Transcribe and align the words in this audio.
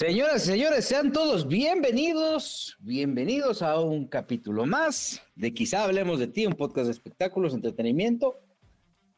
Señoras 0.00 0.44
y 0.44 0.46
señores, 0.46 0.86
sean 0.86 1.12
todos 1.12 1.46
bienvenidos, 1.46 2.74
bienvenidos 2.80 3.60
a 3.60 3.78
un 3.80 4.06
capítulo 4.06 4.64
más 4.64 5.20
de 5.36 5.52
Quizá 5.52 5.84
Hablemos 5.84 6.18
de 6.18 6.26
Ti, 6.26 6.46
un 6.46 6.54
podcast 6.54 6.86
de 6.86 6.92
espectáculos, 6.92 7.52
entretenimiento, 7.52 8.40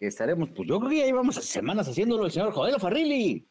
que 0.00 0.08
estaremos, 0.08 0.48
pues 0.48 0.68
yo 0.68 0.80
creo 0.80 0.90
que 0.90 0.98
ya 0.98 1.04
llevamos 1.04 1.36
semanas 1.36 1.86
haciéndolo 1.86 2.26
el 2.26 2.32
señor 2.32 2.52
Joel 2.52 2.80
Farrilli. 2.80 3.46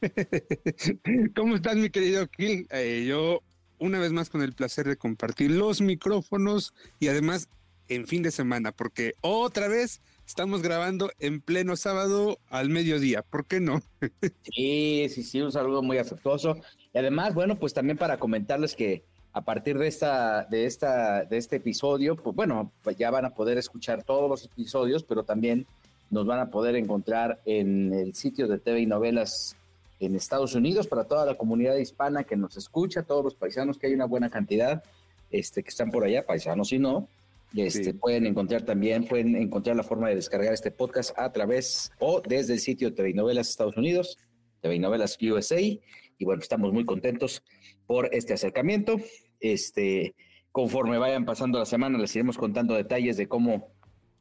¿Cómo 1.36 1.56
estás, 1.56 1.76
mi 1.76 1.90
querido 1.90 2.26
Gil? 2.34 2.66
Eh, 2.70 3.04
yo, 3.06 3.42
una 3.78 3.98
vez 3.98 4.12
más, 4.12 4.30
con 4.30 4.40
el 4.40 4.54
placer 4.54 4.88
de 4.88 4.96
compartir 4.96 5.50
los 5.50 5.82
micrófonos 5.82 6.72
y 6.98 7.08
además 7.08 7.50
en 7.88 8.06
fin 8.06 8.22
de 8.22 8.30
semana, 8.30 8.72
porque 8.72 9.12
otra 9.20 9.68
vez 9.68 10.00
estamos 10.26 10.60
grabando 10.62 11.10
en 11.18 11.40
pleno 11.40 11.76
sábado 11.76 12.38
al 12.48 12.68
mediodía. 12.68 13.22
¿Por 13.22 13.46
qué 13.46 13.60
no? 13.60 13.80
sí, 14.42 15.08
sí, 15.08 15.22
sí, 15.22 15.40
un 15.40 15.52
saludo 15.52 15.82
muy 15.82 15.98
afectuoso. 15.98 16.56
Y 16.92 16.98
además, 16.98 17.34
bueno, 17.34 17.56
pues 17.56 17.72
también 17.72 17.96
para 17.96 18.18
comentarles 18.18 18.74
que 18.74 19.04
a 19.32 19.42
partir 19.42 19.78
de 19.78 19.86
esta, 19.86 20.44
de 20.44 20.66
esta, 20.66 21.24
de 21.24 21.36
este 21.36 21.56
episodio, 21.56 22.16
pues 22.16 22.34
bueno, 22.34 22.72
pues 22.82 22.96
ya 22.96 23.10
van 23.10 23.24
a 23.24 23.34
poder 23.34 23.58
escuchar 23.58 24.02
todos 24.02 24.28
los 24.28 24.44
episodios, 24.44 25.04
pero 25.04 25.22
también 25.22 25.66
nos 26.10 26.26
van 26.26 26.40
a 26.40 26.50
poder 26.50 26.76
encontrar 26.76 27.40
en 27.44 27.92
el 27.92 28.14
sitio 28.14 28.48
de 28.48 28.58
TV 28.58 28.80
y 28.80 28.86
novelas 28.86 29.56
en 30.00 30.14
Estados 30.14 30.54
Unidos 30.54 30.86
para 30.86 31.04
toda 31.04 31.24
la 31.24 31.36
comunidad 31.36 31.76
hispana 31.76 32.24
que 32.24 32.36
nos 32.36 32.56
escucha, 32.56 33.02
todos 33.02 33.24
los 33.24 33.34
paisanos, 33.34 33.78
que 33.78 33.86
hay 33.86 33.94
una 33.94 34.04
buena 34.06 34.30
cantidad 34.30 34.82
este, 35.30 35.62
que 35.62 35.70
están 35.70 35.90
por 35.90 36.04
allá, 36.04 36.24
paisanos 36.24 36.72
y 36.72 36.78
no, 36.78 37.08
este, 37.54 37.94
Pueden 37.94 38.26
encontrar 38.26 38.62
también, 38.62 39.06
pueden 39.06 39.36
encontrar 39.36 39.76
la 39.76 39.82
forma 39.82 40.08
de 40.08 40.16
descargar 40.16 40.52
este 40.52 40.70
podcast 40.70 41.16
a 41.18 41.32
través 41.32 41.90
o 41.98 42.20
desde 42.20 42.54
el 42.54 42.60
sitio 42.60 42.94
TV 42.94 43.14
Novelas 43.14 43.48
Estados 43.48 43.76
Unidos, 43.76 44.18
TV 44.60 44.78
Novelas 44.78 45.16
USA. 45.20 45.60
Y 45.60 46.24
bueno, 46.24 46.42
estamos 46.42 46.72
muy 46.72 46.84
contentos 46.84 47.42
por 47.86 48.08
este 48.12 48.34
acercamiento. 48.34 48.96
Este, 49.40 50.14
conforme 50.52 50.98
vayan 50.98 51.24
pasando 51.24 51.58
la 51.58 51.66
semana, 51.66 51.98
les 51.98 52.14
iremos 52.14 52.36
contando 52.38 52.74
detalles 52.74 53.16
de 53.16 53.28
cómo, 53.28 53.68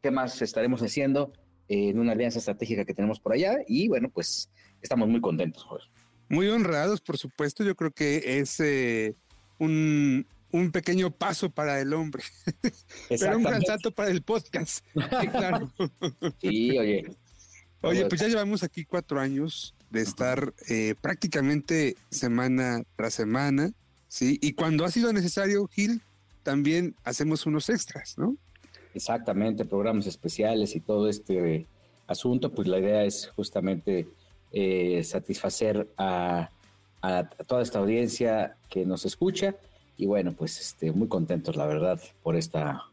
qué 0.02 0.12
más 0.12 0.42
estaremos 0.42 0.82
haciendo 0.82 1.34
en 1.68 2.00
una 2.00 2.12
alianza 2.12 2.40
estratégica 2.40 2.86
que 2.86 2.94
tenemos 2.94 3.20
por 3.20 3.34
allá. 3.34 3.58
Y 3.68 3.88
bueno, 3.88 4.10
pues 4.10 4.50
estamos 4.82 5.08
muy 5.08 5.22
contentos, 5.22 5.66
Muy 6.30 6.48
honrados, 6.48 7.02
por 7.02 7.18
supuesto. 7.18 7.64
Yo 7.64 7.76
creo 7.76 7.92
que 7.92 8.40
es 8.40 8.60
eh, 8.60 9.16
un, 9.60 10.28
un 10.56 10.72
pequeño 10.72 11.12
paso 11.12 11.50
para 11.50 11.80
el 11.82 11.94
hombre, 11.94 12.24
pero 13.10 13.38
un 13.38 13.44
gran 13.44 13.62
salto 13.62 13.92
para 13.92 14.10
el 14.10 14.22
podcast. 14.22 14.86
Sí, 15.22 15.28
claro. 15.28 15.72
Sí, 16.42 16.78
oye. 16.78 17.16
Oye, 17.82 18.06
pues 18.06 18.22
ya 18.22 18.28
llevamos 18.28 18.64
aquí 18.64 18.86
cuatro 18.86 19.20
años 19.20 19.76
de 19.92 20.02
estar 20.02 20.54
eh, 20.68 20.96
prácticamente 21.00 21.96
semana 22.10 22.84
tras 22.96 23.14
semana, 23.14 23.72
¿sí? 24.08 24.40
Y 24.42 24.54
cuando 24.54 24.86
ha 24.86 24.92
sido 24.92 25.14
necesario, 25.14 25.68
Gil, 25.68 26.02
también 26.42 26.96
hacemos 27.04 27.46
unos 27.46 27.70
extras, 27.70 28.18
¿no? 28.18 28.36
Exactamente, 28.94 29.66
programas 29.66 30.08
especiales 30.08 30.76
y 30.76 30.80
todo 30.80 31.10
este 31.10 31.68
asunto, 32.08 32.52
pues 32.52 32.68
la 32.68 32.80
idea 32.80 33.04
es 33.04 33.28
justamente 33.36 34.08
eh, 34.52 35.04
satisfacer 35.04 35.88
a, 35.98 36.50
a 37.02 37.30
toda 37.46 37.62
esta 37.62 37.80
audiencia 37.80 38.56
que 38.70 38.86
nos 38.86 39.06
escucha 39.06 39.56
y 39.98 40.06
bueno, 40.06 40.34
pues 40.34 40.60
este, 40.60 40.92
muy 40.92 41.08
contentos, 41.08 41.56
la 41.56 41.66
verdad, 41.66 42.02
por 42.22 42.36
esta, 42.36 42.84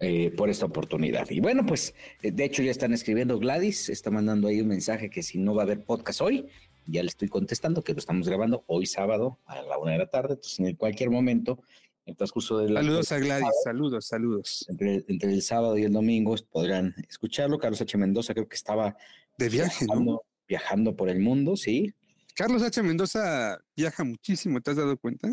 eh, 0.00 0.30
por 0.36 0.50
esta 0.50 0.66
oportunidad. 0.66 1.28
Y 1.30 1.40
bueno, 1.40 1.64
pues 1.66 1.94
eh, 2.22 2.30
de 2.30 2.44
hecho 2.44 2.62
ya 2.62 2.70
están 2.70 2.92
escribiendo 2.92 3.38
Gladys, 3.38 3.88
está 3.88 4.10
mandando 4.10 4.48
ahí 4.48 4.60
un 4.60 4.68
mensaje 4.68 5.10
que 5.10 5.22
si 5.22 5.38
no 5.38 5.54
va 5.54 5.62
a 5.62 5.64
haber 5.64 5.84
podcast 5.84 6.20
hoy, 6.20 6.46
ya 6.86 7.02
le 7.02 7.08
estoy 7.08 7.28
contestando 7.28 7.82
que 7.82 7.92
lo 7.92 7.98
estamos 7.98 8.28
grabando 8.28 8.64
hoy 8.66 8.86
sábado 8.86 9.38
a 9.46 9.60
la 9.62 9.78
una 9.78 9.92
de 9.92 9.98
la 9.98 10.06
tarde, 10.06 10.34
entonces 10.34 10.58
en 10.60 10.74
cualquier 10.76 11.10
momento, 11.10 11.62
en 12.06 12.16
transcurso 12.16 12.58
de 12.58 12.72
Saludos 12.72 13.12
a 13.12 13.18
Gladys, 13.18 13.48
saludos, 13.62 14.06
saludos. 14.06 14.66
Entre, 14.68 15.04
el 15.06 15.42
sábado 15.42 15.76
y 15.76 15.84
el 15.84 15.92
domingo 15.92 16.34
podrán 16.50 16.94
escucharlo. 17.08 17.58
Carlos 17.58 17.82
H. 17.82 17.98
Mendoza 17.98 18.32
creo 18.32 18.48
que 18.48 18.56
estaba 18.56 18.96
de 19.36 19.48
viaje, 19.50 19.84
viajando, 19.84 20.22
viajando 20.48 20.96
por 20.96 21.10
el 21.10 21.20
mundo, 21.20 21.56
sí. 21.56 21.92
Carlos 22.34 22.62
H. 22.62 22.82
Mendoza 22.82 23.60
viaja 23.76 24.04
muchísimo, 24.04 24.60
¿te 24.62 24.70
has 24.70 24.78
dado 24.78 24.96
cuenta? 24.96 25.28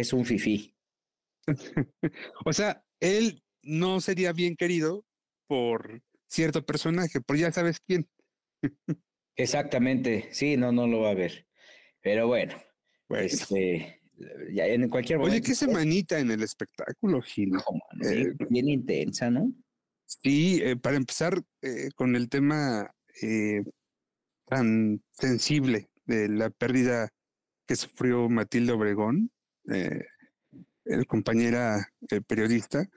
Es 0.00 0.12
un 0.12 0.24
fifí. 0.24 0.74
o 2.44 2.52
sea, 2.52 2.82
él 3.00 3.42
no 3.62 4.00
sería 4.00 4.32
bien 4.32 4.56
querido 4.56 5.04
por 5.46 6.02
cierto 6.28 6.64
personaje, 6.64 7.20
por 7.20 7.36
ya 7.36 7.52
sabes 7.52 7.80
quién. 7.80 8.08
Exactamente, 9.36 10.28
sí, 10.32 10.56
no, 10.56 10.72
no 10.72 10.86
lo 10.86 11.00
va 11.00 11.10
a 11.10 11.14
ver. 11.14 11.46
Pero 12.02 12.26
bueno, 12.26 12.54
este, 13.10 14.00
ya 14.52 14.66
en 14.66 14.88
cualquier 14.88 15.18
momento. 15.18 15.36
Oye, 15.36 15.42
qué 15.42 15.54
semanita 15.54 16.18
en 16.18 16.30
el 16.30 16.42
espectáculo, 16.42 17.20
Gil. 17.22 17.52
Eh, 18.04 18.34
bien, 18.48 18.68
intensa, 18.68 19.30
¿no? 19.30 19.52
Sí, 20.06 20.60
eh, 20.62 20.76
para 20.76 20.96
empezar 20.96 21.40
eh, 21.62 21.90
con 21.94 22.16
el 22.16 22.28
tema 22.28 22.90
tan 24.46 25.02
sensible 25.12 25.90
de 26.06 26.28
la 26.28 26.50
pérdida 26.50 27.10
que 27.66 27.76
sufrió 27.76 28.28
Matilde 28.28 28.72
Obregón, 28.72 29.30
eh, 29.70 30.04
el 30.84 31.06
compañera 31.06 31.92
eh, 32.10 32.20
periodista. 32.20 32.88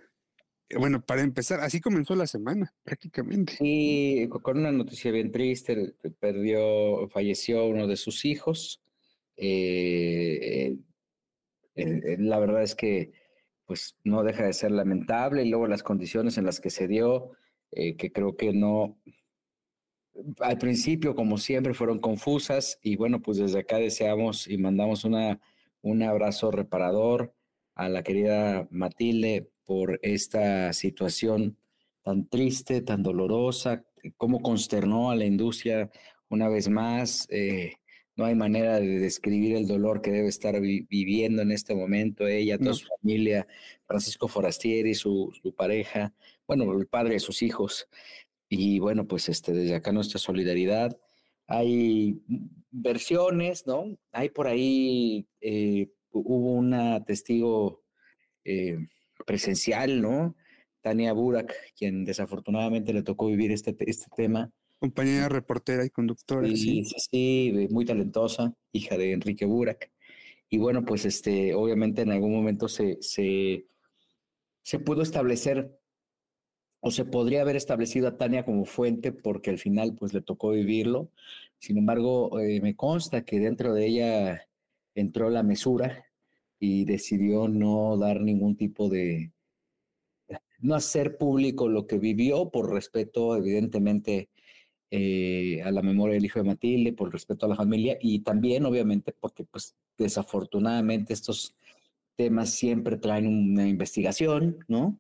Eh, 0.70 0.78
bueno, 0.78 1.06
para 1.06 1.22
empezar, 1.22 1.60
así 1.60 1.80
comenzó 1.80 2.16
la 2.16 2.28
semana, 2.28 2.74
prácticamente. 2.84 3.54
Sí, 3.58 4.28
con 4.30 4.58
una 4.60 4.72
noticia 4.72 5.12
bien 5.12 5.32
triste, 5.32 5.96
perdió, 6.20 7.08
falleció 7.10 7.66
uno 7.66 7.88
de 7.88 7.98
sus 7.98 8.26
hijos. 8.26 8.82
la 11.76 12.40
verdad 12.40 12.64
es 12.64 12.76
que 12.76 13.12
pues 13.66 13.98
no 14.04 14.24
deja 14.24 14.46
de 14.46 14.54
ser 14.54 14.72
lamentable 14.72 15.44
y 15.44 15.50
luego 15.50 15.68
las 15.68 15.84
condiciones 15.84 16.38
en 16.38 16.46
las 16.46 16.60
que 16.60 16.70
se 16.70 16.88
dio, 16.88 17.32
que 17.72 18.12
creo 18.14 18.36
que 18.36 18.54
no, 18.54 19.00
al 20.40 20.58
principio 20.58 21.16
como 21.16 21.38
siempre 21.38 21.74
fueron 21.74 22.00
confusas 22.00 22.78
y 22.82 22.96
bueno, 22.98 23.22
pues 23.22 23.38
desde 23.38 23.60
acá 23.60 23.78
deseamos 23.78 24.48
y 24.48 24.58
mandamos 24.58 25.06
una 25.06 25.40
un 25.84 26.02
abrazo 26.02 26.50
reparador 26.50 27.36
a 27.76 27.90
la 27.90 28.04
querida 28.04 28.68
Matilde 28.72 29.50
por 29.66 30.00
esta 30.02 30.74
situación 30.74 31.58
tan 32.02 32.28
triste, 32.28 32.82
tan 32.82 33.04
dolorosa, 33.04 33.86
cómo 34.18 34.42
consternó 34.42 35.12
a 35.12 35.16
la 35.16 35.26
industria 35.26 35.92
una 36.30 36.48
vez 36.48 36.70
más. 36.70 37.28
Eh, 37.30 37.74
no 38.16 38.26
hay 38.26 38.36
manera 38.36 38.80
de 38.80 39.00
describir 39.00 39.56
el 39.56 39.68
dolor 39.68 40.02
que 40.02 40.12
debe 40.12 40.30
estar 40.30 40.60
viviendo 40.62 41.42
en 41.42 41.52
este 41.52 41.76
momento 41.76 42.28
ella, 42.28 42.58
toda 42.58 42.76
su 42.76 42.88
familia, 43.02 43.48
Francisco 43.86 44.28
Forastieri, 44.28 44.96
su, 44.96 45.34
su 45.42 45.54
pareja, 45.54 46.14
bueno, 46.48 46.72
el 46.80 46.88
padre 46.88 47.16
de 47.16 47.20
sus 47.20 47.42
hijos. 47.42 47.90
Y 48.48 48.80
bueno, 48.80 49.08
pues 49.08 49.30
este, 49.30 49.52
desde 49.52 49.76
acá 49.76 49.92
nuestra 49.92 50.20
solidaridad 50.20 50.98
hay 51.48 52.22
versiones, 52.72 53.68
¿no? 53.68 53.98
Hay 54.12 54.30
por 54.30 54.48
ahí, 54.48 55.28
eh, 55.42 55.90
hubo 56.12 56.54
una 56.54 57.04
testigo 57.04 57.84
eh, 58.44 58.78
presencial, 59.26 60.02
¿no? 60.02 60.36
Tania 60.82 61.14
Burak, 61.14 61.54
quien 61.78 62.04
desafortunadamente 62.04 62.94
le 62.94 63.04
tocó 63.04 63.28
vivir 63.28 63.52
este, 63.52 63.76
este 63.80 64.08
tema. 64.16 64.52
Compañera 64.80 65.30
reportera 65.30 65.86
y 65.86 65.90
conductora. 65.90 66.48
Sí, 66.50 66.84
sí, 66.84 66.96
sí, 67.10 67.68
muy 67.72 67.86
talentosa, 67.86 68.54
hija 68.74 68.98
de 68.98 69.14
Enrique 69.14 69.46
Burak. 69.46 69.92
Y 70.50 70.58
bueno, 70.58 70.84
pues 70.84 71.06
este, 71.06 71.54
obviamente 71.54 72.02
en 72.02 72.12
algún 72.12 72.34
momento 72.34 72.68
se, 72.68 72.98
se, 73.02 73.66
se 74.62 74.80
pudo 74.80 75.02
establecer 75.02 75.80
o 76.86 76.92
se 76.92 77.06
podría 77.06 77.42
haber 77.42 77.56
establecido 77.56 78.10
a 78.10 78.18
Tania 78.18 78.44
como 78.44 78.66
fuente 78.66 79.14
porque 79.14 79.50
al 79.50 79.58
final 79.58 79.96
pues 79.96 80.14
le 80.14 80.22
tocó 80.22 80.50
vivirlo. 80.50 81.10
Sin 81.58 81.78
embargo, 81.78 82.42
eh, 82.42 82.60
me 82.60 82.76
consta 82.76 83.24
que 83.24 83.40
dentro 83.40 83.74
de 83.74 83.88
ella 83.88 84.48
entró 84.94 85.30
la 85.30 85.44
mesura 85.44 86.06
y 86.60 86.84
decidió 86.84 87.48
no 87.48 87.98
dar 87.98 88.20
ningún 88.20 88.58
tipo 88.58 88.90
de, 88.90 89.32
no 90.60 90.76
hacer 90.76 91.18
público 91.18 91.70
lo 91.70 91.88
que 91.88 92.00
vivió 92.00 92.50
por 92.50 92.70
respeto, 92.74 93.38
evidentemente, 93.38 94.30
eh, 94.92 95.62
a 95.64 95.72
la 95.72 95.82
memoria 95.82 96.16
del 96.16 96.26
hijo 96.26 96.40
de 96.40 96.46
Matilde, 96.50 96.92
por 96.92 97.14
respeto 97.14 97.46
a 97.46 97.50
la 97.50 97.56
familia 97.56 97.98
y 98.02 98.20
también, 98.20 98.66
obviamente, 98.66 99.14
porque 99.18 99.46
pues 99.46 99.74
desafortunadamente 99.98 101.14
estos 101.14 101.56
temas 102.18 102.50
siempre 102.50 102.98
traen 102.98 103.28
una 103.28 103.70
investigación, 103.70 104.58
¿no? 104.68 105.00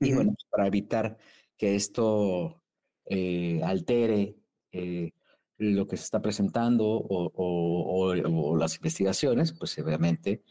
Y 0.00 0.14
bueno, 0.14 0.32
pues, 0.32 0.46
para 0.50 0.66
evitar 0.66 1.18
que 1.56 1.74
esto 1.74 2.62
eh, 3.06 3.60
altere 3.62 4.36
eh, 4.72 5.12
lo 5.58 5.86
que 5.86 5.96
se 5.96 6.04
está 6.04 6.22
presentando 6.22 6.86
o, 6.88 8.14
las 8.56 8.76
investigaciones, 8.76 9.52
pues 9.52 9.78
obviamente 9.78 10.42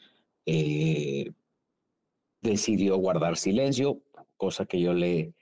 decidió 2.42 2.98
guardar 2.98 3.38
silencio, 3.38 4.02
cosa 4.38 4.66
que 4.66 4.80
yo 4.80 4.94
le, 4.94 5.34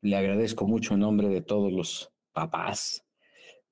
le 0.00 0.16
agradezco 0.16 0.66
mucho 0.66 0.94
en 0.94 1.00
nombre 1.00 1.28
de 1.28 1.40
todos 1.40 1.72
los 1.72 2.12
papás 2.32 3.04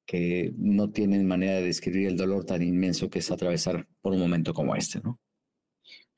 que 0.06 0.52
no 0.56 0.90
tienen 0.90 1.26
manera 1.26 1.54
de 1.54 1.62
describir 1.62 2.08
el 2.08 2.16
dolor 2.16 2.44
tan 2.44 2.62
inmenso 2.62 3.10
que 3.10 3.20
es 3.20 3.30
atravesar 3.30 3.86
por 4.00 4.12
un 4.12 4.20
momento 4.20 4.52
como 4.52 4.74
este, 4.74 5.00
¿no? 5.00 5.20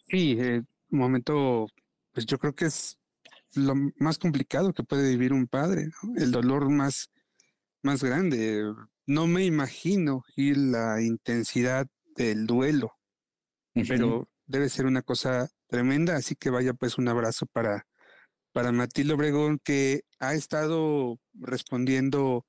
Sí, 0.08 0.36
eh, 0.38 0.62
un 0.90 0.98
momento, 0.98 1.66
pues 2.12 2.26
yo 2.26 2.38
creo 2.38 2.54
que 2.54 2.66
es 2.66 2.98
lo 3.56 3.74
más 3.98 4.18
complicado 4.18 4.72
que 4.72 4.82
puede 4.82 5.10
vivir 5.10 5.32
un 5.32 5.46
padre, 5.46 5.86
¿no? 6.02 6.14
el 6.16 6.30
dolor 6.30 6.70
más, 6.70 7.10
más 7.82 8.02
grande. 8.02 8.64
No 9.06 9.26
me 9.26 9.44
imagino 9.44 10.24
y 10.36 10.54
la 10.54 11.02
intensidad 11.02 11.86
del 12.16 12.46
duelo, 12.46 12.92
pero 13.88 14.28
debe 14.46 14.68
ser 14.68 14.86
una 14.86 15.02
cosa 15.02 15.48
tremenda, 15.66 16.16
así 16.16 16.36
que 16.36 16.50
vaya 16.50 16.74
pues 16.74 16.98
un 16.98 17.08
abrazo 17.08 17.46
para, 17.46 17.86
para 18.52 18.72
Matilde 18.72 19.14
Obregón, 19.14 19.58
que 19.62 20.02
ha 20.20 20.34
estado 20.34 21.18
respondiendo 21.34 22.46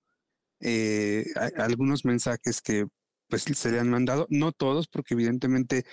eh, 0.62 1.25
a, 1.36 1.63
algunos 1.63 2.06
mensajes 2.06 2.62
que 2.62 2.86
pues 3.28 3.44
se 3.44 3.72
le 3.72 3.80
han 3.80 3.90
mandado, 3.90 4.28
no 4.30 4.52
todos, 4.52 4.88
porque 4.88 5.16
evidentemente 5.16 5.84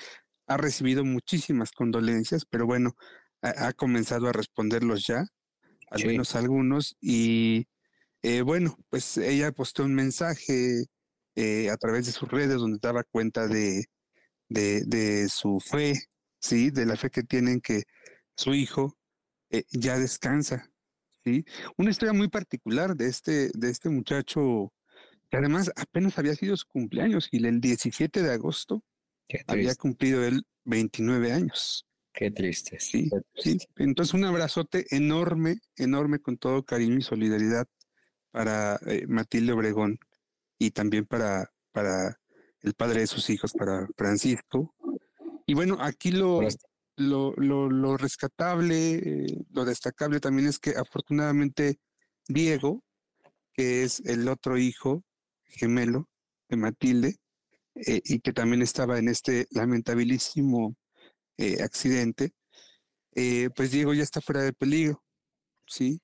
ha 0.47 0.57
recibido 0.57 1.05
muchísimas 1.05 1.73
condolencias, 1.73 2.45
pero 2.45 2.67
bueno, 2.67 2.95
ha, 3.43 3.73
comenzado 3.73 4.29
a 4.29 4.33
responderlos 4.33 5.07
ya, 5.07 5.27
al 5.91 6.07
menos 6.07 6.35
algunos, 6.37 6.97
y 7.01 7.67
eh, 8.23 8.43
bueno, 8.43 8.79
pues 8.89 9.19
ella 9.19 9.53
postó 9.53 9.85
un 9.85 9.95
mensaje 9.95 10.85
eh, 11.35 11.71
a 11.71 11.77
través 11.77 12.07
de 12.07 12.13
sus 12.13 12.29
redes 12.29 12.57
donde 12.57 12.79
daba 12.81 13.03
cuenta 13.03 13.49
de, 13.49 13.87
de, 14.49 14.83
de 14.87 15.29
su 15.29 15.59
fe, 15.61 15.95
sí, 16.39 16.71
de 16.71 16.87
la 16.87 16.97
fe 16.97 17.11
que 17.11 17.25
tienen 17.25 17.61
que 17.61 17.83
su 18.37 18.55
hijo 18.55 18.97
eh, 19.51 19.65
ya 19.71 19.99
descansa. 19.99 20.71
¿sí? 21.25 21.45
Una 21.77 21.91
historia 21.91 22.13
muy 22.13 22.29
particular 22.29 22.97
de 22.97 23.09
este, 23.09 23.51
de 23.55 23.71
este 23.71 23.89
muchacho, 23.89 24.73
que 25.31 25.37
además 25.37 25.71
apenas 25.77 26.19
había 26.19 26.35
sido 26.35 26.57
su 26.57 26.67
cumpleaños 26.69 27.29
y 27.33 27.45
el 27.45 27.61
17 27.61 28.23
de 28.23 28.33
agosto 28.33 28.85
había 29.47 29.75
cumplido 29.75 30.25
él 30.25 30.43
29 30.65 31.33
años. 31.33 31.87
Qué 32.13 32.31
triste. 32.31 32.79
Sí, 32.79 33.11
sí. 33.35 33.59
Entonces 33.77 34.15
un 34.15 34.25
abrazote 34.25 34.87
enorme, 34.91 35.59
enorme 35.77 36.19
con 36.19 36.37
todo 36.37 36.63
cariño 36.65 36.99
y 36.99 37.03
solidaridad 37.03 37.67
para 38.31 38.79
eh, 38.87 39.07
Matilde 39.07 39.53
Obregón 39.53 39.99
y 40.59 40.71
también 40.71 41.07
para, 41.07 41.51
para 41.73 42.21
el 42.61 42.75
padre 42.75 43.01
de 43.01 43.07
sus 43.07 43.31
hijos, 43.31 43.53
para 43.53 43.89
Francisco. 43.97 44.75
Y 45.47 45.55
bueno, 45.55 45.79
aquí 45.81 46.13
lo, 46.13 46.41
lo, 46.97 47.35
lo, 47.37 47.97
rescatable, 47.97 48.95
eh, 48.95 49.45
lo 49.51 49.65
destacable 49.65 50.21
también 50.21 50.49
es 50.49 50.59
que 50.59 50.71
afortunadamente 50.71 51.79
Diego, 52.29 52.85
que 53.55 53.85
es 53.85 54.01
el 54.01 54.29
otro 54.29 54.59
hijo 54.59 55.03
gemelo 55.45 56.09
de 56.49 56.57
Matilde, 56.57 57.17
eh, 57.75 58.01
y 58.05 58.21
que 58.21 58.33
también 58.33 58.63
estaba 58.63 58.99
en 58.99 59.09
este 59.09 59.47
lamentabilísimo 59.51 60.77
eh, 61.39 61.63
accidente, 61.63 62.33
pues 63.55 63.71
Diego 63.71 63.93
ya 63.95 64.03
está 64.03 64.21
fuera 64.21 64.43
de 64.43 64.53
peligro, 64.53 65.03
¿sí? 65.67 66.01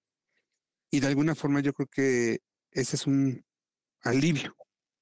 Y 0.91 1.01
de 1.01 1.07
alguna 1.07 1.35
forma 1.35 1.61
yo 1.61 1.73
creo 1.73 1.89
que 1.89 2.41
ese 2.71 2.97
es 2.97 3.07
un 3.07 3.45
alivio 4.03 4.55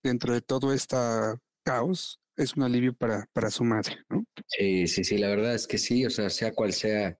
dentro 0.02 0.32
de 0.32 0.40
todo 0.40 0.73
este 0.73 0.96
caos 1.62 2.20
es 2.37 2.56
un 2.56 2.62
alivio 2.62 2.94
para, 2.94 3.28
para 3.32 3.50
su 3.50 3.64
madre, 3.64 3.96
¿no? 4.08 4.25
Sí, 4.46 4.87
sí, 4.87 5.05
sí, 5.05 5.19
la 5.19 5.28
verdad 5.28 5.55
es 5.55 5.67
que 5.67 5.78
sí, 5.78 6.05
o 6.05 6.11
sea, 6.11 6.31
sea 6.31 6.52
cual 6.52 6.72
sea. 6.72 7.19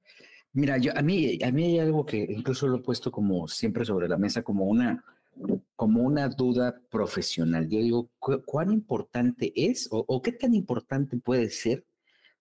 Mira, 0.52 0.79
yo 0.79 0.93
a 0.97 1.02
mí, 1.02 1.38
a 1.43 1.50
mí 1.50 1.64
hay 1.64 1.79
algo 1.79 2.06
que 2.06 2.19
incluso 2.19 2.67
lo 2.69 2.79
he 2.79 2.82
puesto 2.82 3.11
como 3.11 3.49
siempre 3.49 3.85
sobre 3.85 4.09
la 4.09 4.17
mesa, 4.17 4.43
como 4.43 4.67
una, 4.67 5.05
como 5.75 6.02
una 6.02 6.29
duda 6.29 6.81
profesional. 6.91 7.69
Yo 7.69 7.81
digo, 7.81 8.11
¿cuán 8.19 8.73
importante 8.73 9.52
es 9.55 9.88
o 9.91 10.23
qué 10.23 10.32
tan 10.32 10.55
importante 10.55 11.19
puede 11.19 11.50
ser 11.50 11.85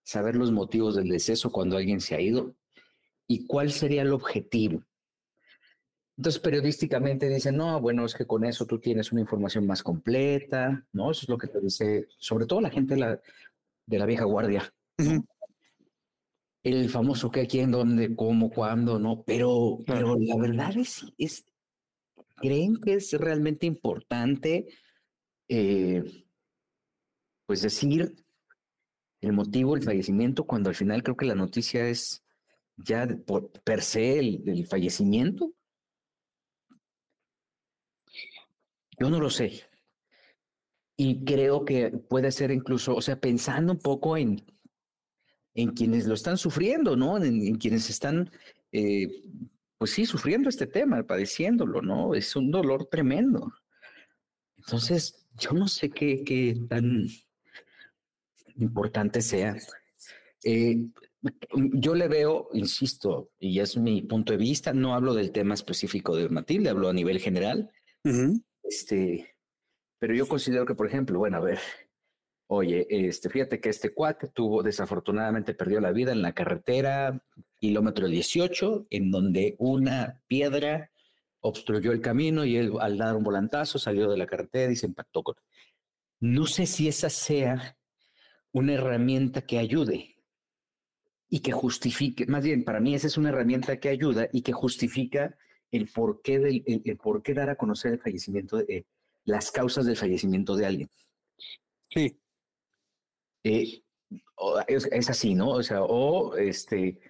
saber 0.06 0.36
los 0.36 0.52
motivos 0.52 0.96
del 0.96 1.10
deceso 1.10 1.52
cuando 1.52 1.76
alguien 1.76 2.00
se 2.00 2.16
ha 2.16 2.22
ido? 2.22 2.56
¿Y 3.28 3.46
cuál 3.48 3.72
sería 3.72 4.04
el 4.04 4.14
objetivo? 4.14 4.84
Entonces, 6.18 6.42
periodísticamente 6.42 7.28
dicen, 7.28 7.58
no, 7.58 7.82
bueno, 7.82 8.06
es 8.06 8.14
que 8.14 8.26
con 8.26 8.46
eso 8.46 8.66
tú 8.66 8.80
tienes 8.80 9.12
una 9.12 9.22
información 9.22 9.68
más 9.68 9.84
completa, 9.84 10.86
¿no? 10.94 11.12
Eso 11.12 11.24
es 11.24 11.30
lo 11.30 11.38
que 11.38 11.48
te 11.48 11.60
dice, 11.60 12.08
sobre 12.18 12.46
todo 12.46 12.62
la 12.62 12.70
gente 12.70 12.94
de 12.94 13.02
la, 13.02 13.22
de 13.86 14.00
la 14.00 14.06
vieja 14.06 14.24
guardia. 14.24 14.74
El 16.64 16.90
famoso 16.90 17.30
qué, 17.30 17.48
quién, 17.48 17.72
dónde, 17.72 18.16
cómo, 18.16 18.50
cuándo, 18.50 18.98
¿no? 18.98 19.24
Pero, 19.24 19.80
pero 19.86 20.16
la 20.18 20.38
verdad 20.38 20.78
es, 20.78 21.06
es, 21.18 21.46
¿creen 22.38 22.78
que 22.78 22.94
es 22.94 23.12
realmente 23.14 23.66
importante, 23.66 24.68
eh, 25.50 26.04
pues 27.46 27.62
decir 27.62 28.25
el 29.26 29.34
motivo 29.34 29.76
del 29.76 29.84
fallecimiento 29.84 30.46
cuando 30.46 30.70
al 30.70 30.76
final 30.76 31.04
creo 31.04 31.18
que 31.18 31.26
la 31.26 31.36
noticia 31.36 31.88
es 31.88 32.24
ya 32.78 33.08
por 33.26 33.52
per 33.64 33.82
se 33.82 34.20
el 34.20 34.68
fallecimiento? 34.68 35.54
Yo 39.00 39.10
no 39.10 39.20
lo 39.20 39.30
sé. 39.30 39.64
Y 40.98 41.26
creo 41.26 41.66
que 41.66 41.92
puede 41.92 42.32
ser 42.32 42.52
incluso, 42.52 42.96
o 42.96 43.02
sea, 43.02 43.20
pensando 43.20 43.74
un 43.74 43.80
poco 43.80 44.16
en, 44.16 44.46
en 45.54 45.72
quienes 45.72 46.06
lo 46.06 46.14
están 46.14 46.38
sufriendo, 46.38 46.96
¿no? 46.96 47.22
En, 47.22 47.56
quienes 47.56 47.90
están, 47.90 48.32
eh, 48.72 49.08
pues 49.78 49.92
sí, 49.92 50.06
sufriendo 50.06 50.48
este 50.48 50.68
tema, 50.68 51.04
padeciéndolo, 51.04 51.82
¿no? 51.82 52.16
Es 52.16 52.36
un 52.36 52.50
dolor 52.50 52.86
tremendo. 52.86 53.52
Entonces, 54.58 55.28
yo 55.38 55.52
no 55.52 55.68
sé 55.68 55.90
qué, 55.90 56.24
qué 56.24 56.58
tan 56.70 57.08
importante 58.58 59.22
sea. 59.22 59.56
Eh, 60.44 60.78
yo 61.74 61.96
le 61.96 62.08
veo, 62.08 62.50
insisto, 62.54 63.32
y 63.40 63.60
es 63.60 63.78
mi 63.78 64.02
punto 64.04 64.34
de 64.34 64.38
vista, 64.38 64.74
no 64.74 64.94
hablo 64.94 65.14
del 65.14 65.32
tema 65.32 65.54
específico 65.54 66.16
de 66.16 66.30
Matilde, 66.30 66.70
hablo 66.70 66.90
a 66.90 66.94
nivel 66.94 67.20
general. 67.20 67.72
Este, 68.62 69.36
pero 70.00 70.14
yo 70.14 70.28
considero 70.28 70.66
que, 70.66 70.76
por 70.76 70.88
ejemplo, 70.88 71.18
bueno, 71.18 71.38
a 71.38 71.42
ver, 71.42 71.60
oye, 72.48 72.86
este, 72.90 73.30
fíjate 73.30 73.60
que 73.60 73.70
este 73.70 73.94
cuate 73.94 74.28
tuvo, 74.28 74.62
desafortunadamente 74.62 75.56
perdió 75.56 75.80
la 75.80 75.92
vida 75.92 76.12
en 76.12 76.22
la 76.22 76.34
carretera, 76.34 77.24
kilómetro 77.60 78.08
18, 78.08 78.88
en 78.90 79.10
donde 79.10 79.56
una 79.58 80.22
piedra 80.28 80.92
obstruyó 81.40 81.92
el 81.92 82.02
camino 82.02 82.46
y 82.46 82.58
él 82.58 82.74
al 82.80 82.98
dar 82.98 83.16
un 83.16 83.24
volantazo 83.24 83.80
salió 83.80 84.10
de 84.10 84.18
la 84.18 84.28
carretera 84.28 84.72
y 84.72 84.76
se 84.76 84.88
impactó 84.88 85.24
con... 85.24 85.36
No 86.20 86.46
sé 86.46 86.66
si 86.66 86.88
esa 86.88 87.10
sea 87.10 87.78
una 88.56 88.74
herramienta 88.74 89.42
que 89.42 89.60
ayude 89.60 90.16
y 91.30 91.42
que 91.42 91.52
justifique, 91.52 92.26
más 92.26 92.42
bien 92.42 92.64
para 92.64 92.80
mí 92.80 92.96
esa 92.96 93.08
es 93.08 93.18
una 93.18 93.28
herramienta 93.30 93.82
que 93.82 93.90
ayuda 93.90 94.30
y 94.32 94.44
que 94.44 94.54
justifica 94.54 95.38
el 95.72 95.90
por 95.90 96.22
qué, 96.22 96.40
del, 96.40 96.64
el, 96.66 96.98
por 96.98 97.22
qué 97.22 97.34
dar 97.34 97.50
a 97.50 97.58
conocer 97.58 97.92
el 97.92 98.00
fallecimiento, 98.00 98.58
de, 98.58 98.66
eh, 98.74 98.86
las 99.26 99.52
causas 99.52 99.86
del 99.86 99.98
fallecimiento 99.98 100.56
de 100.56 100.66
alguien. 100.66 100.90
Sí. 101.90 102.18
Eh, 103.44 103.84
es, 104.68 105.10
así, 105.10 105.36
¿no? 105.36 105.50
O 105.50 105.62
sea, 105.64 105.84
o 105.84 106.38
este, 106.38 107.02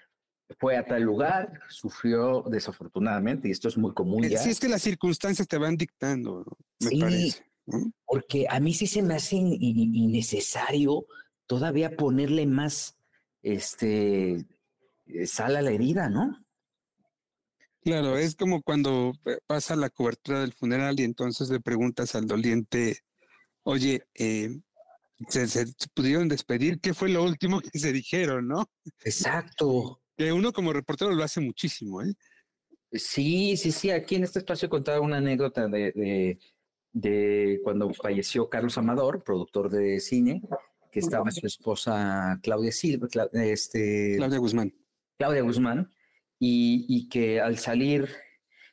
fue 0.58 0.78
a 0.78 0.84
tal 0.84 1.04
lugar, 1.04 1.60
sufrió 1.70 2.44
desafortunadamente, 2.50 3.50
y 3.50 3.52
esto 3.52 3.68
es 3.68 3.78
muy 3.78 3.94
común 3.94 4.24
eh, 4.24 4.30
ya. 4.30 4.40
Sí, 4.40 4.50
es 4.50 4.60
que 4.60 4.68
las 4.68 4.82
circunstancias 4.82 5.48
te 5.48 5.60
van 5.60 5.78
dictando, 5.78 6.44
me 6.80 7.00
parece. 7.00 7.46
Porque 8.04 8.48
a 8.50 8.60
mí 8.60 8.74
sí 8.74 8.88
se 8.88 9.04
me 9.04 9.14
hace 9.14 9.36
innecesario 9.36 11.06
todavía 11.48 11.96
ponerle 11.96 12.46
más 12.46 12.98
este, 13.42 14.46
sal 15.26 15.56
a 15.56 15.62
la 15.62 15.72
herida, 15.72 16.10
¿no? 16.10 16.46
Claro, 17.82 18.18
es 18.18 18.36
como 18.36 18.64
cuando 18.64 19.14
pasa 19.46 19.76
la 19.76 19.92
cobertura 19.92 20.42
del 20.42 20.54
funeral 20.54 21.00
y 21.00 21.04
entonces 21.04 21.50
le 21.50 21.60
preguntas 21.60 22.16
al 22.16 22.26
doliente, 22.26 22.98
oye, 23.62 24.08
eh, 24.16 24.50
¿se, 25.30 25.48
pudieron 25.94 26.28
despedir? 26.28 26.80
¿Qué 26.80 26.96
fue 26.96 27.10
lo 27.10 27.24
último 27.24 27.62
que 27.62 27.78
se 27.78 27.94
dijeron, 27.94 28.48
no? 28.48 28.66
Exacto. 29.04 30.02
Que 30.18 30.34
uno 30.34 30.52
como 30.52 30.74
reportero 30.74 31.12
lo 31.12 31.24
hace 31.24 31.42
muchísimo, 31.42 32.02
¿eh? 32.02 32.14
Sí, 32.92 33.56
sí, 33.56 33.72
sí. 33.72 33.92
Aquí 33.92 34.16
en 34.16 34.24
este 34.24 34.40
espacio 34.40 34.68
contaba 34.68 35.00
una 35.02 35.18
anécdota 35.18 35.68
de, 35.68 35.92
de, 35.92 36.40
de 36.92 37.60
cuando 37.64 37.94
falleció 37.94 38.50
Carlos 38.50 38.80
Amador, 38.80 39.24
productor 39.24 39.70
de 39.70 40.00
cine, 40.00 40.42
que 40.96 41.02
estaba 41.02 41.30
su 41.30 41.46
esposa 41.46 42.40
Claudia 42.42 42.72
Silva, 42.72 43.10
este, 43.34 44.16
Claudia 44.16 44.40
Guzmán. 44.40 44.74
Claudia 45.18 45.42
Guzmán, 45.42 45.92
y, 46.40 46.86
y, 46.88 47.10
que 47.10 47.42
al 47.42 47.58
salir, 47.58 48.08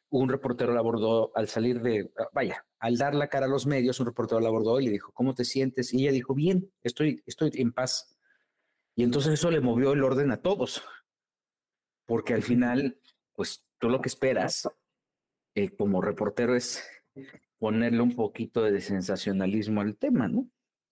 un 0.09 0.29
reportero 0.29 0.73
la 0.73 0.79
abordó, 0.79 1.33
al 1.35 1.49
salir 1.49 1.83
de, 1.83 2.12
vaya, 2.33 2.64
al 2.79 2.97
dar 2.97 3.17
la 3.17 3.26
cara 3.26 3.47
a 3.47 3.49
los 3.49 3.67
medios, 3.67 3.99
un 3.99 4.07
reportero 4.07 4.41
la 4.41 4.47
abordó 4.47 4.79
y 4.79 4.85
le 4.85 4.93
dijo, 4.93 5.11
¿cómo 5.11 5.35
te 5.35 5.45
sientes? 5.45 5.93
Y 5.93 6.02
ella 6.02 6.12
dijo, 6.12 6.33
bien, 6.33 6.71
estoy, 6.85 7.25
estoy 7.26 7.50
en 7.55 7.73
paz. 7.73 8.17
Y 8.95 9.02
entonces 9.02 9.33
eso 9.33 9.50
le 9.50 9.61
movió 9.61 9.93
el 9.93 10.05
orden 10.05 10.31
a 10.31 10.41
todos, 10.41 10.81
porque 12.07 12.35
al 12.35 12.45
final, 12.45 13.00
pues 13.33 13.67
tú 13.79 13.88
lo 13.88 14.00
que 14.00 14.09
esperas 14.09 14.69
eh, 15.57 15.71
como 15.71 16.00
reportero 16.00 16.55
es 16.55 16.85
ponerle 17.59 18.00
un 18.00 18.14
poquito 18.14 18.62
de 18.62 18.81
sensacionalismo 18.81 19.81
al 19.81 19.97
tema, 19.97 20.29
¿no? 20.29 20.49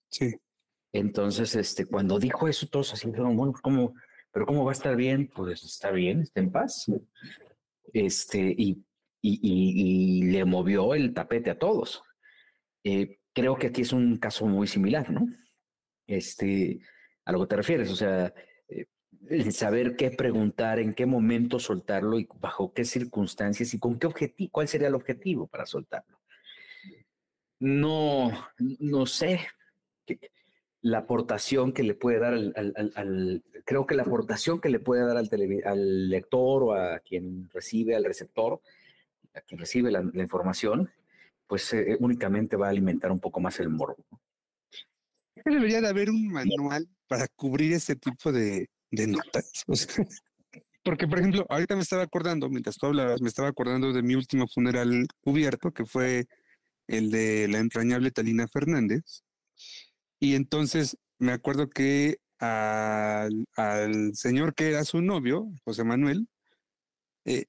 Sí. 0.08 0.34
Entonces, 0.92 1.54
este, 1.54 1.86
cuando 1.86 2.18
dijo 2.18 2.48
eso, 2.48 2.66
todos 2.68 2.92
así 2.92 3.08
dijeron, 3.08 3.36
bueno, 3.36 3.54
¿cómo, 3.62 3.94
pero 4.32 4.46
cómo 4.46 4.64
va 4.64 4.72
a 4.72 4.74
estar 4.74 4.96
bien? 4.96 5.28
Pues 5.28 5.62
está 5.62 5.90
bien, 5.90 6.20
está 6.20 6.40
en 6.40 6.50
paz. 6.50 6.86
Este, 7.92 8.54
y, 8.56 8.84
y, 9.22 9.40
y, 9.42 10.20
y 10.20 10.22
le 10.30 10.44
movió 10.44 10.94
el 10.94 11.14
tapete 11.14 11.50
a 11.50 11.58
todos. 11.58 12.02
Eh, 12.84 13.18
creo 13.32 13.56
que 13.56 13.68
aquí 13.68 13.82
es 13.82 13.92
un 13.92 14.16
caso 14.16 14.46
muy 14.46 14.66
similar, 14.66 15.10
¿no? 15.10 15.26
Este, 16.06 16.80
a 17.24 17.32
lo 17.32 17.40
que 17.40 17.46
te 17.46 17.56
refieres, 17.56 17.90
o 17.90 17.96
sea, 17.96 18.34
eh, 18.68 18.86
el 19.28 19.52
saber 19.52 19.94
qué 19.94 20.10
preguntar, 20.10 20.80
en 20.80 20.92
qué 20.92 21.06
momento 21.06 21.60
soltarlo 21.60 22.18
y 22.18 22.26
bajo 22.40 22.72
qué 22.72 22.84
circunstancias 22.84 23.72
y 23.74 23.78
con 23.78 23.98
qué 23.98 24.08
objetivo, 24.08 24.50
cuál 24.50 24.66
sería 24.66 24.88
el 24.88 24.94
objetivo 24.94 25.46
para 25.46 25.66
soltarlo. 25.66 26.18
No, 27.60 28.32
no 28.58 29.06
sé 29.06 29.40
la 30.82 30.98
aportación 30.98 31.72
que 31.72 31.82
le 31.82 31.94
puede 31.94 32.18
dar 32.18 32.34
al, 32.34 33.42
creo 33.64 33.86
que 33.86 33.94
la 33.94 34.02
aportación 34.02 34.60
que 34.60 34.70
le 34.70 34.80
puede 34.80 35.04
dar 35.04 35.16
al, 35.16 35.28
tele, 35.28 35.62
al 35.64 36.08
lector 36.08 36.62
o 36.62 36.72
a 36.72 37.00
quien 37.00 37.48
recibe, 37.52 37.94
al 37.94 38.04
receptor, 38.04 38.60
a 39.34 39.40
quien 39.42 39.60
recibe 39.60 39.90
la, 39.90 40.00
información, 40.00 40.90
pues 41.46 41.72
eh, 41.72 41.96
únicamente 42.00 42.56
va 42.56 42.68
a 42.68 42.70
alimentar 42.70 43.12
un 43.12 43.20
poco 43.20 43.40
más 43.40 43.60
el 43.60 43.68
morbo. 43.68 44.04
Debería 45.44 45.80
de 45.80 45.88
haber 45.88 46.10
un 46.10 46.28
manual 46.28 46.88
para 47.06 47.26
cubrir 47.28 47.72
ese 47.72 47.96
tipo 47.96 48.32
de, 48.32 48.68
notas. 48.90 49.64
Porque, 50.82 51.06
por 51.06 51.18
ejemplo, 51.18 51.44
ahorita 51.50 51.76
me 51.76 51.82
estaba 51.82 52.02
acordando, 52.02 52.48
mientras 52.48 52.76
tú 52.76 52.86
hablabas, 52.86 53.20
me 53.20 53.28
estaba 53.28 53.48
acordando 53.48 53.92
de 53.92 54.02
mi 54.02 54.14
último 54.14 54.48
funeral 54.48 55.06
cubierto, 55.20 55.72
que 55.72 55.84
fue 55.84 56.26
el 56.86 57.10
de 57.10 57.48
la 57.48 57.58
entrañable 57.58 58.10
Talina 58.10 58.48
Fernández. 58.48 59.22
Y 60.20 60.34
entonces 60.34 60.98
me 61.18 61.32
acuerdo 61.32 61.68
que 61.68 62.18
al, 62.38 63.46
al 63.56 64.14
señor 64.14 64.54
que 64.54 64.68
era 64.68 64.84
su 64.84 65.00
novio, 65.00 65.50
José 65.64 65.84
Manuel, 65.84 66.28
eh, 67.24 67.46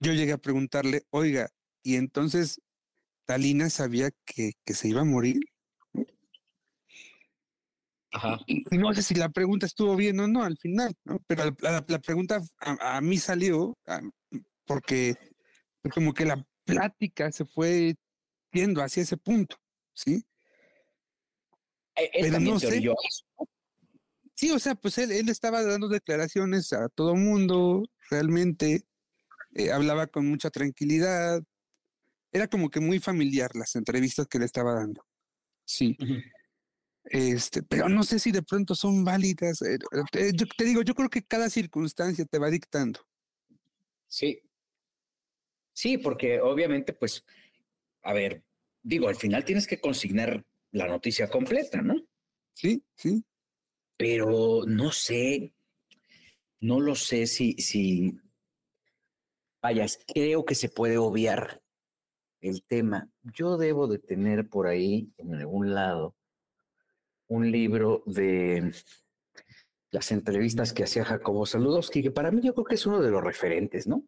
yo 0.00 0.12
llegué 0.12 0.32
a 0.32 0.38
preguntarle, 0.38 1.02
oiga, 1.10 1.48
y 1.82 1.96
entonces 1.96 2.60
Talina 3.26 3.70
sabía 3.70 4.10
que, 4.24 4.52
que 4.64 4.74
se 4.74 4.88
iba 4.88 5.00
a 5.00 5.04
morir. 5.04 5.40
Ajá. 8.12 8.40
Y, 8.46 8.64
no 8.76 8.92
sé 8.92 9.02
si 9.02 9.14
la 9.14 9.28
pregunta 9.28 9.66
estuvo 9.66 9.94
bien 9.94 10.18
o 10.20 10.26
no 10.26 10.42
al 10.42 10.58
final, 10.58 10.94
¿no? 11.04 11.22
pero 11.26 11.44
la, 11.44 11.56
la, 11.60 11.84
la 11.86 11.98
pregunta 12.00 12.40
a, 12.58 12.96
a, 12.96 13.00
mí 13.00 13.18
salió 13.18 13.78
a, 13.86 14.00
porque 14.66 15.16
como 15.94 16.12
que 16.12 16.24
la 16.24 16.44
plática 16.64 17.30
se 17.30 17.44
fue 17.44 17.94
yendo 18.52 18.82
hacia 18.82 19.04
ese 19.04 19.16
punto, 19.16 19.56
¿sí? 19.94 20.24
Él 22.12 22.26
pero 22.30 22.40
no 22.40 22.58
sé. 22.58 22.80
Yo. 22.80 22.94
Sí, 24.34 24.50
o 24.50 24.58
sea, 24.58 24.74
pues 24.74 24.96
él, 24.98 25.12
él, 25.12 25.28
estaba 25.28 25.62
dando 25.62 25.88
declaraciones 25.88 26.72
a 26.72 26.88
todo 26.88 27.14
mundo, 27.14 27.82
realmente 28.10 28.84
eh, 29.54 29.70
hablaba 29.70 30.06
con 30.06 30.26
mucha 30.26 30.50
tranquilidad, 30.50 31.42
era 32.32 32.48
como 32.48 32.70
que 32.70 32.80
muy 32.80 33.00
familiar 33.00 33.50
las 33.54 33.76
entrevistas 33.76 34.26
que 34.26 34.38
le 34.38 34.46
estaba 34.46 34.74
dando. 34.74 35.04
Sí. 35.64 35.96
Uh 36.00 36.04
-huh. 36.04 36.22
Este, 37.04 37.62
pero 37.62 37.88
no 37.88 38.02
sé 38.02 38.18
si 38.18 38.30
de 38.30 38.42
pronto 38.42 38.74
son 38.74 39.04
válidas. 39.04 39.62
Eh, 39.62 39.78
eh, 40.12 40.32
yo 40.34 40.46
te 40.56 40.64
digo, 40.64 40.82
yo 40.82 40.94
creo 40.94 41.08
que 41.08 41.22
cada 41.22 41.50
circunstancia 41.50 42.24
te 42.24 42.38
va 42.38 42.50
dictando. 42.50 43.00
Sí. 44.06 44.42
Sí, 45.72 45.98
porque 45.98 46.40
obviamente, 46.40 46.92
pues, 46.92 47.24
a 48.02 48.12
ver, 48.12 48.44
digo, 48.82 49.08
al 49.08 49.16
final 49.16 49.44
tienes 49.44 49.66
que 49.66 49.80
consignar 49.80 50.44
la 50.72 50.86
noticia 50.86 51.28
completa, 51.28 51.82
¿no? 51.82 51.94
Sí, 52.52 52.84
sí. 52.94 53.24
Pero 53.96 54.64
no 54.66 54.92
sé, 54.92 55.52
no 56.60 56.80
lo 56.80 56.94
sé 56.94 57.26
si, 57.26 57.54
si, 57.54 58.18
vaya, 59.62 59.86
creo 60.12 60.44
que 60.44 60.54
se 60.54 60.68
puede 60.68 60.98
obviar 60.98 61.62
el 62.40 62.62
tema. 62.62 63.10
Yo 63.22 63.56
debo 63.56 63.86
de 63.86 63.98
tener 63.98 64.48
por 64.48 64.66
ahí, 64.66 65.12
en 65.18 65.34
algún 65.34 65.74
lado, 65.74 66.16
un 67.28 67.50
libro 67.50 68.02
de 68.06 68.72
las 69.90 70.12
entrevistas 70.12 70.72
que 70.72 70.84
hacía 70.84 71.04
Jacobo 71.04 71.46
Saludowski, 71.46 72.02
que 72.02 72.10
para 72.10 72.30
mí 72.30 72.40
yo 72.42 72.54
creo 72.54 72.64
que 72.64 72.74
es 72.74 72.86
uno 72.86 73.00
de 73.00 73.10
los 73.10 73.22
referentes, 73.22 73.86
¿no? 73.86 74.04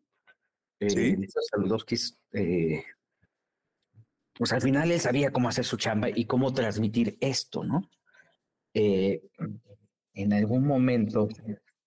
Sí. 0.80 1.10
Eh, 1.10 1.28
Saludowski, 1.50 1.96
eh, 2.32 2.84
pues 4.34 4.52
al 4.52 4.62
final 4.62 4.90
él 4.90 5.00
sabía 5.00 5.32
cómo 5.32 5.48
hacer 5.48 5.64
su 5.64 5.76
chamba 5.76 6.08
y 6.08 6.24
cómo 6.24 6.52
transmitir 6.52 7.16
esto, 7.20 7.64
¿no? 7.64 7.90
Eh, 8.74 9.22
en 10.14 10.32
algún 10.32 10.66
momento, 10.66 11.28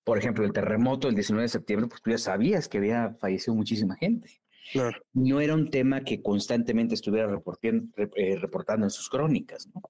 por 0.04 0.18
ejemplo, 0.18 0.46
el 0.46 0.54
terremoto 0.54 1.08
del 1.08 1.16
19 1.16 1.44
de 1.44 1.50
septiembre, 1.50 1.88
pues 1.88 2.02
tú 2.02 2.12
ya 2.12 2.18
sabías 2.18 2.68
que 2.68 2.78
había 2.78 3.16
fallecido 3.20 3.56
muchísima 3.56 3.96
gente. 3.96 4.42
Claro. 4.72 4.98
No 5.14 5.42
era 5.42 5.54
un 5.54 5.70
tema 5.70 6.04
que 6.04 6.22
constantemente 6.22 6.96
estuviera 6.96 7.28
reportando, 7.28 7.88
eh, 8.16 8.36
reportando 8.36 8.86
en 8.86 8.90
sus 8.90 9.10
crónicas, 9.10 9.68
¿no? 9.74 9.82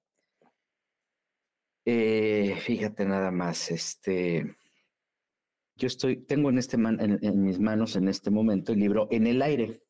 Eh, 1.84 2.56
fíjate 2.60 3.04
nada 3.04 3.30
más, 3.30 3.70
este, 3.70 4.56
yo 5.76 5.86
estoy, 5.86 6.16
tengo 6.16 6.50
en, 6.50 6.58
este 6.58 6.76
man, 6.76 6.98
en, 7.00 7.18
en, 7.22 7.42
mis 7.42 7.60
manos 7.60 7.94
en 7.94 8.08
este 8.08 8.30
momento 8.30 8.72
el 8.72 8.80
libro 8.80 9.06
En 9.12 9.26
el 9.28 9.40
aire, 9.40 9.82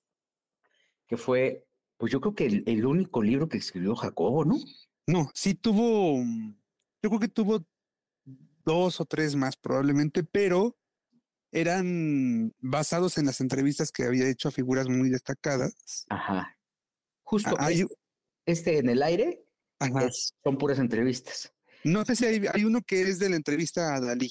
que 1.06 1.16
fue, 1.16 1.65
pues 1.96 2.12
yo 2.12 2.20
creo 2.20 2.34
que 2.34 2.46
el, 2.46 2.62
el, 2.66 2.84
único 2.84 3.22
libro 3.22 3.48
que 3.48 3.58
escribió 3.58 3.94
Jacobo, 3.94 4.44
¿no? 4.44 4.56
No, 5.06 5.30
sí 5.34 5.54
tuvo, 5.54 6.22
yo 7.02 7.08
creo 7.10 7.20
que 7.20 7.28
tuvo 7.28 7.64
dos 8.64 9.00
o 9.00 9.04
tres 9.04 9.36
más 9.36 9.56
probablemente, 9.56 10.24
pero 10.24 10.76
eran 11.52 12.52
basados 12.58 13.16
en 13.18 13.26
las 13.26 13.40
entrevistas 13.40 13.92
que 13.92 14.04
había 14.04 14.28
hecho 14.28 14.48
a 14.48 14.52
figuras 14.52 14.88
muy 14.88 15.08
destacadas. 15.08 16.04
Ajá. 16.08 16.58
Justo. 17.22 17.54
Ah, 17.58 17.66
hay, 17.66 17.86
este 18.44 18.78
en 18.78 18.90
el 18.90 19.02
aire 19.02 19.46
es, 19.80 20.34
son 20.42 20.58
puras 20.58 20.78
entrevistas. 20.78 21.52
No 21.84 22.04
sé 22.04 22.16
si 22.16 22.26
hay, 22.26 22.42
hay, 22.52 22.64
uno 22.64 22.82
que 22.82 23.02
es 23.02 23.18
de 23.18 23.30
la 23.30 23.36
entrevista 23.36 23.94
a 23.94 24.00
Dalí. 24.00 24.30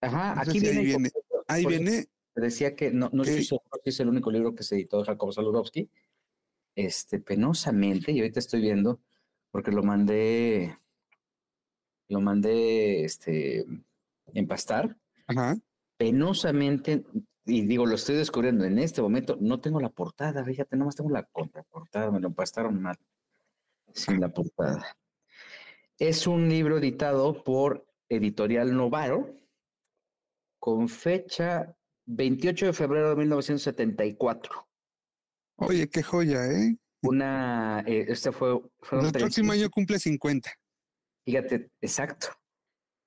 Ajá, 0.00 0.34
no 0.34 0.40
aquí 0.42 0.60
si 0.60 0.68
viene. 0.68 0.78
Ahí 0.78 0.84
viene. 0.84 1.10
Ahí 1.48 1.66
viene. 1.66 2.06
Decía 2.34 2.74
que 2.74 2.90
no, 2.90 3.10
no 3.12 3.24
seguro 3.24 3.62
si 3.84 3.90
es 3.90 4.00
el 4.00 4.08
único 4.08 4.30
libro 4.30 4.54
que 4.54 4.62
se 4.62 4.76
editó 4.76 4.98
de 4.98 5.04
Jacobo 5.04 5.32
Saludowski. 5.32 5.90
Este, 6.86 7.20
penosamente, 7.20 8.10
y 8.10 8.20
ahorita 8.20 8.40
estoy 8.40 8.62
viendo, 8.62 9.00
porque 9.50 9.70
lo 9.70 9.82
mandé, 9.82 10.78
lo 12.08 12.22
mandé 12.22 13.04
este, 13.04 13.66
empastar. 14.32 14.96
Ajá. 15.26 15.58
Penosamente, 15.98 17.04
y 17.44 17.66
digo, 17.66 17.84
lo 17.84 17.96
estoy 17.96 18.16
descubriendo 18.16 18.64
en 18.64 18.78
este 18.78 19.02
momento, 19.02 19.36
no 19.38 19.60
tengo 19.60 19.78
la 19.78 19.90
portada, 19.90 20.42
fíjate, 20.42 20.74
nomás 20.74 20.96
tengo 20.96 21.10
la 21.10 21.24
contraportada, 21.24 22.10
me 22.10 22.18
lo 22.18 22.28
empastaron 22.28 22.80
mal, 22.80 22.96
sin 23.92 24.18
la 24.18 24.30
portada. 24.30 24.96
Es 25.98 26.26
un 26.26 26.48
libro 26.48 26.78
editado 26.78 27.44
por 27.44 27.86
Editorial 28.08 28.74
Novaro 28.74 29.36
con 30.58 30.88
fecha 30.88 31.76
28 32.06 32.66
de 32.66 32.72
febrero 32.72 33.10
de 33.10 33.16
1974. 33.16 34.69
Oye, 35.60 35.88
qué 35.88 36.02
joya, 36.02 36.46
¿eh? 36.46 36.76
Una, 37.02 37.82
eh, 37.86 38.06
este 38.08 38.32
fue... 38.32 38.60
fue 38.80 39.00
El 39.00 39.12
próximo 39.12 39.52
año 39.52 39.70
cumple 39.70 39.98
50. 39.98 40.50
Fíjate, 41.24 41.70
exacto. 41.80 42.28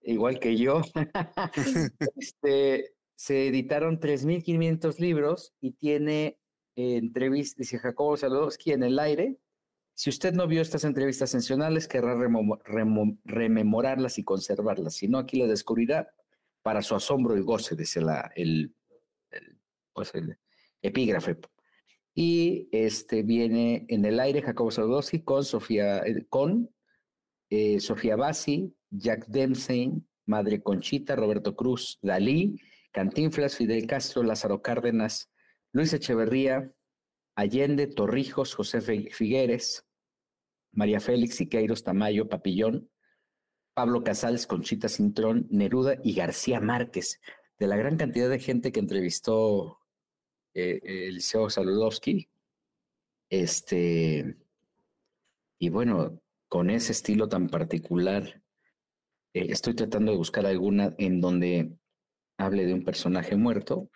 Igual 0.01 0.39
que 0.39 0.57
yo. 0.57 0.81
este, 2.15 2.93
se 3.15 3.47
editaron 3.47 3.99
3.500 3.99 4.99
libros 4.99 5.53
y 5.61 5.73
tiene 5.73 6.39
eh, 6.75 6.97
entrevistas, 6.97 7.57
dice 7.57 7.79
Jacobo 7.79 8.17
Saludowski 8.17 8.71
en 8.71 8.83
el 8.83 8.99
aire, 8.99 9.37
si 9.95 10.09
usted 10.09 10.33
no 10.33 10.47
vio 10.47 10.61
estas 10.61 10.85
entrevistas 10.85 11.29
sensacionales, 11.29 11.87
querrá 11.87 12.15
rememorarlas 12.15 14.17
y 14.17 14.23
conservarlas. 14.23 14.95
Si 14.95 15.07
no, 15.07 15.19
aquí 15.19 15.37
le 15.37 15.47
descubrirá 15.47 16.09
para 16.63 16.81
su 16.81 16.95
asombro 16.95 17.37
y 17.37 17.41
goce, 17.41 17.75
dice 17.75 18.01
la, 18.01 18.31
el, 18.35 18.75
pues 19.93 20.15
el 20.15 20.39
epígrafe. 20.81 21.37
Y 22.15 22.69
este 22.71 23.23
viene 23.23 23.85
en 23.89 24.05
el 24.05 24.19
aire 24.19 24.41
Jacobo 24.41 24.71
Saludowski 24.71 25.21
con 25.23 25.43
Sofía, 25.43 25.99
eh, 25.99 26.25
con 26.29 26.69
eh, 27.49 27.79
Sofía 27.79 28.15
Bassi, 28.15 28.75
Jack 28.89 29.27
Dempsey, 29.27 29.91
Madre 30.25 30.61
Conchita, 30.61 31.15
Roberto 31.15 31.55
Cruz, 31.55 31.99
Dalí, 32.01 32.59
Cantinflas, 32.91 33.57
Fidel 33.57 33.87
Castro, 33.87 34.23
Lázaro 34.23 34.61
Cárdenas, 34.61 35.31
Luis 35.71 35.93
Echeverría, 35.93 36.71
Allende, 37.35 37.87
Torrijos, 37.87 38.53
José 38.53 38.81
Figueres, 38.81 39.85
María 40.71 40.99
Félix, 40.99 41.35
Siqueiros, 41.35 41.83
Tamayo, 41.83 42.29
Papillón, 42.29 42.89
Pablo 43.73 44.03
Casals, 44.03 44.45
Conchita 44.45 44.87
Cintrón, 44.87 45.47
Neruda 45.49 45.95
y 46.03 46.13
García 46.13 46.59
Márquez. 46.59 47.19
De 47.57 47.67
la 47.67 47.75
gran 47.75 47.97
cantidad 47.97 48.29
de 48.29 48.39
gente 48.39 48.71
que 48.71 48.79
entrevistó 48.79 49.79
eh, 50.53 50.79
el 50.83 51.15
Liceo 51.15 51.49
Saludowski, 51.49 52.29
este, 53.29 54.37
y 55.59 55.69
bueno, 55.69 56.21
con 56.47 56.69
ese 56.69 56.91
estilo 56.91 57.27
tan 57.27 57.49
particular, 57.49 58.43
eh, 59.33 59.47
estoy 59.49 59.73
tratando 59.73 60.11
de 60.11 60.17
buscar 60.17 60.45
alguna 60.45 60.93
en 60.99 61.19
donde 61.21 61.75
hable 62.37 62.65
de 62.65 62.73
un 62.73 62.83
personaje 62.83 63.35
muerto, 63.35 63.89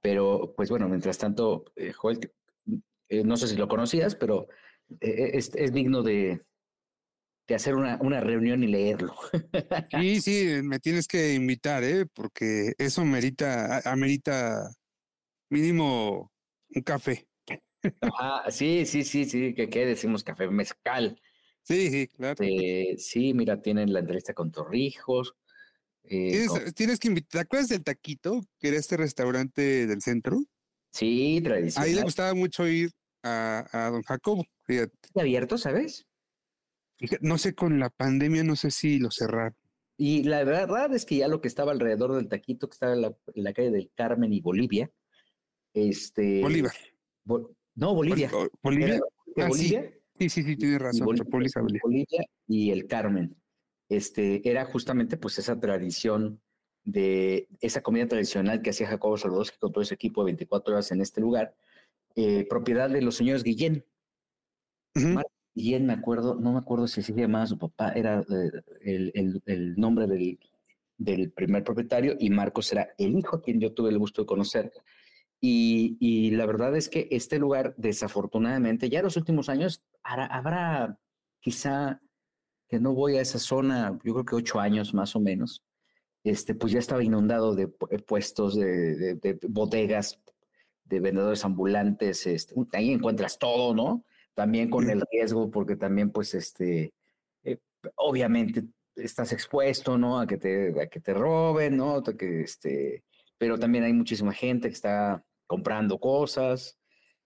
pero 0.00 0.54
pues 0.56 0.70
bueno, 0.70 0.88
mientras 0.88 1.18
tanto, 1.18 1.64
eh, 1.76 1.92
no 3.24 3.36
sé 3.36 3.46
si 3.46 3.56
lo 3.56 3.68
conocías, 3.68 4.16
pero 4.16 4.48
es, 5.00 5.52
digno 5.72 6.02
de, 6.02 6.42
de 7.46 7.54
hacer 7.54 7.76
una, 7.76 7.98
una, 8.00 8.20
reunión 8.20 8.64
y 8.64 8.66
leerlo. 8.66 9.14
Sí, 10.00 10.20
sí, 10.20 10.60
me 10.64 10.80
tienes 10.80 11.06
que 11.06 11.34
invitar, 11.34 11.84
¿eh? 11.84 12.06
porque 12.12 12.74
eso 12.78 13.04
merita, 13.04 13.80
amerita 13.84 14.74
mínimo 15.54 16.32
un 16.74 16.82
café. 16.82 17.28
Ah, 18.18 18.46
sí, 18.50 18.86
sí, 18.86 19.04
sí, 19.04 19.24
sí, 19.24 19.54
que 19.54 19.68
qué 19.68 19.86
decimos 19.86 20.24
café 20.24 20.48
mezcal. 20.48 21.20
Sí, 21.62 21.90
sí, 21.90 22.08
claro. 22.08 22.36
Eh, 22.40 22.96
sí, 22.98 23.34
mira, 23.34 23.60
tienen 23.62 23.92
la 23.92 24.00
entrevista 24.00 24.34
con 24.34 24.50
Torrijos. 24.50 25.34
Eh, 26.02 26.46
¿Tienes, 26.74 26.98
que 26.98 27.08
invitar, 27.08 27.30
¿te 27.30 27.38
acuerdas 27.40 27.68
del 27.68 27.84
taquito, 27.84 28.42
que 28.58 28.68
era 28.68 28.78
este 28.78 28.96
restaurante 28.96 29.86
del 29.86 30.02
centro? 30.02 30.38
Sí, 30.92 31.40
tradicional. 31.42 31.88
Ahí 31.88 31.94
le 31.94 32.02
gustaba 32.02 32.34
mucho 32.34 32.66
ir 32.66 32.90
a, 33.22 33.66
a 33.72 33.90
don 33.90 34.02
Jacobo. 34.02 34.44
Fíjate. 34.64 34.92
abierto, 35.14 35.56
sabes? 35.56 36.06
No 37.20 37.38
sé, 37.38 37.54
con 37.54 37.78
la 37.78 37.90
pandemia 37.90 38.44
no 38.44 38.56
sé 38.56 38.70
si 38.70 38.98
lo 38.98 39.10
cerraron. 39.10 39.56
Y 39.96 40.24
la 40.24 40.42
verdad 40.44 40.92
es 40.92 41.04
que 41.04 41.16
ya 41.16 41.28
lo 41.28 41.40
que 41.40 41.48
estaba 41.48 41.72
alrededor 41.72 42.14
del 42.14 42.28
taquito, 42.28 42.68
que 42.68 42.74
estaba 42.74 42.94
en 42.94 43.02
la, 43.02 43.52
calle 43.52 43.70
del 43.70 43.92
Carmen 43.94 44.32
y 44.32 44.40
Bolivia, 44.40 44.90
este... 45.74 46.40
Bolívar. 46.40 46.74
no, 47.74 47.94
Bolivia. 47.94 48.30
¿Bolivia? 48.62 49.00
Ah, 49.36 49.48
Bolivia? 49.48 49.92
Sí. 50.18 50.30
sí, 50.30 50.42
sí, 50.42 50.56
tiene 50.56 50.78
razón. 50.78 51.06
Bolivia, 51.28 52.24
y 52.46 52.70
el 52.70 52.86
Carmen. 52.86 53.36
Este, 53.88 54.48
era 54.48 54.64
justamente 54.64 55.16
pues 55.16 55.38
esa 55.38 55.60
tradición 55.60 56.40
de 56.84 57.48
esa 57.60 57.82
comida 57.82 58.06
tradicional 58.06 58.62
que 58.62 58.70
hacía 58.70 58.86
Jacobo 58.86 59.16
Saludowski 59.16 59.58
con 59.58 59.72
todo 59.72 59.82
ese 59.82 59.94
equipo 59.94 60.22
de 60.22 60.26
24 60.32 60.74
horas 60.74 60.92
en 60.92 61.00
este 61.00 61.20
lugar, 61.20 61.54
eh, 62.14 62.46
propiedad 62.48 62.90
de 62.90 63.02
los 63.02 63.16
señores 63.16 63.42
Guillén. 63.42 63.84
Y 65.56 65.74
él 65.74 65.84
me 65.84 65.92
acuerdo, 65.92 66.34
no 66.34 66.52
me 66.52 66.58
acuerdo 66.58 66.86
si 66.88 67.02
se 67.02 67.12
llamaba 67.12 67.46
su 67.46 67.58
papá, 67.58 67.92
era 67.92 68.20
eh, 68.20 69.12
el, 69.14 69.42
el, 69.46 69.76
nombre 69.76 70.06
del, 70.06 70.38
del, 70.98 71.30
primer 71.30 71.62
propietario 71.64 72.16
y 72.18 72.30
Marcos 72.30 72.72
era 72.72 72.92
el 72.98 73.16
hijo 73.16 73.36
a 73.36 73.42
quien 73.42 73.60
yo 73.60 73.72
tuve 73.72 73.90
el 73.90 73.98
gusto 73.98 74.22
de 74.22 74.26
conocer. 74.26 74.72
Y, 75.46 75.98
y, 76.00 76.30
la 76.30 76.46
verdad 76.46 76.74
es 76.74 76.88
que 76.88 77.06
este 77.10 77.38
lugar, 77.38 77.74
desafortunadamente, 77.76 78.88
ya 78.88 79.00
en 79.00 79.04
los 79.04 79.18
últimos 79.18 79.50
años 79.50 79.84
habrá, 80.02 80.98
quizá 81.40 82.00
que 82.66 82.80
no 82.80 82.94
voy 82.94 83.18
a 83.18 83.20
esa 83.20 83.38
zona, 83.38 83.98
yo 84.04 84.14
creo 84.14 84.24
que 84.24 84.36
ocho 84.36 84.58
años 84.58 84.94
más 84.94 85.14
o 85.16 85.20
menos, 85.20 85.62
este, 86.22 86.54
pues 86.54 86.72
ya 86.72 86.78
estaba 86.78 87.04
inundado 87.04 87.54
de 87.54 87.68
puestos, 87.68 88.54
de, 88.54 89.16
de, 89.16 89.38
bodegas, 89.46 90.18
de 90.84 91.00
vendedores 91.00 91.44
ambulantes, 91.44 92.26
este, 92.26 92.54
ahí 92.72 92.90
encuentras 92.92 93.38
todo, 93.38 93.74
¿no? 93.74 94.02
también 94.32 94.70
con 94.70 94.88
el 94.88 95.02
riesgo, 95.12 95.50
porque 95.50 95.76
también, 95.76 96.10
pues, 96.10 96.34
este, 96.34 96.94
eh, 97.44 97.58
obviamente 97.96 98.64
estás 98.96 99.32
expuesto, 99.32 99.96
¿no? 99.98 100.20
A 100.20 100.26
que 100.26 100.38
te, 100.38 100.80
a 100.80 100.86
que 100.86 101.00
te 101.00 101.12
roben, 101.14 101.76
¿no? 101.76 102.02
que, 102.02 102.42
este, 102.42 103.04
pero 103.38 103.58
también 103.58 103.84
hay 103.84 103.92
muchísima 103.92 104.32
gente 104.32 104.68
que 104.68 104.74
está 104.74 105.24
comprando 105.54 106.00
cosas. 106.00 106.76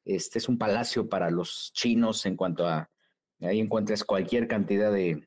Este 0.05 0.39
es 0.39 0.51
un 0.51 0.59
palacio 0.59 1.09
para 1.09 1.31
los 1.31 1.71
chinos 1.73 2.27
en 2.27 2.37
cuanto 2.37 2.67
a, 2.67 2.91
ahí 3.41 3.59
encuentras 3.59 4.05
cualquier 4.05 4.47
cantidad 4.47 4.93
de, 4.93 5.27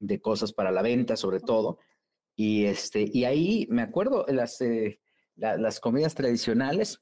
de 0.00 0.20
cosas 0.20 0.52
para 0.52 0.72
la 0.72 0.82
venta, 0.82 1.16
sobre 1.16 1.38
todo. 1.38 1.78
Y, 2.34 2.64
este, 2.64 3.08
y 3.12 3.26
ahí 3.26 3.68
me 3.70 3.82
acuerdo 3.82 4.26
las, 4.26 4.60
eh, 4.60 5.00
las 5.36 5.78
comidas 5.78 6.16
tradicionales. 6.16 7.00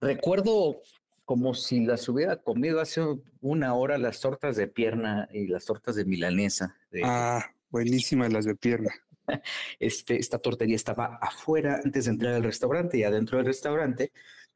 Recuerdo 0.00 0.82
como 1.24 1.54
si 1.54 1.84
las 1.84 2.08
hubiera 2.08 2.42
comido 2.42 2.80
hace 2.80 3.02
una 3.40 3.74
hora 3.74 3.98
las 3.98 4.18
tortas 4.18 4.56
de 4.56 4.66
pierna 4.66 5.28
y 5.32 5.46
las 5.46 5.64
tortas 5.64 5.94
de 5.94 6.04
milanesa. 6.04 6.76
ah, 7.04 7.40
buenísimas 7.70 8.32
las 8.32 8.46
de 8.46 8.56
pierna. 8.56 8.92
Este, 9.80 10.18
esta 10.18 10.38
tortería 10.38 10.76
estaba 10.76 11.18
afuera 11.20 11.80
antes 11.82 12.04
de 12.04 12.12
entrar 12.12 12.34
al 12.34 12.44
restaurante 12.44 12.98
y 12.98 13.04
adentro 13.04 13.38
del 13.38 13.46
restaurante 13.46 14.12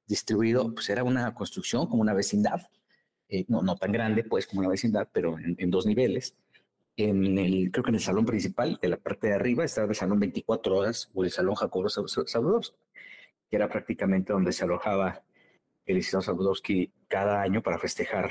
distribuido, 0.06 0.74
pues 0.74 0.88
era 0.90 1.04
una 1.04 1.34
construcción 1.34 1.86
como 1.86 2.02
una 2.02 2.14
vecindad, 2.14 2.62
eh, 3.28 3.44
no, 3.48 3.62
no 3.62 3.76
tan 3.76 3.92
grande 3.92 4.24
pues 4.24 4.46
como 4.46 4.60
una 4.60 4.70
vecindad, 4.70 5.08
pero 5.12 5.36
en, 5.38 5.70
dos 5.70 5.86
niveles. 5.86 6.36
En 6.96 7.38
el, 7.38 7.70
creo 7.70 7.84
que 7.84 7.90
en 7.90 7.96
el 7.96 8.00
salón 8.00 8.26
principal, 8.26 8.78
de 8.82 8.88
la 8.88 8.96
parte 8.96 9.28
de 9.28 9.34
arriba, 9.34 9.64
estaba 9.64 9.88
el 9.88 9.94
salón 9.94 10.18
24 10.18 10.76
horas 10.76 11.10
o 11.14 11.22
el 11.24 11.30
salón 11.30 11.54
Jacobo 11.54 11.88
que 13.50 13.56
era 13.56 13.68
prácticamente 13.68 14.32
donde 14.32 14.52
se 14.52 14.64
alojaba 14.64 15.22
el 15.86 15.96
licenciado 15.96 16.38
cada 17.08 17.40
año 17.40 17.62
para 17.62 17.78
festejar 17.78 18.30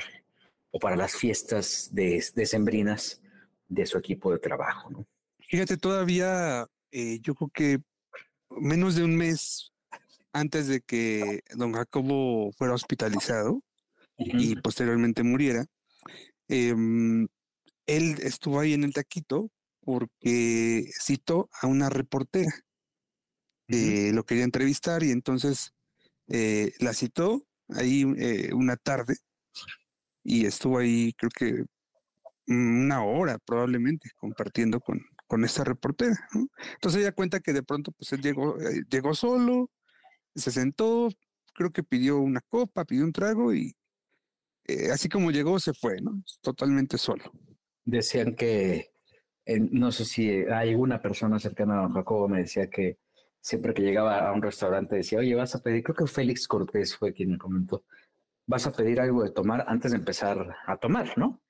o 0.70 0.78
para 0.78 0.96
las 0.96 1.14
fiestas 1.16 1.90
de, 1.92 2.20
sembrinas 2.20 3.22
de 3.68 3.86
su 3.86 3.98
equipo 3.98 4.32
de 4.32 4.38
trabajo. 4.38 4.90
¿no? 4.90 5.06
Fíjate, 5.48 5.78
todavía 5.78 6.66
eh, 6.90 7.20
yo 7.22 7.34
creo 7.34 7.48
que 7.48 7.78
menos 8.50 8.94
de 8.96 9.04
un 9.04 9.16
mes 9.16 9.72
antes 10.32 10.68
de 10.68 10.82
que 10.82 11.40
don 11.54 11.72
Jacobo 11.72 12.52
fuera 12.52 12.74
hospitalizado 12.74 13.62
y 14.18 14.56
posteriormente 14.56 15.22
muriera, 15.22 15.64
em, 16.48 17.28
él 17.86 18.16
estuvo 18.22 18.60
ahí 18.60 18.74
en 18.74 18.84
el 18.84 18.92
taquito 18.92 19.50
porque 19.80 20.90
citó 21.00 21.48
a 21.62 21.66
una 21.66 21.88
reportera. 21.88 22.52
lo 23.68 24.24
quería 24.24 24.44
entrevistar 24.44 25.02
y 25.02 25.10
entonces 25.12 25.72
eh, 26.28 26.72
la 26.78 26.92
citó 26.92 27.42
ahí 27.70 28.04
eh, 28.18 28.52
una 28.52 28.76
tarde 28.76 29.16
y 30.22 30.46
estuvo 30.46 30.78
ahí 30.78 31.12
creo 31.14 31.30
que 31.30 31.64
una 32.46 33.02
hora 33.04 33.38
probablemente 33.38 34.10
compartiendo 34.16 34.80
con, 34.80 35.00
con 35.28 35.44
esta 35.44 35.62
reportera. 35.62 36.16
Entonces 36.74 37.02
ella 37.02 37.12
cuenta 37.12 37.38
que 37.38 37.52
de 37.52 37.62
pronto 37.62 37.92
pues 37.92 38.12
él 38.12 38.20
llegó, 38.20 38.58
eh, 38.60 38.82
llegó 38.90 39.14
solo, 39.14 39.70
se 40.34 40.50
sentó, 40.50 41.08
creo 41.54 41.70
que 41.70 41.84
pidió 41.84 42.18
una 42.18 42.40
copa, 42.40 42.84
pidió 42.84 43.04
un 43.04 43.12
trago 43.12 43.54
y 43.54 43.76
eh, 44.66 44.90
así 44.90 45.08
como 45.08 45.30
llegó 45.30 45.60
se 45.60 45.72
fue, 45.72 46.00
¿no? 46.00 46.22
Totalmente 46.40 46.98
solo. 46.98 47.24
Decían 47.84 48.34
que, 48.34 48.90
no 49.46 49.92
sé 49.92 50.04
si 50.04 50.30
hay 50.30 50.74
una 50.74 51.00
persona 51.00 51.38
cercana 51.38 51.78
a 51.78 51.82
don 51.82 51.94
Jacobo, 51.94 52.28
me 52.28 52.40
decía 52.40 52.68
que 52.68 52.98
siempre 53.40 53.72
que 53.72 53.82
llegaba 53.82 54.28
a 54.28 54.32
un 54.32 54.42
restaurante 54.42 54.96
decía, 54.96 55.20
oye, 55.20 55.34
vas 55.34 55.54
a 55.54 55.62
pedir, 55.62 55.82
creo 55.82 55.96
que 55.96 56.06
Félix 56.06 56.46
Cortés 56.46 56.96
fue 56.96 57.14
quien 57.14 57.30
me 57.30 57.38
comentó, 57.38 57.84
vas 58.46 58.66
a 58.66 58.72
pedir 58.72 59.00
algo 59.00 59.22
de 59.22 59.30
tomar 59.30 59.64
antes 59.68 59.92
de 59.92 59.98
empezar 59.98 60.56
a 60.66 60.76
tomar, 60.76 61.16
¿no? 61.16 61.40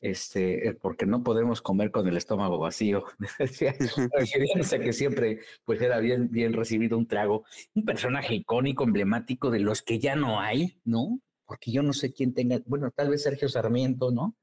Este, 0.00 0.68
eh, 0.68 0.74
porque 0.74 1.06
no 1.06 1.22
podemos 1.22 1.62
comer 1.62 1.90
con 1.90 2.06
el 2.06 2.16
estómago 2.16 2.58
vacío. 2.58 3.04
Refiriéndose 3.38 4.80
que 4.80 4.92
siempre 4.92 5.40
pues 5.64 5.80
era 5.80 5.98
bien, 6.00 6.30
bien 6.30 6.52
recibido 6.52 6.98
un 6.98 7.06
trago, 7.06 7.44
un 7.74 7.84
personaje 7.84 8.34
icónico, 8.34 8.84
emblemático 8.84 9.50
de 9.50 9.60
los 9.60 9.82
que 9.82 9.98
ya 9.98 10.14
no 10.14 10.40
hay, 10.40 10.80
¿no? 10.84 11.20
Porque 11.46 11.72
yo 11.72 11.82
no 11.82 11.92
sé 11.92 12.12
quién 12.12 12.34
tenga, 12.34 12.60
bueno, 12.66 12.90
tal 12.90 13.08
vez 13.08 13.22
Sergio 13.22 13.48
Sarmiento, 13.48 14.10
¿no? 14.10 14.36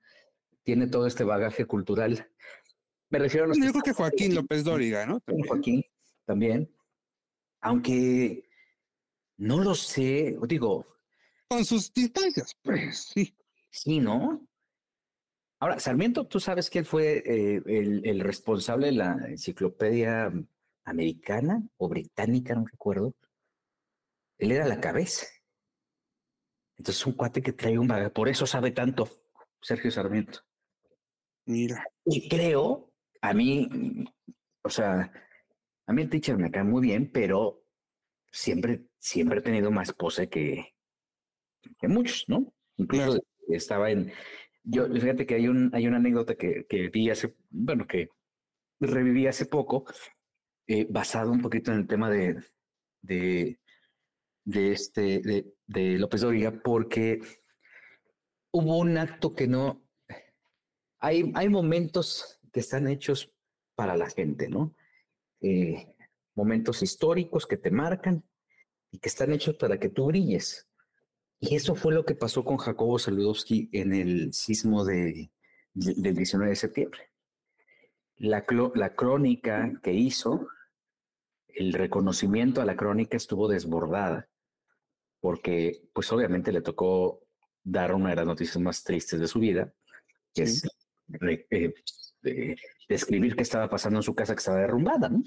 Tiene 0.64 0.88
todo 0.88 1.06
este 1.06 1.24
bagaje 1.24 1.66
cultural. 1.66 2.30
Me 3.10 3.20
refiero 3.20 3.46
a 3.46 3.48
los 3.50 3.58
Yo 3.58 3.70
creo 3.72 3.84
que 3.84 3.94
Joaquín 3.94 4.34
López 4.34 4.64
Dóriga, 4.64 5.06
¿no? 5.06 5.22
Joaquín, 5.48 5.84
también. 6.26 6.74
Aunque 7.62 8.50
no 9.38 9.60
lo 9.60 9.76
sé, 9.76 10.38
digo. 10.48 10.86
Con 11.48 11.64
sus 11.64 11.94
distancias, 11.94 12.56
pues 12.64 13.12
sí. 13.14 13.36
Sí, 13.70 14.00
¿no? 14.00 14.48
Ahora, 15.64 15.80
Sarmiento, 15.80 16.28
tú 16.28 16.42
sabes 16.42 16.70
que 16.70 16.80
él 16.80 16.86
fue 16.86 17.24
eh, 17.26 17.62
el, 18.04 18.20
responsable 18.20 18.88
de 18.88 18.92
la 18.92 19.14
enciclopedia 19.30 20.30
americana 20.84 21.64
o 21.78 21.88
británica, 21.88 22.54
no 22.54 22.66
recuerdo. 22.70 23.16
Él 24.40 24.52
era 24.52 24.68
la 24.68 24.82
cabeza. 24.82 25.26
Entonces, 26.76 27.06
un 27.06 27.14
cuate 27.14 27.42
que 27.42 27.54
trae 27.54 27.80
un 27.80 27.88
bagaje, 27.88 28.10
por 28.10 28.28
eso 28.28 28.46
sabe 28.46 28.72
tanto 28.72 29.08
Sergio 29.62 29.90
Sarmiento. 29.90 30.42
Mira. 31.46 31.86
Y 32.04 32.28
creo, 32.28 32.92
a 33.22 33.34
mí, 33.34 33.70
o 34.64 34.70
sea, 34.70 35.14
a 35.86 35.94
mí 35.94 36.02
el 36.02 36.10
teacher 36.10 36.36
me 36.36 36.52
cae 36.52 36.66
muy 36.66 36.82
bien, 36.82 37.10
pero 37.10 37.64
siempre, 38.30 38.84
siempre 39.00 39.40
he 39.40 39.42
tenido 39.42 39.72
más 39.72 39.94
pose 39.94 40.28
que, 40.28 40.76
que 41.80 41.88
muchos, 41.88 42.26
¿no? 42.28 42.54
Incluso 42.76 43.24
estaba 43.48 43.92
en, 43.92 44.12
yo, 44.64 44.88
fíjate 44.88 45.26
que 45.26 45.36
hay, 45.36 45.48
un, 45.48 45.70
hay 45.74 45.88
una 45.88 45.98
anécdota 45.98 46.36
que, 46.36 46.66
que 46.68 46.90
vi 46.90 47.10
hace, 47.10 47.36
bueno, 47.50 47.86
que 47.88 48.10
reviví 48.80 49.28
hace 49.28 49.46
poco, 49.46 49.86
eh, 50.68 50.88
basado 50.90 51.32
un 51.32 51.42
poquito 51.42 51.72
en 51.72 51.80
el 51.80 51.88
tema 51.88 52.10
de, 52.10 52.44
de, 53.02 53.60
de 54.46 54.72
este, 54.72 55.20
de, 55.20 55.54
de 55.68 56.00
López 56.00 56.22
Dóriga, 56.22 56.52
porque 56.64 57.20
hubo 58.52 58.78
un 58.78 58.98
acto 58.98 59.36
que 59.36 59.48
no, 59.48 59.84
hay, 61.00 61.32
hay 61.36 61.50
momentos 61.50 62.40
que 62.52 62.62
están 62.62 62.88
hechos 62.88 63.34
para 63.76 63.98
la 63.98 64.10
gente, 64.10 64.48
¿no? 64.48 64.74
Eh, 65.42 65.96
momentos 66.36 66.82
históricos 66.82 67.46
que 67.46 67.58
te 67.58 67.72
marcan 67.72 68.24
y 68.92 69.00
que 69.00 69.10
están 69.10 69.34
hechos 69.34 69.56
para 69.56 69.78
que 69.80 69.90
tú 69.90 70.06
brilles. 70.06 70.70
Y 71.46 71.56
eso 71.56 71.76
fue 71.76 71.94
lo 71.94 72.06
que 72.06 72.16
pasó 72.16 72.46
con 72.46 72.56
Jacobo 72.56 72.98
Saludowski 72.98 73.68
en 73.74 73.94
el 73.94 74.34
sismo 74.34 74.86
de, 74.86 75.30
del 75.74 76.16
19 76.16 76.52
de 76.52 76.56
septiembre. 76.56 77.12
La, 78.16 78.46
la 78.76 78.96
crónica 78.96 79.74
que 79.84 79.92
hizo, 79.92 80.48
el 81.50 81.74
reconocimiento 81.74 82.62
a 82.62 82.66
la 82.66 82.78
crónica 82.78 83.18
estuvo 83.18 83.50
desbordada, 83.50 84.30
porque 85.20 85.82
pues 85.92 86.10
obviamente 86.14 86.54
le 86.54 86.62
tocó 86.62 87.20
dar 87.62 87.94
una 87.94 88.12
de 88.12 88.16
las 88.16 88.26
noticias 88.26 88.58
más 88.60 88.82
tristes 88.82 89.20
de 89.20 89.28
su 89.28 89.40
vida, 89.40 89.74
que 90.34 90.44
es 90.44 90.64
eh, 92.24 92.56
describir 92.88 93.36
qué 93.36 93.44
estaba 93.44 93.70
pasando 93.70 94.00
en 94.00 94.04
su 94.04 94.16
casa 94.16 94.34
que 94.34 94.40
estaba 94.40 94.62
derrumbada, 94.62 95.10
¿no? 95.10 95.22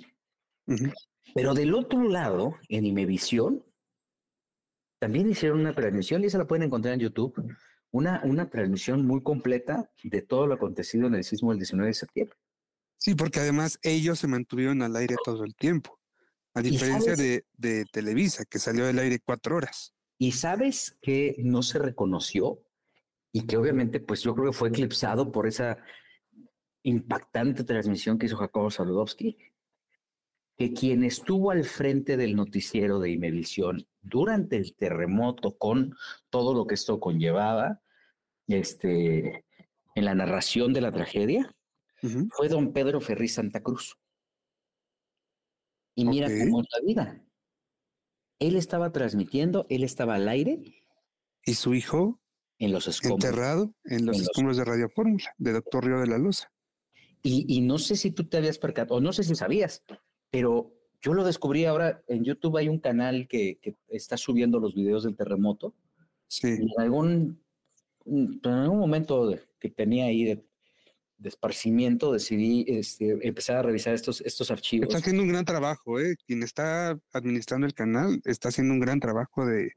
Pero 1.35 1.53
del 1.53 1.75
otro 1.75 2.09
lado, 2.09 2.55
en 2.71 2.87
Imevisión, 2.87 3.66
también 4.99 5.29
hicieron 5.31 5.61
una 5.61 5.75
transmisión, 5.75 6.23
y 6.23 6.27
esa 6.27 6.39
la 6.39 6.47
pueden 6.47 6.65
encontrar 6.65 6.95
en 6.95 7.01
YouTube, 7.01 7.35
una, 7.91 8.21
una 8.25 8.49
transmisión 8.49 9.07
muy 9.07 9.23
completa 9.23 9.91
de 10.03 10.23
todo 10.23 10.47
lo 10.47 10.55
acontecido 10.55 11.07
en 11.07 11.15
el 11.15 11.25
sismo 11.25 11.51
del 11.51 11.59
19 11.59 11.89
de 11.89 11.95
septiembre. 11.95 12.37
Sí, 12.99 13.15
porque 13.15 13.41
además 13.41 13.79
ellos 13.83 14.19
se 14.19 14.27
mantuvieron 14.27 14.83
al 14.83 14.97
aire 14.97 15.17
todo 15.25 15.45
el 15.45 15.55
tiempo, 15.55 16.01
a 16.55 16.63
diferencia 16.63 17.15
de, 17.15 17.45
de, 17.53 17.85
Televisa, 17.93 18.45
que 18.45 18.59
salió 18.59 18.87
del 18.87 18.99
aire 18.99 19.21
cuatro 19.25 19.57
horas. 19.57 19.95
Y 20.19 20.33
sabes 20.33 20.99
que 21.03 21.37
no 21.39 21.63
se 21.63 21.79
reconoció 21.79 22.63
y 23.33 23.47
que 23.47 23.59
obviamente, 23.59 24.01
pues 24.01 24.23
yo 24.23 24.35
creo 24.35 24.51
que 24.51 24.57
fue 24.57 24.71
eclipsado 24.71 25.31
por 25.31 25.47
esa 25.47 25.79
impactante 26.83 27.65
transmisión 27.65 28.19
que 28.19 28.27
hizo 28.27 28.37
Jacobo 28.37 28.71
Saludowski, 28.71 29.37
que 30.57 30.73
quien 30.73 31.05
estuvo 31.05 31.51
al 31.51 31.65
frente 31.65 32.17
del 32.17 32.35
noticiero 32.35 32.99
de 32.99 33.11
Imevisión 33.11 33.87
durante 34.01 34.57
el 34.57 34.75
terremoto 34.75 35.57
con 35.57 35.95
todo 36.31 36.55
lo 36.55 36.67
que 36.67 36.75
esto 36.75 36.99
conllevaba, 36.99 37.83
este, 38.47 39.45
en 39.95 40.05
la 40.05 40.15
narración 40.15 40.73
de 40.73 40.81
la 40.81 40.93
tragedia, 40.93 41.55
fue 42.31 42.49
don 42.49 42.73
Pedro 42.73 43.01
Ferri 43.01 43.29
Santa 43.29 43.63
Cruz. 43.63 43.99
Y 45.95 46.05
mira 46.05 46.29
cómo 46.29 46.61
es 46.61 46.67
la 46.71 46.87
vida. 46.87 47.25
Él 48.39 48.57
estaba 48.57 48.93
transmitiendo, 48.93 49.67
él 49.71 49.83
estaba 49.83 50.15
al 50.15 50.29
aire. 50.29 50.61
¿Y 51.45 51.55
su 51.55 51.75
hijo? 51.75 52.21
En 52.59 52.73
los 52.73 52.87
escombros. 52.87 53.25
Enterrado 53.25 53.75
en 53.85 54.07
los 54.07 54.21
escombros 54.21 54.57
de 54.57 54.65
Radio 54.65 54.89
Fórmula, 54.89 55.35
de 55.37 55.53
doctor 55.53 55.85
Río 55.85 56.01
de 56.01 56.07
la 56.07 56.19
Loza. 56.19 56.53
Y, 57.23 57.45
y, 57.49 57.61
no 57.63 57.79
sé 57.79 57.97
si 57.97 58.13
tú 58.13 58.29
te 58.29 58.37
habías 58.37 58.59
percatado, 58.59 58.99
o 58.99 59.01
no 59.01 59.13
sé 59.13 59.25
si 59.25 59.35
sabías, 59.35 59.85
pero 60.37 60.71
yo 61.01 61.15
lo 61.15 61.25
descubrí 61.25 61.65
ahora 61.65 62.05
en 62.09 62.23
YouTube. 62.23 62.59
Hay 62.59 62.69
un 62.69 62.79
canal 62.79 63.27
que, 63.27 63.59
está 63.89 64.19
subiendo 64.19 64.61
los 64.61 64.75
videos 64.75 65.05
del 65.05 65.17
terremoto. 65.17 65.75
Sí. 66.29 66.49
en 66.49 66.69
algún, 66.77 67.41
en 68.05 68.41
algún 68.45 68.79
momento 68.79 69.35
que 69.59 69.71
tenía 69.71 70.07
ahí 70.07 70.25
de, 70.25 70.45
esparcimiento 71.25 72.13
decidí 72.13 72.67
este, 72.69 73.17
empezar 73.27 73.57
a 73.57 73.63
revisar 73.63 73.95
estos, 73.95 74.21
estos 74.21 74.51
archivos. 74.51 74.89
Está 74.89 74.99
haciendo 74.99 75.23
un 75.23 75.31
gran 75.31 75.47
trabajo, 75.47 75.99
¿eh? 75.99 76.17
Quien 76.27 76.43
está 76.43 77.01
administrando 77.15 77.67
el 77.67 77.73
canal 77.73 78.21
está 78.27 78.51
haciendo 78.51 78.75
un 78.75 78.81
gran 78.81 79.01
trabajo 79.01 79.47
de, 79.47 79.73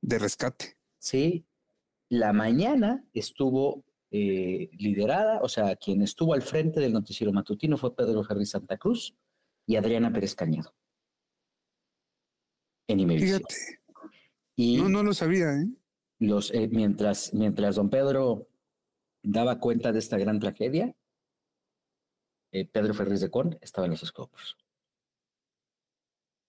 de 0.00 0.18
rescate. 0.18 0.78
Sí. 0.98 1.44
La 2.08 2.32
mañana 2.32 3.04
estuvo 3.12 3.84
eh, 4.10 4.70
liderada, 4.78 5.42
o 5.42 5.48
sea, 5.50 5.76
quien 5.76 6.00
estuvo 6.00 6.32
al 6.32 6.40
frente 6.40 6.80
del 6.80 6.94
noticiero 6.94 7.34
matutino 7.34 7.76
fue 7.76 7.94
Pedro 7.94 8.24
Ferri 8.24 8.46
Santa 8.46 8.78
Cruz 8.78 9.14
y 9.70 9.76
Adriana 9.76 10.12
Pérez 10.12 10.34
Cañedo. 10.34 10.74
En 12.88 12.98
Imevisión. 12.98 13.40
Y 14.56 14.78
no, 14.78 14.88
no 14.88 15.04
lo 15.04 15.14
sabía, 15.14 15.52
¿eh? 15.52 15.68
Los, 16.18 16.52
eh, 16.52 16.66
mientras, 16.66 17.32
mientras 17.34 17.76
don 17.76 17.88
Pedro 17.88 18.48
daba 19.22 19.60
cuenta 19.60 19.92
de 19.92 20.00
esta 20.00 20.18
gran 20.18 20.40
tragedia, 20.40 20.92
eh, 22.52 22.66
Pedro 22.66 22.94
Ferriz 22.94 23.20
de 23.20 23.30
Con 23.30 23.58
estaba 23.60 23.86
en 23.86 23.92
los 23.92 24.02
escopos. 24.02 24.56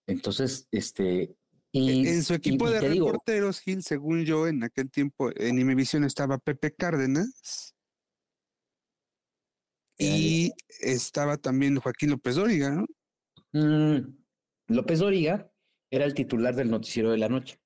Entonces, 0.07 0.67
este. 0.71 1.35
Y, 1.71 2.07
en 2.07 2.23
su 2.23 2.33
equipo 2.33 2.71
de 2.71 2.81
reporteros, 2.81 3.59
Gil, 3.59 3.83
según 3.83 4.25
yo, 4.25 4.47
en 4.47 4.63
aquel 4.63 4.89
tiempo, 4.89 5.29
en 5.35 5.59
Imevisión 5.59 6.05
estaba 6.05 6.39
Pepe 6.39 6.73
Cárdenas. 6.73 7.75
Y 9.99 10.53
estaba 10.79 11.37
también 11.37 11.77
Joaquín 11.77 12.09
López 12.09 12.33
Dóriga, 12.33 12.71
¿no? 12.71 12.87
Mm, 13.53 13.97
López 14.67 14.99
Doriga 14.99 15.51
era 15.89 16.05
el 16.05 16.13
titular 16.13 16.55
del 16.55 16.69
noticiero 16.69 17.11
de 17.11 17.17
la 17.17 17.29
noche. 17.29 17.59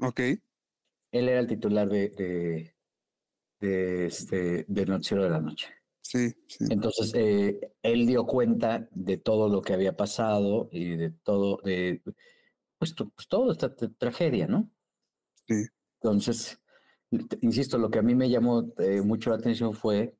Ok. 0.00 0.20
Él 0.20 1.28
era 1.28 1.40
el 1.40 1.46
titular 1.46 1.88
de, 1.88 2.74
de, 3.60 4.06
este, 4.06 4.64
del 4.68 4.88
noticiero 4.88 5.24
de 5.24 5.30
la 5.30 5.40
noche. 5.40 5.68
Sí, 6.00 6.34
sí. 6.46 6.64
Entonces, 6.70 7.12
eh, 7.14 7.60
él 7.82 8.06
dio 8.06 8.26
cuenta 8.26 8.88
de 8.92 9.18
todo 9.18 9.48
lo 9.48 9.60
que 9.62 9.74
había 9.74 9.96
pasado 9.96 10.68
y 10.72 10.96
de 10.96 11.10
todo, 11.10 11.60
de, 11.64 12.02
pues, 12.78 12.94
pues 12.94 13.28
toda 13.28 13.52
esta 13.52 13.74
tragedia, 13.74 14.46
¿no? 14.46 14.70
Sí. 15.46 15.66
Entonces, 16.00 16.60
insisto, 17.40 17.78
lo 17.78 17.90
que 17.90 17.98
a 17.98 18.02
mí 18.02 18.14
me 18.14 18.30
llamó 18.30 18.72
eh, 18.78 19.02
mucho 19.02 19.30
la 19.30 19.36
atención 19.36 19.74
fue 19.74 20.16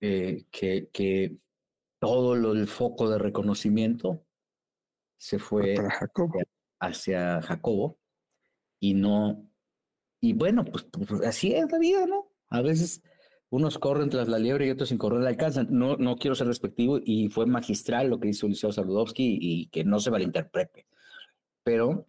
eh, 0.00 0.44
que, 0.50 0.88
que 0.92 1.38
todo 2.04 2.36
lo, 2.36 2.52
el 2.52 2.66
foco 2.66 3.08
de 3.08 3.18
reconocimiento 3.18 4.26
se 5.16 5.38
fue 5.38 5.74
Hacia, 6.80 7.40
Jacobo 7.40 7.98
y 8.78 8.92
no, 8.92 9.48
y 10.20 10.34
bueno, 10.34 10.64
pues, 10.66 10.86
pues, 10.90 11.22
así 11.22 11.54
es 11.54 11.70
la 11.72 11.78
vida, 11.78 12.04
¿no? 12.06 12.30
A 12.50 12.60
veces 12.60 13.02
unos 13.48 13.78
corren 13.78 14.10
tras 14.10 14.28
la 14.28 14.38
liebre 14.38 14.66
y 14.66 14.70
otros 14.70 14.90
sin 14.90 14.98
correr 14.98 15.20
la 15.20 15.30
alcanzan. 15.30 15.68
No, 15.70 15.96
no 15.96 16.16
quiero 16.16 16.34
ser 16.34 16.46
respectivo 16.46 17.00
y 17.02 17.30
fue 17.30 17.46
magistral 17.46 18.10
lo 18.10 18.20
que 18.20 18.28
hizo 18.28 18.46
Liceo 18.46 18.72
Saludowski 18.72 19.38
y 19.40 19.68
que 19.68 19.84
no 19.84 19.98
se 19.98 20.10
malinterprete. 20.10 20.86
Pero. 21.62 22.06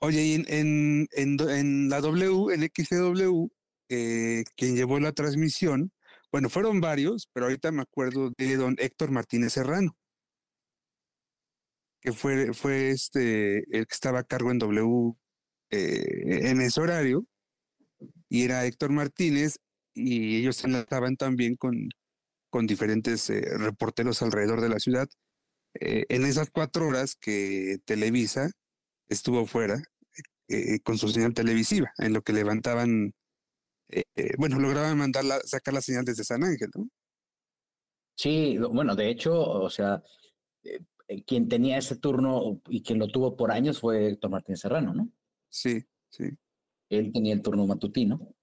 Oye, 0.00 0.22
y 0.22 0.34
en, 0.34 1.06
en, 1.12 1.38
en, 1.48 1.88
la 1.88 2.00
W, 2.00 2.52
en 2.52 2.62
XCW, 2.62 3.48
eh, 3.90 4.44
quien 4.56 4.74
llevó 4.74 4.98
la 4.98 5.12
transmisión 5.12 5.92
bueno, 6.36 6.50
fueron 6.50 6.82
varios, 6.82 7.30
pero 7.32 7.46
ahorita 7.46 7.72
me 7.72 7.80
acuerdo 7.80 8.30
de 8.36 8.56
don 8.56 8.76
Héctor 8.78 9.10
Martínez 9.10 9.54
Serrano, 9.54 9.96
que 12.02 12.12
fue, 12.12 12.52
fue 12.52 12.90
este, 12.90 13.60
el 13.74 13.86
que 13.86 13.94
estaba 13.94 14.18
a 14.18 14.24
cargo 14.24 14.50
en 14.50 14.58
W 14.58 15.14
eh, 15.70 16.50
en 16.50 16.60
ese 16.60 16.78
horario, 16.78 17.24
y 18.28 18.44
era 18.44 18.66
Héctor 18.66 18.90
Martínez, 18.90 19.56
y 19.94 20.36
ellos 20.36 20.56
se 20.56 20.66
enlazaban 20.66 21.16
también 21.16 21.56
con, 21.56 21.88
con 22.50 22.66
diferentes 22.66 23.30
eh, 23.30 23.40
reporteros 23.56 24.20
alrededor 24.20 24.60
de 24.60 24.68
la 24.68 24.78
ciudad. 24.78 25.08
Eh, 25.80 26.04
en 26.10 26.26
esas 26.26 26.50
cuatro 26.50 26.86
horas 26.86 27.16
que 27.18 27.78
Televisa 27.86 28.50
estuvo 29.08 29.46
fuera 29.46 29.80
con 30.84 30.98
su 30.98 31.08
señal 31.08 31.32
televisiva, 31.32 31.90
en 31.96 32.12
lo 32.12 32.20
que 32.20 32.34
levantaban 32.34 33.14
eh, 33.88 34.04
eh, 34.14 34.32
bueno, 34.38 34.58
lograban 34.58 34.98
mandarla, 34.98 35.40
sacar 35.44 35.74
la 35.74 35.80
señal 35.80 36.04
desde 36.04 36.24
San 36.24 36.42
Ángel, 36.42 36.70
¿no? 36.74 36.88
Sí, 38.16 38.58
bueno, 38.58 38.96
de 38.96 39.10
hecho, 39.10 39.38
o 39.38 39.68
sea, 39.68 40.02
eh, 40.64 41.22
quien 41.24 41.48
tenía 41.48 41.78
ese 41.78 41.96
turno 41.96 42.60
y 42.68 42.82
quien 42.82 42.98
lo 42.98 43.08
tuvo 43.08 43.36
por 43.36 43.52
años 43.52 43.80
fue 43.80 44.08
Héctor 44.08 44.30
Martín 44.30 44.56
Serrano, 44.56 44.94
¿no? 44.94 45.08
Sí, 45.48 45.84
sí. 46.08 46.30
Él 46.88 47.12
tenía 47.12 47.34
el 47.34 47.42
turno 47.42 47.66
matutino 47.66 48.34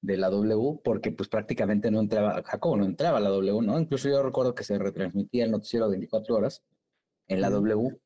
de 0.00 0.16
la 0.16 0.28
W 0.28 0.80
porque 0.84 1.12
pues 1.12 1.28
prácticamente 1.28 1.90
no 1.90 2.00
entraba, 2.00 2.42
Jacobo 2.44 2.76
no 2.76 2.84
entraba 2.84 3.18
a 3.18 3.20
la 3.20 3.30
W, 3.30 3.62
¿no? 3.62 3.78
Incluso 3.80 4.08
yo 4.08 4.22
recuerdo 4.22 4.54
que 4.54 4.64
se 4.64 4.78
retransmitía 4.78 5.44
el 5.44 5.50
noticiero 5.50 5.88
24 5.88 6.36
horas 6.36 6.62
en 7.26 7.40
la 7.40 7.50
W 7.50 7.98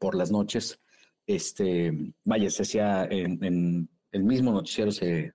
por 0.00 0.14
las 0.14 0.30
noches. 0.30 0.80
Este, 1.26 1.92
vaya, 2.24 2.50
se 2.50 2.62
hacía 2.62 3.04
en, 3.04 3.88
el 4.12 4.24
mismo 4.24 4.52
noticiero, 4.52 4.90
se 4.90 5.34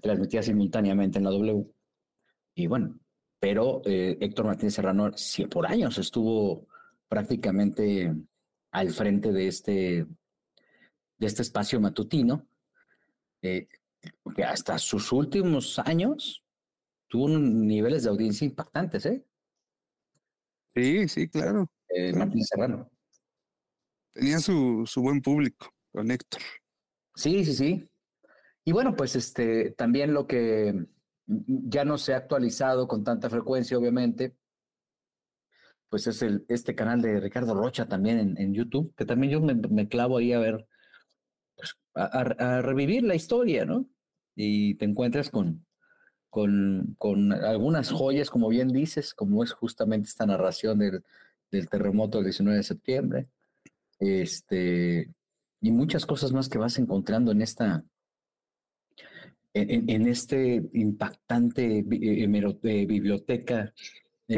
transmitía 0.00 0.42
simultáneamente 0.42 1.18
en 1.18 1.24
la 1.24 1.30
W. 1.30 1.66
Y 2.54 2.66
bueno, 2.66 2.98
pero 3.40 3.82
eh, 3.84 4.18
Héctor 4.20 4.46
Martínez 4.46 4.74
Serrano 4.74 5.12
sí, 5.16 5.46
por 5.46 5.66
años 5.66 5.98
estuvo 5.98 6.66
prácticamente 7.08 8.14
al 8.70 8.90
frente 8.90 9.32
de 9.32 9.48
este, 9.48 10.06
de 11.16 11.26
este 11.26 11.42
espacio 11.42 11.80
matutino, 11.80 12.46
eh, 13.42 13.68
que 14.34 14.44
hasta 14.44 14.78
sus 14.78 15.12
últimos 15.12 15.78
años 15.78 16.44
tuvo 17.08 17.28
niveles 17.28 18.04
de 18.04 18.10
audiencia 18.10 18.44
impactantes, 18.44 19.06
¿eh? 19.06 19.24
Sí, 20.74 21.08
sí, 21.08 21.28
claro. 21.28 21.70
Eh, 21.88 22.12
Martínez 22.12 22.48
Serrano. 22.48 22.90
Tenía 24.12 24.38
su, 24.38 24.84
su 24.86 25.00
buen 25.00 25.22
público 25.22 25.72
con 25.92 26.10
Héctor. 26.10 26.42
Sí, 27.14 27.44
sí, 27.44 27.54
sí. 27.54 27.90
Y 28.68 28.72
bueno, 28.72 28.94
pues 28.94 29.16
este 29.16 29.70
también 29.70 30.12
lo 30.12 30.26
que 30.26 30.84
ya 31.26 31.86
no 31.86 31.96
se 31.96 32.12
ha 32.12 32.18
actualizado 32.18 32.86
con 32.86 33.02
tanta 33.02 33.30
frecuencia, 33.30 33.78
obviamente, 33.78 34.36
pues 35.88 36.06
es 36.06 36.20
el, 36.20 36.44
este 36.50 36.74
canal 36.74 37.00
de 37.00 37.18
Ricardo 37.18 37.54
Rocha 37.54 37.88
también 37.88 38.36
en, 38.36 38.52
YouTube, 38.52 38.94
que 38.94 39.06
también 39.06 39.32
yo 39.32 39.40
me, 39.40 39.88
clavo 39.88 40.18
ahí 40.18 40.34
a 40.34 40.38
ver, 40.38 40.66
pues, 41.56 41.78
a, 41.94 42.60
revivir 42.60 43.04
la 43.04 43.14
historia, 43.14 43.64
¿no? 43.64 43.88
Y 44.36 44.74
te 44.74 44.84
encuentras 44.84 45.30
con, 45.30 45.64
con, 46.28 46.94
con, 46.98 47.32
algunas 47.32 47.90
joyas, 47.90 48.28
como 48.28 48.50
bien 48.50 48.68
dices, 48.68 49.14
como 49.14 49.42
es 49.44 49.52
justamente 49.52 50.08
esta 50.08 50.26
narración 50.26 50.78
del, 50.78 51.02
del 51.50 51.70
terremoto 51.70 52.18
del 52.18 52.26
19 52.26 52.58
de 52.58 52.64
septiembre, 52.64 53.28
este, 53.98 55.10
y 55.62 55.70
muchas 55.70 56.04
cosas 56.04 56.32
más 56.32 56.50
que 56.50 56.58
vas 56.58 56.78
encontrando 56.78 57.32
en 57.32 57.40
esta, 57.40 57.82
en, 59.62 60.06
este 60.06 60.62
impactante 60.74 61.78
eh, 61.78 62.86
biblioteca. 62.86 63.72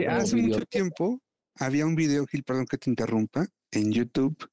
hace 0.09 0.37
mucho 0.37 0.65
tiempo 0.67 1.21
había 1.57 1.87
un 1.87 1.95
video, 1.95 2.27
Gil, 2.27 2.43
perdón 2.43 2.67
que 2.67 2.79
te 2.79 2.91
interrumpa, 2.91 3.47
en 3.71 3.93
YouTube 3.93 4.49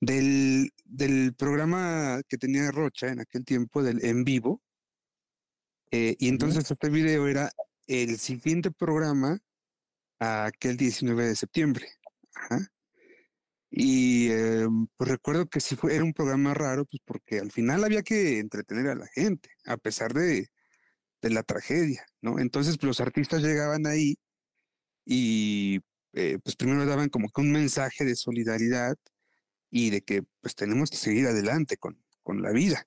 del, 0.00 0.70
del 0.84 1.34
programa 1.34 2.20
que 2.28 2.38
tenía 2.38 2.70
Rocha 2.70 3.08
en 3.08 3.20
aquel 3.20 3.44
tiempo, 3.44 3.82
del 3.82 4.04
en 4.04 4.24
vivo. 4.24 4.62
Eh, 5.90 6.16
y 6.18 6.28
entonces 6.28 6.70
este 6.70 6.88
video 6.88 7.26
era 7.26 7.50
el 7.86 8.18
siguiente 8.18 8.70
programa 8.70 9.38
a 10.18 10.46
aquel 10.46 10.76
19 10.76 11.26
de 11.26 11.36
septiembre. 11.36 11.86
Y 13.70 14.28
eh, 14.30 14.66
pues 14.96 15.10
recuerdo 15.10 15.48
que 15.48 15.60
sí 15.60 15.76
fue, 15.76 15.94
era 15.94 16.04
un 16.04 16.12
programa 16.12 16.54
raro, 16.54 16.84
pues 16.84 17.00
porque 17.04 17.38
al 17.40 17.50
final 17.50 17.84
había 17.84 18.02
que 18.02 18.38
entretener 18.38 18.88
a 18.88 18.94
la 18.94 19.06
gente, 19.08 19.50
a 19.64 19.76
pesar 19.76 20.14
de, 20.14 20.48
de 21.22 21.30
la 21.30 21.42
tragedia, 21.42 22.04
¿no? 22.20 22.38
Entonces 22.38 22.78
pues, 22.78 22.86
los 22.88 23.00
artistas 23.00 23.42
llegaban 23.42 23.86
ahí 23.86 24.16
y 25.04 25.80
eh, 26.12 26.38
pues 26.42 26.56
primero 26.56 26.86
daban 26.86 27.08
como 27.08 27.28
que 27.28 27.40
un 27.40 27.52
mensaje 27.52 28.04
de 28.04 28.16
solidaridad 28.16 28.96
y 29.70 29.90
de 29.90 30.02
que 30.02 30.22
pues 30.40 30.54
tenemos 30.54 30.90
que 30.90 30.96
seguir 30.96 31.26
adelante 31.26 31.76
con, 31.76 32.02
con 32.22 32.42
la 32.42 32.52
vida. 32.52 32.86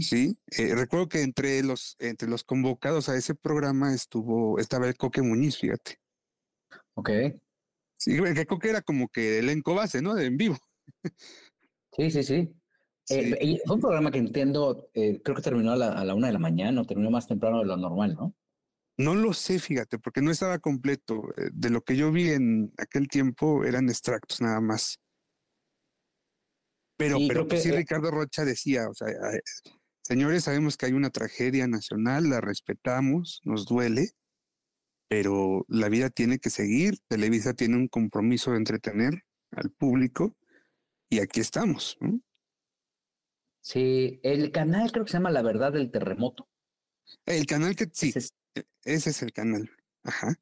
Sí, 0.00 0.36
eh, 0.58 0.74
recuerdo 0.74 1.08
que 1.08 1.22
entre 1.22 1.62
los, 1.62 1.96
entre 1.98 2.28
los 2.28 2.44
convocados 2.44 3.08
a 3.08 3.16
ese 3.16 3.34
programa 3.34 3.94
estuvo, 3.94 4.58
estaba 4.58 4.86
el 4.86 4.96
Coque 4.96 5.22
Muñiz, 5.22 5.58
fíjate. 5.58 5.96
Ok. 6.94 7.10
Sí, 7.96 8.12
el 8.16 8.46
Coque 8.46 8.70
era 8.70 8.82
como 8.82 9.08
que 9.08 9.38
elenco 9.38 9.74
base, 9.74 10.02
¿no? 10.02 10.14
De 10.14 10.26
en 10.26 10.36
vivo. 10.36 10.58
Sí, 11.92 12.10
sí, 12.10 12.22
sí. 12.22 12.54
Eh, 13.10 13.60
fue 13.66 13.76
un 13.76 13.82
programa 13.82 14.10
que 14.10 14.18
entiendo, 14.18 14.88
creo 14.92 15.36
que 15.36 15.42
terminó 15.42 15.72
a 15.72 15.76
la, 15.76 15.92
a 15.92 16.04
la, 16.04 16.14
una 16.14 16.26
de 16.28 16.32
la 16.32 16.38
mañana, 16.38 16.80
o 16.80 16.86
terminó 16.86 17.10
más 17.10 17.28
temprano 17.28 17.60
de 17.60 17.66
lo 17.66 17.76
normal, 17.76 18.14
¿no? 18.14 18.34
No 18.96 19.14
lo 19.14 19.32
sé, 19.32 19.58
fíjate, 19.58 19.98
porque 19.98 20.22
no 20.22 20.30
estaba 20.30 20.58
completo. 20.58 21.28
Eh, 21.36 21.50
de 21.52 21.70
lo 21.70 21.82
que 21.82 21.96
yo 21.96 22.12
vi 22.12 22.30
en 22.30 22.72
aquel 22.78 23.08
tiempo 23.08 23.64
eran 23.64 23.88
extractos 23.88 24.40
nada 24.40 24.60
más. 24.60 25.00
Pero, 26.96 27.18
sí, 27.18 27.26
pero 27.26 27.48
pues 27.48 27.62
sí, 27.62 27.72
Ricardo 27.72 28.12
Rocha 28.12 28.44
decía, 28.44 28.88
o 28.88 28.94
sea, 28.94 29.08
señores, 30.02 30.44
sabemos 30.44 30.76
que 30.76 30.86
hay 30.86 30.92
una 30.92 31.10
tragedia 31.10 31.66
nacional, 31.66 32.30
la 32.30 32.40
respetamos, 32.40 33.40
nos 33.42 33.66
duele, 33.66 34.10
pero 35.08 35.64
la 35.68 35.88
vida 35.88 36.10
tiene 36.10 36.38
que 36.38 36.50
seguir, 36.50 36.98
Televisa 37.08 37.54
tiene 37.54 37.76
un 37.76 37.88
compromiso 37.88 38.52
de 38.52 38.58
entretener 38.58 39.24
al 39.50 39.70
público 39.70 40.36
y 41.08 41.20
aquí 41.20 41.40
estamos. 41.40 41.98
Sí, 43.60 44.20
el 44.22 44.50
canal 44.50 44.92
creo 44.92 45.04
que 45.04 45.10
se 45.10 45.18
llama 45.18 45.30
La 45.30 45.42
Verdad 45.42 45.72
del 45.72 45.90
Terremoto. 45.90 46.48
El 47.26 47.46
canal 47.46 47.76
que 47.76 47.88
sí, 47.92 48.12
e, 48.54 48.64
ese 48.84 49.10
es 49.10 49.22
el 49.22 49.32
canal. 49.32 49.70
Ajá. 50.02 50.34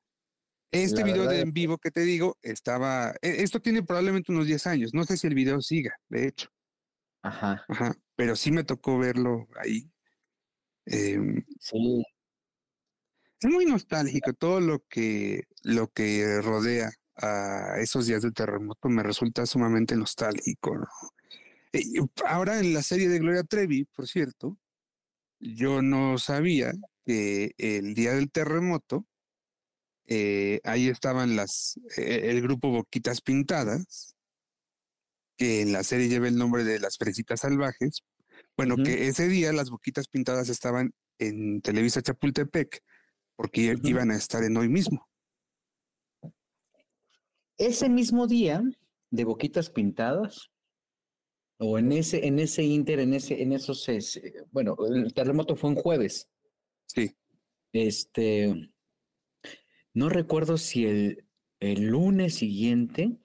Este 0.73 1.05
video 1.05 1.29
de 1.29 1.41
en 1.41 1.53
vivo 1.53 1.77
que 1.77 1.91
te 1.91 2.01
digo 2.01 2.39
estaba. 2.41 3.11
E, 3.21 3.43
esto 3.43 3.61
tiene 3.61 3.83
probablemente 3.83 4.33
unos 4.33 4.47
10 4.47 4.67
años. 4.67 4.95
No 4.95 5.05
sé 5.05 5.17
si 5.17 5.27
el 5.27 5.35
video 5.35 5.61
siga, 5.61 5.95
de 6.09 6.29
hecho. 6.29 6.49
Ajá. 7.23 7.65
Ajá. 7.69 7.95
Pero 8.17 8.37
sí 8.37 8.51
me 8.51 8.65
tocó 8.65 8.99
verlo 8.99 9.47
ahí. 9.57 9.91
Em, 10.87 11.45
sí. 11.61 12.03
Es 13.43 13.51
muy 13.51 13.67
nostálgico 13.67 14.33
todo 14.35 14.61
lo 14.61 14.85
que, 14.89 15.49
lo 15.65 15.89
que 15.89 16.41
rodea 16.41 16.93
a 17.17 17.81
esos 17.81 18.07
días 18.07 18.23
de 18.23 18.31
terremoto 18.31 18.89
me 18.89 19.03
resulta 19.03 19.47
sumamente 19.47 19.97
nostálgico. 19.97 20.79
¿no? 20.79 20.87
ahora 22.25 22.61
en 22.61 22.73
la 22.73 22.83
serie 22.83 23.09
de 23.09 23.19
Gloria 23.19 23.43
Trevi, 23.43 23.85
por 23.85 24.07
cierto, 24.07 24.57
yo 25.41 25.83
no 25.83 26.19
sabía 26.19 26.73
que 27.05 27.53
el 27.59 27.95
día 27.95 28.13
del 28.15 28.31
terremoto, 28.31 29.09
eh, 30.07 30.61
ahí 30.63 30.89
estaban 30.89 31.35
las, 31.35 31.81
eh, 31.97 32.31
el 32.31 32.43
grupo 32.43 32.71
Boquitas 32.71 33.23
Pintadas, 33.23 34.15
que 35.37 35.63
en 35.63 35.73
la 35.73 35.83
serie 35.83 36.09
lleva 36.09 36.29
el 36.29 36.37
nombre 36.37 36.63
de 36.63 36.79
las 36.79 36.97
Fresitas 36.97 37.41
Salvajes. 37.41 38.05
Bueno, 38.57 38.77
que 38.77 39.09
ese 39.09 39.27
día 39.27 39.53
las 39.53 39.71
Boquitas 39.71 40.07
Pintadas 40.07 40.49
estaban 40.49 40.95
en 41.19 41.61
Televisa 41.61 42.03
Chapultepec, 42.03 42.85
porque 43.37 43.77
iban 43.83 44.11
a 44.11 44.17
estar 44.17 44.43
en 44.45 44.57
hoy 44.57 44.69
mismo. 44.69 45.09
Ese 47.59 47.89
mismo 47.89 48.27
día 48.27 48.63
de 49.11 49.25
Boquitas 49.25 49.71
Pintadas, 49.71 50.51
o 51.59 51.79
en 51.79 51.93
ese, 51.93 52.27
en 52.27 52.39
ese 52.39 52.65
inter, 52.65 52.99
en 52.99 53.15
ese, 53.15 53.41
en 53.43 53.53
esos, 53.53 53.89
bueno, 54.51 54.77
el 54.93 55.15
terremoto 55.15 55.55
fue 55.55 55.71
un 55.71 55.77
jueves. 55.77 56.29
Sí. 56.87 57.15
Este, 57.73 58.73
no 59.95 60.09
recuerdo 60.09 60.59
si 60.59 60.87
el, 60.87 61.25
el 61.61 61.87
lunes 61.87 62.35
siguiente 62.35 63.17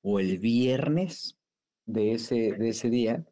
o 0.00 0.18
el 0.18 0.38
viernes 0.38 1.36
de 1.84 2.12
ese, 2.12 2.52
de 2.52 2.68
ese 2.70 2.88
día 2.88 3.26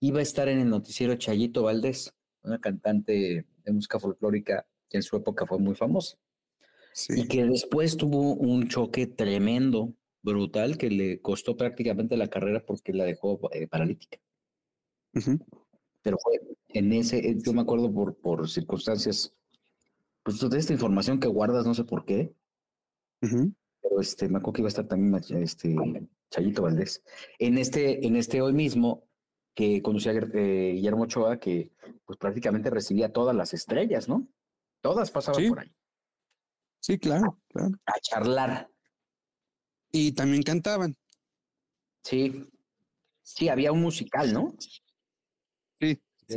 iba 0.00 0.20
a 0.20 0.22
estar 0.22 0.48
en 0.48 0.58
el 0.58 0.68
noticiero 0.68 1.14
Chayito 1.14 1.62
Valdés, 1.62 2.14
una 2.42 2.60
cantante 2.60 3.46
de 3.64 3.72
música 3.72 3.98
folclórica 3.98 4.66
que 4.90 4.98
en 4.98 5.02
su 5.02 5.16
época 5.16 5.46
fue 5.46 5.58
muy 5.58 5.74
famosa. 5.74 6.18
Y 7.08 7.28
que 7.28 7.44
después 7.44 7.96
tuvo 7.96 8.34
un 8.34 8.68
choque 8.68 9.06
tremendo, 9.06 9.94
brutal, 10.22 10.76
que 10.76 10.90
le 10.90 11.22
costó 11.22 11.56
prácticamente 11.56 12.16
la 12.16 12.28
carrera 12.28 12.62
porque 12.66 12.92
la 12.92 13.04
dejó 13.04 13.40
eh, 13.52 13.66
paralítica 13.68 14.18
pero 16.02 16.18
fue 16.18 16.40
en 16.68 16.92
ese, 16.92 17.36
yo 17.38 17.52
me 17.52 17.62
acuerdo 17.62 17.92
por, 17.92 18.16
por 18.16 18.48
circunstancias, 18.48 19.34
pues 20.22 20.38
de 20.48 20.58
esta 20.58 20.72
información 20.72 21.18
que 21.18 21.28
guardas, 21.28 21.66
no 21.66 21.74
sé 21.74 21.84
por 21.84 22.04
qué, 22.04 22.32
pero 23.20 24.00
este, 24.00 24.28
me 24.28 24.38
acuerdo 24.38 24.52
que 24.54 24.60
iba 24.62 24.68
a 24.68 24.70
estar 24.70 24.86
también 24.86 25.22
este, 25.42 25.76
Chayito 26.30 26.62
Valdés. 26.62 27.02
En 27.38 27.58
este, 27.58 28.06
en 28.06 28.16
este 28.16 28.40
hoy 28.40 28.52
mismo, 28.52 29.04
que 29.54 29.82
conducía 29.82 30.12
eh, 30.12 30.72
Guillermo 30.74 31.02
Ochoa, 31.02 31.38
que 31.38 31.72
pues 32.04 32.18
prácticamente 32.18 32.70
recibía 32.70 33.12
todas 33.12 33.34
las 33.34 33.52
estrellas, 33.52 34.08
¿no? 34.08 34.28
Todas 34.80 35.10
pasaban 35.10 35.48
por 35.48 35.60
ahí. 35.60 35.74
Sí, 36.80 36.98
claro, 36.98 37.38
claro. 37.48 37.72
A 37.86 38.00
charlar. 38.00 38.68
Y 39.92 40.12
también 40.12 40.42
cantaban. 40.42 40.96
Sí. 42.02 42.48
Sí, 43.22 43.48
había 43.48 43.72
un 43.72 43.80
musical, 43.80 44.32
¿no? 44.32 44.54
Sí, 45.80 46.00
sí, 46.28 46.36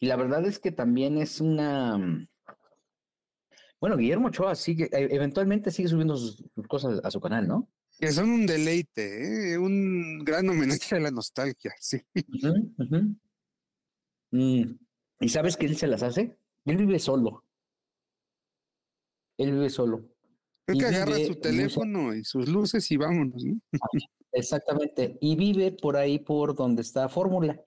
Y 0.00 0.06
la 0.06 0.16
verdad 0.16 0.44
es 0.46 0.58
que 0.58 0.72
también 0.72 1.16
es 1.16 1.40
una... 1.40 1.96
Mm, 1.96 2.28
bueno, 3.80 3.96
Guillermo 3.96 4.28
Ochoa 4.28 4.54
sigue, 4.54 4.90
e, 4.92 5.14
eventualmente 5.14 5.70
sigue 5.70 5.88
subiendo 5.88 6.16
sus, 6.16 6.44
cosas 6.68 7.00
a 7.02 7.10
su 7.10 7.20
canal, 7.20 7.48
¿no? 7.48 7.70
Que 7.98 8.12
son 8.12 8.30
un 8.30 8.46
deleite, 8.46 9.52
¿eh? 9.52 9.58
un 9.58 10.22
gran 10.24 10.48
homenaje 10.48 10.96
a 10.96 11.00
la 11.00 11.10
nostalgia, 11.10 11.72
sí. 11.80 11.98
Mm, 14.32 14.76
¿Y 15.20 15.28
sabes 15.28 15.56
que 15.56 15.66
él 15.66 15.76
se 15.76 15.86
las 15.86 16.02
hace? 16.02 16.36
Él 16.64 16.76
vive 16.76 16.98
solo. 16.98 17.44
Él 19.36 19.52
vive 19.52 19.70
solo. 19.70 20.08
Creo 20.66 20.78
que 20.78 20.86
agarra 20.86 21.18
su 21.18 21.34
teléfono 21.36 22.14
y 22.14 22.24
sus 22.24 22.48
luces 22.48 22.90
y 22.90 22.96
vámonos, 22.96 23.44
¿no? 23.44 23.60
Exactamente. 24.32 25.18
Y 25.20 25.36
vive 25.36 25.72
por 25.72 25.96
ahí 25.96 26.18
por 26.18 26.54
donde 26.54 26.82
está 26.82 27.08
Fórmula. 27.08 27.60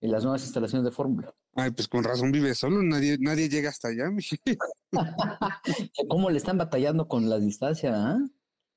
En 0.00 0.12
las 0.12 0.24
nuevas 0.24 0.42
instalaciones 0.42 0.84
de 0.84 0.90
Fórmula. 0.90 1.34
Ay, 1.54 1.72
pues 1.72 1.88
con 1.88 2.02
razón 2.02 2.32
vive 2.32 2.54
solo, 2.54 2.82
nadie, 2.82 3.18
nadie 3.20 3.48
llega 3.48 3.68
hasta 3.68 3.88
allá. 3.88 4.10
¿Cómo 6.08 6.30
le 6.30 6.38
están 6.38 6.58
batallando 6.58 7.06
con 7.06 7.28
la 7.28 7.38
distancia? 7.38 7.92
Ah? 7.94 8.18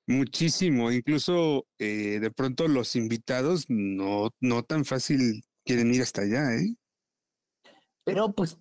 Muchísimo, 0.06 0.92
incluso 0.92 1.66
eh, 1.80 2.20
de 2.20 2.32
pronto 2.32 2.68
los 2.68 2.96
invitados 2.96 3.66
no, 3.70 4.32
no 4.42 4.64
tan 4.64 4.84
fácil 4.84 5.46
quieren 5.64 5.94
ir 5.94 6.02
hasta 6.02 6.24
allá, 6.24 6.56
¿eh? 6.58 6.76
Pero 8.04 8.34
pues, 8.34 8.60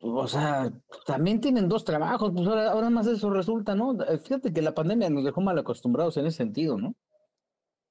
o 0.00 0.26
sea, 0.26 0.72
también 1.06 1.40
tienen 1.40 1.68
dos 1.68 1.84
trabajos, 1.84 2.32
pues 2.34 2.46
ahora, 2.46 2.70
ahora 2.70 2.90
más 2.90 3.06
eso 3.06 3.30
resulta, 3.30 3.74
¿no? 3.74 4.00
Eh, 4.04 4.18
fíjate 4.18 4.52
que 4.52 4.62
la 4.62 4.74
pandemia 4.74 5.10
nos 5.10 5.24
dejó 5.24 5.40
mal 5.40 5.58
acostumbrados 5.58 6.16
en 6.16 6.26
ese 6.26 6.38
sentido, 6.38 6.78
¿no? 6.78 6.94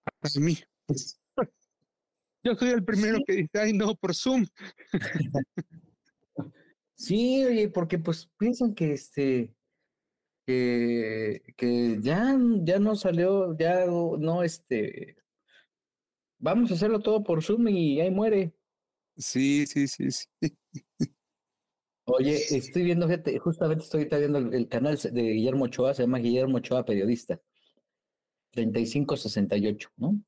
A 0.06 0.40
mí. 0.40 0.58
Yo 2.44 2.56
soy 2.56 2.70
el 2.70 2.86
primero 2.86 3.20
que 3.26 3.34
dice, 3.34 3.60
ay, 3.60 3.74
no, 3.74 3.96
por 3.96 4.16
Zoom. 4.16 4.46
sí, 6.96 7.46
oye, 7.46 7.70
porque 7.70 8.00
pues 8.00 8.30
piensan 8.38 8.74
que 8.74 8.94
este, 8.94 9.54
que, 10.46 11.44
que 11.58 11.98
ya, 12.02 12.36
ya 12.64 12.80
no 12.80 12.96
salió, 12.96 13.58
ya 13.58 13.86
no, 13.86 14.42
este, 14.42 15.18
vamos 16.40 16.72
a 16.72 16.76
hacerlo 16.76 17.02
todo 17.02 17.24
por 17.24 17.44
Zoom 17.44 17.68
y 17.68 18.00
ahí 18.00 18.10
muere. 18.10 18.56
Sí, 19.20 19.68
sí, 19.68 19.88
sí, 19.88 20.10
sí. 20.12 20.28
Oye, 22.06 22.42
estoy 22.56 22.84
viendo, 22.84 23.08
justamente 23.42 23.84
estoy 23.84 24.06
viendo 24.06 24.40
el, 24.40 24.68
canal 24.68 24.98
de 24.98 25.22
Guillermo 25.22 25.66
Ochoa, 25.66 25.94
se 25.94 26.04
llama 26.04 26.18
Guillermo 26.20 26.58
Ochoa 26.58 26.86
Periodista, 26.86 27.40
3568, 28.52 29.90
¿no? 29.98 30.20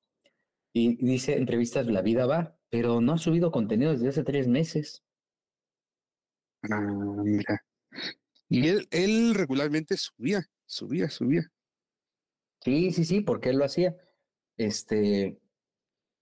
Y 0.74 0.98
dice 1.04 1.38
entrevistas 1.38 1.88
La 1.88 2.02
Vida 2.02 2.28
Va, 2.28 2.56
pero 2.70 3.02
no 3.02 3.14
ha 3.14 3.18
subido 3.18 3.52
contenido 3.52 3.94
desde 3.94 4.10
hace 4.10 4.24
tres 4.24 4.48
meses. 4.48 5.04
Ah, 6.70 6.80
mira. 7.24 7.64
Y 8.48 8.68
él, 8.68 8.88
él 8.92 9.34
regularmente 9.34 9.96
subía, 9.98 10.46
subía, 10.66 11.10
subía. 11.10 11.50
Sí, 12.64 12.92
sí, 12.92 13.06
sí, 13.06 13.22
porque 13.22 13.50
él 13.50 13.58
lo 13.58 13.66
hacía. 13.66 13.96
Este, 14.58 15.41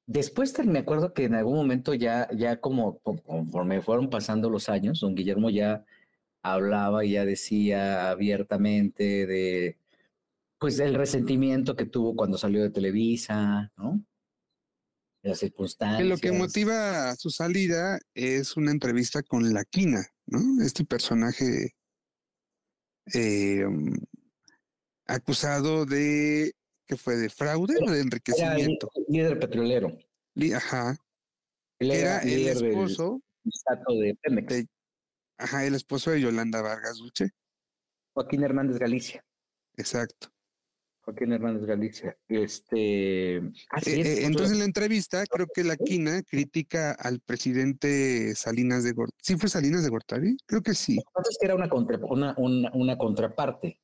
después 0.09 0.57
me 0.65 0.79
acuerdo 0.79 1.13
que 1.13 1.25
en 1.25 1.35
algún 1.35 1.55
momento 1.55 1.93
ya, 1.93 2.27
ya 2.35 2.59
como 2.59 2.97
conforme 2.99 3.81
fueron 3.81 4.09
pasando 4.09 4.49
los 4.49 4.67
años, 4.67 5.01
don 5.01 5.13
Guillermo 5.13 5.51
ya 5.51 5.85
hablaba 6.41 7.05
y 7.05 7.11
ya 7.11 7.25
decía 7.25 8.09
abiertamente 8.09 9.27
de, 9.27 9.77
pues, 10.57 10.79
el 10.79 10.95
resentimiento 10.95 11.75
que 11.75 11.85
tuvo 11.85 12.15
cuando 12.15 12.39
salió 12.39 12.63
de 12.63 12.71
Televisa, 12.71 13.71
¿no? 13.77 14.03
Las 15.21 15.39
circunstancias. 15.39 16.07
lo 16.07 16.17
que 16.17 16.31
motiva 16.31 17.15
su 17.15 17.29
salida 17.29 17.99
es 18.15 18.57
una 18.57 18.71
entrevista 18.71 19.21
con 19.21 19.53
La 19.53 19.63
Quina, 19.63 20.07
¿no? 20.25 20.63
Este 20.63 20.85
personaje 20.85 21.75
eh, 23.13 23.63
acusado 25.05 25.85
de, 25.85 26.53
¿qué 26.89 26.97
fue? 26.97 27.15
¿De 27.15 27.29
fraude 27.29 27.75
o 27.85 27.91
de 27.91 28.01
enriquecimiento? 28.01 28.89
líder 29.07 29.39
petrolero. 29.39 29.95
ajá. 30.55 30.97
era, 31.79 32.19
el 32.19 32.47
esposo 32.47 33.21
de 33.87 34.17
Pemex. 34.21 34.65
ajá, 35.37 35.65
el 35.65 35.75
esposo 35.75 36.11
de 36.11 36.21
Yolanda 36.21 36.61
Vargas 36.61 36.97
Duche. 36.97 37.29
Joaquín 38.13 38.43
Hernández 38.43 38.79
Galicia. 38.79 39.23
Exacto. 39.77 40.29
Joaquín 41.01 41.31
Hernández 41.31 41.65
Galicia. 41.65 42.17
Este. 42.27 43.37
Eh, 43.37 43.51
eh, 43.85 44.25
entonces, 44.25 44.53
en 44.53 44.59
la 44.59 44.65
entrevista, 44.65 45.23
creo 45.27 45.47
que 45.53 45.63
la 45.63 45.77
quina 45.77 46.23
critica 46.23 46.91
al 46.91 47.19
presidente 47.19 48.35
Salinas 48.35 48.83
de 48.83 48.93
Gortari. 48.93 49.17
¿Sí 49.21 49.37
fue 49.37 49.47
Salinas 49.47 49.83
de 49.83 49.89
Gortari? 49.89 50.37
Creo 50.45 50.61
que 50.61 50.73
sí. 50.73 50.97
Entonces, 50.97 51.37
que 51.39 51.45
era 51.45 51.55
una, 51.55 51.69
una, 52.37 52.71
una, 52.73 52.97
contraparte 52.97 53.79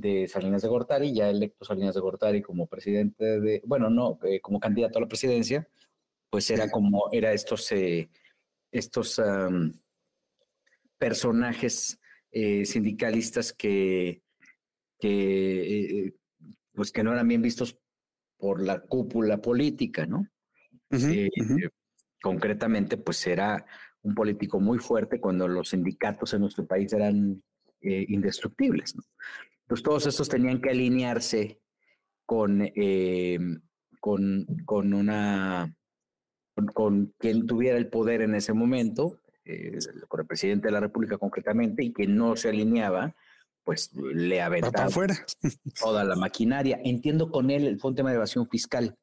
de 0.00 0.28
Salinas 0.28 0.62
de 0.62 0.68
Gortari, 0.68 1.12
ya 1.12 1.30
electo 1.30 1.64
Salinas 1.64 1.94
de 1.94 2.00
Gortari 2.00 2.42
como 2.42 2.66
presidente 2.66 3.40
de. 3.40 3.62
Bueno, 3.64 3.90
no, 3.90 4.18
eh, 4.24 4.40
como 4.40 4.60
candidato 4.60 4.98
a 4.98 5.02
la 5.02 5.08
presidencia, 5.08 5.68
pues 6.30 6.50
era 6.50 6.70
como. 6.70 7.10
Era 7.12 7.32
estos. 7.32 7.72
estos 8.70 9.20
personajes 10.98 12.00
sindicalistas 12.32 13.52
que. 13.52 14.22
que 14.98 16.14
pues 16.74 16.92
que 16.92 17.02
no 17.02 17.12
eran 17.12 17.26
bien 17.26 17.42
vistos 17.42 17.76
por 18.38 18.62
la 18.62 18.80
cúpula 18.80 19.38
política, 19.38 20.06
¿no? 20.06 20.28
Eh, 20.92 21.28
concretamente, 22.22 22.96
pues 22.96 23.26
era 23.26 23.66
un 24.02 24.14
político 24.14 24.60
muy 24.60 24.78
fuerte 24.78 25.20
cuando 25.20 25.48
los 25.48 25.70
sindicatos 25.70 26.32
en 26.34 26.42
nuestro 26.42 26.66
país 26.66 26.92
eran 26.92 27.42
eh, 27.80 28.06
indestructibles, 28.08 28.96
¿no? 28.96 29.02
Pues 29.68 29.82
todos 29.82 30.06
estos 30.06 30.28
tenían 30.28 30.60
que 30.60 30.70
alinearse 30.70 31.60
con, 32.24 32.62
eh, 32.62 33.38
con, 34.00 34.46
con, 34.64 34.94
una, 34.94 35.76
con, 36.74 37.14
quien 37.18 37.46
tuviera 37.46 37.76
el 37.76 37.88
poder 37.88 38.22
en 38.22 38.34
ese 38.34 38.52
momento, 38.52 39.20
con 40.08 40.20
el 40.20 40.26
presidente 40.26 40.68
de 40.68 40.72
la 40.72 40.80
República 40.80 41.18
concretamente, 41.18 41.84
y 41.84 41.92
quien 41.92 42.16
no 42.16 42.34
se 42.36 42.48
alineaba, 42.48 43.14
pues 43.68 43.92
le 43.94 44.40
aventaba 44.40 44.88
toda 45.78 46.02
la 46.02 46.16
maquinaria. 46.16 46.80
Entiendo 46.82 47.30
con 47.30 47.50
él, 47.50 47.78
fue 47.78 47.90
un 47.90 47.96
tema 47.96 48.08
de 48.08 48.16
evasión 48.16 48.48
fiscal. 48.48 48.96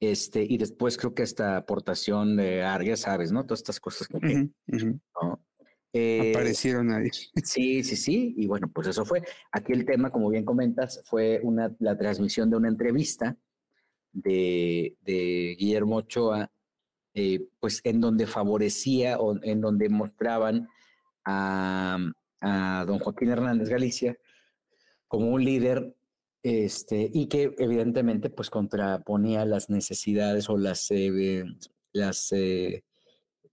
Este, 0.00 0.42
y 0.42 0.58
después 0.58 0.96
creo 0.96 1.14
que 1.14 1.22
esta 1.22 1.56
aportación 1.56 2.36
de 2.36 2.64
Argia, 2.64 2.96
sabes, 2.96 3.30
¿no? 3.30 3.46
Todas 3.46 3.60
estas 3.60 3.78
cosas 3.78 4.08
que 4.08 4.48
eh, 5.92 6.30
aparecieron 6.30 6.92
ahí. 6.92 7.08
Sí, 7.44 7.82
sí, 7.84 7.96
sí. 7.96 8.34
Y 8.36 8.46
bueno, 8.46 8.70
pues 8.72 8.88
eso 8.88 9.04
fue. 9.04 9.22
Aquí 9.50 9.72
el 9.72 9.84
tema, 9.84 10.10
como 10.10 10.30
bien 10.30 10.44
comentas, 10.44 11.02
fue 11.04 11.40
una, 11.42 11.74
la 11.78 11.96
transmisión 11.96 12.50
de 12.50 12.56
una 12.56 12.68
entrevista 12.68 13.36
de, 14.12 14.96
de 15.02 15.56
Guillermo 15.58 15.96
Ochoa, 15.96 16.50
eh, 17.14 17.46
pues 17.60 17.80
en 17.84 18.00
donde 18.00 18.26
favorecía 18.26 19.18
o 19.18 19.42
en 19.42 19.60
donde 19.60 19.88
mostraban 19.88 20.68
a, 21.24 21.98
a 22.40 22.84
don 22.86 22.98
Joaquín 22.98 23.30
Hernández 23.30 23.68
Galicia 23.68 24.16
como 25.08 25.28
un 25.28 25.44
líder 25.44 25.94
este, 26.42 27.10
y 27.12 27.26
que 27.26 27.54
evidentemente 27.58 28.30
pues 28.30 28.50
contraponía 28.50 29.44
las 29.44 29.70
necesidades 29.70 30.48
o 30.48 30.56
las, 30.56 30.90
eh, 30.90 31.44
las 31.92 32.32
eh, 32.32 32.82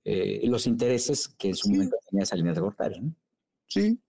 eh, 0.05 0.41
los 0.43 0.67
intereses 0.67 1.27
que 1.27 1.49
en 1.49 1.55
su 1.55 1.69
momento 1.69 1.97
tenía 2.09 2.25
Salinas 2.25 2.55
de 2.55 2.61
Gortari. 2.61 3.01
Sí. 3.67 3.99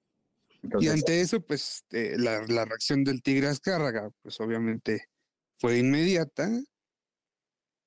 y 0.81 0.89
ante 0.89 1.21
eso, 1.21 1.41
pues 1.41 1.85
la, 1.91 2.47
la, 2.47 2.65
reacción 2.65 3.05
del 3.05 3.23
Tigre 3.23 3.49
Azcárraga, 3.49 4.11
pues 4.23 4.41
obviamente 4.41 5.09
fue 5.59 5.79
inmediata 5.79 6.51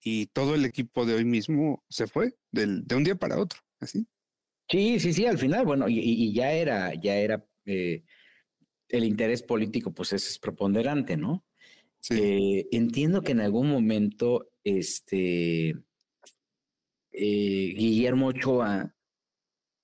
y 0.04 0.28
todo 0.28 0.56
el 0.56 0.66
equipo 0.66 1.06
de 1.06 1.16
hoy 1.16 1.26
mismo 1.26 1.84
se 1.90 2.08
fue 2.08 2.36
del, 2.52 2.86
de 2.86 2.96
un 2.96 3.04
día 3.04 3.16
para 3.16 3.40
otro, 3.40 3.60
así. 3.80 4.06
Sí, 4.70 5.00
sí, 5.00 5.14
sí, 5.14 5.26
al 5.26 5.38
final, 5.38 5.66
bueno, 5.66 5.86
y, 5.88 6.34
ya 6.34 6.52
era, 6.52 6.94
ya 6.96 7.16
era 7.16 7.46
eh, 7.66 8.04
el 8.90 9.04
interés 9.04 9.44
político, 9.44 9.94
pues 9.94 10.14
es 10.14 10.40
preponderante, 10.40 11.18
¿no? 11.18 11.46
Sí. 12.00 12.16
Eh, 12.20 12.68
entiendo 12.72 13.22
que 13.22 13.32
en 13.32 13.42
algún 13.42 13.70
momento, 13.70 14.50
este, 14.64 15.76
eh, 17.14 17.74
Guillermo 17.76 18.28
Ochoa, 18.28 18.94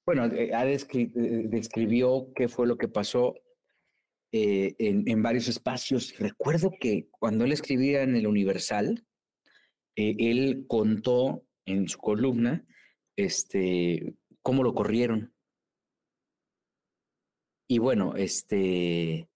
bueno, 0.05 0.23
ha 0.23 0.65
describió 0.65 2.31
qué 2.35 2.47
fue 2.47 2.65
lo 2.65 2.77
que 2.77 2.87
pasó 2.87 3.35
en, 4.31 5.07
en, 5.07 5.21
varios 5.21 5.47
espacios. 5.47 6.17
Recuerdo 6.17 6.71
que 6.79 7.07
cuando 7.11 7.45
él 7.45 7.51
escribía 7.51 8.01
en 8.01 8.15
el 8.15 8.25
Universal, 8.25 9.05
él 9.95 10.65
contó 10.67 11.43
en 11.65 11.87
su 11.87 11.99
columna, 11.99 12.65
este, 13.15 14.15
cómo 14.41 14.63
lo 14.63 14.73
corrieron. 14.73 15.33
Y 17.67 17.77
bueno, 17.77 18.15
este, 18.15 19.28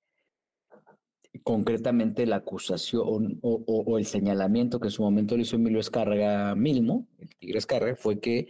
concretamente 1.42 2.26
la 2.26 2.38
acusación 2.38 3.40
o, 3.42 3.98
el 3.98 4.06
señalamiento 4.06 4.80
que 4.80 4.88
en 4.88 4.92
su 4.92 5.02
momento 5.02 5.36
le 5.36 5.44
hizo 5.44 5.56
Emilio 5.56 5.80
Escarga 5.80 6.56
Milmo, 6.56 7.08
el 7.18 7.36
Tigre 7.36 7.58
Escarga, 7.58 7.96
fue 7.96 8.20
que 8.20 8.50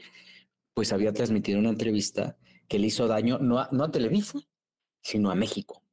pues 0.73 0.91
había 0.91 1.13
transmitido 1.13 1.59
una 1.59 1.69
entrevista 1.69 2.37
que 2.67 2.79
le 2.79 2.87
hizo 2.87 3.07
daño 3.07 3.37
no 3.39 3.59
a, 3.59 3.69
no 3.71 3.83
a 3.83 3.91
Televisa, 3.91 4.39
sino 5.01 5.31
a 5.31 5.35
México. 5.35 5.83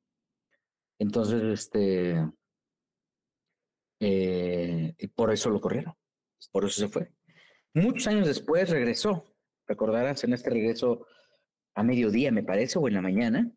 Entonces, 0.99 1.43
este, 1.43 2.27
eh, 4.01 4.95
por 5.15 5.33
eso 5.33 5.51
lo 5.51 5.61
corrieron, 5.61 5.95
por 6.51 6.65
eso 6.65 6.81
se 6.81 6.89
fue. 6.89 7.13
Muchos 7.73 8.07
años 8.09 8.27
después 8.27 8.69
regresó 8.69 9.31
Recordarás 9.71 10.25
en 10.25 10.33
este 10.33 10.51
regreso 10.51 11.07
a 11.77 11.85
mediodía, 11.85 12.33
me 12.33 12.43
parece, 12.43 12.77
o 12.81 12.89
en 12.89 12.95
la 12.95 13.03
mañana, 13.03 13.53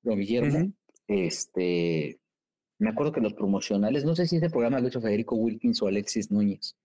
don 0.00 0.16
Guillermo, 0.16 0.72
este, 1.08 2.20
me 2.82 2.90
acuerdo 2.90 3.12
que 3.12 3.20
los 3.20 3.34
promocionales, 3.34 4.04
no 4.04 4.16
sé 4.16 4.26
si 4.26 4.36
ese 4.36 4.50
programa 4.50 4.80
lo 4.80 4.88
hizo 4.88 5.00
Federico 5.00 5.36
Wilkins 5.36 5.80
o 5.82 5.86
Alexis 5.86 6.32
Núñez, 6.32 6.76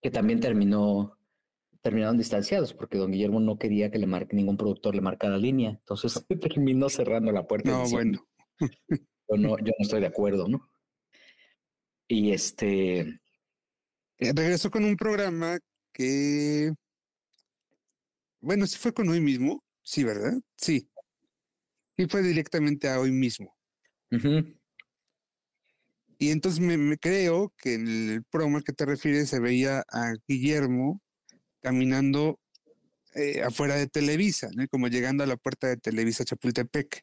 que 0.00 0.12
también 0.12 0.38
terminó, 0.38 1.18
terminaron 1.80 2.16
distanciados 2.16 2.72
porque 2.72 2.96
don 2.96 3.10
Guillermo 3.10 3.40
no 3.40 3.58
quería 3.58 3.90
que 3.90 3.98
le 3.98 4.06
marque 4.06 4.36
ningún 4.36 4.56
productor 4.56 4.94
le 4.94 5.00
marcara 5.00 5.36
línea, 5.38 5.70
entonces 5.70 6.24
terminó 6.40 6.88
cerrando 6.88 7.32
la 7.32 7.48
puerta. 7.48 7.68
No, 7.68 7.88
bueno. 7.90 8.24
Yo 8.60 9.36
no, 9.36 9.58
yo 9.58 9.64
no 9.66 9.74
estoy 9.80 10.00
de 10.00 10.06
acuerdo, 10.06 10.46
¿no? 10.46 10.70
Y 12.06 12.30
este... 12.30 13.00
Eh, 14.18 14.32
regresó 14.32 14.70
con 14.70 14.84
un 14.84 14.94
programa 14.94 15.58
que... 15.92 16.72
Bueno, 18.40 18.68
sí 18.68 18.78
fue 18.78 18.94
con 18.94 19.08
hoy 19.08 19.20
mismo, 19.20 19.64
sí, 19.82 20.04
¿verdad? 20.04 20.34
Sí. 20.56 20.88
Y 21.96 22.06
fue 22.06 22.22
directamente 22.22 22.88
a 22.88 23.00
hoy 23.00 23.10
mismo. 23.10 23.56
Y 26.20 26.30
entonces 26.30 26.60
me, 26.60 26.98
creo 26.98 27.52
que 27.56 27.74
en 27.74 27.88
el 27.88 28.24
programa 28.24 28.58
al 28.58 28.64
que 28.64 28.74
te 28.74 28.84
refieres 28.84 29.30
se 29.30 29.40
veía 29.40 29.82
a 29.90 30.12
Guillermo 30.28 31.00
caminando 31.62 32.38
eh, 33.14 33.42
afuera 33.42 33.74
de 33.74 33.86
Televisa, 33.86 34.50
¿no? 34.54 34.68
como 34.68 34.88
llegando 34.88 35.24
a 35.24 35.26
la 35.26 35.38
puerta 35.38 35.66
de 35.66 35.78
Televisa 35.78 36.24
Chapultepec. 36.24 37.02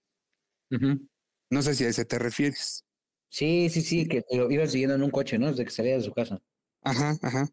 No 1.50 1.62
sé 1.64 1.74
si 1.74 1.84
a 1.86 1.90
ese 1.90 2.06
te 2.06 2.20
refieres. 2.20 2.86
Sí, 3.30 3.70
sí, 3.70 3.82
sí, 3.82 4.08
que 4.08 4.24
lo 4.32 4.52
iban 4.52 4.70
siguiendo 4.70 4.96
en 4.96 5.04
un 5.04 5.10
coche, 5.10 5.40
¿no? 5.40 5.50
Desde 5.50 5.66
que 5.66 5.72
salía 5.72 5.98
de 5.98 6.04
su 6.04 6.14
casa. 6.14 6.40
Ajá, 6.84 7.18
ajá. 7.22 7.48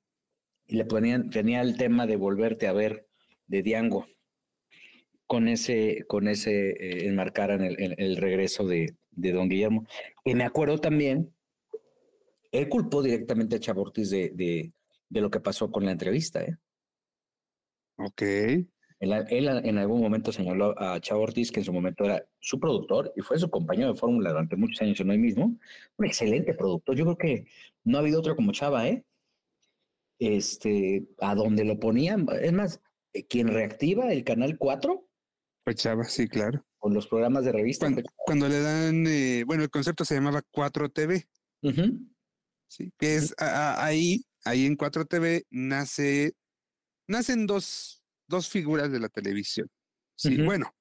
Y 0.67 0.77
le 0.77 0.85
ponían, 0.85 1.31
tenía 1.31 1.62
el 1.62 1.77
tema 1.77 2.07
de 2.07 2.17
volverte 2.17 2.67
a 2.67 2.73
ver 2.73 3.09
de 3.47 3.62
Diango 3.62 4.07
con 5.27 5.49
ese, 5.49 6.05
con 6.07 6.29
ese 6.29 6.71
eh, 6.71 7.09
enmarcar 7.09 7.51
en 7.51 7.62
el, 7.62 8.17
regreso 8.17 8.67
de, 8.67 8.95
don 9.12 9.49
Guillermo. 9.49 9.87
Y 10.25 10.35
me 10.35 10.45
acuerdo 10.45 10.79
también, 10.79 11.35
él 12.55 12.69
culpó 12.69 13.03
directamente 13.03 13.57
a 13.57 13.61
Chabortis 13.61 14.11
de, 14.11 14.31
de, 14.31 14.73
de 15.09 15.21
lo 15.21 15.31
que 15.31 15.41
pasó 15.41 15.71
con 15.71 15.85
la 15.85 15.93
entrevista, 15.93 16.43
¿eh? 16.43 16.57
Ok. 17.97 18.23
Él, 19.01 19.49
en 19.65 19.79
algún 19.79 20.01
momento 20.01 20.33
señaló 20.33 20.75
a 20.81 20.99
Chavo 21.01 21.23
Ortiz, 21.23 21.51
que 21.51 21.61
en 21.61 21.67
su 21.67 21.73
momento 21.73 22.05
era 22.05 22.25
su 22.39 22.59
productor 22.59 23.13
y 23.17 23.21
fue 23.21 23.39
su 23.39 23.51
compañero 23.51 23.93
de 23.93 23.99
fórmula 23.99 24.31
durante 24.31 24.57
muchos 24.57 24.81
años 24.81 24.99
en 25.01 25.11
hoy 25.11 25.19
mismo. 25.19 25.59
Un 25.97 26.07
excelente 26.07 26.55
productor. 26.55 26.97
Yo 26.97 27.05
creo 27.05 27.19
que 27.19 27.47
no 27.83 27.99
ha 27.99 28.01
habido 28.01 28.21
otro 28.21 28.37
como 28.37 28.53
Chava, 28.53 28.89
¿eh? 28.89 29.05
Este, 30.19 31.07
a 31.19 31.35
donde 31.35 31.65
lo 31.65 31.79
ponían. 31.79 32.27
Es 32.41 32.53
más, 32.53 32.81
eh, 33.13 33.27
quien 33.27 33.49
reactiva 33.49 34.13
el 34.13 34.25
canal 34.25 34.57
4. 34.57 35.07
Pues 35.65 35.77
Chava, 35.77 36.05
sí, 36.05 36.29
claro. 36.29 36.65
Con 36.79 36.95
los 36.95 37.09
programas 37.09 37.45
de 37.45 37.53
revista. 37.53 37.89
Cuando, 38.17 38.49
le 38.49 38.61
dan, 38.61 39.07
eh, 39.07 39.45
bueno, 39.45 39.65
el 39.65 39.71
concepto 39.71 40.05
se 40.05 40.15
llamaba 40.15 40.43
4 40.51 40.89
TV. 40.89 41.27
Sí, 42.75 42.93
que 42.99 43.14
es 43.14 43.35
ahí, 43.39 44.25
ahí 44.45 44.66
en 44.66 44.75
4 44.75 45.05
TV 45.05 45.45
nace, 45.51 46.33
nacen 47.07 47.47
dos 47.47 48.05
dos 48.27 48.49
figuras 48.49 48.91
de 48.91 48.99
la 48.99 49.09
televisión. 49.09 49.70
Sí, 50.16 50.43
bueno, 50.43 50.75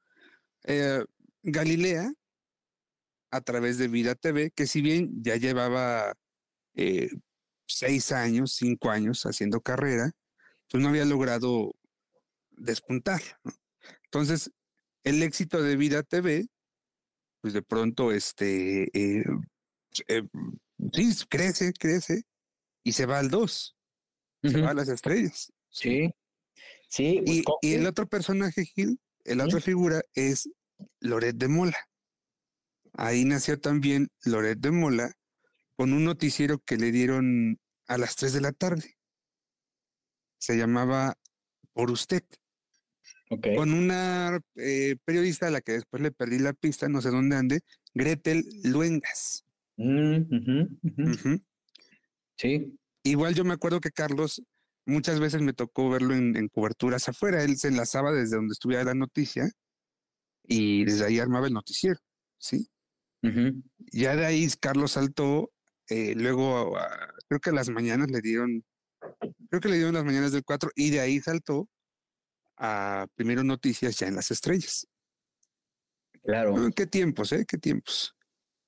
eh, 0.64 1.04
Galilea, 1.44 2.12
a 3.32 3.42
través 3.42 3.78
de 3.78 3.88
Vida 3.88 4.16
TV, 4.16 4.52
que 4.52 4.66
si 4.66 4.82
bien 4.82 5.24
ya 5.24 5.36
llevaba 5.36 6.14
eh, 6.76 7.10
seis 7.68 8.12
años, 8.12 8.54
cinco 8.54 8.90
años 8.90 9.24
haciendo 9.26 9.62
carrera, 9.62 10.12
pues 10.70 10.82
no 10.82 10.90
había 10.90 11.06
logrado 11.06 11.74
despuntar. 12.52 13.22
Entonces, 14.06 14.52
el 15.04 15.22
éxito 15.22 15.62
de 15.62 15.76
Vida 15.76 16.02
TV, 16.02 16.48
pues 17.42 17.54
de 17.54 17.62
pronto, 17.62 18.12
este, 18.12 18.90
eh, 18.98 19.24
sí, 20.94 21.14
crece, 21.30 21.74
crece, 21.74 22.24
y 22.84 22.94
se 22.94 23.06
va 23.06 23.20
al 23.20 23.30
dos, 23.30 23.76
se 24.42 24.62
va 24.62 24.72
a 24.72 24.74
las 24.74 24.90
estrellas. 24.90 25.52
Sí. 25.70 26.14
Sí, 26.88 27.22
pues, 27.26 27.42
y, 27.62 27.74
el 27.74 27.88
otro 27.88 28.08
personaje, 28.08 28.66
Gil, 28.66 29.00
el 29.26 29.42
otra 29.42 29.60
figura 29.60 30.02
es 30.14 30.48
Loret 31.00 31.36
de 31.36 31.48
Mola. 31.48 31.78
Ahí 32.94 33.26
nació 33.26 33.60
también 33.60 34.10
Loret 34.26 34.60
de 34.60 34.70
Mola 34.70 35.14
con 35.76 35.94
un 35.94 36.04
noticiero 36.04 36.60
que 36.60 36.78
le 36.78 36.92
dieron 36.92 37.60
a 37.88 37.98
las 37.98 38.16
3 38.16 38.34
de 38.34 38.42
la 38.42 38.52
tarde. 38.52 38.96
Se 40.38 40.56
llamaba 40.56 41.18
Por 41.74 41.90
Usted. 41.90 42.24
Con 43.56 43.74
una 43.74 44.40
eh, 44.56 44.96
periodista 45.06 45.48
a 45.48 45.52
la 45.52 45.62
que 45.62 45.72
después 45.72 46.04
le 46.04 46.12
perdí 46.12 46.38
la 46.38 46.54
pista, 46.54 46.88
no 46.88 47.02
sé 47.02 47.10
dónde 47.10 47.36
ande, 47.36 47.62
Gretel 47.96 48.46
Luengas. 48.64 49.43
Mm, 49.78 51.38
sí. 52.38 52.78
Igual 53.04 53.34
yo 53.34 53.44
me 53.44 53.54
acuerdo 53.54 53.80
que 53.80 53.92
Carlos 53.92 54.44
Muchas 54.86 55.20
veces 55.20 55.42
me 55.42 55.54
tocó 55.54 55.90
verlo 55.90 56.14
en, 56.14 56.50
coberturas 56.50 57.08
afuera. 57.08 57.44
Él 57.44 57.58
se 57.58 57.70
enlazaba 57.70 58.12
desde 58.12 58.36
donde 58.36 58.52
estuviera 58.52 58.84
la 58.84 58.94
noticia 58.94 59.50
y 60.44 60.84
desde 60.84 61.06
ahí 61.06 61.20
armaba 61.20 61.48
el 61.48 61.54
noticiero, 61.54 62.00
¿sí? 62.38 62.70
Ya 63.94 64.18
de 64.18 64.26
ahí 64.26 64.50
Carlos 64.60 64.92
saltó, 64.92 65.54
eh, 65.88 66.14
luego 66.16 66.76
creo 67.30 67.40
que 67.40 67.52
a 67.52 67.54
las 67.54 67.70
mañanas 67.70 68.12
le 68.12 68.20
dieron, 68.20 68.66
creo 69.50 69.62
que 69.62 69.70
le 69.70 69.76
dieron 69.76 69.94
las 69.94 70.04
mañanas 70.04 70.34
del 70.34 70.44
4 70.44 70.70
y 70.76 70.90
de 70.90 71.00
ahí 71.00 71.22
saltó 71.22 71.70
a 72.58 73.08
primero 73.16 73.46
noticias 73.46 73.98
ya 73.98 74.08
en 74.08 74.16
las 74.16 74.30
estrellas. 74.32 74.86
Claro. 76.22 76.56
¿Qué 76.76 76.86
tiempos, 76.86 77.32
eh? 77.32 77.46
¿Qué 77.48 77.58
tiempos? 77.58 78.13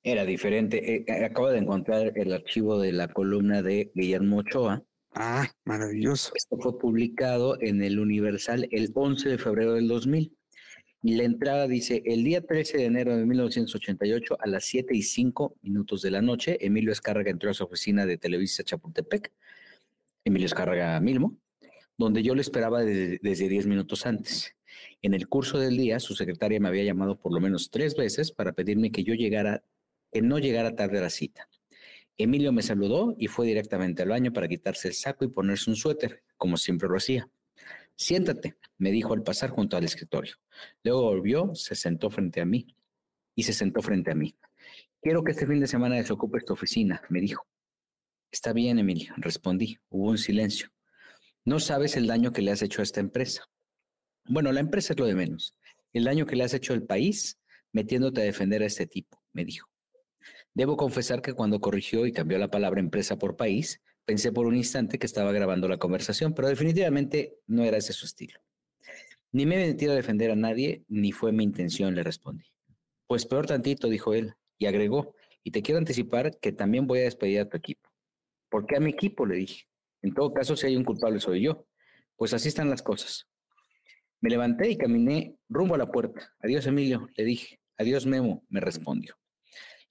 Era 0.08 0.24
diferente. 0.24 0.98
Eh, 0.98 1.26
acabo 1.26 1.50
de 1.50 1.58
encontrar 1.58 2.14
el 2.16 2.32
archivo 2.32 2.80
de 2.80 2.92
la 2.92 3.08
columna 3.08 3.64
de 3.64 3.92
Guillermo 3.96 4.38
Ochoa 4.38 4.86
Ah, 5.18 5.50
maravilloso. 5.64 6.34
Esto 6.36 6.58
fue 6.60 6.78
publicado 6.78 7.58
en 7.62 7.82
el 7.82 8.00
Universal 8.00 8.68
el 8.70 8.92
11 8.94 9.30
de 9.30 9.38
febrero 9.38 9.74
del 9.74 9.88
2000. 9.88 10.38
Y 11.02 11.16
la 11.16 11.24
entrada 11.24 11.68
dice, 11.68 12.04
el 12.06 12.24
día 12.24 12.46
13 12.46 12.78
de 12.78 12.86
enero 12.86 13.16
de 13.16 13.26
1988 13.26 14.38
a 14.40 14.48
las 14.48 14.66
7 14.66 14.94
y 14.96 15.02
5 15.02 15.56
minutos 15.64 16.02
de 16.02 16.12
la 16.12 16.22
noche, 16.22 16.58
Emilio 16.64 16.92
Escárraga 16.92 17.32
entró 17.32 17.50
a 17.50 17.54
su 17.54 17.64
oficina 17.64 18.06
de 18.06 18.18
Televisa 18.18 18.64
Chapultepec, 18.64 19.32
Emilio 20.24 20.46
Escárraga 20.46 21.00
Milmo, 21.00 21.38
donde 21.98 22.22
yo 22.22 22.36
lo 22.36 22.42
esperaba 22.42 22.84
desde 22.84 23.50
10 23.50 23.66
minutos 23.66 24.06
antes. 24.06 24.54
En 25.02 25.14
el 25.14 25.30
curso 25.30 25.58
del 25.60 25.78
día, 25.78 26.00
su 26.00 26.14
secretaria 26.14 26.60
me 26.60 26.68
había 26.68 26.84
llamado 26.84 27.18
por 27.18 27.34
lo 27.34 27.40
menos 27.40 27.72
tres 27.72 27.96
veces 27.96 28.32
para 28.32 28.52
pedirme 28.52 28.92
que 28.92 29.04
yo 29.04 29.14
llegara, 29.14 29.64
que 30.16 30.22
no 30.22 30.40
llegara 30.40 30.78
tarde 30.78 31.00
a 31.00 31.02
la 31.02 31.10
cita. 31.10 31.50
Emilio 32.16 32.54
me 32.54 32.62
saludó 32.62 33.18
y 33.18 33.28
fue 33.28 33.46
directamente 33.48 34.02
al 34.02 34.08
baño 34.08 34.32
para 34.32 34.48
quitarse 34.48 34.88
el 34.88 34.94
saco 34.94 35.26
y 35.26 35.28
ponerse 35.28 35.70
un 35.70 35.76
suéter, 35.76 36.24
como 36.38 36.56
siempre 36.56 36.88
lo 36.88 36.96
hacía. 36.96 37.30
Siéntate, 37.98 38.56
me 38.78 38.92
dijo 38.92 39.14
al 39.14 39.24
pasar 39.24 39.50
junto 39.50 39.76
al 39.76 39.84
escritorio. 39.84 40.36
Luego 40.86 41.02
volvió, 41.02 41.54
se 41.54 41.76
sentó 41.76 42.10
frente 42.10 42.40
a 42.40 42.46
mí 42.46 42.66
y 43.36 43.44
se 43.44 43.52
sentó 43.52 43.82
frente 43.82 44.12
a 44.12 44.16
mí. 44.16 44.38
Quiero 45.02 45.22
que 45.22 45.34
este 45.34 45.46
fin 45.46 45.60
de 45.60 45.68
semana 45.68 45.98
desocupes 45.98 46.46
tu 46.46 46.54
oficina, 46.54 47.02
me 47.10 47.20
dijo. 47.20 47.46
Está 48.32 48.54
bien, 48.54 48.80
Emilio, 48.80 49.14
respondí. 49.18 49.80
Hubo 49.90 50.12
un 50.12 50.18
silencio. 50.18 50.70
No 51.44 51.60
sabes 51.60 51.98
el 51.98 52.08
daño 52.08 52.32
que 52.32 52.42
le 52.42 52.52
has 52.52 52.62
hecho 52.62 52.80
a 52.80 52.84
esta 52.84 53.02
empresa. 53.02 53.50
Bueno, 54.24 54.54
la 54.54 54.62
empresa 54.62 54.94
es 54.94 55.00
lo 55.00 55.08
de 55.08 55.16
menos. 55.16 55.58
El 55.92 56.06
daño 56.06 56.26
que 56.26 56.38
le 56.38 56.46
has 56.46 56.54
hecho 56.54 56.72
al 56.72 56.84
país 56.84 57.38
metiéndote 57.74 58.22
a 58.22 58.24
defender 58.24 58.64
a 58.64 58.68
este 58.68 58.88
tipo, 58.88 59.22
me 59.34 59.44
dijo. 59.44 59.75
Debo 60.56 60.78
confesar 60.78 61.22
que 61.22 61.34
cuando 61.34 61.60
corrigió 61.60 62.06
y 62.06 62.14
cambió 62.14 62.38
la 62.38 62.50
palabra 62.50 62.80
empresa 62.80 63.18
por 63.18 63.36
país, 63.36 63.82
pensé 64.06 64.32
por 64.32 64.48
un 64.48 64.56
instante 64.56 64.98
que 64.98 65.06
estaba 65.06 65.34
grabando 65.34 65.68
la 65.68 65.78
conversación, 65.78 66.34
pero 66.34 66.48
definitivamente 66.48 67.38
no 67.46 67.66
era 67.66 67.76
ese 67.76 67.92
su 67.92 68.06
estilo. 68.06 68.40
Ni 69.34 69.46
me 69.46 69.62
he 69.62 69.68
metido 69.68 69.92
a 69.92 69.96
defender 69.96 70.32
a 70.32 70.36
nadie, 70.38 70.86
ni 70.88 71.12
fue 71.12 71.34
mi 71.34 71.44
intención, 71.44 71.94
le 71.94 72.04
respondí. 72.04 72.46
Pues 73.06 73.26
peor 73.26 73.48
tantito, 73.48 73.90
dijo 73.90 74.14
él, 74.14 74.36
y 74.58 74.68
agregó, 74.68 75.14
y 75.44 75.52
te 75.52 75.62
quiero 75.62 75.78
anticipar 75.78 76.40
que 76.40 76.54
también 76.54 76.88
voy 76.88 77.00
a 77.00 77.04
despedir 77.04 77.42
a 77.42 77.50
tu 77.50 77.58
equipo. 77.58 77.90
¿Por 78.50 78.66
qué 78.66 78.78
a 78.78 78.80
mi 78.80 78.92
equipo? 78.92 79.26
Le 79.26 79.36
dije. 79.36 79.68
En 80.02 80.14
todo 80.14 80.34
caso, 80.34 80.56
si 80.56 80.68
hay 80.68 80.78
un 80.78 80.86
culpable 80.86 81.20
soy 81.20 81.42
yo. 81.42 81.68
Pues 82.16 82.34
así 82.34 82.48
están 82.48 82.70
las 82.70 82.82
cosas. 82.82 83.28
Me 84.22 84.30
levanté 84.30 84.70
y 84.70 84.78
caminé 84.78 85.36
rumbo 85.50 85.76
a 85.76 85.78
la 85.78 85.92
puerta. 85.92 86.34
Adiós, 86.40 86.66
Emilio, 86.66 87.10
le 87.18 87.26
dije. 87.26 87.60
Adiós, 87.78 88.06
Memo, 88.06 88.46
me 88.48 88.62
respondió. 88.62 89.18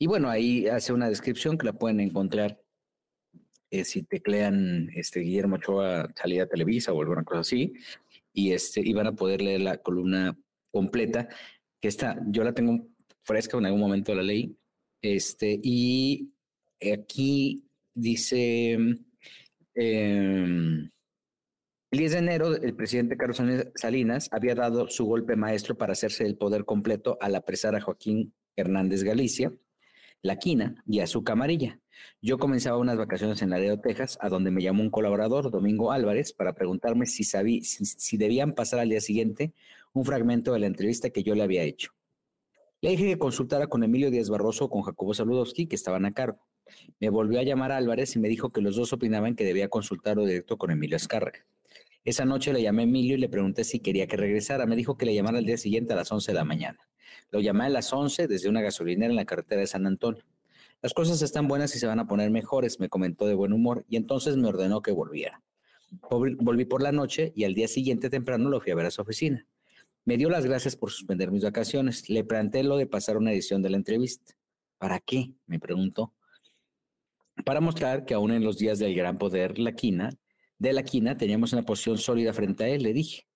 Y 0.04 0.06
bueno, 0.06 0.28
ahí 0.28 0.66
hace 0.66 0.92
una 0.92 1.08
descripción 1.08 1.56
que 1.56 1.64
la 1.64 1.72
pueden 1.72 1.98
encontrar 1.98 2.60
eh, 3.70 3.86
si 3.86 4.02
teclean 4.02 4.90
este, 4.94 5.20
Guillermo 5.20 5.56
Ochoa 5.56 6.12
salida 6.14 6.46
Televisa 6.46 6.92
o 6.92 7.00
alguna 7.00 7.24
cosa 7.24 7.40
así, 7.40 7.72
y, 8.30 8.52
este, 8.52 8.82
y 8.82 8.92
van 8.92 9.06
a 9.06 9.14
poder 9.16 9.40
leer 9.40 9.62
la 9.62 9.78
columna 9.78 10.38
completa, 10.70 11.30
que 11.80 11.88
está, 11.88 12.20
yo 12.26 12.44
la 12.44 12.52
tengo 12.52 12.86
fresca 13.22 13.56
en 13.56 13.64
algún 13.64 13.80
momento 13.80 14.12
de 14.12 14.16
la 14.16 14.24
ley, 14.24 14.54
este, 15.00 15.58
y 15.62 16.34
aquí 16.92 17.64
dice, 17.94 18.72
em, 19.74 20.90
El 21.90 21.98
10 21.98 22.12
de 22.12 22.18
enero, 22.18 22.54
el 22.54 22.76
presidente 22.76 23.16
Carlos 23.16 23.40
Salinas 23.74 24.28
había 24.32 24.54
dado 24.54 24.86
su 24.88 25.06
golpe 25.06 25.34
maestro 25.34 25.78
para 25.78 25.92
hacerse 25.94 26.26
el 26.26 26.36
poder 26.36 26.66
completo 26.66 27.16
al 27.22 27.36
apresar 27.36 27.74
a 27.74 27.80
Joaquín 27.80 28.34
Hernández 28.54 29.02
Galicia, 29.02 29.50
La 30.24 30.38
Quina 30.38 30.82
y 30.86 31.00
a 31.00 31.06
su 31.06 31.22
camarilla. 31.22 31.78
Yo 32.22 32.38
comenzaba 32.38 32.78
unas 32.78 32.96
vacaciones 32.96 33.42
en 33.42 33.50
Laredo, 33.50 33.78
Texas, 33.78 34.16
a 34.22 34.30
donde 34.30 34.50
me 34.50 34.62
llamó 34.62 34.82
un 34.82 34.88
colaborador, 34.88 35.50
Domingo 35.50 35.92
Álvarez, 35.92 36.32
para 36.32 36.54
preguntarme 36.54 37.04
si, 37.04 37.24
sabí, 37.24 37.60
si, 37.62 38.16
debían 38.16 38.54
pasar 38.54 38.80
al 38.80 38.88
día 38.88 39.02
siguiente 39.02 39.52
un 39.92 40.06
fragmento 40.06 40.54
de 40.54 40.60
la 40.60 40.66
entrevista 40.66 41.10
que 41.10 41.22
yo 41.22 41.34
le 41.34 41.42
había 41.42 41.62
hecho. 41.62 41.90
Le 42.80 42.88
dije 42.88 43.04
que 43.04 43.18
consultara 43.18 43.66
con 43.66 43.84
Emilio 43.84 44.10
Díaz 44.10 44.30
Barroso 44.30 44.64
o 44.64 44.70
con 44.70 44.80
Jacobo 44.80 45.12
Saludowski, 45.12 45.66
que 45.66 45.76
estaban 45.76 46.06
a 46.06 46.14
cargo. 46.14 46.40
Me 47.00 47.10
volvió 47.10 47.38
a 47.38 47.42
llamar 47.42 47.70
Álvarez 47.70 48.16
y 48.16 48.18
me 48.18 48.28
dijo 48.28 48.48
que 48.48 48.62
los 48.62 48.76
dos 48.76 48.94
opinaban 48.94 49.36
que 49.36 49.44
debía 49.44 49.68
consultarlo 49.68 50.24
directo 50.24 50.56
con 50.56 50.70
Emilio 50.70 50.96
Azcárraga. 50.96 51.44
Esa 52.02 52.24
noche 52.24 52.54
le 52.54 52.62
llamé 52.62 52.84
a 52.84 52.84
Emilio 52.84 53.16
y 53.16 53.18
le 53.18 53.28
pregunté 53.28 53.62
si 53.62 53.80
quería 53.80 54.06
que 54.06 54.16
regresara. 54.16 54.64
Me 54.64 54.74
dijo 54.74 54.96
que 54.96 55.04
le 55.04 55.14
llamara 55.14 55.36
al 55.36 55.44
día 55.44 55.58
siguiente 55.58 55.92
a 55.92 55.96
las 55.96 56.10
11 56.10 56.32
de 56.32 56.34
la 56.34 56.44
mañana. 56.46 56.78
Lo 57.30 57.40
llamé 57.40 57.64
a 57.64 57.68
las 57.68 57.92
11 57.92 58.28
desde 58.28 58.48
una 58.48 58.62
gasolinera 58.62 59.10
en 59.10 59.16
la 59.16 59.24
carretera 59.24 59.60
de 59.60 59.66
San 59.66 59.86
Antonio. 59.86 60.24
Las 60.82 60.92
cosas 60.92 61.22
están 61.22 61.48
buenas 61.48 61.74
y 61.74 61.78
se 61.78 61.86
van 61.86 61.98
a 61.98 62.06
poner 62.06 62.30
mejores, 62.30 62.78
me 62.78 62.88
comentó 62.88 63.26
de 63.26 63.34
buen 63.34 63.52
humor 63.52 63.84
y 63.88 63.96
entonces 63.96 64.36
me 64.36 64.48
ordenó 64.48 64.82
que 64.82 64.92
volviera. 64.92 65.42
Volví 66.10 66.64
por 66.64 66.82
la 66.82 66.92
noche 66.92 67.32
y 67.34 67.44
al 67.44 67.54
día 67.54 67.68
siguiente 67.68 68.10
temprano 68.10 68.50
lo 68.50 68.60
fui 68.60 68.72
a 68.72 68.74
ver 68.74 68.86
a 68.86 68.90
su 68.90 69.00
oficina. 69.00 69.46
Me 70.04 70.18
dio 70.18 70.28
las 70.28 70.44
gracias 70.44 70.76
por 70.76 70.90
suspender 70.90 71.30
mis 71.30 71.44
vacaciones. 71.44 72.10
Le 72.10 72.24
planteé 72.24 72.64
lo 72.64 72.76
de 72.76 72.86
pasar 72.86 73.16
una 73.16 73.32
edición 73.32 73.62
de 73.62 73.70
la 73.70 73.78
entrevista. 73.78 74.34
¿Para 74.76 75.00
qué? 75.00 75.32
me 75.46 75.58
preguntó. 75.58 76.12
Para 77.44 77.60
mostrar 77.60 78.04
que 78.04 78.14
aún 78.14 78.32
en 78.32 78.44
los 78.44 78.58
días 78.58 78.78
del 78.78 78.94
gran 78.94 79.16
poder 79.16 79.54
de 79.54 80.72
la 80.72 80.82
quina 80.84 81.16
teníamos 81.16 81.52
una 81.54 81.62
posición 81.62 81.96
sólida 81.96 82.34
frente 82.34 82.64
a 82.64 82.68
él, 82.68 82.82
le 82.82 82.92
dije. 82.92 83.26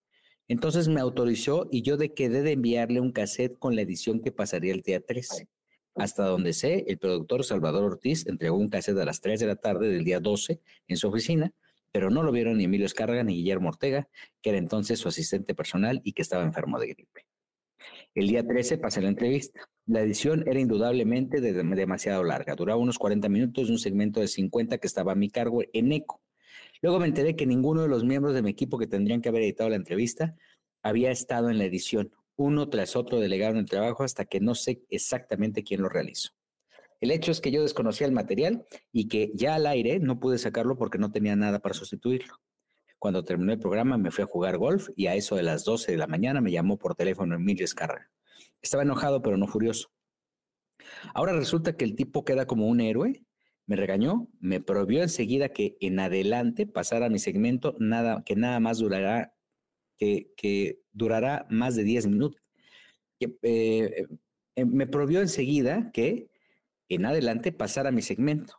Entonces 0.48 0.88
me 0.88 1.00
autorizó 1.00 1.68
y 1.70 1.82
yo 1.82 1.98
de 1.98 2.14
quedé 2.14 2.42
de 2.42 2.52
enviarle 2.52 3.00
un 3.00 3.12
cassette 3.12 3.58
con 3.58 3.76
la 3.76 3.82
edición 3.82 4.20
que 4.20 4.32
pasaría 4.32 4.72
el 4.72 4.80
día 4.80 5.00
13. 5.00 5.46
Hasta 5.94 6.24
donde 6.24 6.54
sé, 6.54 6.84
el 6.88 6.96
productor 6.96 7.44
Salvador 7.44 7.84
Ortiz 7.84 8.26
entregó 8.26 8.56
un 8.56 8.70
cassette 8.70 8.96
a 8.98 9.04
las 9.04 9.20
3 9.20 9.40
de 9.40 9.46
la 9.46 9.56
tarde 9.56 9.88
del 9.88 10.04
día 10.04 10.20
12 10.20 10.60
en 10.86 10.96
su 10.96 11.08
oficina, 11.08 11.52
pero 11.92 12.08
no 12.08 12.22
lo 12.22 12.32
vieron 12.32 12.56
ni 12.56 12.64
Emilio 12.64 12.86
Escarga 12.86 13.22
ni 13.22 13.34
Guillermo 13.34 13.68
Ortega, 13.68 14.08
que 14.40 14.50
era 14.50 14.58
entonces 14.58 14.98
su 14.98 15.08
asistente 15.08 15.54
personal 15.54 16.00
y 16.02 16.12
que 16.12 16.22
estaba 16.22 16.44
enfermo 16.44 16.78
de 16.78 16.88
gripe. 16.88 17.26
El 18.14 18.28
día 18.28 18.46
13 18.46 18.78
pasé 18.78 19.02
la 19.02 19.08
entrevista. 19.08 19.68
La 19.84 20.00
edición 20.00 20.44
era 20.46 20.58
indudablemente 20.58 21.40
demasiado 21.42 22.24
larga, 22.24 22.54
duraba 22.54 22.80
unos 22.80 22.98
40 22.98 23.28
minutos 23.28 23.66
de 23.66 23.72
un 23.74 23.78
segmento 23.78 24.20
de 24.20 24.28
50 24.28 24.78
que 24.78 24.86
estaba 24.86 25.12
a 25.12 25.14
mi 25.14 25.28
cargo 25.28 25.62
en 25.74 25.92
eco 25.92 26.22
Luego 26.80 27.00
me 27.00 27.06
enteré 27.06 27.36
que 27.36 27.46
ninguno 27.46 27.82
de 27.82 27.88
los 27.88 28.04
miembros 28.04 28.34
de 28.34 28.42
mi 28.42 28.50
equipo 28.50 28.78
que 28.78 28.86
tendrían 28.86 29.20
que 29.20 29.28
haber 29.28 29.42
editado 29.42 29.70
la 29.70 29.76
entrevista 29.76 30.36
había 30.82 31.10
estado 31.10 31.50
en 31.50 31.58
la 31.58 31.64
edición. 31.64 32.12
Uno 32.36 32.68
tras 32.68 32.94
otro 32.94 33.18
delegaron 33.18 33.58
el 33.58 33.66
trabajo 33.66 34.04
hasta 34.04 34.24
que 34.24 34.40
no 34.40 34.54
sé 34.54 34.82
exactamente 34.90 35.64
quién 35.64 35.82
lo 35.82 35.88
realizó. 35.88 36.30
El 37.00 37.10
hecho 37.10 37.30
es 37.30 37.40
que 37.40 37.50
yo 37.50 37.62
desconocía 37.62 38.06
el 38.06 38.12
material 38.12 38.64
y 38.92 39.08
que 39.08 39.30
ya 39.34 39.54
al 39.54 39.66
aire 39.66 40.00
no 40.00 40.18
pude 40.18 40.38
sacarlo 40.38 40.76
porque 40.76 40.98
no 40.98 41.10
tenía 41.10 41.36
nada 41.36 41.60
para 41.60 41.74
sustituirlo. 41.74 42.40
Cuando 42.98 43.24
terminó 43.24 43.52
el 43.52 43.60
programa 43.60 43.98
me 43.98 44.10
fui 44.10 44.24
a 44.24 44.26
jugar 44.26 44.58
golf 44.58 44.88
y 44.96 45.06
a 45.06 45.14
eso 45.14 45.36
de 45.36 45.44
las 45.44 45.64
12 45.64 45.92
de 45.92 45.98
la 45.98 46.08
mañana 46.08 46.40
me 46.40 46.50
llamó 46.50 46.76
por 46.78 46.96
teléfono 46.96 47.36
Emilio 47.36 47.64
Escarra. 47.64 48.10
Estaba 48.60 48.82
enojado 48.82 49.22
pero 49.22 49.36
no 49.36 49.46
furioso. 49.46 49.90
Ahora 51.14 51.32
resulta 51.32 51.76
que 51.76 51.84
el 51.84 51.94
tipo 51.94 52.24
queda 52.24 52.46
como 52.46 52.66
un 52.66 52.80
héroe 52.80 53.24
me 53.68 53.76
regañó, 53.76 54.28
me 54.40 54.60
prohibió 54.62 55.02
enseguida 55.02 55.50
que 55.50 55.76
en 55.80 56.00
adelante 56.00 56.66
pasara 56.66 57.10
mi 57.10 57.18
segmento, 57.18 57.76
nada, 57.78 58.24
que 58.24 58.34
nada 58.34 58.60
más 58.60 58.78
durará, 58.78 59.34
que, 59.98 60.32
que 60.38 60.80
durará 60.92 61.46
más 61.50 61.76
de 61.76 61.84
10 61.84 62.06
minutos. 62.06 62.40
Eh, 63.20 64.06
eh, 64.56 64.64
me 64.64 64.86
prohibió 64.86 65.20
enseguida 65.20 65.90
que 65.92 66.30
en 66.88 67.04
adelante 67.04 67.52
pasara 67.52 67.90
mi 67.90 68.00
segmento, 68.00 68.54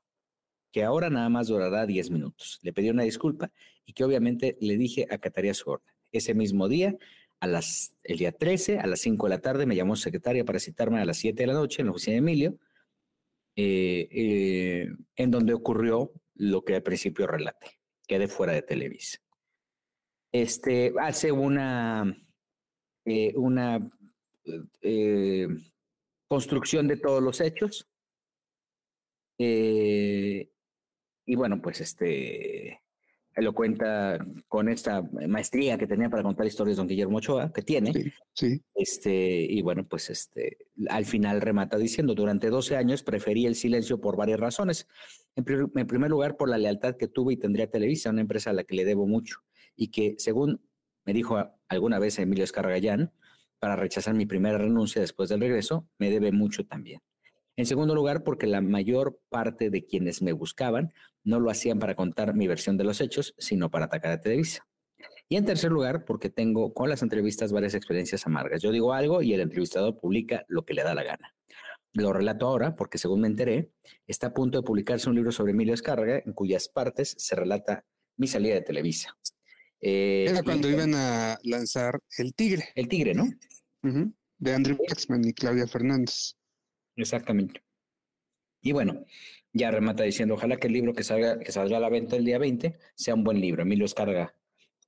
que 0.72 0.84
ahora 0.84 1.10
nada 1.10 1.28
más 1.30 1.48
durará 1.48 1.88
10 1.88 2.12
minutos. 2.12 2.60
Le 2.62 2.72
pedí 2.72 2.92
una 2.92 3.02
disculpa 3.02 3.52
y 3.88 3.94
que 3.94 4.04
obviamente 4.04 4.58
le 4.62 4.78
dije 4.78 5.08
acataría 5.10 5.56
su 5.56 5.72
orden. 5.72 5.92
Ese 6.12 6.36
mismo 6.36 6.68
día, 6.68 6.96
a 7.40 7.48
las, 7.48 7.96
el 8.04 8.20
día 8.20 8.32
13, 8.32 8.78
a 8.78 8.86
las 8.86 9.00
5 9.00 9.26
de 9.26 9.30
la 9.32 9.42
tarde, 9.42 9.66
me 9.66 9.76
llamó 9.76 9.96
secretaria 9.96 10.46
para 10.46 10.60
citarme 10.60 11.02
a 11.02 11.06
las 11.06 11.18
7 11.18 11.42
de 11.42 11.48
la 11.48 11.54
noche 11.54 11.82
en 11.82 11.88
la 11.88 11.94
oficina 11.94 12.14
de 12.14 12.20
Emilio 12.20 12.60
eh, 13.62 14.08
eh, 14.10 14.88
en 15.18 15.32
donde 15.32 15.54
ocurrió 15.54 16.14
lo 16.36 16.64
que 16.64 16.76
al 16.76 16.82
principio 16.82 17.28
relaté, 17.28 17.68
quedé 18.08 18.30
fuera 18.30 18.54
de 18.54 18.62
Televisa. 18.62 19.20
Este 20.32 20.94
hace 20.98 21.34
una, 21.34 22.06
eh, 23.04 23.34
una 23.36 23.86
construcción 26.30 26.88
de 26.88 26.96
todos 26.96 27.22
los 27.22 27.42
hechos. 27.42 27.90
y 29.38 30.46
bueno, 31.36 31.62
pues 31.62 31.82
este 31.82 32.82
lo 33.42 33.54
cuenta 33.54 34.18
con 34.48 34.70
esta 34.70 35.02
maestría 35.28 35.78
que 35.78 35.88
tenía 35.88 36.10
para 36.10 36.24
contar 36.24 36.46
historias 36.46 36.78
don 36.78 36.88
Guillermo 36.88 37.18
Ochoa, 37.18 37.52
que 37.54 37.62
tiene. 37.62 38.14
Sí, 38.34 38.62
Este, 38.76 39.46
y 39.50 39.62
bueno, 39.62 39.86
pues 39.88 40.10
este, 40.10 40.58
al 40.90 41.06
final 41.06 41.42
remata 41.42 41.78
diciendo, 41.78 42.16
durante 42.16 42.50
12 42.50 42.76
años 42.76 43.04
preferí 43.04 43.46
el 43.46 43.56
silencio 43.56 44.02
por 44.02 44.18
varias 44.18 44.40
razones. 44.40 44.88
En, 45.36 45.44
primer 45.44 46.10
lugar, 46.10 46.38
por 46.38 46.50
la 46.50 46.58
lealtad 46.58 46.96
que 46.96 47.08
tuve 47.08 47.34
y 47.34 47.38
tendría 47.38 47.70
Televisa, 47.70 48.10
una 48.10 48.22
empresa 48.22 48.50
a 48.50 48.54
la 48.54 48.64
que 48.64 48.76
le 48.76 48.86
debo 48.86 49.08
mucho, 49.08 49.38
y 49.76 49.90
que, 49.90 50.16
según 50.18 50.62
me 51.06 51.14
dijo 51.14 51.38
alguna 51.68 52.00
vez 52.00 52.20
Emilio 52.20 52.44
Escargallán, 52.44 53.14
para 53.60 53.76
rechazar 53.76 54.14
mi 54.14 54.26
primera 54.26 54.58
renuncia 54.58 55.02
después 55.02 55.30
del 55.30 55.42
regreso, 55.42 55.88
me 55.98 56.10
debe 56.10 56.32
mucho 56.32 56.66
también. 56.66 57.02
En 57.60 57.66
segundo 57.66 57.94
lugar, 57.94 58.24
porque 58.24 58.48
la 58.48 58.62
mayor 58.62 59.20
parte 59.28 59.70
de 59.70 59.86
quienes 59.86 60.22
me 60.22 60.32
buscaban 60.32 60.94
no 61.26 61.42
lo 61.42 61.52
hacían 61.52 61.78
para 61.78 61.94
contar 61.94 62.34
mi 62.34 62.48
versión 62.48 62.78
de 62.78 62.86
los 62.86 63.02
hechos, 63.02 63.36
sino 63.38 63.70
para 63.70 63.88
atacar 63.88 64.14
a 64.14 64.22
Televisa. 64.22 64.66
Y 65.28 65.36
en 65.36 65.44
tercer 65.44 65.70
lugar, 65.70 66.06
porque 66.06 66.30
tengo 66.30 66.74
con 66.74 66.88
las 66.88 67.02
entrevistas 67.02 67.52
varias 67.52 67.74
experiencias 67.74 68.26
amargas. 68.26 68.62
Yo 68.62 68.72
digo 68.72 68.94
algo 68.94 69.22
y 69.22 69.34
el 69.34 69.42
entrevistador 69.42 70.00
publica 70.00 70.46
lo 70.48 70.64
que 70.64 70.74
le 70.74 70.84
da 70.84 70.96
la 70.96 71.04
gana. 71.04 71.36
Lo 71.92 72.14
relato 72.14 72.48
ahora 72.48 72.78
porque, 72.78 72.98
según 72.98 73.20
me 73.20 73.28
enteré, 73.28 73.74
está 74.08 74.28
a 74.28 74.34
punto 74.34 74.60
de 74.60 74.66
publicarse 74.66 75.10
un 75.10 75.16
libro 75.16 75.34
sobre 75.34 75.52
Emilio 75.52 75.74
Escarga, 75.74 76.24
en 76.26 76.32
cuyas 76.32 76.70
partes 76.70 77.14
se 77.18 77.36
relata 77.36 77.84
mi 78.16 78.28
salida 78.28 78.54
de 78.54 78.62
Televisa. 78.62 79.18
Eh, 79.82 80.28
Era 80.30 80.44
cuando 80.44 80.70
iban 80.70 80.94
a 80.96 81.38
lanzar 81.44 82.00
El 82.18 82.34
Tigre. 82.34 82.70
El 82.76 82.88
Tigre, 82.88 83.14
¿no? 83.16 83.28
De 84.38 84.54
Andrew 84.54 84.78
Waxman 84.80 85.28
y 85.28 85.34
Claudia 85.34 85.68
Fernández. 85.68 86.39
Exactamente. 87.02 87.64
Y 88.62 88.72
bueno, 88.72 89.06
ya 89.54 89.72
remata 89.72 90.04
diciendo, 90.04 90.36
ojalá 90.36 90.58
que 90.58 90.68
el 90.68 90.74
libro 90.74 90.94
que 90.94 91.04
salga, 91.04 91.40
que 91.40 91.52
salga 91.52 91.78
a 91.78 91.80
la 91.80 91.90
venta 91.90 92.16
el 92.16 92.26
día 92.26 92.38
20 92.38 92.78
sea 92.96 93.16
un 93.16 93.24
buen 93.24 93.40
libro. 93.40 93.64
Emilio 93.64 93.86
Escarga 93.86 94.36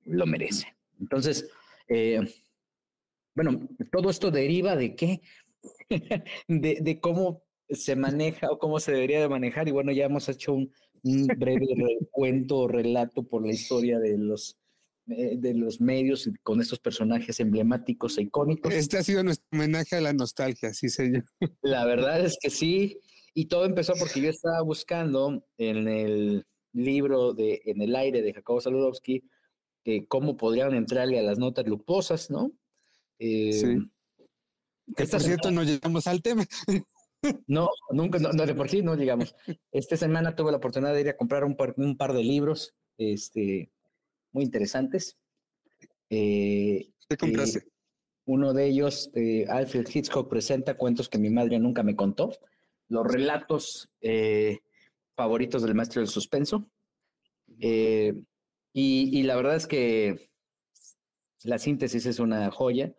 lo 0.04 0.26
merece. 0.26 0.76
Entonces, 1.00 1.50
eh, 1.88 2.20
bueno, 3.34 3.68
todo 3.90 4.10
esto 4.10 4.30
deriva 4.30 4.76
de 4.76 4.94
qué? 4.94 5.22
de, 6.48 6.78
de, 6.80 7.00
cómo 7.00 7.42
se 7.68 7.96
maneja 7.96 8.50
o 8.50 8.58
cómo 8.58 8.78
se 8.78 8.92
debería 8.92 9.20
de 9.20 9.28
manejar. 9.28 9.68
Y 9.68 9.72
bueno, 9.72 9.92
ya 9.92 10.04
hemos 10.04 10.28
hecho 10.28 10.52
un, 10.52 10.72
un 11.02 11.26
breve 11.26 11.66
recuento 12.00 12.58
o 12.58 12.68
relato 12.68 13.22
por 13.22 13.46
la 13.46 13.52
historia 13.52 13.98
de 13.98 14.18
los 14.18 14.58
eh, 15.08 15.36
de 15.36 15.54
los 15.54 15.80
medios 15.80 16.30
con 16.42 16.60
estos 16.60 16.78
personajes 16.78 17.40
emblemáticos 17.40 18.18
e 18.18 18.22
icónicos. 18.22 18.72
Este 18.72 18.98
ha 18.98 19.02
sido 19.02 19.24
nuestro 19.24 19.46
homenaje 19.52 19.96
a 19.96 20.00
la 20.00 20.12
nostalgia, 20.12 20.72
sí, 20.72 20.88
señor. 20.88 21.24
La 21.62 21.84
verdad 21.84 22.24
es 22.24 22.36
que 22.40 22.50
sí, 22.50 22.98
y 23.34 23.46
todo 23.46 23.64
empezó 23.64 23.94
porque 23.98 24.20
yo 24.20 24.30
estaba 24.30 24.62
buscando 24.62 25.44
en 25.58 25.88
el 25.88 26.46
libro 26.72 27.34
de 27.34 27.60
En 27.66 27.82
el 27.82 27.94
aire 27.96 28.22
de 28.22 28.32
Jacobo 28.32 28.60
Saludowski 28.60 29.22
que 29.84 30.06
cómo 30.06 30.36
podrían 30.36 30.74
entrarle 30.74 31.18
a 31.18 31.22
las 31.22 31.38
notas 31.38 31.66
luposas, 31.66 32.30
¿no? 32.30 32.52
Eh, 33.18 33.52
sí. 33.52 33.78
Que 34.96 35.06
por 35.06 35.20
cierto 35.20 35.50
no 35.50 35.62
llegamos 35.62 36.06
al 36.06 36.22
tema. 36.22 36.46
No, 37.46 37.68
nunca, 37.92 38.18
no, 38.18 38.46
de 38.46 38.54
por 38.54 38.68
sí 38.68 38.82
no 38.82 38.96
llegamos. 38.96 39.36
Esta 39.70 39.96
semana 39.96 40.34
tuve 40.34 40.50
la 40.50 40.56
oportunidad 40.56 40.92
de 40.92 41.02
ir 41.02 41.08
a 41.08 41.16
comprar 41.16 41.44
un 41.44 41.56
par, 41.56 41.72
un 41.76 41.96
par 41.96 42.14
de 42.14 42.24
libros, 42.24 42.74
este, 42.98 43.70
muy 44.32 44.44
interesantes. 44.44 45.16
Eh, 46.10 46.90
¿Qué 47.08 47.16
compraste? 47.16 47.60
Eh, 47.60 47.68
uno 48.24 48.52
de 48.52 48.66
ellos, 48.66 49.10
eh, 49.14 49.46
Alfred 49.48 49.86
Hitchcock 49.92 50.28
presenta 50.28 50.76
cuentos 50.76 51.08
que 51.08 51.18
mi 51.18 51.30
madre 51.30 51.58
nunca 51.58 51.82
me 51.82 51.96
contó, 51.96 52.32
los 52.88 53.06
relatos 53.06 53.90
favoritos 55.14 55.62
del 55.62 55.74
maestro 55.74 56.00
del 56.00 56.08
suspenso. 56.08 56.68
Y, 57.58 59.22
la 59.22 59.36
verdad 59.36 59.56
es 59.56 59.66
que 59.66 60.30
la 61.44 61.58
síntesis 61.58 62.06
es 62.06 62.18
una 62.18 62.50
joya. 62.50 62.94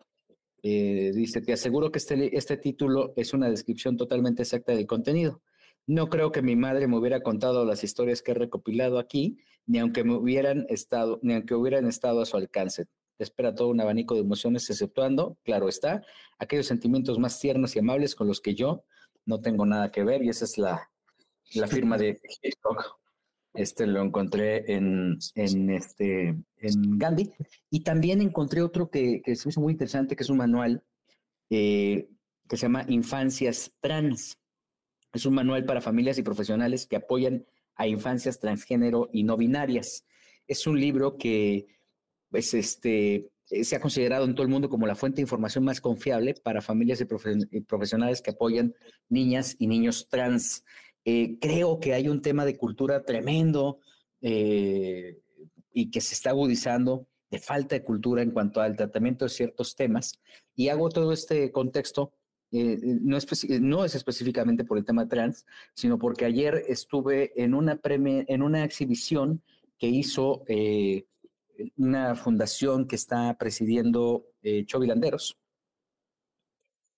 dice, 0.62 1.40
te 1.40 1.52
aseguro 1.52 1.90
que 1.92 1.98
este, 1.98 2.36
este 2.36 2.56
título 2.56 3.12
es 3.16 3.32
una 3.32 3.48
descripción 3.48 3.96
totalmente 3.96 4.42
exacta 4.42 4.74
del 4.74 4.86
contenido. 4.86 5.42
No 5.86 6.08
creo 6.08 6.32
que 6.32 6.42
mi 6.42 6.56
madre 6.56 6.88
me 6.88 6.98
hubiera 6.98 7.22
contado 7.22 7.64
las 7.64 7.84
historias 7.84 8.20
que 8.20 8.32
he 8.32 8.34
recopilado 8.34 8.98
aquí, 8.98 9.38
ni 9.66 9.78
aunque 9.78 10.04
me 10.04 10.14
hubieran 10.14 10.66
estado, 10.68 11.18
ni 11.22 11.34
aunque 11.34 11.54
hubieran 11.54 11.86
estado 11.86 12.22
a 12.22 12.26
su 12.26 12.36
alcance. 12.36 12.86
Te 13.16 13.24
espera 13.24 13.54
todo 13.54 13.68
un 13.68 13.80
abanico 13.80 14.14
de 14.14 14.20
emociones, 14.20 14.68
exceptuando, 14.68 15.38
claro 15.44 15.68
está, 15.68 16.04
aquellos 16.38 16.66
sentimientos 16.66 17.18
más 17.18 17.38
tiernos 17.38 17.76
y 17.76 17.78
amables 17.78 18.14
con 18.14 18.26
los 18.26 18.40
que 18.40 18.54
yo 18.54 18.84
no 19.24 19.40
tengo 19.40 19.64
nada 19.66 19.90
que 19.90 20.04
ver, 20.04 20.22
y 20.22 20.28
esa 20.28 20.44
es 20.44 20.58
la, 20.58 20.90
la 21.54 21.66
firma 21.66 21.96
de 21.96 22.20
Hitchcock. 22.42 22.98
Este 23.54 23.86
lo 23.86 24.02
encontré 24.02 24.74
en, 24.74 25.16
en, 25.36 25.70
este, 25.70 26.28
en 26.56 26.98
Gandhi. 26.98 27.32
Y 27.70 27.84
también 27.84 28.20
encontré 28.20 28.62
otro 28.62 28.90
que, 28.90 29.22
que 29.22 29.36
se 29.36 29.48
hizo 29.48 29.60
muy 29.60 29.72
interesante, 29.72 30.16
que 30.16 30.24
es 30.24 30.28
un 30.28 30.38
manual 30.38 30.82
eh, 31.50 32.08
que 32.48 32.56
se 32.56 32.62
llama 32.62 32.84
Infancias 32.88 33.72
Trans. 33.80 34.38
Es 35.12 35.24
un 35.24 35.34
manual 35.34 35.64
para 35.64 35.80
familias 35.80 36.18
y 36.18 36.24
profesionales 36.24 36.86
que 36.88 36.96
apoyan 36.96 37.46
a 37.76 37.86
infancias 37.86 38.40
transgénero 38.40 39.08
y 39.12 39.24
no 39.24 39.36
binarias. 39.36 40.04
Es 40.46 40.66
un 40.66 40.80
libro 40.80 41.16
que 41.16 41.66
pues, 42.30 42.54
este, 42.54 43.30
se 43.46 43.76
ha 43.76 43.80
considerado 43.80 44.24
en 44.24 44.34
todo 44.34 44.44
el 44.44 44.52
mundo 44.52 44.68
como 44.68 44.86
la 44.86 44.94
fuente 44.94 45.16
de 45.16 45.22
información 45.22 45.64
más 45.64 45.80
confiable 45.80 46.34
para 46.34 46.62
familias 46.62 47.00
y, 47.00 47.60
profesionales 47.60 48.22
que 48.22 48.30
apoyan 48.30 48.74
niñas 49.08 49.56
y 49.58 49.66
niños 49.66 50.08
trans. 50.08 50.64
Eh, 51.04 51.38
creo 51.40 51.80
que 51.80 51.94
hay 51.94 52.08
un 52.08 52.22
tema 52.22 52.44
de 52.44 52.56
cultura 52.56 53.04
tremendo 53.04 53.80
eh, 54.20 55.18
y 55.72 55.90
que 55.90 56.00
se 56.00 56.14
está 56.14 56.30
agudizando 56.30 57.06
de 57.30 57.38
falta 57.38 57.74
de 57.74 57.84
cultura 57.84 58.22
en 58.22 58.30
cuanto 58.30 58.60
al 58.60 58.76
tratamiento 58.76 59.24
de 59.24 59.30
ciertos 59.30 59.76
temas. 59.76 60.20
Y 60.54 60.68
hago 60.68 60.88
todo 60.88 61.12
este 61.12 61.50
contexto 61.50 62.12
eh, 62.56 62.78
no, 63.00 63.16
es, 63.16 63.48
no, 63.60 63.84
es, 63.84 63.96
específicamente 63.96 64.64
por 64.64 64.78
el 64.78 64.84
tema 64.84 65.08
trans, 65.08 65.44
sino 65.74 65.98
porque 65.98 66.24
ayer 66.24 66.62
estuve 66.68 67.32
en 67.34 67.52
una, 67.52 67.80
en 67.82 68.42
una 68.42 68.62
exhibición 68.62 69.42
que 69.76 69.88
hizo 69.88 70.44
eh, 70.46 71.04
una 71.76 72.14
fundación 72.14 72.86
que 72.86 72.94
está 72.94 73.36
presidiendo 73.38 74.26
eh, 74.42 74.64
Chovilanderos, 74.66 75.36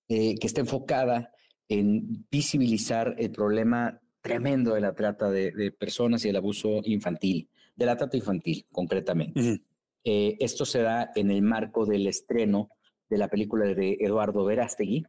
que 0.09 0.39
está 0.41 0.61
enfocada 0.61 1.33
en 1.69 2.27
visibilizar 2.31 3.17
el 3.19 3.33
problema 3.33 4.01
tremendo 4.21 4.75
de 4.75 4.81
la 4.81 4.95
trata 4.95 5.31
de, 5.31 5.75
personas 5.77 6.25
y 6.25 6.29
el 6.29 6.37
abuso 6.37 6.81
infantil, 6.85 7.49
de 7.75 7.87
la 7.87 7.97
trata 7.97 8.17
infantil 8.17 8.67
concretamente. 8.71 9.63
esto 10.05 10.65
se 10.65 10.83
da 10.83 11.11
en 11.17 11.33
el 11.33 11.43
marco 11.43 11.87
del 11.87 12.07
estreno 12.07 12.71
de 13.09 13.19
la 13.19 13.29
película 13.29 13.65
de 13.65 13.97
Eduardo 14.01 14.45
Verástegui, 14.45 15.05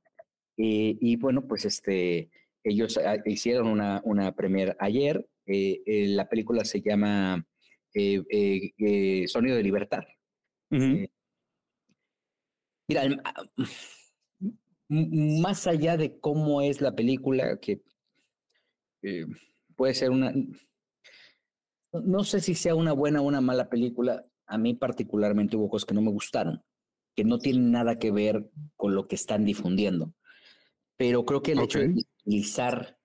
eh, 0.57 0.97
y 0.99 1.15
bueno, 1.17 1.47
pues 1.47 1.65
este, 1.65 2.31
ellos 2.63 2.97
ah, 2.97 3.17
hicieron 3.25 3.67
una, 3.67 4.01
una 4.03 4.35
premier 4.35 4.75
ayer. 4.79 5.27
Eh, 5.45 5.81
eh, 5.85 6.07
la 6.07 6.27
película 6.27 6.65
se 6.65 6.81
llama 6.81 7.45
Sonido 7.93 9.55
de 9.55 9.63
Libertad. 9.63 10.03
mira, 10.69 11.09
ah, 13.23 13.43
más 14.89 15.67
allá 15.67 15.97
de 15.97 16.19
cómo 16.19 16.61
es 16.61 16.81
la 16.81 16.95
película, 16.95 17.59
que 17.59 17.81
puede 19.75 19.93
ser 19.93 20.09
una... 20.09 20.33
No 21.93 22.23
sé 22.23 22.41
si 22.41 22.55
sea 22.55 22.75
una 22.75 22.93
buena 22.93 23.21
o 23.21 23.25
una 23.25 23.41
mala 23.41 23.69
película. 23.69 24.25
A 24.45 24.57
mí 24.57 24.73
particularmente 24.73 25.55
hubo 25.55 25.69
cosas 25.69 25.85
que 25.85 25.93
no 25.93 26.01
me 26.01 26.11
gustaron, 26.11 26.63
que 27.15 27.23
no 27.23 27.37
tienen 27.37 27.71
nada 27.71 27.97
que 27.97 28.11
ver 28.11 28.49
con 28.75 28.95
lo 28.95 29.07
que 29.07 29.15
están 29.15 29.45
difundiendo 29.45 30.13
pero 30.97 31.25
creo 31.25 31.41
que 31.41 31.51
el 31.51 31.59
hecho 31.59 31.79
de 31.79 32.03
utilizar 32.23 32.97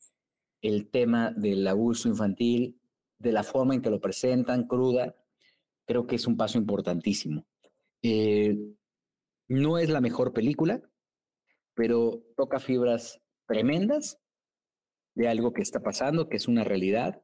el 0.62 0.90
tema 0.90 1.32
del 1.36 1.66
abuso 1.66 2.09
infantil, 2.09 2.80
de 3.18 3.32
la 3.32 3.43
forma 3.43 3.74
en 3.74 3.82
que 3.82 3.90
lo 3.90 4.01
presentan, 4.01 4.66
cruda, 4.66 5.14
creo 5.86 6.07
que 6.07 6.16
es 6.16 6.26
un 6.26 6.36
paso 6.36 6.59
importantísimo. 6.59 7.47
Eh, 8.03 8.57
no 9.49 9.78
es 9.78 9.90
la 9.90 10.01
mejor 10.01 10.32
película, 10.32 10.80
pero 11.74 12.22
toca 12.36 12.59
fibras 12.59 13.20
tremendas 13.47 14.18
de 15.14 15.28
algo 15.28 15.53
que 15.53 15.62
está 15.62 15.80
pasando, 15.80 16.28
que 16.28 16.36
es 16.36 16.49
una 16.49 16.64
realidad 16.64 17.22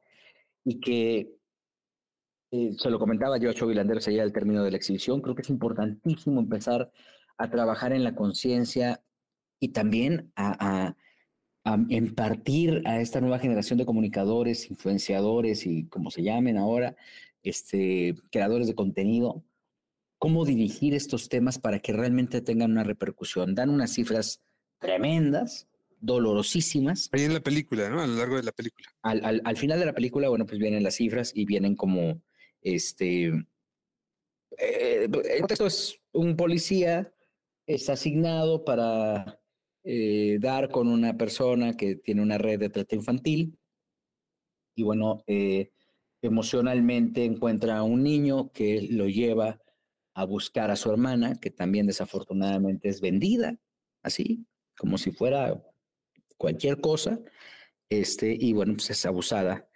y 0.63 0.79
que 0.79 1.33
eh, 2.51 2.73
se 2.77 2.89
lo 2.89 2.99
comentaba 2.99 3.37
yo 3.37 3.49
a 3.49 3.53
Cho 3.53 3.67
Vilanderos 3.67 4.07
allá 4.07 4.23
al 4.23 4.33
término 4.33 4.63
de 4.63 4.71
la 4.71 4.77
exhibición, 4.77 5.21
creo 5.21 5.35
que 5.35 5.41
es 5.41 5.49
importantísimo 5.49 6.39
empezar 6.39 6.91
a 7.37 7.49
trabajar 7.49 7.93
en 7.93 8.03
la 8.03 8.15
conciencia 8.15 9.03
y 9.59 9.69
también 9.69 10.31
a, 10.35 10.95
impartir 11.89 12.81
a 12.85 12.99
esta 12.99 13.21
nueva 13.21 13.37
generación 13.37 13.77
de 13.77 13.85
comunicadores, 13.85 14.71
influenciadores 14.71 15.67
y 15.67 15.85
como 15.85 16.09
se 16.09 16.23
llamen 16.23 16.57
ahora, 16.57 16.95
este, 17.43 18.15
creadores 18.31 18.65
de 18.65 18.73
contenido, 18.73 19.43
cómo 20.17 20.45
dirigir 20.45 20.93
estos 20.95 21.29
temas 21.29 21.59
para 21.59 21.79
que 21.79 21.93
realmente 21.93 22.41
tengan 22.41 22.71
una 22.71 22.83
repercusión. 22.83 23.53
Dan 23.53 23.69
unas 23.69 23.93
cifras 23.93 24.41
tremendas, 24.79 25.67
dolorosísimas. 25.99 27.09
Ahí 27.11 27.23
en 27.23 27.33
la 27.33 27.39
película, 27.39 27.89
¿no? 27.89 28.01
A 28.01 28.07
lo 28.07 28.15
largo 28.15 28.37
de 28.37 28.43
la 28.43 28.51
película. 28.51 28.87
Al, 29.01 29.57
final 29.57 29.79
de 29.79 29.85
la 29.85 29.93
película, 29.93 30.29
bueno, 30.29 30.45
pues 30.45 30.59
vienen 30.59 30.83
las 30.83 30.95
cifras 30.95 31.31
y 31.35 31.45
vienen 31.45 31.75
como, 31.75 32.21
este, 32.61 33.27
eh, 34.57 35.07
el 35.07 35.39
contexto 35.39 35.67
es 35.67 35.99
un 36.11 36.35
policía, 36.35 37.13
es 37.65 37.89
asignado 37.89 38.65
para 38.65 39.38
eh, 39.91 40.37
dar 40.39 40.69
con 40.69 40.87
una 40.87 41.17
persona 41.17 41.75
que 41.75 41.95
tiene 41.95 42.21
una 42.21 42.37
red 42.37 42.59
de 42.59 42.69
trata 42.69 42.95
infantil. 42.95 43.57
Y 44.75 44.83
bueno, 44.83 45.23
eh, 45.25 45.71
emocionalmente 46.21 47.25
encuentra 47.25 47.79
a 47.79 47.83
un 47.83 48.03
niño 48.03 48.51
que 48.51 48.87
lo 48.91 49.07
lleva 49.07 49.59
a 50.13 50.25
buscar 50.25 50.69
a 50.69 50.75
su 50.75 50.91
hermana, 50.91 51.39
que 51.41 51.49
también 51.49 51.87
desafortunadamente 51.87 52.87
es 52.87 53.01
vendida, 53.01 53.57
así, 54.03 54.45
como 54.77 54.99
si 54.99 55.09
fuera 55.11 55.59
cualquier 56.37 56.79
cosa, 56.81 57.19
este, 57.89 58.37
y 58.39 58.53
bueno, 58.53 58.73
pues 58.73 58.91
es 58.91 59.03
abusada 59.07 59.67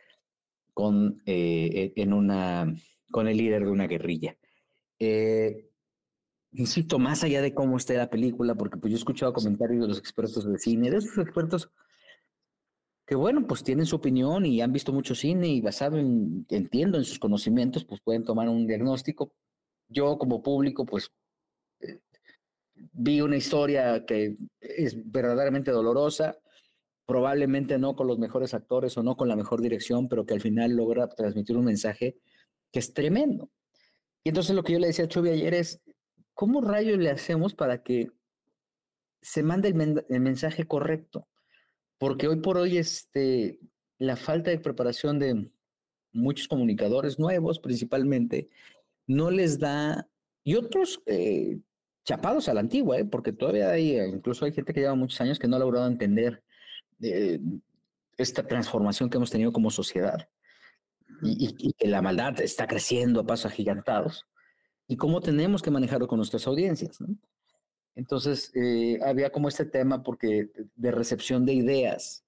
con, 0.76 1.24
eh, 1.26 1.92
en 1.96 2.14
una, 2.14 2.72
con 3.10 3.28
el 3.28 3.38
líder 3.38 3.66
de 3.66 3.72
una 3.72 3.88
guerrilla 3.88 4.38
insisto, 6.54 7.00
más 7.00 7.24
allá 7.24 7.42
de 7.42 7.54
cómo 7.54 7.78
esté 7.78 7.98
la 7.98 8.10
película, 8.10 8.56
porque 8.56 8.78
pues 8.78 8.92
yo 8.92 8.98
he 8.98 9.00
escuchado 9.00 9.34
comentarios 9.34 9.82
de 9.82 9.88
los 9.88 9.98
expertos 9.98 10.46
de 10.46 10.58
cine, 10.58 10.90
de 10.90 10.98
esos 10.98 11.18
expertos 11.18 11.70
que 13.06 13.16
bueno, 13.16 13.46
pues 13.48 13.64
tienen 13.64 13.86
su 13.86 13.98
opinión 13.98 14.46
y 14.46 14.62
han 14.62 14.72
visto 14.72 14.94
mucho 14.94 15.14
cine 15.14 15.48
y 15.50 15.62
basado 15.62 15.98
en, 15.98 16.46
entiendo, 16.50 16.98
en 16.98 17.04
sus 17.04 17.20
conocimientos, 17.20 17.84
pues 17.84 18.00
pueden 18.02 18.24
tomar 18.24 18.48
un 18.48 18.66
diagnóstico. 18.66 19.34
Yo 19.90 20.18
como 20.18 20.42
público, 20.42 20.86
pues 20.86 21.12
vi 22.94 23.22
una 23.22 23.38
historia 23.38 24.06
que 24.06 24.38
es 24.62 24.96
verdaderamente 25.12 25.72
dolorosa, 25.72 26.38
probablemente 27.06 27.78
no 27.78 27.96
con 27.96 28.08
los 28.08 28.20
mejores 28.20 28.54
actores 28.54 28.98
o 28.98 29.04
no 29.04 29.18
con 29.18 29.28
la 29.28 29.36
mejor 29.36 29.62
dirección, 29.62 30.08
pero 30.08 30.26
que 30.26 30.34
al 30.34 30.42
final 30.42 30.72
logra 30.72 31.10
transmitir 31.10 31.58
un 31.58 31.66
mensaje 31.66 32.18
que 32.72 32.80
es 32.80 32.94
tremendo. 32.94 33.50
Y 34.24 34.30
entonces 34.30 34.56
lo 34.56 34.64
que 34.64 34.74
yo 34.74 34.80
le 34.80 34.88
decía 34.88 35.06
a 35.06 35.10
Chubi 35.10 35.30
ayer 35.30 35.54
es, 35.54 35.82
¿cómo 36.34 36.62
rayos 36.62 36.98
le 36.98 37.10
hacemos 37.10 37.54
para 37.54 37.84
que 37.84 38.12
se 39.22 39.44
mande 39.44 39.70
el, 39.70 40.20
mensaje 40.20 40.66
correcto? 40.66 41.28
Porque 41.98 42.28
hoy 42.28 42.38
por 42.38 42.58
hoy 42.58 42.78
este, 42.78 43.60
la 43.98 44.16
falta 44.16 44.52
de 44.52 44.60
preparación 44.60 45.20
de 45.20 45.50
muchos 46.12 46.48
comunicadores 46.48 47.20
nuevos 47.20 47.60
principalmente 47.60 48.50
no 49.08 49.32
les 49.32 49.60
da, 49.60 50.08
y 50.44 50.56
otros 50.56 51.02
eh, 51.06 51.60
chapados 52.06 52.50
a 52.50 52.54
la 52.54 52.62
antigua, 52.62 53.00
¿eh? 53.00 53.06
porque 53.06 53.32
todavía 53.32 53.72
hay, 53.72 53.98
incluso 54.00 54.46
hay 54.46 54.54
gente 54.54 54.74
que 54.74 54.82
lleva 54.82 54.96
muchos 54.96 55.20
años 55.22 55.40
que 55.40 55.48
no 55.48 55.56
ha 55.56 55.60
logrado 55.60 55.88
entender 55.88 56.44
eh, 57.02 57.40
esta 58.18 58.46
transformación 58.46 59.10
que 59.10 59.18
hemos 59.18 59.32
tenido 59.32 59.52
como 59.52 59.72
sociedad 59.72 60.30
y, 61.22 61.56
y, 61.58 61.74
que 61.74 61.88
la 61.88 62.02
maldad 62.02 62.40
está 62.42 62.68
creciendo 62.68 63.22
a 63.22 63.26
pasos 63.26 63.52
agigantados 63.52 64.26
y 64.94 64.96
cómo 64.96 65.22
tenemos 65.22 65.64
que 65.64 65.72
manejarlo 65.72 66.08
con 66.08 66.18
nuestras 66.18 66.46
audiencias. 66.46 67.00
Entonces, 67.96 68.52
eh, 68.54 69.00
había 69.04 69.32
como 69.32 69.48
este 69.48 69.66
tema 69.66 70.04
porque 70.04 70.52
de 70.76 70.92
recepción 70.92 71.48
de 71.48 71.54
ideas, 71.54 72.24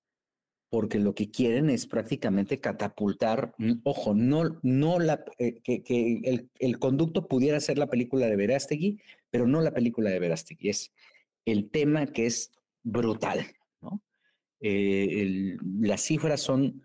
porque 0.72 0.98
lo 0.98 1.14
que 1.14 1.30
quieren 1.30 1.70
es 1.70 1.86
prácticamente 1.86 2.60
catapultar, 2.60 3.54
mm, 3.60 3.74
ojo, 3.84 4.16
no, 4.16 4.60
no 4.64 4.98
la, 4.98 5.24
eh, 5.38 5.62
que, 5.62 5.84
que 5.84 6.22
el, 6.24 6.50
el, 6.58 6.80
conducto 6.80 7.28
pudiera 7.28 7.60
ser 7.60 7.78
la 7.78 7.88
película 7.88 8.26
de 8.26 8.36
Verástegui, 8.36 9.00
pero 9.30 9.46
no 9.46 9.62
la 9.62 9.72
película 9.72 10.10
de 10.10 10.18
Verástegui, 10.18 10.70
es 10.70 10.92
el 11.46 11.70
tema 11.70 12.08
que 12.08 12.26
es 12.26 12.52
brutal, 12.82 13.46
¿no? 13.80 14.02
Eh, 14.60 15.56
las 15.82 16.02
cifras 16.02 16.42
son 16.42 16.82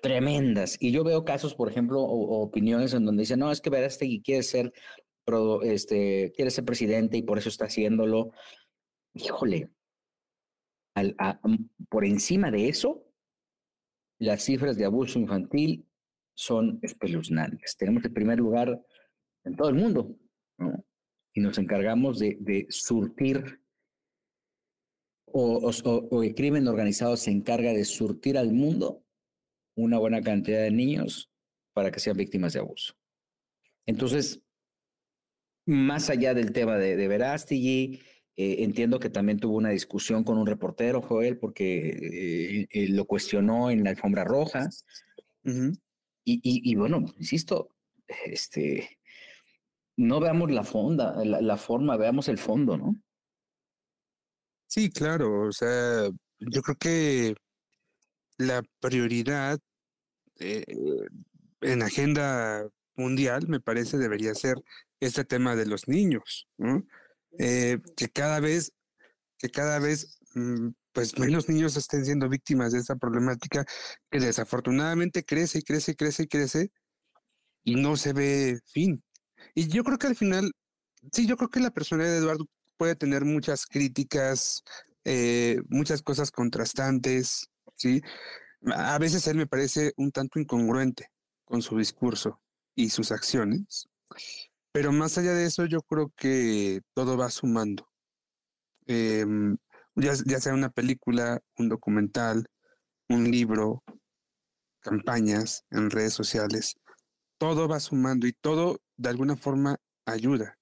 tremendas. 0.00 0.76
Y 0.80 0.92
yo 0.92 1.04
veo 1.04 1.24
casos, 1.24 1.54
por 1.54 1.68
ejemplo, 1.68 2.00
o, 2.00 2.42
opiniones 2.42 2.94
en 2.94 3.04
donde 3.04 3.22
dicen, 3.22 3.40
no, 3.40 3.50
es 3.50 3.60
que 3.60 3.70
Verástegui 3.70 4.22
quiere 4.22 4.42
ser, 4.42 4.72
este, 5.62 6.32
quiere 6.34 6.50
ser 6.50 6.64
presidente 6.64 7.16
y 7.16 7.22
por 7.22 7.38
eso 7.38 7.48
está 7.48 7.66
haciéndolo. 7.66 8.30
Híjole, 9.14 9.70
al, 10.94 11.16
por 11.88 12.04
encima 12.04 12.50
de 12.50 12.68
eso, 12.68 13.04
las 14.18 14.42
cifras 14.42 14.76
de 14.76 14.84
abuso 14.84 15.18
infantil 15.18 15.86
son 16.34 16.78
espeluznantes. 16.82 17.76
Tenemos 17.76 18.04
el 18.04 18.12
primer 18.12 18.38
lugar 18.38 18.80
en 19.44 19.56
todo 19.56 19.68
el 19.68 19.74
mundo. 19.74 20.16
Y 21.32 21.40
nos 21.40 21.58
encargamos 21.58 22.20
de, 22.20 22.66
surtir, 22.70 23.60
o, 25.26 25.68
o, 25.84 26.22
el 26.22 26.34
crimen 26.36 26.68
organizado 26.68 27.16
se 27.16 27.32
encarga 27.32 27.72
de 27.72 27.84
surtir 27.84 28.38
al 28.38 28.52
mundo 28.52 29.03
una 29.74 29.98
buena 29.98 30.22
cantidad 30.22 30.62
de 30.62 30.70
niños 30.70 31.30
para 31.72 31.90
que 31.90 32.00
sean 32.00 32.16
víctimas 32.16 32.52
de 32.52 32.60
abuso. 32.60 32.94
Entonces, 33.86 34.40
más 35.66 36.10
allá 36.10 36.34
del 36.34 36.52
tema 36.52 36.76
de, 36.76 36.96
de 36.96 37.08
Verástegui, 37.08 38.00
eh, 38.36 38.64
entiendo 38.64 38.98
que 38.98 39.10
también 39.10 39.38
tuvo 39.38 39.56
una 39.56 39.70
discusión 39.70 40.24
con 40.24 40.38
un 40.38 40.46
reportero, 40.46 41.00
Joel, 41.00 41.38
porque 41.38 42.66
eh, 42.70 42.88
lo 42.88 43.04
cuestionó 43.04 43.70
en 43.70 43.84
la 43.84 43.90
alfombra 43.90 44.24
roja. 44.24 44.68
y, 46.24 46.74
bueno, 46.74 47.04
insisto, 47.18 47.68
este, 48.24 48.98
no 49.96 50.18
veamos 50.18 50.50
la 50.50 50.64
fonda, 50.64 51.24
la, 51.24 51.56
forma, 51.56 51.96
veamos 51.96 52.28
el 52.28 52.38
fondo, 52.38 52.76
¿no? 52.76 52.96
Sí, 54.66 54.90
claro, 54.90 55.46
o 55.46 55.52
sea, 55.52 56.08
yo 56.40 56.62
creo 56.62 56.76
que 56.76 57.34
la 58.38 58.62
prioridad 58.80 59.58
eh, 60.38 60.64
en 61.60 61.82
agenda 61.82 62.68
mundial, 62.96 63.48
me 63.48 63.60
parece, 63.60 63.98
debería 63.98 64.34
ser 64.34 64.56
este 65.00 65.24
tema 65.24 65.56
de 65.56 65.66
los 65.66 65.88
niños. 65.88 66.48
Eh, 67.38 67.78
que 67.96 68.08
cada 68.08 68.40
vez, 68.40 68.72
que 69.38 69.50
cada 69.50 69.78
vez, 69.78 70.18
mm, 70.34 70.70
pues 70.92 71.18
menos 71.18 71.48
niños 71.48 71.76
estén 71.76 72.04
siendo 72.04 72.28
víctimas 72.28 72.72
de 72.72 72.78
esta 72.78 72.96
problemática 72.96 73.64
que 74.10 74.20
desafortunadamente 74.20 75.24
crece 75.24 75.58
y 75.58 75.62
crece 75.62 75.92
y 75.92 75.94
crece 75.96 76.22
y 76.22 76.26
crece 76.28 76.70
y 77.64 77.74
no 77.76 77.96
se 77.96 78.12
ve 78.12 78.60
fin. 78.66 79.02
Y 79.54 79.68
yo 79.68 79.84
creo 79.84 79.98
que 79.98 80.06
al 80.06 80.16
final, 80.16 80.52
sí, 81.12 81.26
yo 81.26 81.36
creo 81.36 81.50
que 81.50 81.60
la 81.60 81.70
personalidad 81.70 82.12
de 82.12 82.18
Eduardo 82.18 82.46
puede 82.76 82.94
tener 82.96 83.24
muchas 83.24 83.66
críticas, 83.66 84.62
eh, 85.04 85.60
muchas 85.68 86.02
cosas 86.02 86.30
contrastantes, 86.30 87.48
¿sí? 87.76 88.02
A 88.74 88.98
veces 88.98 89.26
él 89.26 89.36
me 89.36 89.46
parece 89.46 89.92
un 89.96 90.10
tanto 90.10 90.38
incongruente 90.38 91.08
con 91.44 91.62
su 91.62 91.78
discurso 91.78 92.40
y 92.74 92.90
sus 92.90 93.12
acciones, 93.12 93.88
pero 94.72 94.92
más 94.92 95.18
allá 95.18 95.34
de 95.34 95.46
eso, 95.46 95.66
yo 95.66 95.82
creo 95.82 96.12
que 96.16 96.80
todo 96.94 97.16
va 97.16 97.30
sumando. 97.30 97.88
Em, 98.86 99.56
ya, 99.94 100.14
ya 100.26 100.40
sea 100.40 100.54
una 100.54 100.70
película, 100.70 101.40
un 101.58 101.68
documental, 101.68 102.46
un 103.08 103.30
libro, 103.30 103.82
campañas 104.80 105.64
en 105.70 105.90
redes 105.90 106.12
sociales, 106.12 106.74
todo 107.38 107.68
va 107.68 107.80
sumando 107.80 108.26
y 108.26 108.32
todo 108.32 108.80
de 108.96 109.08
alguna 109.08 109.36
forma 109.36 109.78
ayuda. 110.06 110.58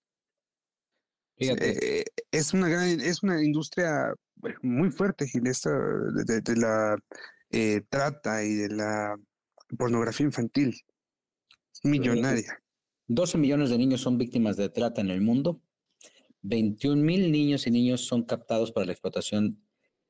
Eh, 1.37 2.05
es 2.31 2.55
una 2.55 2.69
gran, 2.69 3.01
es 3.01 3.23
una 3.23 3.43
industria 3.43 4.15
muy 4.63 4.91
fuerte, 4.91 5.27
Gil, 5.27 5.43
de, 5.43 6.57
la 6.57 6.97
eh, 7.51 7.83
trata 7.89 8.45
y 8.45 8.55
de 8.55 8.69
la 8.69 9.17
pornografía 9.77 10.27
infantil. 10.27 10.75
Millonaria. 11.85 12.59
12 13.09 13.39
millones 13.39 13.71
de 13.71 13.79
niños 13.79 14.01
son 14.01 14.19
víctimas 14.19 14.57
de 14.57 14.69
trata 14.69 15.01
en 15.01 15.11
el 15.11 15.21
mundo. 15.21 15.61
21 16.43 17.03
mil 17.03 17.31
niños 17.31 17.67
y 17.67 17.71
niños 17.71 18.07
son 18.07 18.25
captados 18.25 18.73
para 18.73 18.87
la 18.87 18.93
explotación 18.93 19.63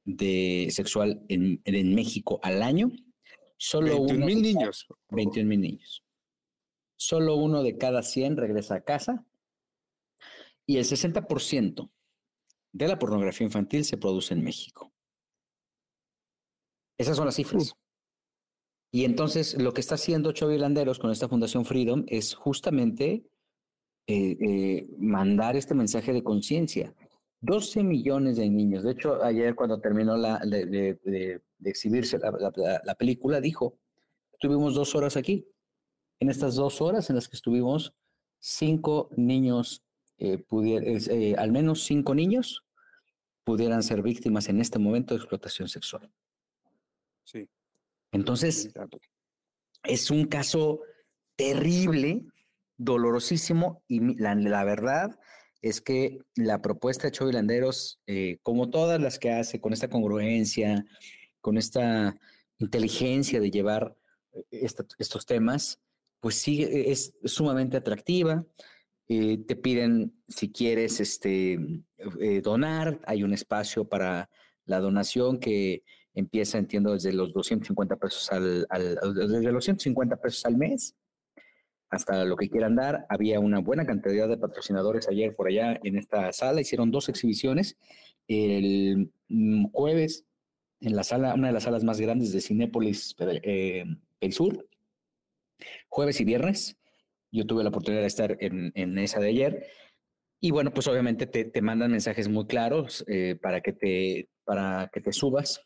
de 0.04 0.68
sexual 0.70 1.22
en, 1.28 1.60
en 1.64 1.94
México 1.94 2.40
al 2.42 2.62
año. 2.62 2.90
Solo 3.56 4.04
21 4.04 4.26
mil 4.26 4.42
niños. 4.42 4.86
21 5.10 5.48
mil 5.48 5.60
niños 5.60 6.04
solo 7.02 7.36
uno 7.36 7.62
de 7.62 7.76
cada 7.76 8.02
100 8.02 8.36
regresa 8.36 8.76
a 8.76 8.84
casa 8.84 9.26
y 10.66 10.76
el 10.76 10.84
60% 10.84 11.90
de 12.72 12.88
la 12.88 12.98
pornografía 12.98 13.46
infantil 13.46 13.84
se 13.84 13.96
produce 13.96 14.34
en 14.34 14.42
México. 14.42 14.92
Esas 16.98 17.16
son 17.16 17.26
las 17.26 17.34
cifras. 17.34 17.74
Y 18.90 19.04
entonces 19.04 19.60
lo 19.60 19.72
que 19.72 19.80
está 19.80 19.94
haciendo 19.94 20.32
Chovy 20.32 20.58
Landeros 20.58 20.98
con 20.98 21.10
esta 21.10 21.28
Fundación 21.28 21.64
Freedom 21.64 22.04
es 22.08 22.34
justamente 22.34 23.24
eh, 24.06 24.36
eh, 24.40 24.88
mandar 24.98 25.56
este 25.56 25.74
mensaje 25.74 26.12
de 26.12 26.22
conciencia. 26.22 26.94
12 27.40 27.82
millones 27.82 28.36
de 28.36 28.48
niños. 28.48 28.84
De 28.84 28.92
hecho, 28.92 29.22
ayer 29.22 29.54
cuando 29.54 29.80
terminó 29.80 30.16
la, 30.16 30.38
de, 30.38 31.42
exhibirse 31.64 32.18
la, 32.18 32.94
película, 32.94 33.40
dijo, 33.40 33.78
tuvimos 34.38 34.74
dos 34.74 34.94
horas 34.94 35.16
aquí 35.16 35.46
en 36.22 36.30
estas 36.30 36.54
dos 36.54 36.80
horas 36.80 37.10
en 37.10 37.16
las 37.16 37.28
que 37.28 37.34
estuvimos, 37.34 37.94
cinco 38.38 39.10
niños, 39.16 39.82
eh, 40.24 40.44
eh, 40.50 41.34
al 41.36 41.50
menos 41.50 41.82
cinco 41.82 42.14
niños 42.14 42.64
pudieran 43.42 43.82
ser 43.82 44.02
víctimas 44.02 44.48
en 44.48 44.60
este 44.60 44.78
momento 44.78 45.14
de 45.14 45.18
explotación 45.18 45.68
sexual. 45.68 46.12
Sí. 47.24 47.48
Entonces, 48.12 48.72
es 49.82 50.10
un 50.12 50.26
caso 50.26 50.80
terrible, 51.34 52.24
dolorosísimo, 52.76 53.82
y 53.88 54.14
la, 54.20 54.62
verdad 54.62 55.18
es 55.60 55.80
que 55.80 56.20
la 56.36 56.62
propuesta 56.62 57.08
de 57.08 57.12
Choy 57.12 57.32
Landeros, 57.32 58.00
eh, 58.06 58.38
como 58.42 58.70
todas 58.70 59.00
las 59.00 59.18
que 59.18 59.32
hace, 59.32 59.60
con 59.60 59.72
esta 59.72 59.88
congruencia, 59.88 60.84
con 61.40 61.58
esta 61.58 62.16
inteligencia 62.58 63.40
de 63.40 63.50
llevar 63.50 63.96
estos 64.52 65.26
temas, 65.26 65.80
pues 66.20 66.36
sí, 66.36 66.62
es 66.62 67.16
sumamente 67.24 67.76
atractiva. 67.76 68.46
Eh, 69.08 69.38
te 69.46 69.56
piden 69.56 70.14
si 70.28 70.50
quieres 70.50 71.00
este, 71.00 71.58
eh, 72.20 72.40
donar, 72.42 73.00
hay 73.04 73.22
un 73.22 73.32
espacio 73.32 73.88
para 73.88 74.30
la 74.64 74.80
donación 74.80 75.38
que 75.38 75.82
empieza, 76.14 76.58
entiendo, 76.58 76.92
desde 76.92 77.12
los 77.12 77.32
250 77.32 77.96
pesos 77.96 78.30
al, 78.30 78.66
desde 79.14 79.52
los 79.52 79.64
150 79.64 80.16
pesos 80.16 80.44
al 80.46 80.56
mes 80.56 80.94
hasta 81.92 82.24
lo 82.24 82.36
que 82.36 82.48
quieran 82.48 82.74
dar. 82.74 83.06
Había 83.10 83.38
una 83.38 83.60
buena 83.60 83.86
cantidad 83.86 84.28
de 84.28 84.38
patrocinadores 84.38 85.08
ayer 85.08 85.36
por 85.36 85.48
allá 85.48 85.78
en 85.84 85.98
esta 85.98 86.32
sala. 86.32 86.60
Hicieron 86.60 86.90
dos 86.90 87.08
exhibiciones. 87.08 87.76
El 88.28 89.12
mm, 89.28 89.66
jueves 89.72 90.24
en 90.80 90.96
la 90.96 91.04
sala, 91.04 91.34
una 91.34 91.48
de 91.48 91.52
las 91.52 91.64
salas 91.64 91.84
más 91.84 92.00
grandes 92.00 92.32
de 92.32 92.40
Cinépolis 92.40 93.14
eh, 93.20 93.84
Sur, 94.30 94.66
jueves 95.88 96.20
y 96.20 96.24
viernes. 96.24 96.78
Yo 97.32 97.46
tuve 97.46 97.62
la 97.62 97.70
oportunidad 97.70 98.02
de 98.02 98.08
estar 98.08 98.36
en, 98.40 98.72
en 98.74 98.98
esa 98.98 99.18
de 99.20 99.28
ayer. 99.28 99.66
Y 100.40 100.50
bueno, 100.50 100.72
pues 100.72 100.86
obviamente 100.88 101.26
te, 101.26 101.44
te 101.44 101.62
mandan 101.62 101.90
mensajes 101.90 102.28
muy 102.28 102.46
claros 102.46 103.04
eh, 103.08 103.36
para, 103.40 103.60
que 103.60 103.72
te, 103.72 104.28
para 104.44 104.90
que 104.92 105.00
te 105.00 105.12
subas, 105.12 105.62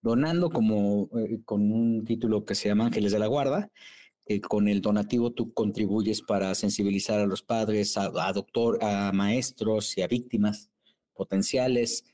donando 0.00 0.50
como 0.50 1.08
eh, 1.18 1.40
con 1.44 1.72
un 1.72 2.04
título 2.04 2.44
que 2.44 2.54
se 2.54 2.68
llama 2.68 2.86
Ángeles 2.86 3.12
de 3.12 3.18
la 3.18 3.26
Guarda. 3.26 3.70
con 4.48 4.68
el 4.68 4.80
donativo 4.80 5.32
tú 5.32 5.52
contribuyes 5.52 6.22
para 6.22 6.54
sensibilizar 6.54 7.20
a 7.20 7.26
los 7.26 7.42
padres, 7.42 7.96
a, 7.96 8.12
a 8.14 8.32
doctor, 8.32 8.78
a 8.82 9.10
maestros 9.12 9.96
y 9.98 10.02
a 10.02 10.06
víctimas 10.06 10.70
potenciales. 11.14 12.04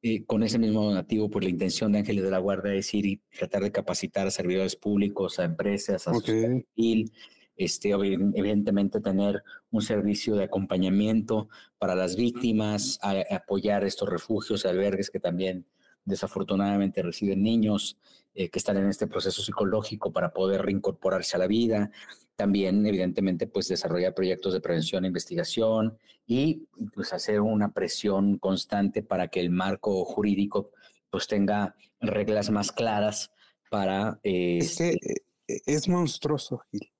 Eh, 0.00 0.24
con 0.24 0.44
ese 0.44 0.60
mismo 0.60 0.84
donativo, 0.84 1.28
por 1.28 1.42
la 1.42 1.50
intención 1.50 1.90
de 1.90 1.98
Ángeles 1.98 2.22
de 2.22 2.30
la 2.30 2.38
Guardia 2.38 2.72
es 2.74 2.94
ir 2.94 3.04
y 3.04 3.20
tratar 3.36 3.64
de 3.64 3.72
capacitar 3.72 4.28
a 4.28 4.30
servidores 4.30 4.76
públicos, 4.76 5.40
a 5.40 5.44
empresas, 5.44 6.06
a 6.06 6.12
okay. 6.12 6.64
civil, 6.76 7.10
este, 7.58 7.90
evidentemente 7.90 9.00
tener 9.00 9.42
un 9.70 9.82
servicio 9.82 10.36
de 10.36 10.44
acompañamiento 10.44 11.48
para 11.78 11.94
las 11.94 12.16
víctimas, 12.16 12.98
apoyar 13.30 13.84
estos 13.84 14.08
refugios, 14.08 14.64
albergues 14.64 15.10
que 15.10 15.20
también 15.20 15.66
desafortunadamente 16.04 17.02
reciben 17.02 17.42
niños 17.42 17.98
eh, 18.34 18.48
que 18.48 18.58
están 18.58 18.76
en 18.78 18.88
este 18.88 19.06
proceso 19.06 19.42
psicológico 19.42 20.12
para 20.12 20.32
poder 20.32 20.62
reincorporarse 20.62 21.36
a 21.36 21.40
la 21.40 21.46
vida, 21.46 21.90
también, 22.36 22.86
evidentemente, 22.86 23.48
pues 23.48 23.66
desarrollar 23.66 24.14
proyectos 24.14 24.52
de 24.52 24.60
prevención 24.60 25.04
e 25.04 25.08
investigación 25.08 25.98
y 26.24 26.68
pues 26.94 27.12
hacer 27.12 27.40
una 27.40 27.72
presión 27.72 28.38
constante 28.38 29.02
para 29.02 29.26
que 29.26 29.40
el 29.40 29.50
marco 29.50 30.04
jurídico 30.04 30.70
pues 31.10 31.26
tenga 31.26 31.74
reglas 32.00 32.50
más 32.50 32.70
claras 32.70 33.32
para... 33.70 34.20
Eh, 34.22 34.58
es 34.58 34.76
que 34.76 34.90
este 34.90 35.22
eh, 35.48 35.60
es 35.66 35.88
monstruoso, 35.88 36.62
Gil. 36.70 36.92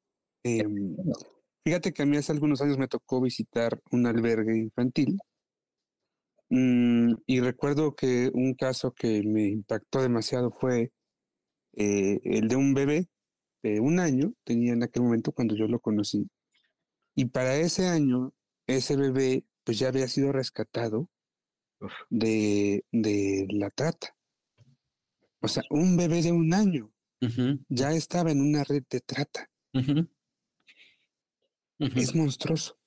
Em, 0.56 0.96
fíjate 1.64 1.92
que 1.92 2.02
a 2.02 2.06
mí 2.06 2.16
hace 2.16 2.32
algunos 2.32 2.60
años 2.62 2.78
me 2.78 2.88
tocó 2.88 3.20
visitar 3.20 3.80
un 3.90 4.06
albergue 4.06 4.56
infantil 4.56 5.18
mm, 6.50 7.12
y 7.26 7.40
recuerdo 7.40 7.94
que 7.94 8.30
un 8.32 8.54
caso 8.54 8.92
que 8.92 9.22
me 9.22 9.48
impactó 9.48 10.02
demasiado 10.02 10.50
fue 10.50 10.92
eh, 11.76 12.20
el 12.24 12.48
de 12.48 12.56
un 12.56 12.74
bebé 12.74 13.08
un 13.78 14.00
año, 14.00 14.32
tenía 14.44 14.72
en 14.72 14.82
aquel 14.82 15.02
momento 15.02 15.32
cuando 15.32 15.54
yo 15.54 15.66
lo 15.66 15.80
conocí. 15.80 16.28
Y 17.14 17.26
para 17.26 17.56
ese 17.56 17.86
año, 17.86 18.32
ese 18.66 18.96
bebé 18.96 19.44
pues 19.64 19.78
ya 19.78 19.88
había 19.88 20.08
sido 20.08 20.32
rescatado 20.32 21.10
de, 22.08 22.84
de 22.90 23.46
la 23.50 23.70
trata. 23.70 24.16
O 25.40 25.48
sea, 25.48 25.62
un 25.70 25.96
bebé 25.96 26.22
de 26.22 26.32
un 26.32 26.54
año 26.54 26.90
ya 27.68 27.92
estaba 27.92 28.30
en 28.30 28.40
una 28.40 28.64
red 28.64 28.84
de 28.88 29.00
trata. 29.00 29.50
Es 31.78 32.14
monstruoso. 32.14 32.78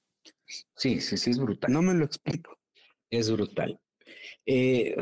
Sí, 0.76 1.00
sí, 1.00 1.18
sí, 1.18 1.32
es 1.32 1.40
brutal. 1.40 1.72
No 1.72 1.82
me 1.82 1.94
lo 1.94 2.06
explico. 2.06 2.58
Es 3.10 3.32
brutal. 3.32 3.80
Eh, 4.46 4.96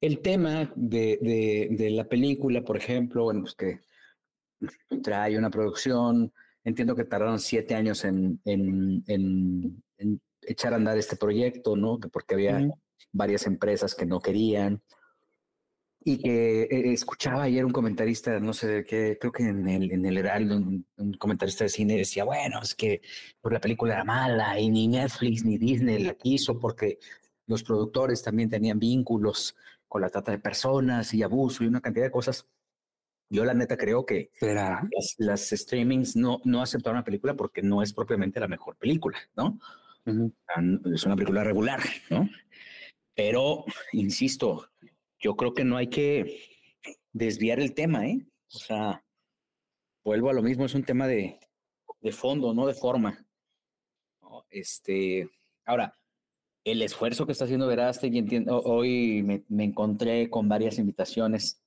el 0.00 0.20
tema 0.20 0.72
de, 0.74 1.68
de, 1.70 1.90
la 1.90 2.04
película, 2.04 2.62
por 2.62 2.76
ejemplo, 2.76 3.24
bueno, 3.24 3.42
pues 3.42 3.54
que 3.54 3.80
trae 5.02 5.38
una 5.38 5.50
producción, 5.50 6.32
entiendo 6.64 6.96
que 6.96 7.04
tardaron 7.04 7.38
siete 7.38 7.74
años 7.74 8.04
en, 8.04 8.40
en, 8.44 9.04
en, 9.06 9.82
echar 10.42 10.72
a 10.72 10.76
andar 10.76 10.98
este 10.98 11.16
proyecto, 11.16 11.76
¿no? 11.76 11.98
Porque 12.12 12.34
había 12.34 12.68
varias 13.12 13.46
empresas 13.46 13.94
que 13.94 14.06
no 14.06 14.20
querían. 14.20 14.82
Y 16.04 16.18
que 16.18 16.62
eh, 16.62 16.92
escuchaba 16.92 17.44
ayer 17.44 17.64
un 17.64 17.72
comentarista, 17.72 18.40
no 18.40 18.52
sé 18.52 18.68
de 18.68 18.84
qué, 18.84 19.18
creo 19.20 19.32
que 19.32 19.44
en 19.44 19.68
el, 19.68 19.92
en 19.92 20.04
el 20.04 20.16
Heraldo, 20.16 20.56
un, 20.56 21.14
comentarista 21.18 21.64
de 21.64 21.70
cine 21.70 21.96
decía, 21.96 22.24
bueno, 22.24 22.60
es 22.62 22.74
que 22.74 23.02
por 23.40 23.52
la 23.52 23.60
película 23.60 23.94
era 23.94 24.04
mala 24.04 24.58
y 24.58 24.68
ni 24.70 24.88
Netflix 24.88 25.44
ni 25.44 25.58
Disney 25.58 26.02
la 26.02 26.14
quiso 26.14 26.58
porque 26.58 26.98
los 27.46 27.62
productores 27.62 28.22
también 28.22 28.50
tenían 28.50 28.78
vínculos 28.78 29.56
con 29.86 30.02
la 30.02 30.08
trata 30.08 30.32
de 30.32 30.38
personas 30.38 31.12
y 31.14 31.22
abuso 31.22 31.62
y 31.62 31.68
una 31.68 31.80
cantidad 31.80 32.06
de 32.06 32.10
cosas. 32.10 32.48
Yo 33.28 33.44
la 33.44 33.54
neta 33.54 33.76
creo 33.76 34.04
que 34.04 34.30
las, 34.40 35.14
las, 35.18 35.50
streamings 35.50 36.16
no, 36.16 36.40
no 36.44 36.62
aceptaron 36.62 36.98
la 36.98 37.04
película 37.04 37.34
porque 37.34 37.62
no 37.62 37.82
es 37.82 37.92
propiamente 37.92 38.40
la 38.40 38.48
mejor 38.48 38.76
película, 38.76 39.18
¿no? 39.36 39.58
Es 40.04 41.06
una 41.06 41.14
película 41.14 41.44
regular, 41.44 41.80
¿no? 42.10 42.28
Pero, 43.14 43.64
insisto, 43.92 44.71
yo 45.22 45.36
creo 45.36 45.54
que 45.54 45.64
no 45.64 45.76
hay 45.76 45.88
que 45.88 46.40
desviar 47.12 47.60
el 47.60 47.74
tema, 47.74 48.06
¿eh? 48.06 48.26
O 48.52 48.58
sea, 48.58 49.04
vuelvo 50.04 50.28
a 50.28 50.34
lo 50.34 50.42
mismo, 50.42 50.66
es 50.66 50.74
un 50.74 50.84
tema 50.84 51.06
de, 51.06 51.38
de 52.00 52.12
fondo, 52.12 52.52
no 52.52 52.66
de 52.66 52.74
forma. 52.74 53.24
Este, 54.50 55.30
ahora, 55.64 55.96
el 56.64 56.82
esfuerzo 56.82 57.24
que 57.24 57.32
está 57.32 57.44
haciendo 57.44 57.70
entiendo, 58.18 58.60
hoy 58.62 59.22
me, 59.22 59.64
encontré 59.64 60.28
con 60.28 60.48
varias 60.48 60.78
invitaciones 60.78 61.62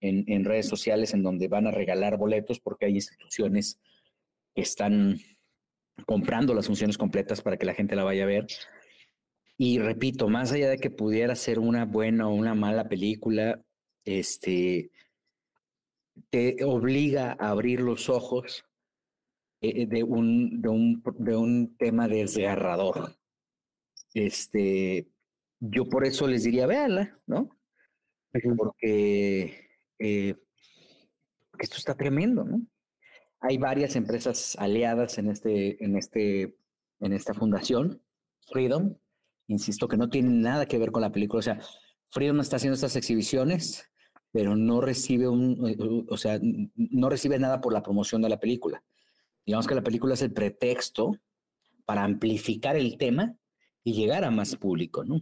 en, 0.00 0.24
en, 0.28 0.44
redes 0.44 0.66
sociales 0.66 1.12
en 1.14 1.22
donde 1.22 1.48
van 1.48 1.66
a 1.66 1.70
regalar 1.70 2.16
boletos 2.16 2.60
porque 2.60 2.86
hay 2.86 2.94
instituciones 2.94 3.80
que 4.54 4.62
están 4.62 5.18
comprando 6.06 6.54
las 6.54 6.66
funciones 6.66 6.96
completas 6.96 7.42
para 7.42 7.56
que 7.56 7.66
la 7.66 7.74
gente 7.74 7.96
la 7.96 8.04
vaya 8.04 8.24
a 8.24 8.26
ver. 8.26 8.46
Y 9.62 9.78
repito, 9.78 10.30
más 10.30 10.52
allá 10.52 10.70
de 10.70 10.78
que 10.78 10.88
pudiera 10.88 11.36
ser 11.36 11.58
una 11.58 11.84
buena 11.84 12.26
o 12.26 12.32
una 12.32 12.54
mala 12.54 12.88
película, 12.88 13.62
este 14.06 14.90
te 16.30 16.64
obliga 16.64 17.36
a 17.38 17.50
abrir 17.50 17.80
los 17.80 18.08
ojos 18.08 18.64
eh, 19.60 19.84
de, 19.84 20.02
un, 20.02 20.62
de, 20.62 20.68
un, 20.70 21.02
de 21.18 21.36
un 21.36 21.76
tema 21.76 22.08
desgarrador. 22.08 23.18
Este, 24.14 25.10
yo 25.58 25.90
por 25.90 26.06
eso 26.06 26.26
les 26.26 26.44
diría, 26.44 26.66
véanla, 26.66 27.20
¿no? 27.26 27.50
Porque, 28.56 29.68
eh, 29.98 30.36
porque 31.50 31.64
esto 31.64 31.76
está 31.76 31.94
tremendo, 31.94 32.44
¿no? 32.44 32.62
Hay 33.40 33.58
varias 33.58 33.94
empresas 33.94 34.56
aliadas 34.58 35.18
en, 35.18 35.28
este, 35.28 35.84
en, 35.84 35.98
este, 35.98 36.56
en 37.00 37.12
esta 37.12 37.34
fundación, 37.34 38.02
Freedom. 38.50 38.96
Insisto 39.50 39.88
que 39.88 39.96
no 39.96 40.08
tiene 40.08 40.30
nada 40.30 40.64
que 40.66 40.78
ver 40.78 40.92
con 40.92 41.02
la 41.02 41.10
película. 41.10 41.40
O 41.40 41.42
sea, 41.42 41.58
Freedom 42.08 42.38
está 42.38 42.54
haciendo 42.54 42.76
estas 42.76 42.94
exhibiciones, 42.94 43.90
pero 44.30 44.54
no 44.54 44.80
recibe 44.80 45.26
un, 45.26 46.06
o 46.08 46.16
sea, 46.16 46.38
no 46.40 47.10
recibe 47.10 47.36
nada 47.40 47.60
por 47.60 47.72
la 47.72 47.82
promoción 47.82 48.22
de 48.22 48.28
la 48.28 48.38
película. 48.38 48.84
Digamos 49.44 49.66
que 49.66 49.74
la 49.74 49.82
película 49.82 50.14
es 50.14 50.22
el 50.22 50.32
pretexto 50.32 51.16
para 51.84 52.04
amplificar 52.04 52.76
el 52.76 52.96
tema 52.96 53.34
y 53.82 53.92
llegar 53.92 54.24
a 54.24 54.30
más 54.30 54.54
público, 54.54 55.02
¿no? 55.02 55.20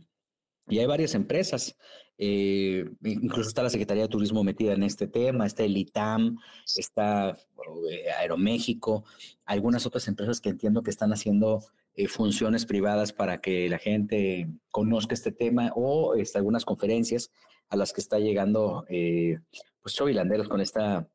Y 0.69 0.79
hay 0.79 0.85
varias 0.85 1.15
empresas, 1.15 1.75
eh, 2.19 2.85
incluso 3.03 3.49
está 3.49 3.63
la 3.63 3.71
Secretaría 3.71 4.03
de 4.03 4.11
Turismo 4.11 4.45
metida 4.45 4.75
en 4.75 4.83
este 4.83 5.09
tema, 5.09 5.47
está 5.47 5.65
el 5.65 5.75
ITAM, 5.75 6.37
está 6.77 7.31
eh, 7.31 8.11
Aeroméxico, 8.19 9.05
algunas 9.47 9.87
otras 9.87 10.07
empresas 10.07 10.43
que 10.43 10.51
entiendo 10.51 10.83
que 10.83 10.91
están 10.91 11.15
haciendo 11.15 11.65
eh, 11.99 12.09
funciones 12.09 12.65
privadas 12.65 13.13
para 13.13 13.41
que 13.41 13.69
la 13.69 13.79
gente 13.79 14.49
conozca 14.71 15.15
este 15.15 15.33
tema 15.33 15.73
o 15.75 16.15
este, 16.15 16.39
algunas 16.39 16.65
conferencias 16.65 17.31
a 17.69 17.77
las 17.77 17.93
que 17.93 18.01
está 18.01 18.19
llegando 18.19 18.85
pues 18.89 19.95
Chovilanderos 19.95 20.49
con 20.49 20.61
esta 20.61 21.09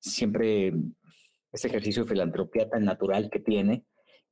siempre 0.00 0.72
este 1.52 1.68
ejercicio 1.68 2.02
de 2.02 2.08
filantropía 2.08 2.68
tan 2.68 2.84
natural 2.84 3.30
que 3.30 3.38
tiene 3.38 3.84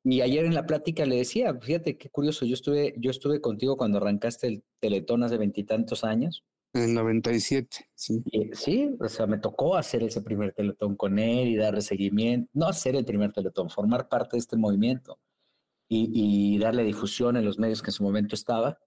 y 0.04 0.20
ayer 0.20 0.44
en 0.44 0.54
la 0.54 0.66
plática 0.66 1.06
le 1.06 1.16
decía, 1.16 1.54
fíjate 1.54 1.96
qué 1.96 2.08
curioso, 2.08 2.44
yo 2.44 2.54
estuve, 2.54 2.94
yo 2.98 3.10
estuve 3.10 3.40
contigo 3.40 3.76
cuando 3.76 3.98
arrancaste 3.98 4.48
el 4.48 4.64
Teletón 4.80 5.22
hace 5.22 5.38
veintitantos 5.38 6.02
años. 6.02 6.44
En 6.74 6.84
el 6.84 6.94
97, 6.94 7.90
sí. 7.94 8.24
sí, 8.52 8.96
o 8.98 9.08
sea, 9.08 9.26
me 9.26 9.38
tocó 9.38 9.76
hacer 9.76 10.02
ese 10.02 10.22
primer 10.22 10.52
Teletón 10.54 10.96
con 10.96 11.18
él 11.18 11.48
y 11.48 11.56
darle 11.56 11.82
seguimiento, 11.82 12.50
no 12.54 12.66
hacer 12.66 12.96
el 12.96 13.04
primer 13.04 13.32
Teletón, 13.32 13.70
formar 13.70 14.08
parte 14.08 14.36
de 14.36 14.40
este 14.40 14.56
movimiento 14.56 15.18
y, 15.94 16.58
darle 16.58 16.84
difusión 16.84 17.36
en 17.36 17.44
los 17.44 17.58
medios 17.58 17.82
que 17.82 17.90
en 17.90 17.94
su 17.94 18.02
momento 18.02 18.34
estaba. 18.34 18.78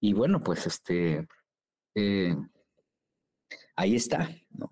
Y 0.00 0.12
bueno, 0.12 0.40
pues 0.40 0.66
este, 0.66 1.26
eh, 1.94 2.36
ahí 3.76 3.96
está, 3.96 4.30
¿no? 4.50 4.68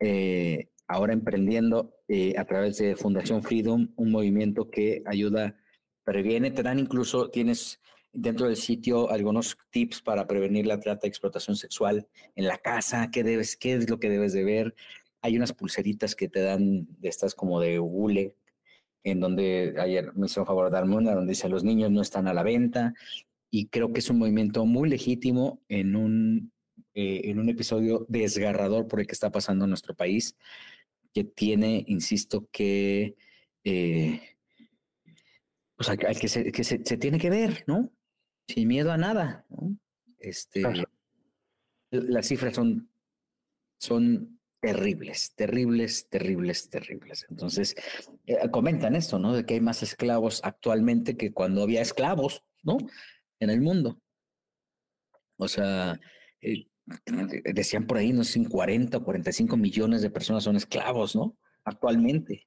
Eh, 0.00 0.68
ahora 0.86 1.12
emprendiendo 1.12 1.94
eh, 2.08 2.34
a 2.38 2.44
través 2.44 2.78
de 2.78 2.96
Fundación 2.96 3.42
Freedom, 3.42 3.92
un 3.96 4.10
movimiento 4.10 4.70
que 4.70 5.02
ayuda, 5.06 5.56
previene, 6.04 6.50
te 6.50 6.62
dan 6.62 6.78
incluso, 6.78 7.30
tienes 7.30 7.80
dentro 8.12 8.46
del 8.46 8.56
sitio 8.56 9.10
algunos 9.10 9.58
tips 9.70 10.00
para 10.00 10.26
prevenir 10.26 10.66
la 10.66 10.78
trata 10.78 11.02
de 11.02 11.08
explotación 11.08 11.56
sexual 11.56 12.06
en 12.36 12.46
la 12.46 12.58
casa, 12.58 13.10
qué 13.10 13.24
debes, 13.24 13.56
qué 13.56 13.74
es 13.74 13.90
lo 13.90 13.98
que 13.98 14.08
debes 14.08 14.32
de 14.32 14.44
ver. 14.44 14.74
Hay 15.20 15.36
unas 15.36 15.52
pulseritas 15.52 16.14
que 16.14 16.28
te 16.28 16.40
dan 16.40 16.86
de 17.00 17.08
estas 17.08 17.34
como 17.34 17.60
de 17.60 17.80
hule, 17.80 18.36
en 19.04 19.20
donde 19.20 19.74
ayer 19.78 20.12
me 20.16 20.26
hizo 20.26 20.44
favor 20.44 20.64
de 20.64 20.72
darme 20.72 20.96
una, 20.96 21.14
donde 21.14 21.32
dice 21.32 21.48
los 21.48 21.62
niños 21.62 21.90
no 21.90 22.00
están 22.00 22.26
a 22.26 22.34
la 22.34 22.42
venta. 22.42 22.94
Y 23.50 23.66
creo 23.66 23.92
que 23.92 24.00
es 24.00 24.10
un 24.10 24.18
movimiento 24.18 24.64
muy 24.64 24.88
legítimo 24.88 25.60
en 25.68 25.94
un, 25.94 26.52
eh, 26.94 27.20
en 27.24 27.38
un 27.38 27.48
episodio 27.50 28.06
desgarrador 28.08 28.88
por 28.88 29.00
el 29.00 29.06
que 29.06 29.12
está 29.12 29.30
pasando 29.30 29.66
nuestro 29.66 29.94
país 29.94 30.36
que 31.12 31.22
tiene, 31.22 31.84
insisto, 31.86 32.48
que, 32.50 33.14
eh, 33.62 34.20
pues 35.76 35.90
que, 36.20 36.28
se, 36.28 36.50
que 36.50 36.64
se, 36.64 36.78
tiene 36.78 37.18
que 37.18 37.30
ver, 37.30 37.62
¿no? 37.68 37.92
Sin 38.48 38.66
miedo 38.66 38.90
a 38.90 38.96
nada, 38.96 39.46
¿no? 39.48 39.78
Este, 40.18 40.62
Las 41.90 42.26
cifras 42.26 42.54
son, 42.54 42.88
son 43.78 44.33
terribles, 44.64 45.34
terribles, 45.34 46.08
terribles, 46.08 46.70
terribles. 46.70 47.26
Entonces, 47.28 47.76
eh, 48.26 48.48
comentan 48.50 48.96
esto, 48.96 49.18
¿no? 49.18 49.34
De 49.34 49.44
que 49.44 49.54
hay 49.54 49.60
más 49.60 49.82
esclavos 49.82 50.40
actualmente 50.42 51.18
que 51.18 51.34
cuando 51.34 51.62
había 51.62 51.82
esclavos, 51.82 52.42
¿no? 52.62 52.78
En 53.40 53.50
el 53.50 53.60
mundo. 53.60 54.00
O 55.36 55.48
sea, 55.48 56.00
eh, 56.40 56.66
decían 57.52 57.86
por 57.86 57.98
ahí, 57.98 58.14
no 58.14 58.24
sé, 58.24 58.42
40 58.48 58.96
o 58.96 59.04
45 59.04 59.56
millones 59.58 60.00
de 60.00 60.10
personas 60.10 60.44
son 60.44 60.56
esclavos, 60.56 61.14
¿no? 61.14 61.36
Actualmente. 61.64 62.46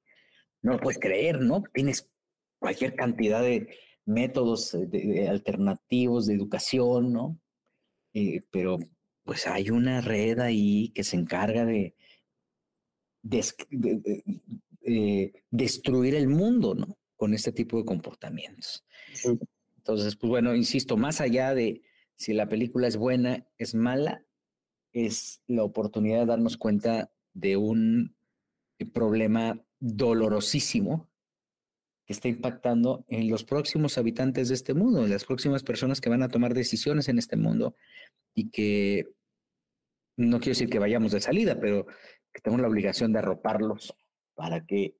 No 0.60 0.72
lo 0.72 0.80
puedes 0.80 0.98
creer, 0.98 1.40
¿no? 1.40 1.62
Tienes 1.72 2.10
cualquier 2.58 2.96
cantidad 2.96 3.42
de 3.42 3.68
métodos 4.06 4.72
de, 4.72 5.28
alternativos 5.28 6.26
de 6.26 6.34
educación, 6.34 7.12
¿no? 7.12 7.38
Eh, 8.12 8.40
pero 8.50 8.78
pues 9.22 9.46
hay 9.46 9.70
una 9.70 10.00
red 10.00 10.40
ahí 10.40 10.88
que 10.94 11.04
se 11.04 11.14
encarga 11.14 11.64
de, 11.64 11.94
eh, 14.82 15.32
destruir 15.50 16.14
el 16.14 16.28
mundo, 16.28 16.74
¿no? 16.74 16.98
Con 17.16 17.34
este 17.34 17.52
tipo 17.52 17.78
de 17.78 17.84
comportamientos. 17.84 18.84
Entonces, 19.76 20.16
pues 20.16 20.28
bueno, 20.28 20.54
insisto, 20.54 20.96
más 20.96 21.20
allá 21.20 21.54
de 21.54 21.82
si 22.16 22.32
la 22.32 22.48
película 22.48 22.86
es 22.86 22.96
buena, 22.96 23.46
es 23.56 23.74
mala, 23.74 24.24
es 24.92 25.42
la 25.46 25.62
oportunidad 25.62 26.20
de 26.20 26.26
darnos 26.26 26.56
cuenta 26.56 27.12
de 27.32 27.56
un 27.56 28.16
problema 28.92 29.64
dolorosísimo 29.80 31.08
que 32.06 32.12
está 32.12 32.28
impactando 32.28 33.04
en 33.08 33.28
los 33.28 33.44
próximos 33.44 33.98
habitantes 33.98 34.48
de 34.48 34.54
este 34.54 34.74
mundo, 34.74 35.04
en 35.04 35.10
las 35.10 35.24
próximas 35.24 35.62
personas 35.62 36.00
que 36.00 36.08
van 36.08 36.22
a 36.22 36.28
tomar 36.28 36.54
decisiones 36.54 37.08
en 37.08 37.18
este 37.18 37.36
mundo 37.36 37.76
y 38.34 38.50
que 38.50 39.06
no 40.16 40.38
quiero 40.38 40.52
decir 40.52 40.70
que 40.70 40.78
vayamos 40.78 41.12
de 41.12 41.20
salida, 41.20 41.60
pero 41.60 41.86
que 42.38 42.42
tenemos 42.42 42.62
la 42.62 42.68
obligación 42.68 43.12
de 43.12 43.18
arroparlos 43.18 43.92
para 44.34 44.64
que 44.64 44.96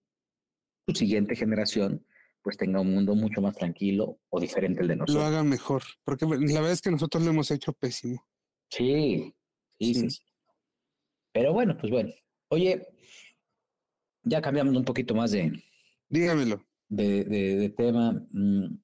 su 0.89 0.95
siguiente 0.95 1.36
generación 1.36 2.05
pues 2.43 2.57
tenga 2.57 2.80
un 2.80 2.93
mundo 2.93 3.14
mucho 3.14 3.41
más 3.41 3.55
tranquilo 3.57 4.18
o 4.30 4.41
diferente 4.41 4.80
al 4.80 4.89
de 4.89 4.97
nosotros. 4.97 5.16
Lo 5.16 5.22
haga 5.24 5.45
mejor, 5.45 5.82
porque 6.05 6.26
la 6.26 6.61
verdad 6.61 6.72
es 6.72 6.80
que 6.82 6.91
nosotros 6.91 7.22
lo 7.22 7.30
hemos 7.30 7.51
hecho 7.51 7.72
pésimo. 7.72 8.26
Sí, 8.70 9.34
Sí, 9.80 10.09
Pero 11.32 11.53
bueno, 11.53 11.76
pues 11.78 11.93
bueno, 11.93 12.11
Oye, 12.51 12.84
ya 14.24 14.41
cambiamos 14.43 14.74
un 14.74 14.84
poquito 14.84 15.14
más 15.14 15.30
de, 15.30 15.53
Dígamelo. 16.09 16.64
de, 16.89 17.24
de- 17.24 17.57
de 17.57 17.68
tema. 17.70 18.12
Mm, 18.32 18.78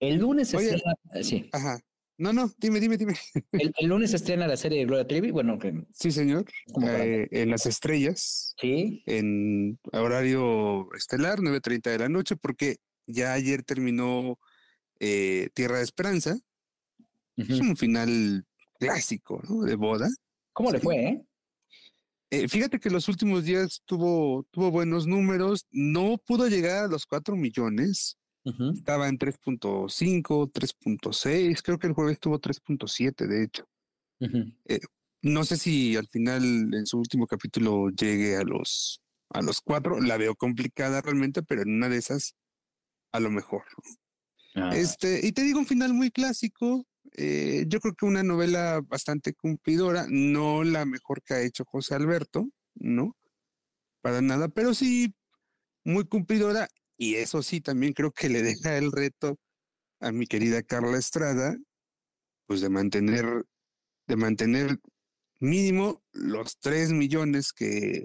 El 0.00 0.16
lunes 0.18 0.48
se 0.48 0.56
Oye. 0.56 0.82
eh, 1.14 1.22
sí, 1.22 1.48
Ajá. 1.52 1.78
No, 2.18 2.32
no, 2.32 2.52
dime, 2.58 2.80
dime, 2.80 2.96
dime. 2.96 3.14
el, 3.52 3.72
el 3.78 3.88
lunes 3.88 4.12
estrena 4.12 4.48
la 4.48 4.56
serie 4.56 4.80
de 4.80 4.86
Gloria 4.86 5.06
Trevi, 5.06 5.30
bueno, 5.30 5.58
que 5.58 5.84
Sí, 5.92 6.10
señor. 6.10 6.44
Eh, 6.82 7.28
en 7.30 7.50
las 7.50 7.64
estrellas, 7.64 8.54
sí, 8.60 9.04
en 9.06 9.78
horario 9.92 10.92
estelar, 10.94 11.38
9.30 11.38 11.90
de 11.90 11.98
la 11.98 12.08
noche, 12.08 12.34
porque 12.36 12.78
ya 13.06 13.32
ayer 13.32 13.62
terminó 13.62 14.38
eh, 14.98 15.48
Tierra 15.54 15.78
de 15.78 15.84
Esperanza. 15.84 16.38
Es 17.36 17.60
un 17.60 17.76
final 17.76 18.44
clásico, 18.80 19.40
¿no? 19.48 19.62
De 19.62 19.76
boda. 19.76 20.08
¿cómo 20.52 20.72
le 20.72 20.80
fue, 20.80 20.96
eh? 20.96 21.24
Eh, 22.30 22.48
fíjate 22.48 22.80
que 22.80 22.90
los 22.90 23.08
últimos 23.08 23.44
días 23.44 23.80
tuvo, 23.86 24.44
tuvo 24.50 24.72
buenos 24.72 25.06
números, 25.06 25.66
no 25.70 26.18
pudo 26.18 26.48
llegar 26.48 26.84
a 26.84 26.88
los 26.88 27.06
4 27.06 27.36
millones, 27.36 28.18
Ujú. 28.48 28.72
estaba 28.72 29.08
en 29.08 29.18
3.5, 29.18 30.48
3.6, 30.52 31.62
creo 31.62 31.78
que 31.78 31.86
el 31.88 31.94
jueves 31.94 32.18
tuvo 32.20 32.38
3.7, 32.38 33.26
de 33.26 33.44
hecho. 33.44 33.68
Ujú. 34.20 34.52
No 35.22 35.44
sé 35.44 35.56
si 35.56 35.96
al 35.96 36.06
final 36.08 36.72
en 36.74 36.86
su 36.86 36.98
último 36.98 37.26
capítulo 37.26 37.88
llegue 37.90 38.36
a 38.36 38.42
los, 38.42 39.00
a 39.30 39.42
los 39.42 39.60
4, 39.60 40.00
la 40.00 40.16
veo 40.16 40.36
complicada 40.36 41.00
realmente, 41.00 41.42
pero 41.42 41.62
en 41.62 41.74
una 41.74 41.88
de 41.88 41.96
esas, 41.96 42.34
a 43.12 43.20
lo 43.20 43.30
mejor. 43.30 43.64
Ah, 44.54 44.70
Este, 44.74 45.26
y 45.26 45.32
te 45.32 45.42
digo 45.42 45.58
un 45.58 45.66
final 45.66 45.94
muy 45.94 46.10
clásico. 46.10 46.84
eh, 47.16 47.64
yo 47.68 47.80
creo 47.80 47.94
que 47.94 48.06
una 48.06 48.22
novela 48.22 48.80
bastante 48.86 49.34
cumplidora, 49.34 50.06
no 50.08 50.62
la 50.64 50.84
mejor 50.84 51.22
que 51.22 51.34
ha 51.34 51.42
hecho 51.42 51.64
José 51.66 51.94
Alberto, 51.94 52.48
¿no? 52.74 53.16
Para 54.02 54.22
nada, 54.22 54.48
pero 54.48 54.74
sí 54.74 55.14
muy 55.84 56.06
cumplidora. 56.06 56.68
Y 56.98 57.14
eso 57.14 57.42
sí, 57.42 57.60
también 57.60 57.92
creo 57.92 58.10
que 58.10 58.28
le 58.28 58.42
deja 58.42 58.76
el 58.76 58.90
reto 58.90 59.38
a 60.00 60.10
mi 60.10 60.26
querida 60.26 60.62
Carla 60.62 60.98
Estrada, 60.98 61.56
pues 62.46 62.60
de 62.60 62.68
mantener, 62.68 63.44
de 64.08 64.16
mantener 64.16 64.78
mínimo 65.38 66.02
los 66.12 66.58
3 66.58 66.90
millones 66.90 67.52
que, 67.52 68.04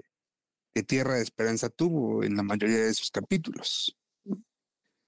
que 0.72 0.82
Tierra 0.84 1.14
de 1.14 1.22
Esperanza 1.22 1.68
tuvo 1.68 2.22
en 2.22 2.36
la 2.36 2.44
mayoría 2.44 2.84
de 2.84 2.94
sus 2.94 3.10
capítulos. 3.10 3.96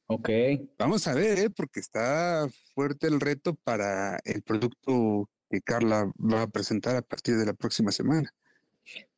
ok. 0.07 0.30
Vamos 0.78 1.07
a 1.07 1.14
ver, 1.14 1.39
¿eh? 1.39 1.51
porque 1.51 1.78
está 1.78 2.49
fuerte 2.74 3.07
el 3.07 3.20
reto 3.20 3.55
para 3.55 4.18
el 4.24 4.43
producto 4.43 5.30
que 5.49 5.61
Carla 5.61 6.11
va 6.18 6.43
a 6.43 6.49
presentar 6.49 6.97
a 6.97 7.03
partir 7.03 7.37
de 7.37 7.47
la 7.47 7.55
próxima 7.55 7.93
semana. 7.93 8.34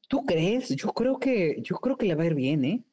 ¿Tú 0.09 0.25
crees? 0.25 0.69
Yo 0.71 0.93
creo 0.93 1.19
que, 1.19 1.61
yo 1.63 1.77
creo 1.77 1.97
que 1.97 2.07
le 2.07 2.15
va 2.15 2.25
a 2.25 2.27
ir 2.27 2.35
bien, 2.35 2.65
¿eh? 2.65 2.85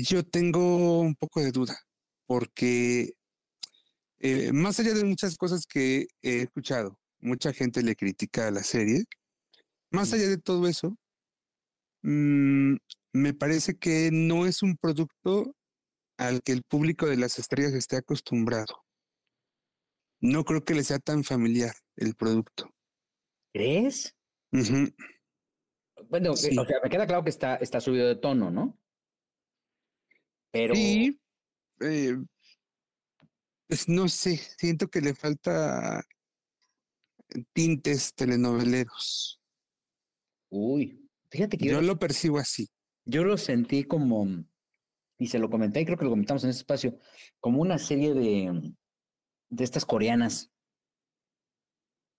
Yo 0.00 0.22
tengo 0.22 1.00
un 1.00 1.16
poco 1.16 1.40
de 1.40 1.50
duda, 1.50 1.76
porque 2.24 3.14
eh, 4.20 4.52
más 4.52 4.78
allá 4.78 4.94
de 4.94 5.02
muchas 5.02 5.36
cosas 5.36 5.66
que 5.66 6.06
he 6.22 6.42
escuchado, 6.42 7.00
mucha 7.18 7.52
gente 7.52 7.82
le 7.82 7.96
critica 7.96 8.46
a 8.46 8.52
la 8.52 8.62
serie, 8.62 9.06
más 9.90 10.12
allá 10.12 10.28
de 10.28 10.38
todo 10.38 10.68
eso, 10.68 10.96
mm, 12.02 12.76
me 13.12 13.34
parece 13.34 13.76
que 13.76 14.10
no 14.12 14.46
es 14.46 14.62
un 14.62 14.76
producto 14.76 15.56
al 16.16 16.42
que 16.44 16.52
el 16.52 16.62
público 16.62 17.06
de 17.06 17.16
las 17.16 17.40
estrellas 17.40 17.72
esté 17.72 17.96
acostumbrado. 17.96 18.84
No 20.20 20.44
creo 20.44 20.62
que 20.64 20.74
le 20.74 20.84
sea 20.84 21.00
tan 21.00 21.24
familiar 21.24 21.74
el 21.96 22.14
producto. 22.14 22.72
¿Crees? 23.52 24.14
Ujú. 24.52 24.94
Bueno, 26.08 26.34
eh, 26.34 26.36
Sí. 26.36 26.56
o 26.56 26.64
sea, 26.64 26.76
me 26.84 26.88
queda 26.88 27.04
claro 27.08 27.24
que 27.24 27.30
está, 27.30 27.56
está 27.56 27.80
subido 27.80 28.06
de 28.06 28.14
tono, 28.14 28.52
¿no? 28.52 28.78
Pero 30.50 30.74
Y 30.74 31.18
eh, 31.80 32.16
pues 33.66 33.88
no 33.88 34.08
sé, 34.08 34.36
siento 34.58 34.88
que 34.88 35.00
le 35.00 35.14
falta 35.14 36.02
tintes 37.54 38.14
telenoveleros. 38.14 39.40
uy, 40.50 41.08
fíjate 41.30 41.58
que 41.58 41.66
Yo 41.66 41.80
yo, 41.80 41.82
lo 41.82 41.98
percibo 41.98 42.38
así. 42.38 42.68
yo 43.04 43.24
lo 43.24 43.36
sentí 43.36 43.84
como, 43.84 44.26
y 45.18 45.28
se 45.28 45.38
lo 45.38 45.50
comenté, 45.50 45.80
y 45.80 45.84
creo 45.84 45.98
que 45.98 46.04
lo 46.04 46.10
comentamos 46.10 46.44
en 46.44 46.50
ese 46.50 46.60
espacio, 46.60 46.98
como 47.40 47.60
una 47.60 47.78
serie 47.78 48.14
de, 48.14 48.74
de 49.50 49.64
estas 49.64 49.84
coreanas 49.84 50.52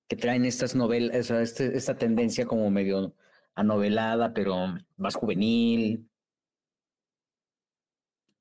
que 0.07 0.15
traen 0.15 0.45
estas 0.45 0.75
novelas, 0.75 1.17
o 1.19 1.23
sea, 1.23 1.41
este- 1.41 1.77
esta 1.77 1.97
tendencia 1.97 2.45
como 2.47 2.69
medio 2.71 3.15
anovelada, 3.55 4.33
pero 4.33 4.55
más 4.97 5.15
juvenil. 5.15 6.08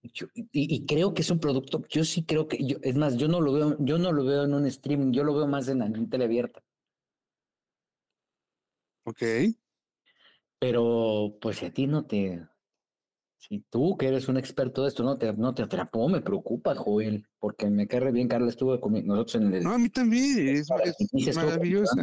Yo- 0.03 0.29
y, 0.35 0.49
y 0.53 0.87
creo 0.87 1.13
que 1.13 1.23
es 1.23 1.31
un 1.31 1.41
producto, 1.41 1.83
yo 1.89 2.05
sí 2.05 2.25
creo 2.25 2.47
que, 2.47 2.65
yo, 2.65 2.79
es 2.83 2.97
más, 2.97 3.17
yo 3.17 3.29
no 3.29 3.41
lo 3.41 3.53
veo, 3.53 3.77
yo 3.81 3.99
no 3.99 4.13
lo 4.13 4.25
veo 4.25 4.45
en 4.45 4.55
un 4.55 4.65
streaming, 4.67 5.13
yo 5.13 5.25
lo 5.25 5.35
veo 5.35 5.47
más 5.47 5.69
en, 5.69 5.83
en 5.83 6.09
tele 6.09 6.25
abierta. 6.25 6.63
Ok. 9.05 9.23
Pero, 10.61 11.37
pues 11.41 11.59
si 11.59 11.67
a 11.67 11.73
ti 11.73 11.87
no 11.87 12.07
te, 12.07 12.47
si 13.39 13.61
tú 13.71 13.97
que 13.97 14.09
eres 14.09 14.29
un 14.29 14.37
experto 14.37 14.83
de 14.83 14.89
esto 14.89 15.03
no 15.03 15.17
te, 15.17 15.33
no 15.33 15.55
te 15.55 15.63
atrapó, 15.63 16.09
me 16.09 16.21
preocupa, 16.21 16.75
Joel, 16.75 17.27
porque 17.39 17.71
me 17.71 17.87
cae 17.87 18.13
bien, 18.13 18.29
Carla 18.29 18.49
estuvo 18.49 18.79
con 18.81 18.93
nosotros 19.07 19.37
en 19.37 19.55
el... 19.55 19.65
No, 19.65 19.73
a 19.73 19.79
mí 19.79 19.89
también. 19.89 20.49
Es, 20.49 20.69
es 21.13 21.37
maravillosa. 21.37 21.95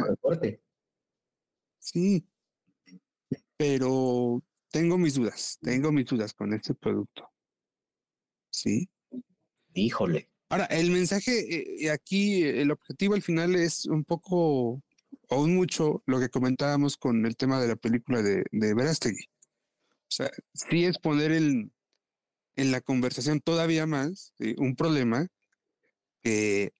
Sí. 1.78 2.26
Pero 3.56 4.42
tengo 4.70 4.98
mis 4.98 5.14
dudas. 5.14 5.58
Tengo 5.60 5.92
mis 5.92 6.06
dudas 6.06 6.34
con 6.34 6.52
este 6.52 6.74
producto. 6.74 7.30
Sí. 8.56 8.88
Híjole. 9.74 10.30
Ahora, 10.48 10.64
el 10.66 10.90
mensaje 10.90 11.84
eh, 11.84 11.90
aquí, 11.90 12.42
eh, 12.42 12.62
el 12.62 12.70
objetivo 12.70 13.14
al 13.14 13.20
final 13.20 13.54
es 13.54 13.84
un 13.84 14.02
poco 14.02 14.82
o 15.28 15.42
un 15.42 15.54
mucho 15.54 16.02
lo 16.06 16.18
que 16.18 16.30
comentábamos 16.30 16.96
con 16.96 17.26
el 17.26 17.36
tema 17.36 17.60
de 17.60 17.68
la 17.68 17.76
película 17.76 18.22
de, 18.22 18.44
de 18.50 18.74
Verástegui. 18.74 19.26
O 19.28 20.10
sea, 20.10 20.30
sí 20.54 20.86
es 20.86 20.98
poner 20.98 21.32
el, 21.32 21.70
en 22.54 22.70
la 22.70 22.80
conversación 22.80 23.40
todavía 23.40 23.86
más 23.86 24.32
¿sí? 24.38 24.54
un 24.56 24.74
problema 24.74 25.26
que 26.22 26.72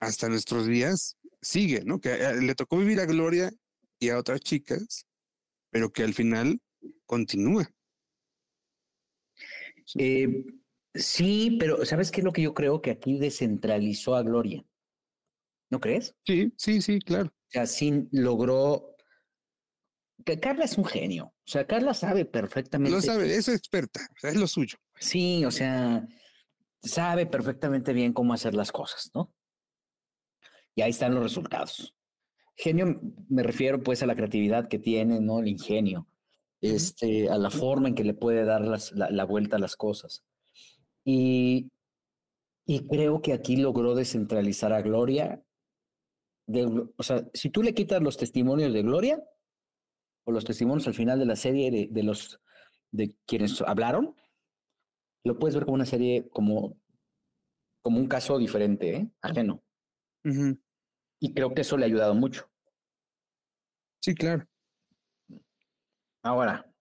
hasta 0.00 0.28
nuestros 0.28 0.66
días 0.66 1.16
sigue, 1.40 1.84
¿no? 1.84 2.00
Que 2.00 2.14
eh, 2.14 2.40
le 2.40 2.56
tocó 2.56 2.78
vivir 2.78 2.98
a 2.98 3.06
Gloria 3.06 3.52
y 4.00 4.08
a 4.08 4.18
otras 4.18 4.40
chicas, 4.40 5.06
pero 5.70 5.92
que 5.92 6.02
al 6.02 6.14
final 6.14 6.60
continúa. 7.06 7.70
Eh, 9.96 10.44
sí, 10.94 11.56
pero 11.58 11.84
¿sabes 11.84 12.10
qué 12.10 12.20
es 12.20 12.24
lo 12.24 12.32
que 12.32 12.42
yo 12.42 12.54
creo? 12.54 12.80
Que 12.82 12.90
aquí 12.90 13.18
descentralizó 13.18 14.14
a 14.16 14.22
Gloria. 14.22 14.64
¿No 15.70 15.80
crees? 15.80 16.16
Sí, 16.26 16.52
sí, 16.56 16.82
sí, 16.82 16.98
claro. 17.00 17.28
O 17.28 17.50
sea, 17.50 17.66
sí 17.66 18.08
logró... 18.10 18.96
Que 20.24 20.38
Carla 20.38 20.64
es 20.64 20.76
un 20.76 20.84
genio. 20.84 21.26
O 21.26 21.50
sea, 21.50 21.66
Carla 21.66 21.94
sabe 21.94 22.24
perfectamente. 22.26 22.94
Lo 22.94 23.00
sabe, 23.00 23.34
es 23.34 23.48
experta, 23.48 24.00
o 24.14 24.18
sea, 24.20 24.30
es 24.30 24.36
lo 24.36 24.46
suyo. 24.46 24.76
Sí, 24.98 25.44
o 25.46 25.50
sea, 25.50 26.06
sabe 26.82 27.24
perfectamente 27.26 27.92
bien 27.94 28.12
cómo 28.12 28.34
hacer 28.34 28.54
las 28.54 28.70
cosas, 28.70 29.10
¿no? 29.14 29.34
Y 30.74 30.82
ahí 30.82 30.90
están 30.90 31.14
los 31.14 31.22
resultados. 31.22 31.94
Genio, 32.54 33.00
me 33.30 33.42
refiero 33.42 33.82
pues 33.82 34.02
a 34.02 34.06
la 34.06 34.14
creatividad 34.14 34.68
que 34.68 34.78
tiene, 34.78 35.20
¿no? 35.20 35.38
El 35.40 35.48
ingenio, 35.48 36.06
este, 36.60 37.30
a 37.30 37.38
la 37.38 37.50
forma 37.50 37.88
en 37.88 37.94
que 37.94 38.04
le 38.04 38.12
puede 38.12 38.44
dar 38.44 38.60
las- 38.60 38.92
la, 38.92 39.10
la 39.10 39.24
vuelta 39.24 39.56
a 39.56 39.60
las 39.60 39.76
cosas. 39.76 40.22
Y, 41.12 41.72
y 42.66 42.86
creo 42.86 43.20
que 43.20 43.32
aquí 43.32 43.56
logró 43.56 43.96
descentralizar 43.96 44.72
a 44.72 44.80
Gloria. 44.80 45.42
de 46.46 46.66
o 46.96 47.02
sea, 47.02 47.28
si 47.34 47.50
tú 47.50 47.64
le 47.64 47.74
quitas 47.74 48.00
los 48.00 48.16
testimonios 48.16 48.72
de 48.72 48.82
Gloria, 48.82 49.20
o 50.24 50.30
los 50.30 50.44
testimonios 50.44 50.86
al 50.86 50.94
final 50.94 51.18
de 51.18 51.26
la 51.26 51.34
serie 51.34 51.72
de, 51.72 51.88
de 51.90 52.02
los 52.04 52.40
de 52.92 53.16
quienes 53.26 53.60
hablaron, 53.62 54.14
lo 55.24 55.36
puedes 55.36 55.56
ver 55.56 55.64
como 55.64 55.74
una 55.74 55.86
serie, 55.86 56.28
como, 56.28 56.78
como 57.82 57.98
un 57.98 58.06
caso 58.06 58.38
diferente, 58.38 58.96
¿eh? 58.96 59.10
ajeno. 59.20 59.64
Y 61.20 61.34
creo 61.34 61.52
que 61.54 61.62
eso 61.62 61.76
le 61.76 61.84
ha 61.84 61.88
ayudado 61.88 62.14
mucho. 62.14 62.48
Sí, 64.00 64.14
claro. 64.14 64.46
Ahora, 66.22 66.72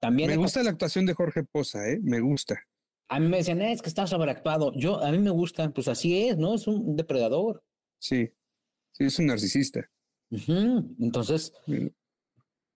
también 0.00 0.28
Me 0.28 0.36
gusta 0.36 0.62
la 0.62 0.70
actuación 0.70 1.06
de 1.06 1.14
Jorge 1.14 1.44
Poza, 1.44 1.88
¿eh? 1.88 1.98
Me 2.02 2.20
gusta. 2.20 2.62
A 3.08 3.20
mí 3.20 3.28
me 3.28 3.38
decían, 3.38 3.60
"Eh, 3.62 3.72
es 3.72 3.82
que 3.82 3.88
está 3.88 4.06
sobreactuado. 4.06 4.72
Yo, 4.74 5.02
a 5.02 5.10
mí 5.10 5.18
me 5.18 5.30
gusta, 5.30 5.70
pues 5.70 5.88
así 5.88 6.28
es, 6.28 6.36
¿no? 6.36 6.54
Es 6.54 6.66
un 6.66 6.96
depredador. 6.96 7.62
Sí. 7.98 8.30
Sí, 8.92 9.04
es 9.04 9.18
un 9.18 9.26
narcisista. 9.26 9.88
Entonces, 10.30 11.52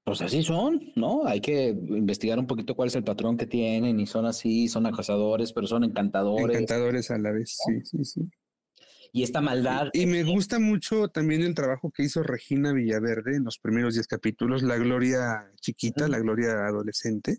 pues 0.04 0.20
así 0.22 0.42
son, 0.42 0.92
¿no? 0.96 1.26
Hay 1.26 1.40
que 1.40 1.68
investigar 1.68 2.38
un 2.38 2.46
poquito 2.46 2.74
cuál 2.74 2.88
es 2.88 2.96
el 2.96 3.04
patrón 3.04 3.36
que 3.36 3.46
tienen 3.46 4.00
y 4.00 4.06
son 4.06 4.26
así, 4.26 4.68
son 4.68 4.86
acosadores, 4.86 5.52
pero 5.52 5.66
son 5.66 5.84
encantadores. 5.84 6.56
Encantadores 6.56 7.10
a 7.10 7.18
la 7.18 7.30
vez. 7.30 7.56
Sí, 7.66 7.80
sí, 7.84 8.04
sí. 8.04 8.20
y 9.12 9.22
esta 9.22 9.40
maldad. 9.40 9.88
Y, 9.92 10.06
me 10.06 10.24
gusta 10.24 10.58
mucho 10.58 11.08
también 11.08 11.42
el 11.42 11.54
trabajo 11.54 11.90
que 11.90 12.02
hizo 12.02 12.22
Regina 12.22 12.72
Villaverde 12.72 13.36
en 13.36 13.44
los 13.44 13.58
primeros 13.58 13.94
10 13.94 14.06
capítulos, 14.06 14.62
la 14.62 14.76
gloria 14.76 15.52
chiquita, 15.60 16.08
la 16.08 16.18
gloria 16.18 16.66
adolescente. 16.66 17.38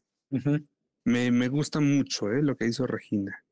Me, 1.10 1.32
me, 1.32 1.48
gusta 1.48 1.80
mucho 1.80 2.32
¿eh? 2.32 2.42
lo 2.42 2.56
que 2.56 2.68
hizo 2.68 2.88
Regina. 2.88 3.44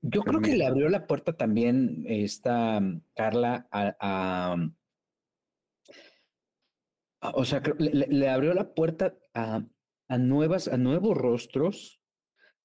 Yo 0.00 0.22
creo 0.22 0.40
que 0.40 0.56
le 0.56 0.66
abrió 0.66 0.88
la 0.88 1.06
puerta 1.06 1.34
también 1.34 2.04
esta 2.06 2.80
Carla 3.14 3.66
a, 3.70 4.56
o 7.32 7.44
sea, 7.44 7.62
le, 7.78 8.28
abrió 8.28 8.52
la 8.52 8.74
puerta 8.74 9.16
a, 9.32 9.64
a, 10.08 10.18
nuevas, 10.18 10.68
a 10.68 10.76
nuevos 10.76 11.16
rostros 11.16 12.02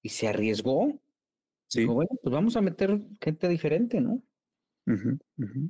y 0.02 0.10
se 0.10 0.28
arriesgó. 0.28 1.02
Sí. 1.68 1.86
bueno, 1.86 2.10
pues 2.22 2.34
vamos 2.34 2.58
a 2.58 2.62
meter 2.62 3.00
gente 3.22 3.48
diferente, 3.48 4.02
¿no? 4.02 4.22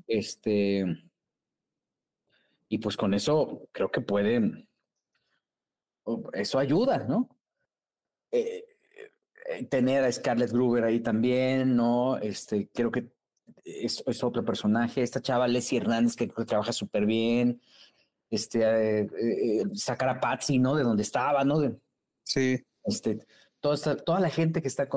Este. 0.08 0.86
Y 2.70 2.78
pues 2.78 2.96
con 2.96 3.14
eso 3.14 3.68
creo 3.72 3.92
que 3.92 4.02
pueden. 4.02 4.68
Eso 6.34 6.58
ayuda, 6.58 7.06
¿no? 7.06 7.30
Eh, 8.32 8.66
eh, 9.48 9.64
tener 9.66 10.04
a 10.04 10.12
Scarlett 10.12 10.52
Gruber 10.52 10.84
ahí 10.84 11.00
también, 11.00 11.76
¿no? 11.76 12.18
Este, 12.18 12.70
creo 12.70 12.92
que 12.92 13.10
es, 13.64 14.04
otro 14.24 14.44
personaje. 14.46 15.02
Esta 15.02 15.22
chava, 15.22 15.48
Leslie 15.48 15.82
Hernández, 15.82 16.16
que, 16.16 16.28
trabaja 16.28 16.72
súper 16.72 17.06
bien. 17.06 17.62
Este, 18.30 19.02
eh, 19.02 19.64
sacar 19.74 20.10
a 20.10 20.20
Patsy, 20.20 20.60
¿no? 20.60 20.76
De 20.76 20.84
donde 20.84 21.04
estaba, 21.04 21.44
¿no? 21.44 21.60
De, 21.60 21.76
sí. 22.24 22.64
Este, 22.84 23.26
toda, 23.60 23.96
toda 23.98 24.20
la 24.20 24.30
gente 24.30 24.62
que 24.62 24.68
está. 24.68 24.88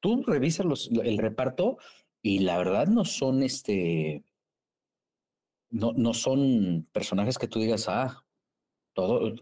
tú 0.00 0.22
revisas 0.26 0.66
los, 0.66 0.90
el 0.90 1.18
reparto 1.18 1.78
y 2.22 2.40
la 2.40 2.56
verdad 2.56 2.86
no 2.86 3.04
son 3.04 3.42
este, 3.42 4.24
no, 5.74 5.92
no 5.92 6.14
son 6.14 6.88
personajes 6.92 7.36
que 7.36 7.48
tú 7.48 7.58
digas, 7.58 7.88
ah, 7.88 8.24
todo, 8.94 9.34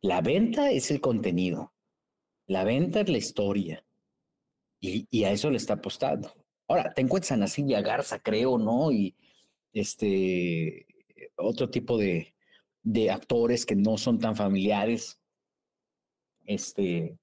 la 0.00 0.22
venta 0.22 0.70
es 0.70 0.90
el 0.90 1.00
contenido, 1.00 1.74
la 2.46 2.64
venta 2.64 3.00
es 3.00 3.08
la 3.08 3.18
historia 3.18 3.84
y, 4.80 5.06
y 5.10 5.24
a 5.24 5.32
eso 5.32 5.50
le 5.50 5.56
está 5.56 5.74
apostando. 5.74 6.32
Ahora, 6.68 6.92
te 6.92 7.02
encuentras 7.02 7.32
a 7.32 7.36
Nacilla 7.36 7.80
Garza, 7.80 8.18
creo, 8.18 8.58
¿no? 8.58 8.90
Y 8.90 9.14
este, 9.72 10.86
otro 11.36 11.70
tipo 11.70 11.98
de, 11.98 12.34
de 12.82 13.10
actores 13.10 13.66
que 13.66 13.76
no 13.76 13.98
son 13.98 14.18
tan 14.18 14.36
familiares. 14.36 15.20
Este, 16.44 17.18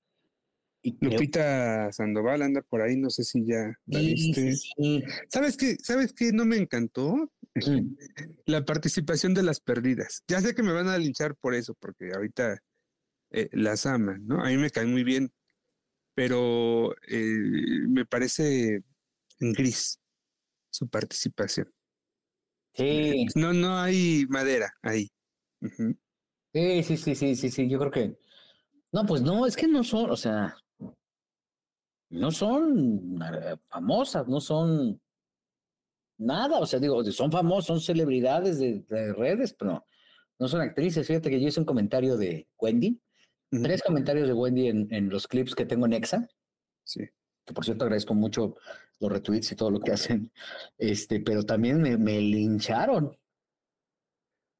Lupita 0.99 1.91
Sandoval 1.91 2.41
anda 2.41 2.61
por 2.61 2.81
ahí, 2.81 2.97
no 2.97 3.09
sé 3.09 3.23
si 3.23 3.45
ya 3.45 3.77
la 3.85 3.99
viste. 3.99 4.53
¿Sabes 5.29 5.57
qué? 5.57 5.77
¿Sabes 5.81 6.13
qué? 6.13 6.31
No 6.33 6.45
me 6.45 6.57
encantó 6.57 7.31
la 8.45 8.65
participación 8.65 9.33
de 9.33 9.43
las 9.43 9.59
perdidas. 9.61 10.23
Ya 10.27 10.41
sé 10.41 10.53
que 10.53 10.63
me 10.63 10.73
van 10.73 10.87
a 10.87 10.97
linchar 10.97 11.35
por 11.35 11.55
eso, 11.55 11.73
porque 11.79 12.11
ahorita 12.13 12.59
eh, 13.33 13.49
las 13.51 13.85
aman, 13.85 14.25
¿no? 14.25 14.43
A 14.43 14.49
mí 14.49 14.57
me 14.57 14.69
caen 14.69 14.91
muy 14.91 15.03
bien, 15.03 15.31
pero 16.13 16.93
eh, 17.07 17.87
me 17.87 18.05
parece 18.05 18.83
en 19.39 19.53
gris 19.53 19.99
su 20.69 20.87
participación. 20.87 21.71
Sí. 22.73 23.27
No, 23.35 23.53
no 23.53 23.77
hay 23.77 24.25
madera 24.29 24.73
ahí. 24.81 25.11
Sí, 26.53 26.83
sí, 26.83 26.97
sí, 26.97 27.15
sí, 27.15 27.35
sí, 27.35 27.49
sí, 27.49 27.69
yo 27.69 27.79
creo 27.79 27.91
que. 27.91 28.17
No, 28.91 29.05
pues 29.05 29.21
no, 29.21 29.45
es 29.45 29.55
que 29.55 29.67
no 29.67 29.83
son, 29.83 30.11
o 30.11 30.15
sea, 30.15 30.55
no 32.09 32.31
son 32.31 33.19
famosas, 33.69 34.27
no 34.27 34.39
son 34.39 35.01
nada, 36.17 36.59
o 36.59 36.65
sea, 36.65 36.79
digo, 36.79 37.03
son 37.05 37.31
famosas, 37.31 37.65
son 37.65 37.81
celebridades 37.81 38.59
de, 38.59 39.13
redes, 39.13 39.53
pero 39.53 39.85
no 40.37 40.47
son 40.47 40.61
actrices. 40.61 41.07
Fíjate 41.07 41.29
que 41.29 41.41
yo 41.41 41.47
hice 41.47 41.59
un 41.59 41.65
comentario 41.65 42.17
de 42.17 42.47
Wendy, 42.59 43.01
tres 43.61 43.83
comentarios 43.83 44.27
de 44.27 44.33
Wendy 44.33 44.67
en, 44.67 45.09
los 45.09 45.27
clips 45.27 45.55
que 45.55 45.65
tengo 45.65 45.85
en 45.85 45.93
Exa. 45.93 46.27
Sí. 46.83 47.01
Que 47.45 47.53
por 47.53 47.65
cierto 47.65 47.83
agradezco 47.83 48.13
mucho 48.13 48.55
los 48.99 49.11
retweets 49.11 49.51
y 49.51 49.55
todo 49.55 49.69
lo 49.69 49.79
que 49.79 49.91
hacen, 49.91 50.31
este, 50.77 51.19
pero 51.19 51.43
también 51.43 51.81
me, 51.81 51.97
me 51.97 52.21
lincharon. 52.21 53.17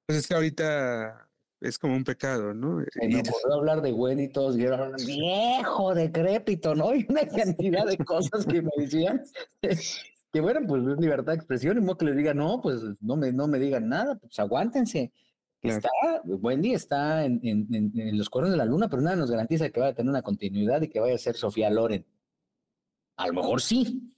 Pues 0.05 0.19
es 0.19 0.27
que 0.27 0.33
ahorita 0.33 1.29
es 1.63 1.79
como 1.79 1.95
un 1.95 2.03
pecado, 2.03 2.53
¿no? 2.53 2.81
Y 3.01 3.07
no 3.07 3.21
puedo 3.23 3.55
hablar 3.55 3.81
de 3.81 3.93
Wendy 3.93 4.23
y 4.23 4.29
todos 4.29 4.57
vieron 4.57 4.93
viejo, 5.05 5.93
decrépito, 5.95 6.75
¿no? 6.75 6.93
Y 6.93 7.05
una 7.07 7.25
cantidad 7.27 7.85
de 7.85 7.97
cosas 7.97 8.45
que 8.45 8.61
me 8.61 8.71
decían. 8.77 9.23
que 9.61 10.41
bueno, 10.41 10.61
pues 10.67 10.83
es 10.85 10.99
libertad 10.99 11.31
de 11.31 11.37
expresión, 11.37 11.77
y 11.77 11.81
modo 11.81 11.97
que 11.97 12.05
les 12.05 12.17
diga, 12.17 12.33
no, 12.33 12.59
pues 12.61 12.81
no 12.99 13.15
me, 13.15 13.31
no 13.31 13.47
me 13.47 13.59
digan 13.59 13.87
nada, 13.87 14.15
pues 14.15 14.37
aguántense. 14.39 15.13
Está, 15.64 15.89
Wendy 16.26 16.74
está 16.74 17.24
en, 17.24 17.39
en, 17.43 18.18
los 18.18 18.30
cuernos 18.30 18.51
de 18.51 18.57
la 18.57 18.66
luna, 18.66 18.89
pero 18.89 19.01
nada 19.01 19.16
nos 19.16 19.32
garantiza 19.32 19.70
que 19.70 19.80
vaya 19.80 19.93
a 19.93 19.95
tener 19.95 20.09
una 20.09 20.22
continuidad 20.22 20.82
y 20.82 20.89
que 20.89 20.99
vaya 20.99 21.16
a 21.16 21.18
ser 21.18 21.36
Sofía 21.36 21.70
Loren. 21.70 22.05
A 23.16 23.28
lo 23.28 23.34
mejor 23.34 23.61
sí, 23.61 24.14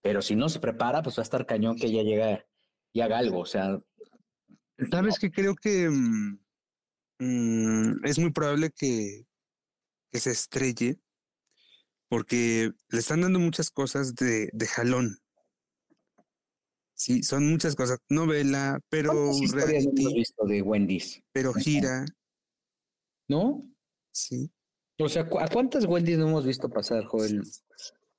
pero 0.00 0.22
si 0.22 0.34
no 0.34 0.48
se 0.48 0.60
prepara, 0.60 1.02
pues 1.02 1.18
va 1.18 1.22
a 1.22 1.24
estar 1.24 1.44
cañón 1.44 1.76
que 1.76 1.88
ella 1.88 2.02
llegue 2.02 2.46
y 2.92 3.02
haga 3.02 3.18
algo. 3.18 3.40
O 3.40 3.46
sea, 3.46 3.80
Sabes 4.90 5.18
que 5.18 5.30
creo 5.30 5.54
que 5.54 5.90
mm, 5.90 6.38
mm, 7.18 8.04
es 8.04 8.18
muy 8.18 8.30
probable 8.30 8.70
que, 8.70 9.26
se 10.12 10.30
estrelle 10.30 10.98
porque 12.08 12.72
le 12.88 12.98
están 12.98 13.20
dando 13.20 13.38
muchas 13.38 13.70
cosas 13.70 14.14
de, 14.16 14.50
jalón. 14.66 15.18
Sí, 17.00 17.22
son 17.22 17.50
muchas 17.50 17.74
cosas. 17.74 17.98
Novela, 18.08 18.78
pero 18.90 19.30
reality, 19.52 20.14
visto 20.14 20.44
de 20.44 20.60
Wendy's? 20.60 21.22
Pero 21.32 21.54
gira. 21.54 22.04
¿No? 23.28 23.66
Sí. 24.12 24.50
O 24.98 25.08
sea, 25.08 25.22
¿a 25.22 25.48
cuántas 25.48 25.86
Wendy's 25.86 26.18
no 26.18 26.28
hemos 26.28 26.44
visto 26.44 26.68
pasar, 26.68 27.04
Joel? 27.04 27.42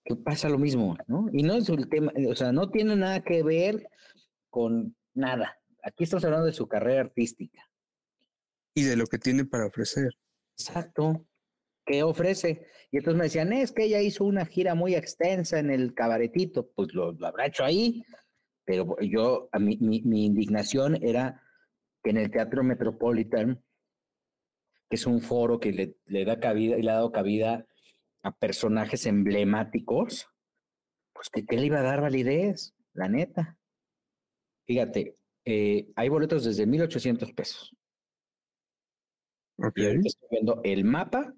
Que 0.03 0.15
pasa 0.15 0.49
lo 0.49 0.57
mismo, 0.57 0.97
¿no? 1.07 1.27
Y 1.32 1.43
no 1.43 1.53
es 1.53 1.69
el 1.69 1.88
tema, 1.89 2.11
o 2.27 2.36
sea, 2.36 2.51
no 2.51 2.71
tiene 2.71 2.95
nada 2.95 3.21
que 3.21 3.43
ver 3.43 3.88
con 4.49 4.95
nada 5.13 5.61
aquí 5.84 6.03
estamos 6.03 6.23
hablando 6.25 6.45
de 6.45 6.53
su 6.53 6.67
carrera 6.67 7.01
artística. 7.01 7.69
Y 8.73 8.84
de 8.84 8.95
lo 8.95 9.05
que 9.07 9.17
tiene 9.17 9.45
para 9.45 9.65
ofrecer. 9.65 10.09
Exacto. 10.57 11.25
¿Qué 11.86 12.03
ofrece? 12.03 12.67
Y 12.91 12.97
entonces 12.97 13.17
me 13.17 13.25
decían, 13.25 13.51
es 13.53 13.71
que 13.71 13.86
ella 13.86 14.01
hizo 14.01 14.23
una 14.23 14.45
gira 14.45 14.75
muy 14.75 14.95
extensa 14.95 15.59
en 15.59 15.71
el 15.71 15.93
cabaretito. 15.93 16.69
Pues 16.71 16.93
lo, 16.93 17.17
habrá 17.25 17.47
hecho 17.47 17.63
ahí, 17.63 18.03
pero 18.66 18.95
yo, 19.01 19.49
a 19.51 19.59
mi, 19.59 19.78
mi, 19.78 20.26
indignación 20.26 21.03
era 21.03 21.41
que 22.03 22.12
en 22.12 22.18
el 22.18 22.32
Teatro 22.32 22.64
Metropolitan, 22.64 23.64
que 24.89 24.95
es 24.95 25.05
un 25.05 25.22
foro 25.22 25.59
que 25.59 25.72
le, 25.72 25.97
le 26.05 26.26
da 26.26 26.39
cabida 26.39 26.78
y 26.78 26.82
le 26.82 26.91
ha 26.91 26.95
dado 26.95 27.12
cabida 27.12 27.66
a 28.24 28.32
personajes 28.32 29.05
emblemáticos, 29.05 30.29
pues 31.13 31.29
que 31.29 31.46
qué 31.46 31.58
le 31.58 31.67
iba 31.67 31.79
a 31.79 31.83
dar 31.83 32.01
validez, 32.01 32.74
la 32.93 33.08
neta. 33.08 33.58
Fíjate, 34.67 35.17
eh, 35.46 35.88
hay 35.96 36.09
boletos 36.09 36.43
desde 36.43 36.67
1.800 36.67 37.33
pesos. 37.33 37.75
Estoy 39.58 40.01
viendo 40.29 40.62
el 40.63 40.86
mapa 40.86 41.36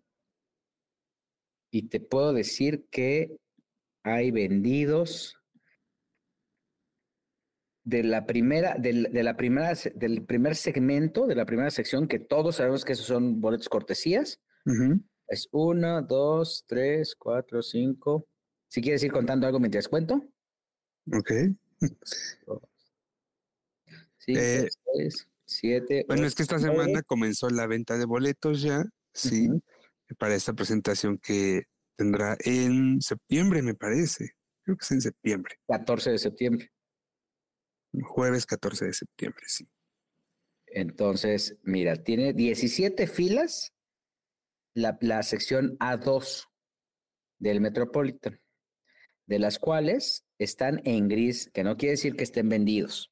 y 1.72 1.90
te 1.90 2.00
puedo 2.00 2.32
decir 2.32 2.86
que 2.90 3.36
hay 4.04 4.32
vendidos 4.32 5.38
de 7.84 8.04
la 8.04 8.26
primera, 8.26 8.76
de, 8.78 8.94
la 8.94 9.36
primera, 9.36 9.74
del 9.96 10.24
primer 10.24 10.56
segmento, 10.56 11.28
de 11.28 11.36
la 11.36 11.46
primera 11.46 11.70
sección, 11.70 12.08
que 12.08 12.20
todos 12.20 12.58
sabemos 12.58 12.86
que 12.86 12.94
esos 12.94 13.06
son 13.06 13.42
boletos 13.42 13.70
cortesías. 13.70 14.40
Es 15.28 15.50
uno, 15.52 16.02
dos, 16.02 16.64
tres, 16.68 17.16
cuatro, 17.18 17.62
cinco. 17.62 18.28
Si 18.70 18.82
quieres 18.82 19.04
ir 19.04 19.12
contando 19.12 19.46
algo 19.46 19.60
mientras 19.60 19.88
cuento. 19.88 20.24
Ok. 21.12 21.32
Eh, 24.26 24.70
siete. 25.46 26.06
Bueno, 26.08 26.26
es 26.26 26.34
que 26.34 26.44
esta 26.44 26.58
semana 26.58 27.02
comenzó 27.02 27.50
la 27.50 27.68
venta 27.68 27.98
de 27.98 28.06
boletos 28.06 28.62
ya, 28.62 28.86
sí, 29.14 29.50
para 30.18 30.34
esta 30.34 30.54
presentación 30.54 31.18
que 31.18 31.64
tendrá 31.98 32.38
en 32.40 33.02
septiembre, 33.02 33.62
me 33.62 33.76
parece. 33.76 34.32
Creo 34.64 34.78
que 34.78 34.86
es 34.86 34.92
en 34.92 35.02
septiembre. 35.02 35.56
14 35.68 36.12
de 36.12 36.18
septiembre. 36.20 36.72
Jueves 38.02 38.46
14 38.46 38.86
de 38.86 38.94
septiembre, 38.94 39.44
sí. 39.48 39.68
Entonces, 40.68 41.58
mira, 41.64 42.04
tiene 42.04 42.34
17 42.34 43.06
filas 43.06 43.74
la, 44.74 44.98
la 45.02 45.22
sección 45.22 45.78
A2 45.78 46.48
del 47.40 47.62
Metropolitan, 47.62 48.42
de 49.28 49.40
las 49.40 49.60
cuales 49.60 50.26
están 50.40 50.82
en 50.86 51.08
gris, 51.08 51.52
que 51.54 51.64
no 51.64 51.78
quiere 51.78 51.92
decir 51.92 52.16
que 52.16 52.24
estén 52.24 52.50
vendidos. 52.50 53.12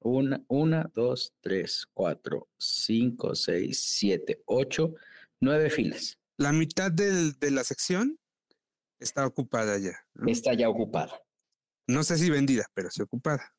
Una, 0.00 0.44
una, 0.48 0.90
dos, 0.94 1.34
tres, 1.40 1.86
cuatro, 1.92 2.48
cinco, 2.58 3.34
seis, 3.34 3.82
siete, 3.84 4.42
ocho, 4.46 4.94
nueve 5.40 5.70
filas. 5.70 6.18
La 6.36 6.52
mitad 6.52 6.90
de 6.90 7.50
la 7.50 7.64
sección 7.64 8.18
está 9.00 9.26
ocupada 9.26 9.78
ya. 9.78 9.98
Está 10.26 10.54
ya 10.54 10.68
ocupada. 10.68 11.20
No 11.88 12.04
sé 12.04 12.18
si 12.18 12.30
vendida, 12.30 12.66
pero 12.74 12.90
sí 12.90 13.02
ocupada. 13.02 13.54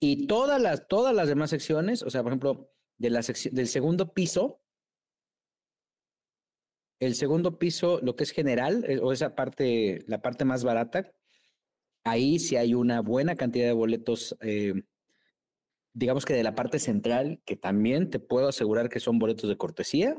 Y 0.00 0.26
todas 0.26 0.60
las, 0.62 0.86
todas 0.86 1.14
las 1.14 1.28
demás 1.28 1.50
secciones, 1.50 2.02
o 2.02 2.10
sea, 2.10 2.22
por 2.22 2.32
ejemplo, 2.32 2.72
de 2.98 3.10
la 3.10 3.22
sección, 3.22 3.54
del 3.54 3.66
segundo 3.66 4.12
piso, 4.12 4.60
el 7.00 7.14
segundo 7.14 7.58
piso, 7.58 8.00
lo 8.02 8.16
que 8.16 8.24
es 8.24 8.30
general, 8.30 8.84
eh, 8.88 8.98
o 9.00 9.12
esa 9.12 9.34
parte, 9.34 10.04
la 10.06 10.20
parte 10.20 10.44
más 10.44 10.64
barata, 10.64 11.12
ahí 12.04 12.38
sí 12.38 12.56
hay 12.56 12.74
una 12.74 13.00
buena 13.00 13.36
cantidad 13.36 13.66
de 13.66 13.72
boletos, 13.72 14.36
eh, 14.40 14.74
digamos 15.92 16.24
que 16.24 16.34
de 16.34 16.44
la 16.44 16.54
parte 16.54 16.78
central, 16.78 17.40
que 17.44 17.56
también 17.56 18.10
te 18.10 18.20
puedo 18.20 18.48
asegurar 18.48 18.88
que 18.88 19.00
son 19.00 19.18
boletos 19.18 19.48
de 19.48 19.56
cortesía. 19.56 20.16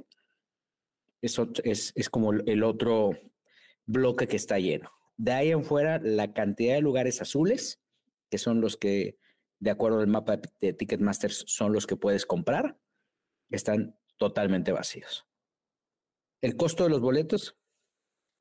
Eso 1.21 1.49
es, 1.63 1.91
es 1.95 2.09
como 2.09 2.33
el 2.33 2.63
otro 2.63 3.11
bloque 3.85 4.27
que 4.27 4.37
está 4.37 4.59
lleno. 4.59 4.89
De 5.19 5.33
ahí 5.33 5.51
en 5.51 5.65
fuera, 5.65 5.99
la 5.99 6.31
cantidad 6.31 6.75
de 6.75 6.81
lugares 6.81 7.21
azules, 7.21 7.81
que 8.31 8.37
son 8.37 8.61
los 8.61 8.77
que, 8.77 9.17
de 9.59 9.69
acuerdo 9.69 9.99
al 9.99 10.07
mapa 10.07 10.39
de 10.61 10.71
Ticketmasters, 10.71 11.43
son 11.45 11.73
los 11.73 11.85
que 11.85 11.97
puedes 11.97 12.25
comprar, 12.25 12.79
están 13.49 13.99
totalmente 14.15 14.71
vacíos. 14.71 15.27
El 16.41 16.55
costo 16.55 16.85
de 16.85 16.91
los 16.91 17.01
boletos 17.01 17.57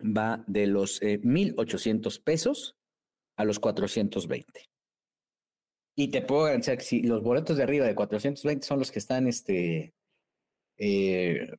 va 0.01 0.45
de 0.47 0.69
los 0.69 1.03
1.800 1.03 2.17
eh, 2.17 2.23
pesos 2.25 2.77
a 3.37 3.45
los 3.45 3.59
420. 3.59 4.71
Y 5.97 6.13
te 6.13 6.23
puedo 6.23 6.45
garantizar 6.45 6.79
que 6.79 6.85
si 6.85 7.03
los 7.03 7.25
boletos 7.25 7.57
de 7.57 7.65
arriba 7.65 7.87
de 7.87 7.97
420 7.97 8.65
son 8.65 8.79
los 8.79 8.93
que 8.93 9.01
están, 9.01 9.27
este, 9.27 9.95
eh, 10.77 11.57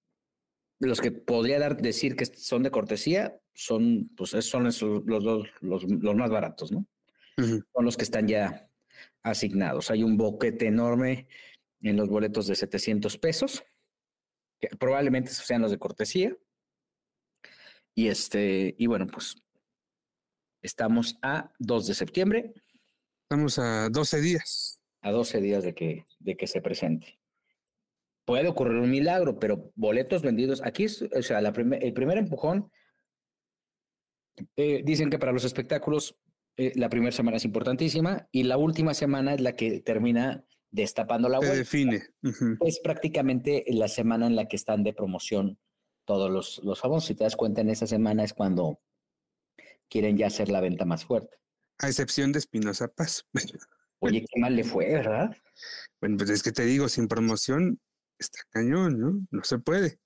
los 0.80 1.02
que 1.02 1.12
podría 1.12 1.60
dar, 1.60 1.76
decir 1.76 2.16
que 2.16 2.26
son 2.26 2.64
de 2.64 2.72
cortesía, 2.72 3.38
son, 3.60 4.10
pues 4.16 4.32
son 4.46 4.64
los, 4.64 4.82
los, 4.82 5.46
los, 5.60 6.16
más 6.16 6.30
baratos, 6.30 6.72
¿no? 6.72 6.88
Son 7.38 7.86
los 7.86 7.98
que 7.98 8.04
están 8.04 8.26
ya 8.26 8.70
asignados. 9.22 9.92
Hay 9.92 10.04
un 10.04 10.16
boquete 10.16 10.68
enorme 10.68 11.28
en 11.82 11.98
los 11.98 12.08
boletos 12.08 12.48
de 12.48 12.56
700 12.56 13.18
pesos 13.18 13.64
que 14.60 14.70
probablemente 14.78 15.32
sean 15.32 15.62
los 15.62 15.72
de 15.72 15.78
cortesía. 15.78 16.38
Y 17.96 18.08
este, 18.08 18.76
y 18.78 18.88
bueno, 18.88 19.08
pues 19.08 19.36
estamos 20.62 21.20
a 21.22 21.52
2 21.60 21.88
de 21.88 21.94
septiembre. 21.96 22.54
Estamos 23.24 23.60
a 23.60 23.90
12 23.90 24.22
días. 24.22 24.82
A 25.02 25.12
12 25.12 25.42
días 25.42 25.64
de 25.66 25.74
que, 25.74 26.06
de 26.20 26.38
que 26.38 26.48
se 26.48 26.62
presente. 26.62 27.20
Puede 28.26 28.48
ocurrir 28.48 28.78
un 28.78 28.90
milagro, 28.90 29.38
pero 29.38 29.74
boletos 29.76 30.22
vendidos. 30.22 30.62
Aquí 30.64 30.86
o 30.86 31.22
sea, 31.22 31.42
la 31.42 31.50
el 31.50 31.94
primer 31.94 32.18
empujón. 32.18 32.72
Eh, 34.56 34.82
dicen 34.86 35.10
que 35.10 35.20
para 35.20 35.32
los 35.32 35.44
espectáculos 35.44 36.18
eh, 36.58 36.74
la 36.76 36.90
primera 36.90 37.12
semana 37.12 37.38
es 37.38 37.46
importantísima 37.46 38.28
y 38.32 38.44
la 38.44 38.58
última 38.58 38.94
semana 38.94 39.34
es 39.34 39.42
la 39.42 39.56
que 39.56 39.80
termina 39.80 40.46
destapando 40.72 41.30
la 41.30 41.40
web. 41.40 41.56
define. 41.56 42.04
Es 42.66 42.80
prácticamente 42.84 43.64
la 43.70 43.88
semana 43.88 44.28
en 44.28 44.36
la 44.36 44.48
que 44.48 44.56
están 44.56 44.84
de 44.84 44.94
promoción 44.94 45.58
todos 46.06 46.30
los, 46.30 46.62
los 46.64 46.80
famosos. 46.80 47.08
Si 47.08 47.16
te 47.16 47.24
das 47.24 47.36
cuenta, 47.36 47.62
en 47.62 47.70
esa 47.70 47.88
semana 47.88 48.24
es 48.24 48.34
cuando 48.34 48.82
quieren 49.90 50.18
ya 50.18 50.28
hacer 50.28 50.50
la 50.50 50.62
venta 50.62 50.86
más 50.86 51.06
fuerte. 51.06 51.38
A 51.80 51.88
excepción 51.88 52.32
de 52.32 52.40
Espinosa 52.40 52.88
Paz. 52.88 53.26
Oye, 54.00 54.26
qué 54.28 54.40
mal 54.40 54.56
le 54.56 54.64
fue, 54.64 54.94
¿verdad? 54.94 55.36
Bueno, 56.00 56.18
pues 56.18 56.30
es 56.30 56.44
que 56.44 56.52
te 56.52 56.66
digo, 56.66 56.88
sin 56.88 57.08
promoción 57.08 57.80
está 58.18 58.40
cañón, 58.50 59.00
¿no? 59.00 59.28
No 59.32 59.44
se 59.44 59.60
puede. 59.60 60.00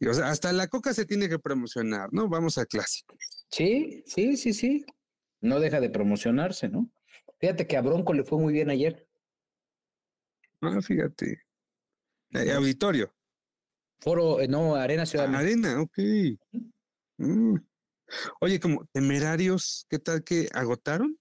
O 0.00 0.14
sea, 0.14 0.28
hasta 0.28 0.52
la 0.52 0.68
coca 0.68 0.92
se 0.92 1.06
tiene 1.06 1.28
que 1.28 1.38
promocionar, 1.38 2.12
¿no? 2.12 2.28
Vamos 2.28 2.58
a 2.58 2.66
clásico. 2.66 3.16
Sí, 3.50 4.02
sí, 4.06 4.36
sí, 4.36 4.52
sí. 4.52 4.84
No 5.40 5.60
deja 5.60 5.80
de 5.80 5.90
promocionarse, 5.90 6.68
¿no? 6.68 6.90
Fíjate 7.38 7.66
que 7.66 7.76
a 7.76 7.82
Bronco 7.82 8.12
le 8.12 8.24
fue 8.24 8.38
muy 8.38 8.52
bien 8.52 8.70
ayer. 8.70 9.06
Ah, 10.60 10.80
fíjate. 10.80 11.42
Eh, 12.32 12.52
auditorio. 12.52 13.14
Foro, 14.00 14.40
eh, 14.40 14.48
no, 14.48 14.74
Arena 14.74 15.06
Ciudad. 15.06 15.32
Ah, 15.32 15.38
Arena, 15.38 15.80
ok. 15.80 15.98
Mm. 17.18 17.56
Oye, 18.40 18.60
como 18.60 18.84
temerarios, 18.86 19.86
¿qué 19.88 19.98
tal 19.98 20.24
que 20.24 20.48
agotaron? 20.52 21.18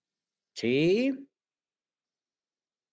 Sí. 0.54 1.28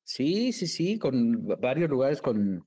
Sí, 0.05 0.53
sí, 0.53 0.67
sí, 0.67 0.99
con 0.99 1.47
varios 1.61 1.89
lugares 1.89 2.21
con 2.21 2.67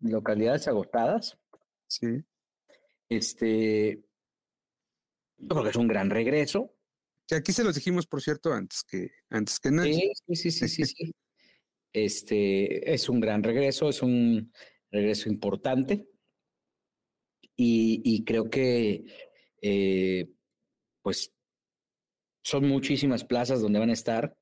localidades 0.00 0.66
agotadas. 0.68 1.38
Sí. 1.86 2.24
Este, 3.08 4.02
yo 5.38 5.48
creo 5.48 5.62
que 5.64 5.70
es 5.70 5.76
un 5.76 5.88
gran 5.88 6.10
regreso. 6.10 6.74
Que 7.26 7.36
aquí 7.36 7.52
se 7.52 7.64
los 7.64 7.74
dijimos, 7.74 8.06
por 8.06 8.22
cierto, 8.22 8.52
antes 8.52 8.84
que, 8.84 9.10
antes 9.30 9.58
que 9.58 9.70
nadie. 9.70 10.12
Sí, 10.26 10.36
sí, 10.36 10.50
sí, 10.50 10.68
sí, 10.68 10.84
sí. 10.84 11.14
Este 11.92 12.92
es 12.92 13.08
un 13.08 13.20
gran 13.20 13.42
regreso, 13.42 13.88
es 13.88 14.02
un 14.02 14.52
regreso 14.90 15.28
importante. 15.28 16.08
Y, 17.58 18.22
creo 18.24 18.50
que 18.50 19.04
eh, 19.62 20.30
pues 21.00 21.32
son 22.42 22.68
muchísimas 22.68 23.24
plazas 23.24 23.62
donde 23.62 23.78
van 23.78 23.88
a 23.88 23.94
estar, 23.94 24.36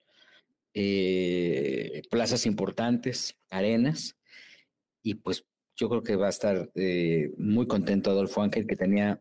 eh, 0.74 2.02
plazas 2.10 2.44
importantes, 2.44 3.38
arenas, 3.50 4.18
y 5.00 5.14
pues 5.14 5.46
yo 5.76 5.88
creo 5.88 6.02
que 6.02 6.16
va 6.16 6.26
a 6.26 6.30
estar 6.30 6.70
eh, 6.74 7.32
muy 7.36 7.66
contento 7.66 8.10
Adolfo 8.10 8.42
Ángel, 8.42 8.66
que 8.66 8.76
tenía 8.76 9.20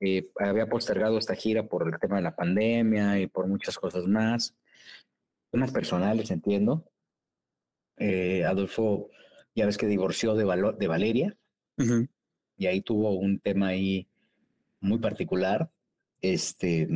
eh, 0.00 0.30
había 0.38 0.66
postergado 0.66 1.16
esta 1.16 1.34
gira 1.34 1.66
por 1.66 1.88
el 1.88 1.98
tema 1.98 2.16
de 2.16 2.22
la 2.22 2.36
pandemia 2.36 3.18
y 3.18 3.26
por 3.28 3.46
muchas 3.46 3.78
cosas 3.78 4.06
más, 4.06 4.54
temas 5.50 5.72
personales, 5.72 6.30
entiendo. 6.30 6.90
Eh, 7.96 8.44
Adolfo, 8.44 9.08
ya 9.54 9.64
ves 9.64 9.78
que 9.78 9.86
divorció 9.86 10.34
de, 10.34 10.44
de 10.78 10.86
Valeria 10.86 11.36
y 12.58 12.66
ahí 12.66 12.82
tuvo 12.82 13.12
un 13.12 13.38
tema 13.40 13.68
ahí 13.68 14.06
muy 14.80 14.98
particular. 14.98 15.70
Este, 16.20 16.88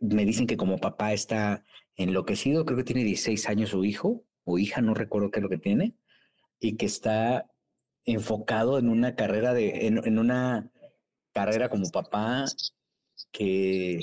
me 0.00 0.24
dicen 0.26 0.46
que 0.46 0.58
como 0.58 0.78
papá 0.78 1.14
está 1.14 1.64
enloquecido, 1.96 2.66
creo 2.66 2.76
que 2.76 2.84
tiene 2.84 3.04
16 3.04 3.48
años 3.48 3.70
su 3.70 3.84
hijo 3.84 4.22
o 4.44 4.58
hija, 4.58 4.82
no 4.82 4.92
recuerdo 4.92 5.30
qué 5.30 5.38
es 5.38 5.42
lo 5.42 5.48
que 5.48 5.58
tiene, 5.58 5.94
y 6.60 6.76
que 6.76 6.84
está 6.84 7.50
enfocado 8.04 8.78
en 8.78 8.88
una 8.88 9.14
carrera 9.14 9.54
de, 9.54 9.86
en 9.86 10.18
una 10.18 10.70
carrera 11.32 11.68
como 11.68 11.90
papá 11.90 12.44
que 13.32 14.00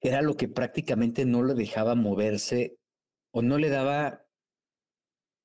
era 0.00 0.22
lo 0.22 0.36
que 0.36 0.48
prácticamente 0.48 1.24
no 1.24 1.42
le 1.42 1.54
dejaba 1.54 1.94
moverse 1.94 2.78
o 3.32 3.42
no 3.42 3.58
le 3.58 3.68
daba 3.68 4.24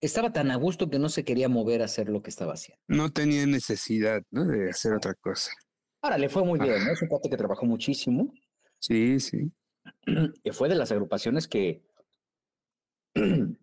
estaba 0.01 0.31
tan 0.31 0.51
a 0.51 0.55
gusto 0.55 0.89
que 0.89 0.99
no 0.99 1.09
se 1.09 1.23
quería 1.23 1.49
mover 1.49 1.81
a 1.81 1.85
hacer 1.85 2.09
lo 2.09 2.21
que 2.21 2.29
estaba 2.29 2.53
haciendo. 2.53 2.81
No 2.87 3.11
tenía 3.11 3.45
necesidad 3.45 4.21
de 4.29 4.69
hacer 4.69 4.93
otra 4.93 5.13
cosa. 5.15 5.51
Ahora 6.01 6.17
le 6.17 6.29
fue 6.29 6.43
muy 6.43 6.59
bien, 6.59 6.85
¿no? 6.85 6.91
Es 6.91 7.01
un 7.01 7.07
cuate 7.07 7.29
que 7.29 7.37
trabajó 7.37 7.65
muchísimo. 7.65 8.31
Sí, 8.79 9.19
sí. 9.19 9.51
Que 10.43 10.53
fue 10.53 10.69
de 10.69 10.75
las 10.75 10.91
agrupaciones 10.91 11.47
que 11.47 11.83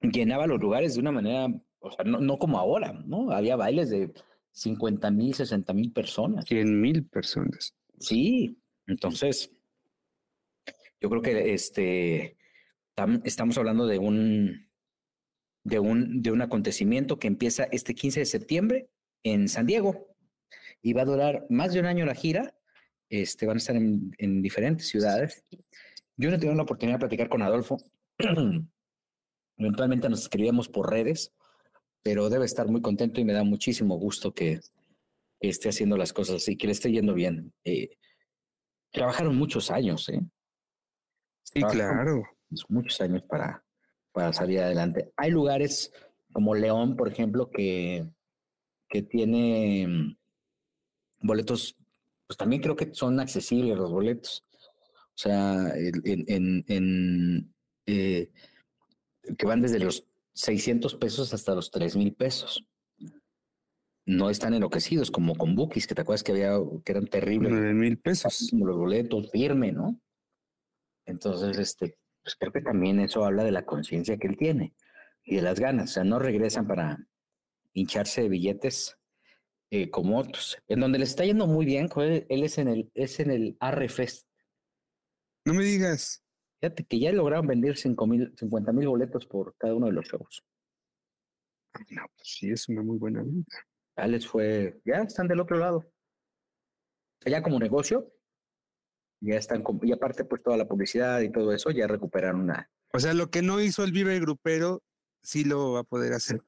llenaba 0.00 0.46
los 0.46 0.60
lugares 0.60 0.94
de 0.94 1.00
una 1.00 1.12
manera, 1.12 1.46
o 1.82 1.90
sea, 1.90 2.04
no, 2.04 2.20
no 2.20 2.38
como 2.38 2.58
ahora, 2.58 2.92
¿no? 2.92 3.30
Había 3.32 3.56
bailes 3.56 3.90
de 3.90 4.12
50 4.52 5.10
mil, 5.10 5.34
60 5.34 5.72
mil 5.72 5.92
personas. 5.92 6.44
100 6.46 6.80
mil 6.80 7.04
personas. 7.06 7.74
Sí, 7.98 8.58
entonces, 8.86 9.52
yo 11.00 11.10
creo 11.10 11.22
que 11.22 11.52
este, 11.52 12.36
estamos 13.24 13.58
hablando 13.58 13.86
de 13.86 13.98
un, 13.98 14.68
de 15.64 15.78
un, 15.78 16.22
de 16.22 16.30
un 16.30 16.42
acontecimiento 16.42 17.18
que 17.18 17.28
empieza 17.28 17.64
este 17.64 17.94
15 17.94 18.20
de 18.20 18.26
septiembre 18.26 18.88
en 19.24 19.48
San 19.48 19.66
Diego 19.66 20.08
y 20.82 20.92
va 20.92 21.02
a 21.02 21.06
durar 21.06 21.46
más 21.48 21.72
de 21.72 21.80
un 21.80 21.86
año 21.86 22.06
la 22.06 22.14
gira. 22.14 22.54
Este, 23.08 23.46
van 23.46 23.56
a 23.56 23.58
estar 23.58 23.76
en, 23.76 24.14
en 24.18 24.40
diferentes 24.40 24.88
ciudades. 24.88 25.44
Yo 26.16 26.30
no 26.30 26.36
he 26.36 26.38
tenido 26.38 26.56
la 26.56 26.62
oportunidad 26.62 26.96
de 26.96 27.00
platicar 27.00 27.28
con 27.28 27.42
Adolfo. 27.42 27.78
Eventualmente 29.58 30.08
nos 30.08 30.22
escribíamos 30.22 30.68
por 30.68 30.90
redes 30.90 31.32
pero 32.02 32.28
debe 32.28 32.44
estar 32.44 32.68
muy 32.68 32.82
contento 32.82 33.20
y 33.20 33.24
me 33.24 33.32
da 33.32 33.44
muchísimo 33.44 33.96
gusto 33.96 34.32
que, 34.32 34.60
esté 35.40 35.70
haciendo 35.70 35.96
las 35.96 36.12
cosas 36.12 36.36
así, 36.36 36.56
que 36.56 36.68
le 36.68 36.72
esté 36.72 36.92
yendo 36.92 37.14
bien. 37.14 37.52
Eh, 37.64 37.98
trabajaron 38.92 39.36
muchos 39.36 39.72
años, 39.72 40.08
¿eh? 40.08 40.20
Sí, 41.42 41.60
claro. 41.62 42.22
Muchos 42.68 43.00
años 43.00 43.22
para, 43.28 43.64
para 44.12 44.32
salir 44.32 44.60
adelante. 44.60 45.12
Hay 45.16 45.32
lugares 45.32 45.92
como 46.32 46.54
León, 46.54 46.94
por 46.96 47.08
ejemplo, 47.08 47.50
que, 47.50 48.08
que 48.88 49.02
tiene 49.02 49.86
mm, 49.88 50.16
boletos, 51.26 51.76
pues 52.26 52.36
también 52.36 52.62
creo 52.62 52.76
que 52.76 52.94
son 52.94 53.18
accesibles 53.18 53.76
los 53.76 53.90
boletos. 53.90 54.44
O 55.08 55.18
sea, 55.18 55.72
en, 55.74 56.64
en, 56.68 57.54
eh, 57.86 58.30
que 59.36 59.46
van 59.46 59.60
desde 59.60 59.78
los 59.78 60.06
600 60.34 60.94
pesos 60.96 61.32
hasta 61.34 61.54
los 61.54 61.70
3 61.70 61.96
mil 61.96 62.14
pesos. 62.14 62.64
no 64.04 64.30
están 64.30 64.52
enloquecidos 64.54 65.10
como 65.10 65.36
con 65.36 65.54
Bookies, 65.54 65.86
que 65.86 65.94
te 65.94 66.02
acuerdas 66.02 66.24
que 66.24 66.32
había, 66.32 66.58
que 66.84 66.92
eran 66.92 67.06
terribles. 67.06 67.52
Nueve 67.52 67.72
mil 67.72 67.98
pesos. 67.98 68.48
Como 68.50 68.66
los 68.66 68.76
boletos, 68.76 69.30
firme, 69.30 69.70
¿no? 69.70 70.00
Entonces, 71.06 71.58
este, 71.58 71.96
pues 72.22 72.36
creo 72.36 72.52
que 72.52 72.62
también 72.62 73.00
eso 73.00 73.24
habla 73.24 73.44
de 73.44 73.52
la 73.52 73.64
conciencia 73.64 74.16
que 74.16 74.26
él 74.26 74.36
tiene 74.36 74.74
y 75.24 75.36
de 75.36 75.42
las 75.42 75.60
ganas. 75.60 75.90
O 75.90 75.92
sea, 75.94 76.04
no 76.04 76.18
regresan 76.18 76.66
para 76.66 76.98
hincharse 77.72 78.22
de 78.22 78.28
billetes 78.28 78.98
eh, 79.70 79.90
como 79.90 80.18
otros. 80.18 80.58
En 80.68 80.80
donde 80.80 80.98
le 80.98 81.04
está 81.04 81.24
yendo 81.24 81.46
muy 81.46 81.64
bien, 81.64 81.88
él, 81.96 82.26
él 82.28 82.42
es 82.42 82.58
en 82.58 82.68
el, 82.68 82.90
es 82.94 83.20
en 83.20 83.30
el 83.30 83.56
Arrefest. 83.60 84.26
No 85.44 85.54
me 85.54 85.64
digas. 85.64 86.24
Fíjate 86.62 86.84
que 86.84 87.00
ya 87.00 87.10
lograron 87.10 87.48
vender 87.48 87.76
50 87.76 88.72
mil 88.72 88.86
boletos 88.86 89.26
por 89.26 89.56
cada 89.56 89.74
uno 89.74 89.86
de 89.86 89.94
los 89.94 90.06
shows. 90.06 90.44
No, 91.90 92.02
pues 92.14 92.28
sí, 92.38 92.52
es 92.52 92.68
una 92.68 92.84
muy 92.84 92.98
buena 92.98 93.20
venta. 93.20 93.56
Ya 93.96 94.06
les 94.06 94.28
fue, 94.28 94.80
ya 94.84 94.98
están 94.98 95.26
del 95.26 95.40
otro 95.40 95.58
lado. 95.58 95.84
Ya 97.26 97.42
como 97.42 97.58
negocio, 97.58 98.12
ya 99.20 99.38
están, 99.38 99.64
y 99.82 99.90
aparte 99.90 100.24
pues 100.24 100.40
toda 100.40 100.56
la 100.56 100.68
publicidad 100.68 101.20
y 101.22 101.32
todo 101.32 101.52
eso, 101.52 101.72
ya 101.72 101.88
recuperaron 101.88 102.42
una. 102.42 102.70
O 102.92 103.00
sea, 103.00 103.12
lo 103.12 103.28
que 103.28 103.42
no 103.42 103.60
hizo 103.60 103.82
el 103.82 103.90
Vive 103.90 104.20
Grupero, 104.20 104.84
sí 105.20 105.42
lo 105.42 105.72
va 105.72 105.80
a 105.80 105.84
poder 105.84 106.12
hacer 106.12 106.42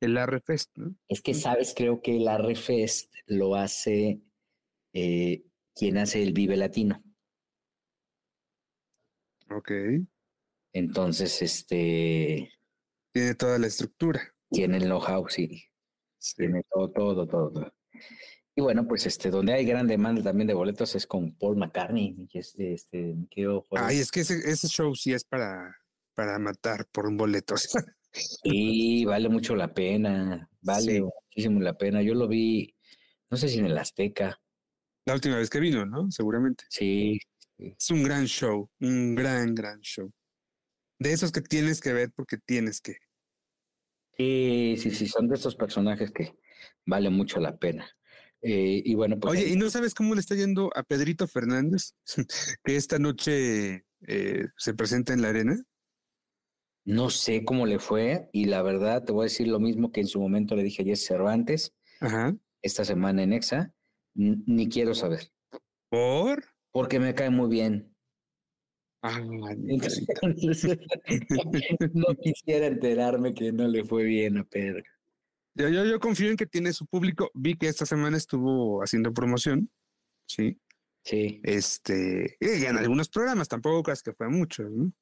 el 0.00 0.16
Arrefest, 0.16 0.76
¿no? 0.76 0.96
Es 1.06 1.22
que 1.22 1.32
sabes, 1.32 1.74
creo 1.76 2.02
que 2.02 2.16
el 2.16 2.26
Arrefest 2.26 3.14
lo 3.26 3.54
hace 3.54 4.20
eh, 4.94 5.44
quien 5.76 5.98
hace 5.98 6.24
el 6.24 6.32
Vive 6.32 6.56
Latino. 6.56 7.04
Ok. 9.50 9.70
Entonces, 10.72 11.42
este. 11.42 12.50
Tiene 13.12 13.34
toda 13.34 13.58
la 13.58 13.66
estructura. 13.66 14.20
Tiene 14.50 14.78
el 14.78 14.84
know-how, 14.84 15.28
sí. 15.28 15.64
Tiene 16.36 16.62
todo, 16.70 16.90
todo, 16.90 17.26
todo, 17.26 17.72
Y 18.54 18.60
bueno, 18.60 18.86
pues 18.86 19.06
este, 19.06 19.30
donde 19.30 19.54
hay 19.54 19.64
gran 19.64 19.86
demanda 19.86 20.22
también 20.22 20.48
de 20.48 20.54
boletos 20.54 20.94
es 20.94 21.06
con 21.06 21.36
Paul 21.36 21.56
McCartney. 21.56 22.28
Este, 22.32 22.76
Ay, 23.70 23.98
es 23.98 24.10
que 24.10 24.20
ese, 24.20 24.38
ese, 24.50 24.68
show 24.68 24.94
sí 24.94 25.12
es 25.12 25.24
para, 25.24 25.76
para 26.14 26.38
matar 26.38 26.86
por 26.92 27.06
un 27.06 27.16
boleto. 27.16 27.54
Sí, 28.12 29.04
vale 29.04 29.28
mucho 29.28 29.54
la 29.54 29.72
pena. 29.72 30.50
Vale 30.62 31.00
muchísimo 31.02 31.60
la 31.60 31.78
pena. 31.78 32.02
Yo 32.02 32.14
lo 32.14 32.26
vi, 32.26 32.74
no 33.30 33.36
sé 33.36 33.48
si 33.48 33.60
en 33.60 33.66
el 33.66 33.78
Azteca. 33.78 34.40
La 35.06 35.14
última 35.14 35.36
vez 35.36 35.48
que 35.48 35.60
vino, 35.60 35.86
¿no? 35.86 36.10
Seguramente. 36.10 36.64
Sí. 36.70 37.20
Es 37.60 37.90
un 37.90 38.02
gran 38.02 38.26
show, 38.26 38.70
un 38.80 39.14
gran, 39.14 39.54
gran 39.54 39.80
show. 39.80 40.10
De 40.98 41.12
esos 41.12 41.32
que 41.32 41.40
tienes 41.40 41.80
que 41.80 41.92
ver 41.92 42.10
porque 42.14 42.38
tienes 42.38 42.80
que. 42.80 42.96
Sí, 44.16 44.76
sí, 44.78 44.90
sí, 44.90 45.06
son 45.06 45.28
de 45.28 45.36
esos 45.36 45.56
personajes 45.56 46.10
que 46.10 46.34
vale 46.86 47.10
mucho 47.10 47.40
la 47.40 47.56
pena. 47.56 47.90
Eh, 48.42 48.82
y 48.84 48.94
bueno, 48.94 49.18
pues. 49.18 49.32
Oye, 49.32 49.48
¿y 49.48 49.56
no 49.56 49.70
sabes 49.70 49.94
cómo 49.94 50.14
le 50.14 50.20
está 50.20 50.34
yendo 50.34 50.70
a 50.74 50.82
Pedrito 50.82 51.26
Fernández? 51.26 51.92
que 52.64 52.76
esta 52.76 52.98
noche 52.98 53.84
eh, 54.06 54.46
se 54.56 54.74
presenta 54.74 55.12
en 55.12 55.22
la 55.22 55.28
arena. 55.28 55.62
No 56.84 57.10
sé 57.10 57.44
cómo 57.44 57.66
le 57.66 57.78
fue, 57.78 58.30
y 58.32 58.46
la 58.46 58.62
verdad 58.62 59.04
te 59.04 59.12
voy 59.12 59.22
a 59.22 59.24
decir 59.24 59.48
lo 59.48 59.60
mismo 59.60 59.92
que 59.92 60.00
en 60.00 60.06
su 60.06 60.18
momento 60.18 60.56
le 60.56 60.62
dije 60.62 60.82
a 60.82 60.86
Jess 60.86 61.04
Cervantes, 61.04 61.74
esta 62.62 62.84
semana 62.86 63.22
en 63.22 63.34
Exa, 63.34 63.72
ni 64.14 64.68
quiero 64.68 64.94
saber. 64.94 65.30
¿Por? 65.90 66.42
Porque 66.72 67.00
me 67.00 67.14
cae 67.14 67.30
muy 67.30 67.48
bien. 67.48 67.94
Ah, 69.02 69.20
no 71.94 72.14
quisiera 72.20 72.66
enterarme 72.66 73.34
que 73.34 73.52
no 73.52 73.66
le 73.66 73.84
fue 73.84 74.04
bien 74.04 74.38
a 74.38 74.44
Pedro. 74.44 74.82
Yo, 75.54 75.68
yo, 75.68 75.84
yo, 75.84 75.98
confío 75.98 76.30
en 76.30 76.36
que 76.36 76.46
tiene 76.46 76.72
su 76.72 76.86
público. 76.86 77.30
Vi 77.34 77.56
que 77.56 77.68
esta 77.68 77.86
semana 77.86 78.16
estuvo 78.16 78.82
haciendo 78.82 79.12
promoción. 79.12 79.70
Sí. 80.26 80.58
Sí. 81.02 81.40
Este, 81.42 82.36
y 82.40 82.64
en 82.64 82.76
algunos 82.76 83.08
programas, 83.08 83.48
tampoco 83.48 83.82
creas 83.82 84.02
que 84.02 84.12
fue 84.12 84.28
mucho, 84.28 84.64
¿no? 84.64 84.92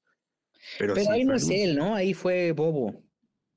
Pero, 0.79 0.95
ahí 1.11 1.25
no 1.25 1.35
es 1.35 1.49
él, 1.51 1.77
¿no? 1.77 1.95
Ahí 1.95 2.15
fue 2.15 2.53
Bobo. 2.53 3.03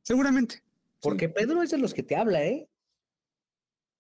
Seguramente. 0.01 0.63
Porque 0.99 1.29
Pedro 1.29 1.63
es 1.63 1.71
de 1.71 1.77
los 1.77 1.93
que 1.93 2.03
te 2.03 2.15
habla, 2.15 2.45
¿eh? 2.45 2.67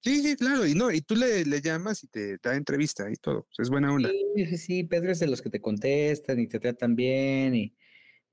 Sí, 0.03 0.21
sí, 0.23 0.35
claro, 0.35 0.65
y 0.65 0.73
no, 0.73 0.91
y 0.91 1.01
tú 1.01 1.15
le, 1.15 1.45
le 1.45 1.61
llamas 1.61 2.03
y 2.03 2.07
te 2.07 2.37
da 2.37 2.55
entrevista 2.55 3.09
y 3.11 3.15
todo, 3.17 3.43
pues, 3.43 3.59
es 3.59 3.69
buena 3.69 3.93
onda. 3.93 4.09
Sí, 4.35 4.45
sí, 4.47 4.57
sí, 4.57 4.83
Pedro 4.83 5.11
es 5.11 5.19
de 5.19 5.27
los 5.27 5.43
que 5.43 5.51
te 5.51 5.61
contestan 5.61 6.39
y 6.39 6.47
te 6.47 6.59
tratan 6.59 6.95
bien 6.95 7.53
y 7.53 7.75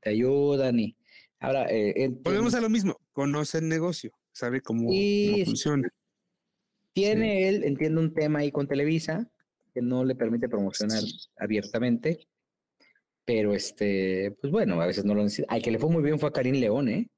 te 0.01 0.11
ayudan 0.11 0.81
y 0.81 0.97
ahora... 1.39 1.67
Eh, 1.69 2.09
Volvemos 2.23 2.55
a 2.55 2.63
lo 2.63 2.71
mismo, 2.71 2.99
conoce 3.13 3.59
el 3.59 3.69
negocio, 3.69 4.13
sabe 4.33 4.63
cómo, 4.63 4.91
funciona. 5.45 5.93
Tiene 6.95 7.49
él, 7.49 7.65
entiendo, 7.65 8.01
un 8.01 8.15
tema 8.15 8.39
ahí 8.39 8.51
con 8.51 8.67
Televisa 8.67 9.31
que 9.75 9.83
no 9.83 10.07
le 10.07 10.15
permite 10.15 10.49
promocionar 10.49 11.03
abiertamente, 11.37 12.27
pero 13.27 13.53
este, 13.53 14.35
pues 14.41 14.51
bueno, 14.51 14.81
a 14.81 14.87
veces 14.87 15.05
no 15.05 15.15
lo 15.15 15.23
necesita. 15.23 15.53
Al 15.53 15.61
que 15.61 15.71
le 15.71 15.79
fue 15.79 15.91
muy 15.91 16.03
bien 16.03 16.19
fue 16.19 16.31
a 16.31 16.33
Karim 16.33 16.55
León, 16.55 16.89
¿eh? 16.89 17.11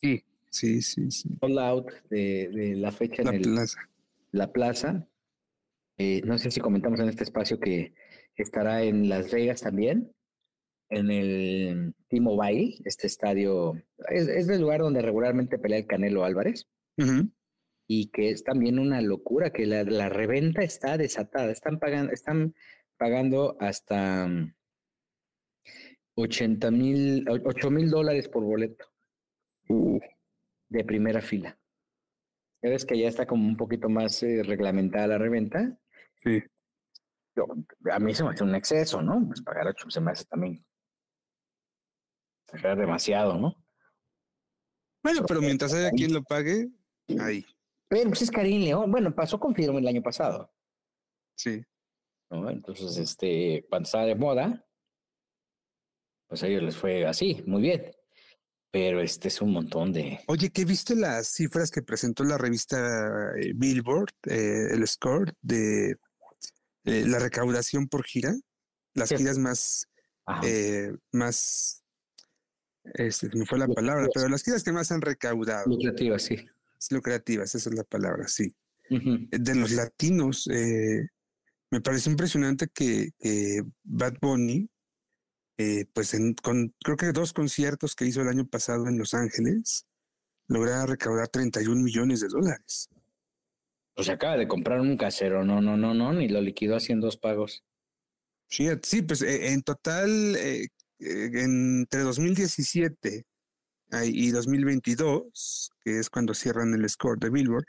Sí, 0.00 0.24
Sí, 0.54 0.82
sí, 0.82 1.10
sí. 1.10 1.28
All 1.40 1.58
out 1.58 1.90
de, 2.10 2.74
la 2.76 2.92
fecha 2.92 3.24
la 3.24 3.34
en 3.34 3.42
plaza. 3.42 3.90
la 4.30 4.52
plaza. 4.52 5.08
Eh, 5.98 6.22
no 6.24 6.38
sé 6.38 6.52
si 6.52 6.60
comentamos 6.60 7.00
en 7.00 7.08
este 7.08 7.24
espacio 7.24 7.58
que 7.58 7.92
estará 8.36 8.84
en 8.84 9.08
Las 9.08 9.32
Vegas 9.32 9.62
también, 9.62 10.12
en 10.90 11.10
el 11.10 11.94
T-Mobile, 12.06 12.76
este 12.84 13.08
estadio. 13.08 13.74
Es, 14.08 14.28
es, 14.28 14.48
el 14.48 14.60
lugar 14.60 14.82
donde 14.82 15.02
regularmente 15.02 15.58
pelea 15.58 15.80
el 15.80 15.86
Canelo 15.88 16.24
Álvarez. 16.24 16.68
Y 17.88 18.10
que 18.12 18.30
es 18.30 18.44
también 18.44 18.78
una 18.78 19.02
locura, 19.02 19.50
que 19.50 19.66
la, 19.66 19.82
la 19.82 20.08
reventa 20.08 20.62
está 20.62 20.96
desatada. 20.96 21.50
Están 21.50 21.80
pagando, 21.80 22.12
están 22.12 22.54
pagando 22.96 23.56
hasta 23.58 24.28
80 26.14 26.70
mil, 26.70 27.28
8 27.28 27.70
mil 27.72 27.90
dólares 27.90 28.28
por 28.28 28.44
boleto 28.44 28.86
de 30.74 30.84
primera 30.84 31.20
fila. 31.20 31.58
Ya 32.62 32.70
ves 32.70 32.84
que 32.84 32.98
ya 32.98 33.08
está 33.08 33.26
como 33.26 33.46
un 33.46 33.56
poquito 33.56 33.88
más 33.88 34.22
eh, 34.22 34.42
reglamentada 34.42 35.06
la 35.06 35.18
reventa. 35.18 35.78
Sí. 36.22 36.42
a 37.90 37.98
mí 37.98 38.14
se 38.14 38.24
me 38.24 38.30
hace 38.30 38.44
un 38.44 38.54
exceso, 38.54 39.02
¿no? 39.02 39.26
Pues 39.26 39.42
pagar 39.42 39.68
ocho 39.68 39.88
se 39.90 40.00
me 40.00 40.10
hace 40.10 40.24
también. 40.24 40.64
Pagar 42.50 42.78
demasiado, 42.78 43.38
¿no? 43.38 43.54
Bueno, 45.02 45.24
pero 45.26 45.40
mientras 45.40 45.74
haya 45.74 45.90
quien 45.90 46.12
lo 46.14 46.22
pague, 46.22 46.68
ahí. 47.20 47.44
Pero 47.88 48.08
pues 48.08 48.22
es 48.22 48.30
Karim 48.30 48.62
León. 48.62 48.90
Bueno, 48.90 49.14
pasó 49.14 49.38
con 49.38 49.54
Firme 49.54 49.80
el 49.80 49.88
año 49.88 50.02
pasado. 50.02 50.52
Sí. 51.36 51.62
Entonces, 52.30 52.96
este, 52.96 53.66
cuando 53.68 53.86
estaba 53.86 54.06
de 54.06 54.14
moda, 54.14 54.66
pues 56.26 56.42
a 56.42 56.48
ellos 56.48 56.62
les 56.62 56.76
fue 56.76 57.06
así, 57.06 57.44
muy 57.46 57.62
bien 57.62 57.94
pero 58.74 59.00
este 59.00 59.28
es 59.28 59.40
un 59.40 59.52
montón 59.52 59.92
de... 59.92 60.18
Oye, 60.26 60.50
¿qué 60.50 60.64
viste 60.64 60.96
las 60.96 61.28
cifras 61.28 61.70
que 61.70 61.80
presentó 61.80 62.24
la 62.24 62.36
revista 62.36 63.30
eh, 63.38 63.52
Billboard, 63.54 64.10
eh, 64.26 64.66
el 64.72 64.84
score 64.88 65.32
de 65.42 65.92
eh, 66.82 67.04
la 67.06 67.20
recaudación 67.20 67.86
por 67.86 68.02
gira? 68.02 68.34
Las 68.94 69.10
giras 69.10 69.38
más, 69.38 69.86
más, 71.12 71.84
este, 72.94 73.28
me 73.32 73.46
fue 73.46 73.60
la 73.60 73.68
palabra, 73.68 74.08
pero 74.12 74.28
las 74.28 74.42
giras 74.42 74.64
que 74.64 74.72
más 74.72 74.90
han 74.90 75.02
recaudado. 75.02 75.66
Lucrativas, 75.68 76.22
sí. 76.22 76.44
Lucrativas, 76.90 77.54
esa 77.54 77.70
es 77.70 77.76
la 77.76 77.84
palabra, 77.84 78.26
sí. 78.26 78.56
De 78.90 79.54
los 79.54 79.70
latinos, 79.70 80.48
me 80.48 81.80
parece 81.80 82.10
impresionante 82.10 82.66
que, 82.74 83.12
que 83.20 83.62
Bad 83.84 84.14
Bunny 84.20 84.68
eh, 85.56 85.86
pues 85.92 86.16
con 86.42 86.74
creo 86.82 86.96
que 86.96 87.12
dos 87.12 87.32
conciertos 87.32 87.94
que 87.94 88.06
hizo 88.06 88.22
el 88.22 88.28
año 88.28 88.46
pasado 88.46 88.88
en 88.88 88.98
Los 88.98 89.14
Ángeles, 89.14 89.86
lograba 90.48 90.86
recaudar 90.86 91.28
31 91.28 91.80
millones 91.80 92.20
de 92.20 92.28
dólares. 92.28 92.88
Pues 93.94 94.08
acaba 94.08 94.36
de 94.36 94.48
comprar 94.48 94.80
un 94.80 94.96
casero, 94.96 95.44
no, 95.44 95.60
no, 95.60 95.76
no, 95.76 95.94
no, 95.94 96.12
ni 96.12 96.28
lo 96.28 96.40
liquidó 96.40 96.76
así 96.76 96.92
en 96.92 97.00
dos 97.00 97.16
pagos. 97.16 97.62
Sí, 98.48 98.68
sí 98.82 99.02
pues 99.02 99.22
eh, 99.22 99.52
en 99.52 99.62
total, 99.62 100.36
eh, 100.36 100.66
entre 100.98 102.00
2017 102.00 103.24
y 104.06 104.30
2022, 104.32 105.70
que 105.84 106.00
es 106.00 106.10
cuando 106.10 106.34
cierran 106.34 106.74
el 106.74 106.88
score 106.88 107.18
de 107.20 107.30
Billboard, 107.30 107.64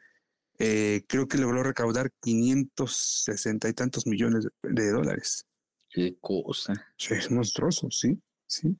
creo 0.57 1.27
que 1.27 1.37
logró 1.37 1.61
recaudar 1.61 2.09
560 2.21 3.69
y 3.69 3.73
tantos 3.73 4.07
millones 4.07 4.47
de 4.63 4.89
dólares. 4.89 5.45
Qué 5.95 6.17
cosa. 6.19 6.73
Sí, 6.97 7.13
es 7.13 7.31
monstruoso, 7.31 7.87
sí, 7.89 8.21
sí. 8.45 8.75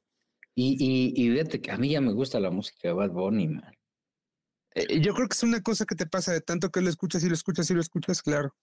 Y, 0.54 0.76
y, 0.78 1.14
y 1.16 1.30
fíjate 1.30 1.62
que 1.62 1.70
a 1.70 1.78
mí 1.78 1.88
ya 1.88 2.02
me 2.02 2.12
gusta 2.12 2.38
la 2.38 2.50
música 2.50 2.88
de 2.88 2.92
Bad 2.92 3.10
Bunny, 3.12 3.48
man. 3.48 3.74
Eh, 4.74 5.00
yo 5.00 5.14
creo 5.14 5.26
que 5.26 5.32
es 5.32 5.42
una 5.42 5.62
cosa 5.62 5.86
que 5.86 5.94
te 5.94 6.04
pasa 6.04 6.34
de 6.34 6.42
tanto 6.42 6.68
que 6.68 6.82
lo 6.82 6.90
escuchas 6.90 7.24
y 7.24 7.28
lo 7.28 7.34
escuchas 7.34 7.70
y 7.70 7.74
lo 7.74 7.80
escuchas, 7.80 8.20
claro. 8.20 8.54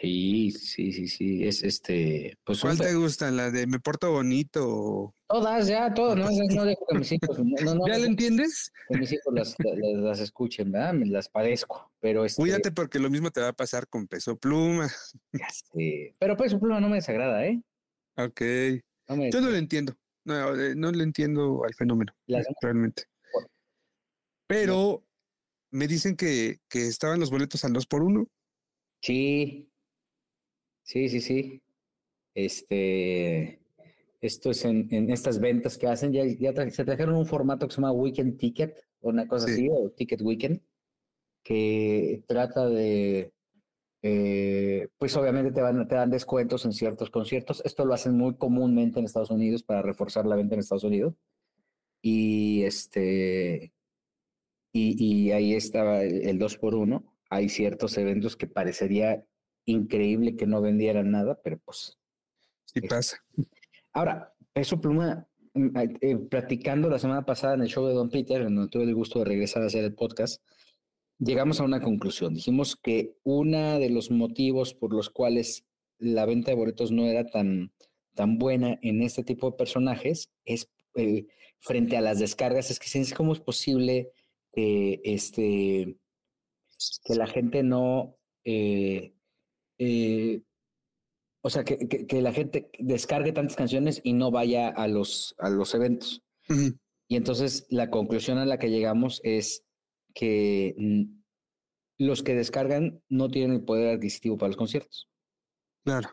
Sí, 0.00 0.50
sí, 0.50 0.92
sí, 0.92 1.08
sí. 1.08 1.46
Es 1.46 1.62
este. 1.62 2.36
Pues 2.44 2.60
¿Cuál 2.60 2.78
te 2.78 2.94
gusta? 2.94 3.30
¿La 3.30 3.50
de 3.50 3.66
Me 3.66 3.78
Porto 3.78 4.10
Bonito? 4.10 5.14
Todas, 5.28 5.68
ya, 5.68 5.94
todas. 5.94 6.18
No, 6.18 6.28
no 6.54 6.64
dejo 6.64 6.84
que 6.88 6.98
mis 6.98 7.12
hijos. 7.12 7.38
No, 7.38 7.74
no, 7.74 7.86
¿Ya 7.86 7.98
lo 7.98 8.04
entiendes? 8.04 8.72
Que 8.88 8.98
mis 8.98 9.12
hijos 9.12 9.32
las, 9.32 9.56
las, 9.58 10.20
escuchen, 10.20 10.72
¿verdad? 10.72 10.94
Me 10.94 11.06
las 11.06 11.28
padezco. 11.28 11.92
Pero 12.00 12.24
este, 12.24 12.42
Cuídate 12.42 12.72
porque 12.72 12.98
lo 12.98 13.08
mismo 13.08 13.30
te 13.30 13.40
va 13.40 13.48
a 13.48 13.52
pasar 13.52 13.88
con 13.88 14.08
Peso 14.08 14.36
Pluma. 14.36 14.90
Ya 15.32 15.48
sé. 15.48 16.16
Pero 16.18 16.36
Peso 16.36 16.58
Pluma 16.58 16.80
no 16.80 16.88
me 16.88 16.96
desagrada, 16.96 17.46
¿eh? 17.46 17.62
Ok. 18.16 18.40
Yo 19.32 19.40
no 19.40 19.50
lo 19.50 19.56
entiendo. 19.56 19.96
No, 20.24 20.54
eh, 20.60 20.74
no 20.74 20.90
le 20.90 21.04
entiendo 21.04 21.64
al 21.64 21.74
fenómeno. 21.74 22.12
Realmente. 22.60 23.04
Pero 24.46 25.04
me 25.70 25.86
dicen 25.86 26.16
que, 26.16 26.58
que 26.68 26.86
estaban 26.88 27.20
los 27.20 27.30
boletos 27.30 27.64
al 27.64 27.72
2 27.72 27.86
por 27.86 28.02
1 28.02 28.26
Sí, 29.04 29.70
Sí, 30.84 31.08
sí, 31.08 31.20
sí. 31.20 31.62
Este, 32.34 33.60
esto 34.20 34.50
es 34.50 34.64
en, 34.64 34.88
en 34.90 35.10
estas 35.10 35.40
ventas 35.40 35.78
que 35.78 35.86
hacen, 35.86 36.12
ya, 36.12 36.24
ya 36.24 36.52
se 36.70 36.84
trajeron 36.84 37.16
un 37.16 37.26
formato 37.26 37.66
que 37.66 37.74
se 37.74 37.80
llama 37.80 37.92
Weekend 37.92 38.38
Ticket, 38.38 38.84
o 39.00 39.08
una 39.08 39.26
cosa 39.26 39.46
así, 39.46 39.68
o 39.70 39.90
Ticket 39.90 40.20
Weekend, 40.22 40.60
que 41.42 42.22
trata 42.26 42.68
de, 42.68 43.32
eh, 44.02 44.88
pues 44.98 45.16
obviamente 45.16 45.52
te, 45.52 45.62
van, 45.62 45.88
te 45.88 45.94
dan 45.94 46.10
descuentos 46.10 46.64
en 46.66 46.72
ciertos 46.72 47.08
conciertos. 47.10 47.62
Esto 47.64 47.86
lo 47.86 47.94
hacen 47.94 48.16
muy 48.16 48.36
comúnmente 48.36 48.98
en 48.98 49.06
Estados 49.06 49.30
Unidos 49.30 49.62
para 49.62 49.82
reforzar 49.82 50.26
la 50.26 50.36
venta 50.36 50.54
en 50.54 50.60
Estados 50.60 50.84
Unidos. 50.84 51.14
Y 52.02 52.64
este, 52.64 53.72
y, 54.72 55.02
y 55.02 55.32
ahí 55.32 55.54
estaba 55.54 56.02
el, 56.02 56.28
el 56.28 56.38
2 56.38 56.58
por 56.58 56.74
1 56.74 57.02
Hay 57.30 57.48
ciertos 57.48 57.96
eventos 57.96 58.36
que 58.36 58.46
parecería 58.46 59.24
increíble 59.66 60.36
que 60.36 60.46
no 60.46 60.60
vendieran 60.60 61.10
nada, 61.10 61.40
pero 61.42 61.58
pues. 61.64 61.98
Sí 62.66 62.80
pasa. 62.82 63.18
Ahora, 63.92 64.34
Peso 64.52 64.80
Pluma, 64.80 65.28
mm, 65.54 65.78
eh, 66.00 66.16
platicando 66.16 66.88
la 66.88 66.98
semana 66.98 67.24
pasada 67.24 67.54
en 67.54 67.62
el 67.62 67.68
show 67.68 67.86
de 67.86 67.94
Don 67.94 68.10
Peter, 68.10 68.42
en 68.42 68.54
donde 68.54 68.70
tuve 68.70 68.84
el 68.84 68.94
gusto 68.94 69.20
de 69.20 69.26
regresar 69.26 69.62
a 69.62 69.66
hacer 69.66 69.84
el 69.84 69.94
podcast, 69.94 70.42
llegamos 71.18 71.60
a 71.60 71.64
una 71.64 71.80
conclusión. 71.80 72.34
Dijimos 72.34 72.76
que 72.76 73.16
uno 73.22 73.78
de 73.78 73.90
los 73.90 74.10
motivos 74.10 74.74
por 74.74 74.92
los 74.92 75.10
cuales 75.10 75.66
la 75.98 76.26
venta 76.26 76.50
de 76.50 76.56
boletos 76.56 76.90
no 76.90 77.06
era 77.06 77.26
tan, 77.26 77.72
tan 78.14 78.38
buena 78.38 78.78
en 78.82 79.02
este 79.02 79.22
tipo 79.22 79.50
de 79.50 79.56
personajes 79.56 80.30
es 80.44 80.70
eh, 80.96 81.26
frente 81.60 81.96
a 81.96 82.00
las 82.00 82.18
descargas, 82.18 82.70
es 82.70 82.78
que 82.78 83.14
cómo 83.14 83.32
es 83.32 83.40
posible 83.40 84.10
que, 84.52 85.00
este, 85.04 85.96
que 87.04 87.14
la 87.14 87.26
gente 87.26 87.62
no 87.62 88.16
eh, 88.44 89.13
eh, 89.78 90.42
o 91.42 91.50
sea, 91.50 91.62
que, 91.62 92.06
que, 92.06 92.22
la 92.22 92.32
gente 92.32 92.70
descargue 92.78 93.32
tantas 93.32 93.56
canciones 93.56 94.00
y 94.02 94.14
no 94.14 94.30
vaya 94.30 94.68
a 94.68 94.88
los, 94.88 95.34
a 95.38 95.50
los 95.50 95.74
eventos. 95.74 96.22
Y 97.06 97.16
entonces 97.16 97.66
la 97.68 97.90
conclusión 97.90 98.38
a 98.38 98.46
la 98.46 98.58
que 98.58 98.70
llegamos 98.70 99.20
es 99.24 99.66
que 100.14 100.74
los 101.98 102.22
que 102.22 102.34
descargan 102.34 103.02
no 103.10 103.28
tienen 103.28 103.56
el 103.56 103.64
poder 103.64 103.96
adquisitivo 103.96 104.38
para 104.38 104.48
los 104.48 104.56
conciertos. 104.56 105.10
Claro. 105.84 106.08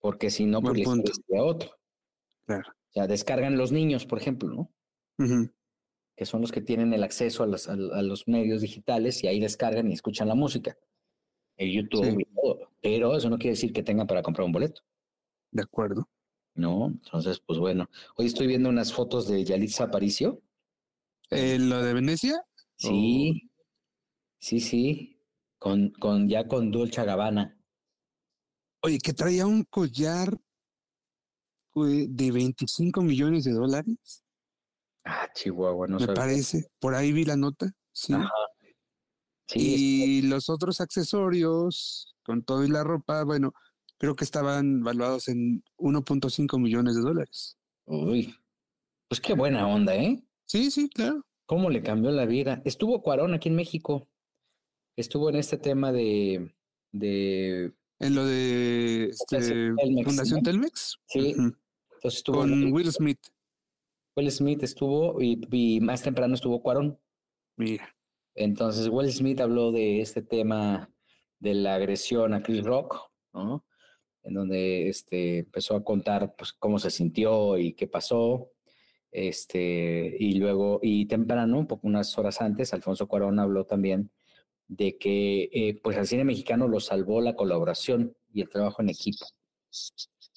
Porque 0.00 0.30
si 0.30 0.46
no, 0.46 0.60
pues 0.60 0.78
les 0.78 0.88
a 0.88 1.42
otro. 1.42 1.70
Claro. 2.44 2.68
O 2.68 2.92
sea, 2.92 3.06
descargan 3.06 3.56
los 3.56 3.70
niños, 3.70 4.04
por 4.04 4.18
ejemplo, 4.18 4.48
¿no? 4.48 4.72
Que 6.16 6.26
son 6.26 6.40
los 6.40 6.50
que 6.50 6.60
tienen 6.60 6.92
el 6.92 7.04
acceso 7.04 7.44
a 7.44 7.46
los, 7.46 7.68
a 7.68 7.76
los 7.76 8.26
medios 8.26 8.62
digitales 8.62 9.22
y 9.22 9.28
ahí 9.28 9.38
descargan 9.38 9.88
y 9.90 9.94
escuchan 9.94 10.26
la 10.26 10.34
música 10.34 10.76
el 11.56 11.72
YouTube 11.72 12.20
y 12.20 12.34
todo, 12.34 12.70
pero 12.80 13.16
eso 13.16 13.30
no 13.30 13.38
quiere 13.38 13.54
decir 13.54 13.72
que 13.72 13.82
tengan 13.82 14.06
para 14.06 14.22
comprar 14.22 14.44
un 14.44 14.52
boleto. 14.52 14.82
De 15.50 15.62
acuerdo. 15.62 16.08
No, 16.54 16.86
entonces, 16.86 17.40
pues 17.40 17.58
bueno. 17.58 17.88
Hoy 18.16 18.26
estoy 18.26 18.46
viendo 18.46 18.68
unas 18.68 18.92
fotos 18.92 19.26
de 19.26 19.44
Yalitza 19.44 19.84
Aparicio. 19.84 20.42
Eh, 21.30 21.58
¿Lo 21.58 21.82
de 21.82 21.94
Venecia? 21.94 22.44
Sí, 22.76 23.50
sí, 24.38 24.60
sí, 24.60 25.20
con, 25.58 25.90
con 25.90 26.28
ya 26.28 26.46
con 26.46 26.70
Dolce 26.70 27.04
Gabbana. 27.04 27.58
Oye, 28.82 28.98
que 28.98 29.12
traía 29.12 29.46
un 29.46 29.64
collar 29.64 30.36
de 31.74 32.30
25 32.30 33.02
millones 33.02 33.44
de 33.44 33.52
dólares. 33.52 34.22
Ah, 35.04 35.28
Chihuahua, 35.34 35.88
no 35.88 35.98
Me 35.98 36.06
parece, 36.08 36.68
por 36.78 36.94
ahí 36.94 37.12
vi 37.12 37.24
la 37.24 37.36
nota, 37.36 37.72
sí. 37.92 38.12
Ajá 38.12 38.30
y 39.52 40.22
los 40.22 40.48
otros 40.48 40.80
accesorios, 40.80 42.14
con 42.22 42.42
todo 42.42 42.64
y 42.64 42.68
la 42.68 42.84
ropa, 42.84 43.24
bueno, 43.24 43.52
creo 43.98 44.14
que 44.14 44.24
estaban 44.24 44.82
valuados 44.82 45.28
en 45.28 45.62
1.5 45.76 46.58
millones 46.58 46.96
de 46.96 47.02
dólares. 47.02 47.58
Uy, 47.86 48.34
pues 49.08 49.20
qué 49.20 49.34
buena 49.34 49.68
onda, 49.68 49.94
¿eh? 49.94 50.22
Sí, 50.46 50.70
sí, 50.70 50.88
claro. 50.88 51.24
¿Cómo 51.46 51.70
le 51.70 51.82
cambió 51.82 52.10
la 52.10 52.26
vida? 52.26 52.62
Estuvo 52.64 53.02
Cuarón 53.02 53.34
aquí 53.34 53.48
en 53.48 53.56
México. 53.56 54.08
Estuvo 54.96 55.28
en 55.28 55.36
este 55.36 55.58
tema 55.58 55.92
de... 55.92 56.54
de 56.92 57.74
en 58.00 58.14
lo 58.14 58.24
de 58.24 59.04
este, 59.04 59.72
Fundación 60.04 60.42
Telmex. 60.42 60.98
Sí. 61.06 61.34
Entonces 61.36 62.18
estuvo 62.18 62.38
con 62.38 62.72
Will 62.72 62.90
Smith. 62.90 63.20
Will 64.16 64.30
Smith 64.30 64.62
estuvo 64.62 65.20
y, 65.20 65.40
y 65.50 65.80
más 65.80 66.02
temprano 66.02 66.34
estuvo 66.34 66.62
Cuarón. 66.62 66.98
Mira. 67.56 67.94
Entonces, 68.34 68.88
Will 68.88 69.12
Smith 69.12 69.40
habló 69.40 69.72
de 69.72 70.00
este 70.00 70.22
tema 70.22 70.90
de 71.38 71.54
la 71.54 71.74
agresión 71.74 72.34
a 72.34 72.42
Chris 72.42 72.64
Rock, 72.64 73.10
¿no? 73.32 73.64
En 74.22 74.34
donde 74.34 74.88
este, 74.88 75.38
empezó 75.38 75.76
a 75.76 75.84
contar 75.84 76.34
pues, 76.36 76.52
cómo 76.52 76.78
se 76.78 76.90
sintió 76.90 77.58
y 77.58 77.74
qué 77.74 77.86
pasó. 77.86 78.50
Este, 79.12 80.16
y 80.18 80.34
luego, 80.34 80.80
y 80.82 81.06
temprano, 81.06 81.58
un 81.58 81.66
poco 81.66 81.86
unas 81.86 82.16
horas 82.18 82.40
antes, 82.40 82.74
Alfonso 82.74 83.06
Cuarón 83.06 83.38
habló 83.38 83.64
también 83.64 84.10
de 84.66 84.96
que 84.96 85.50
eh, 85.52 85.80
pues 85.82 85.96
al 85.96 86.06
cine 86.06 86.24
mexicano 86.24 86.68
lo 86.68 86.80
salvó 86.80 87.20
la 87.20 87.36
colaboración 87.36 88.16
y 88.32 88.40
el 88.40 88.48
trabajo 88.48 88.82
en 88.82 88.88
equipo. 88.88 89.26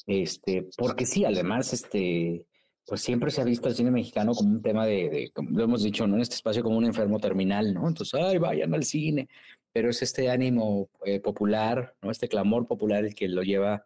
Este, 0.06 0.68
porque 0.78 1.06
sí, 1.06 1.26
además, 1.26 1.74
este, 1.74 2.46
pues 2.88 3.02
siempre 3.02 3.32
se 3.32 3.42
ha 3.42 3.44
visto 3.44 3.68
el 3.68 3.76
cine 3.76 3.92
mexicano 3.92 4.34
como 4.34 4.50
un 4.50 4.62
tema 4.62 4.86
de, 4.86 5.30
como 5.34 5.50
lo 5.52 5.66
hemos 5.66 5.84
dicho, 5.84 6.08
¿no? 6.08 6.16
En 6.16 6.22
este 6.22 6.36
espacio 6.36 6.64
como 6.64 6.78
un 6.78 6.86
enfermo 6.86 7.20
terminal, 7.20 7.74
¿no? 7.74 7.86
Entonces, 7.86 8.18
ay, 8.18 8.38
vayan 8.38 8.74
al 8.74 8.86
cine. 8.86 9.28
Pero 9.74 9.90
es 9.90 10.02
este 10.02 10.30
ánimo 10.30 10.90
eh, 11.04 11.20
popular, 11.20 11.96
¿no? 12.02 12.12
Este 12.12 12.30
clamor 12.30 12.66
popular 12.66 13.04
el 13.04 13.14
que 13.14 13.28
lo 13.28 13.44
lleva 13.44 13.86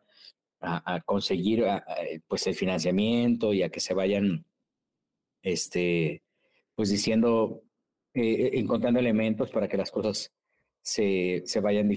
a, 0.61 1.01
conseguir 1.01 1.65
pues 2.27 2.45
el 2.45 2.53
financiamiento 2.53 3.51
y 3.51 3.63
a 3.63 3.69
que 3.69 3.79
se 3.79 3.95
vayan, 3.95 4.45
este, 5.41 6.21
pues 6.75 6.89
diciendo, 6.89 7.63
eh, 8.13 8.21
eh, 8.21 8.51
encontrando 8.59 8.99
elementos 8.99 9.49
para 9.49 9.67
que 9.67 9.77
las 9.77 9.89
cosas 9.89 10.31
se, 10.83 11.41
se 11.45 11.59
vayan, 11.59 11.89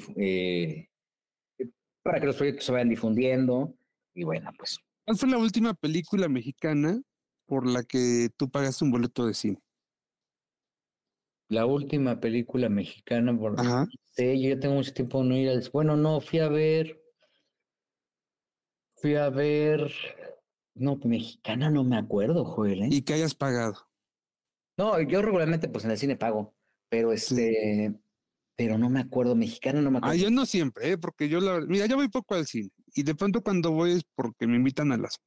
para 2.02 2.20
que 2.20 2.26
los 2.26 2.36
proyectos 2.36 2.64
se 2.64 2.72
vayan 2.72 2.88
difundiendo. 2.88 3.74
Y 4.14 4.24
bueno, 4.24 4.50
pues 4.56 4.80
¿Cuál 5.04 5.18
fue 5.18 5.28
la 5.28 5.38
última 5.38 5.74
película 5.74 6.28
mexicana 6.28 7.00
por 7.46 7.66
la 7.66 7.82
que 7.82 8.30
tú 8.36 8.50
pagaste 8.50 8.84
un 8.84 8.90
boleto 8.90 9.26
de 9.26 9.34
cine? 9.34 9.62
La 11.48 11.66
última 11.66 12.20
película 12.20 12.70
mexicana 12.70 13.36
por 13.36 13.60
Ajá. 13.60 13.86
Sí, 14.12 14.42
yo 14.42 14.54
ya 14.54 14.60
tengo 14.60 14.76
mucho 14.76 14.94
tiempo 14.94 15.22
no 15.22 15.36
ir 15.36 15.50
al 15.50 15.68
bueno, 15.72 15.96
no, 15.96 16.20
fui 16.20 16.38
a 16.38 16.48
ver 16.48 17.02
fui 18.96 19.16
a 19.16 19.28
ver 19.28 19.92
no, 20.74 20.98
mexicana 21.04 21.70
no 21.70 21.84
me 21.84 21.96
acuerdo, 21.96 22.44
Joel, 22.44 22.84
¿eh? 22.84 22.88
Y 22.90 23.02
que 23.02 23.14
hayas 23.14 23.34
pagado. 23.34 23.88
No, 24.76 25.00
yo 25.00 25.22
regularmente 25.22 25.68
pues 25.68 25.84
en 25.84 25.90
el 25.90 25.98
cine 25.98 26.16
pago, 26.16 26.54
pero 26.88 27.12
este 27.12 27.94
pero 28.56 28.78
no 28.78 28.88
me 28.88 29.00
acuerdo, 29.00 29.34
mexicana 29.34 29.80
no 29.80 29.90
me 29.90 29.98
acuerdo. 29.98 30.14
Ah, 30.14 30.16
yo 30.16 30.30
no 30.30 30.46
siempre, 30.46 30.92
¿eh? 30.92 30.98
porque 30.98 31.28
yo 31.28 31.40
la 31.40 31.60
mira, 31.60 31.86
yo 31.86 31.96
voy 31.96 32.08
poco 32.08 32.34
al 32.34 32.46
cine 32.46 32.70
y 32.94 33.02
de 33.02 33.14
pronto 33.14 33.42
cuando 33.42 33.72
voy 33.72 33.92
es 33.92 34.04
porque 34.14 34.46
me 34.46 34.56
invitan 34.56 34.92
a 34.92 34.96
las 34.96 35.18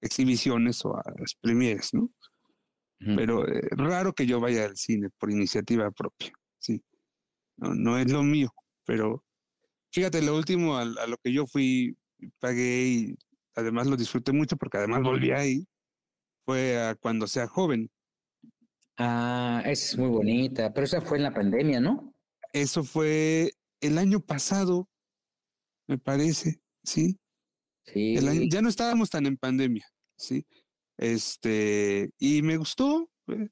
exhibiciones 0.00 0.84
o 0.84 0.96
a 0.96 1.02
las 1.18 1.34
premieres, 1.40 1.94
¿no? 1.94 2.10
Pero 2.98 3.46
eh, 3.46 3.68
raro 3.72 4.14
que 4.14 4.24
yo 4.24 4.40
vaya 4.40 4.64
al 4.64 4.76
cine 4.76 5.10
por 5.18 5.30
iniciativa 5.30 5.90
propia, 5.90 6.32
sí. 6.58 6.82
No, 7.56 7.74
no 7.74 7.98
es 7.98 8.10
lo 8.10 8.22
mío, 8.22 8.50
pero 8.86 9.22
fíjate, 9.92 10.22
lo 10.22 10.36
último 10.36 10.76
a, 10.76 10.84
lo 10.84 11.16
que 11.22 11.32
yo 11.32 11.46
fui, 11.46 11.96
pagué 12.38 12.86
y 12.86 13.18
además 13.54 13.86
lo 13.86 13.96
disfruté 13.96 14.32
mucho 14.32 14.56
porque 14.56 14.78
además 14.78 15.02
volví 15.02 15.32
ahí, 15.32 15.66
fue 16.46 16.82
a 16.82 16.94
cuando 16.94 17.26
sea 17.26 17.46
joven. 17.46 17.90
Ah, 18.96 19.62
esa 19.66 19.86
es 19.86 19.98
muy 19.98 20.08
bonita, 20.08 20.72
pero 20.72 20.86
esa 20.86 21.02
fue 21.02 21.18
en 21.18 21.24
la 21.24 21.34
pandemia, 21.34 21.80
¿no? 21.80 22.13
Eso 22.54 22.84
fue 22.84 23.50
el 23.80 23.98
año 23.98 24.20
pasado, 24.20 24.88
me 25.88 25.98
parece. 25.98 26.60
¿sí? 26.84 27.18
Sí. 27.84 28.16
ya 28.48 28.62
no 28.62 28.68
estábamos 28.68 29.10
tan 29.10 29.26
en 29.26 29.36
pandemia, 29.36 29.86
¿sí? 30.16 30.46
Este, 30.96 32.10
y 32.18 32.42
me 32.42 32.56
gustó, 32.56 33.10
eh, 33.26 33.48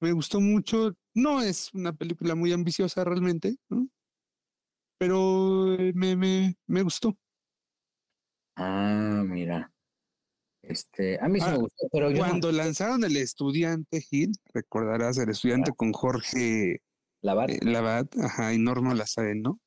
me 0.00 0.12
gustó 0.12 0.40
mucho. 0.40 0.94
No 1.14 1.40
es 1.40 1.72
una 1.72 1.94
película 1.94 2.34
muy 2.34 2.52
ambiciosa 2.52 3.02
realmente, 3.04 3.56
¿no? 3.70 3.88
pero 4.98 5.74
eh, 5.74 5.92
me, 5.94 6.14
me, 6.16 6.56
me 6.66 6.82
gustó. 6.82 7.16
Ah, 8.56 9.22
mira. 9.26 9.72
Este, 10.62 11.18
a 11.20 11.28
mí 11.28 11.38
sí 11.38 11.46
Ah, 11.48 11.52
me 11.52 11.58
gustó, 11.58 11.88
pero 11.92 12.10
yo 12.10 12.18
no- 12.18 12.24
Cuando 12.24 12.52
lanzaron 12.52 13.04
el 13.04 13.16
estudiante 13.16 14.00
Gil, 14.00 14.32
recordarás 14.52 15.16
el 15.18 15.30
estudiante 15.30 15.72
con 15.72 15.92
Jorge 15.92 16.80
la 17.22 17.34
bar- 17.34 17.50
eh, 17.50 17.58
Labat, 17.62 18.16
ajá, 18.18 18.52
y 18.54 18.58
Norma 18.58 18.94
Lazaren, 18.94 19.42
¿no? 19.42 19.60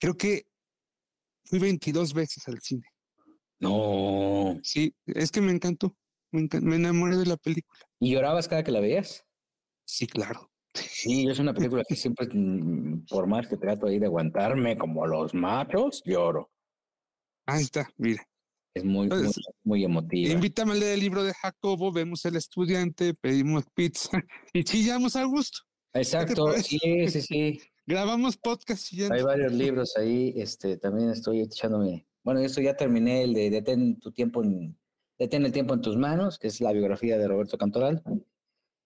Creo 0.00 0.16
que 0.16 0.46
fui 1.44 1.58
22 1.58 2.14
veces 2.14 2.46
al 2.48 2.60
cine. 2.60 2.86
No. 3.60 4.58
Sí, 4.62 4.94
es 5.06 5.30
que 5.30 5.40
me 5.40 5.52
encantó. 5.52 5.96
Me, 6.32 6.42
encan- 6.42 6.62
me 6.62 6.76
enamoré 6.76 7.16
de 7.16 7.26
la 7.26 7.36
película. 7.36 7.80
¿Y 8.00 8.12
llorabas 8.12 8.48
cada 8.48 8.64
que 8.64 8.72
la 8.72 8.80
veías? 8.80 9.24
Sí, 9.86 10.06
claro. 10.06 10.50
Sí, 10.74 11.26
es 11.28 11.38
una 11.38 11.54
película 11.54 11.84
que 11.88 11.94
siempre, 11.94 12.26
mm, 12.32 13.06
por 13.08 13.26
más 13.28 13.46
que 13.46 13.56
trato 13.56 13.86
ahí 13.86 13.98
de 14.00 14.06
aguantarme 14.06 14.76
como 14.76 15.06
los 15.06 15.32
machos, 15.32 16.02
lloro. 16.04 16.50
Ahí 17.46 17.62
está, 17.62 17.88
mira. 17.96 18.26
Es 18.74 18.82
muy, 18.84 19.06
muy, 19.08 19.30
muy 19.62 19.84
emotiva. 19.84 20.32
Invítame 20.32 20.72
a 20.72 20.74
leer 20.74 20.94
el 20.94 21.00
libro 21.00 21.22
de 21.22 21.32
Jacobo, 21.32 21.92
vemos 21.92 22.24
el 22.24 22.34
estudiante, 22.34 23.14
pedimos 23.14 23.64
pizza 23.72 24.10
y 24.52 24.64
chillamos 24.64 25.14
a 25.14 25.22
gusto. 25.24 25.60
Exacto, 25.94 26.52
sí, 26.54 26.78
sí, 27.08 27.20
sí. 27.22 27.60
Grabamos 27.86 28.36
podcast 28.36 28.86
chillando. 28.86 29.14
Hay 29.14 29.22
varios 29.22 29.52
libros 29.52 29.96
ahí. 29.96 30.32
Este, 30.36 30.76
también 30.76 31.10
estoy 31.10 31.40
echándome. 31.40 32.06
Bueno, 32.22 32.40
esto 32.40 32.60
ya 32.60 32.74
terminé 32.74 33.22
el 33.22 33.34
de 33.34 33.50
Detén 33.50 34.00
tu 34.00 34.10
tiempo 34.10 34.42
en 34.42 34.76
Detén 35.18 35.44
el 35.44 35.52
tiempo 35.52 35.74
en 35.74 35.80
tus 35.80 35.96
manos, 35.96 36.38
que 36.38 36.48
es 36.48 36.60
la 36.60 36.72
biografía 36.72 37.16
de 37.16 37.28
Roberto 37.28 37.56
Cantoral. 37.56 38.02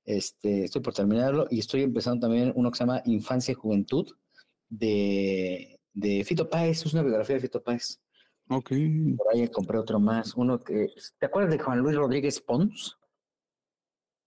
Este, 0.05 0.65
estoy 0.65 0.83
por 0.83 0.95
terminarlo 0.95 1.47
y 1.51 1.59
estoy 1.59 1.83
empezando 1.83 2.27
también 2.27 2.53
uno 2.55 2.71
que 2.71 2.77
se 2.77 2.85
llama 2.85 3.03
Infancia 3.07 3.53
y 3.53 3.55
Juventud 3.55 4.11
de, 4.69 5.81
de 5.95 6.25
Fito 6.25 6.49
Páez, 6.49 6.85
es 6.85 6.93
una 6.93 7.03
biografía 7.03 7.37
de 7.37 7.43
Fito 7.43 7.63
Páez. 7.63 8.01
Ok. 8.51 8.71
Por 9.17 9.35
ahí 9.35 9.49
compré 9.49 9.79
otro 9.79 9.99
más, 10.01 10.35
uno 10.35 10.61
que 10.61 10.89
¿te 11.19 11.27
acuerdas 11.27 11.53
de 11.53 11.59
Juan 11.59 11.79
Luis 11.79 11.97
Rodríguez 11.97 12.41
Pons? 12.41 12.98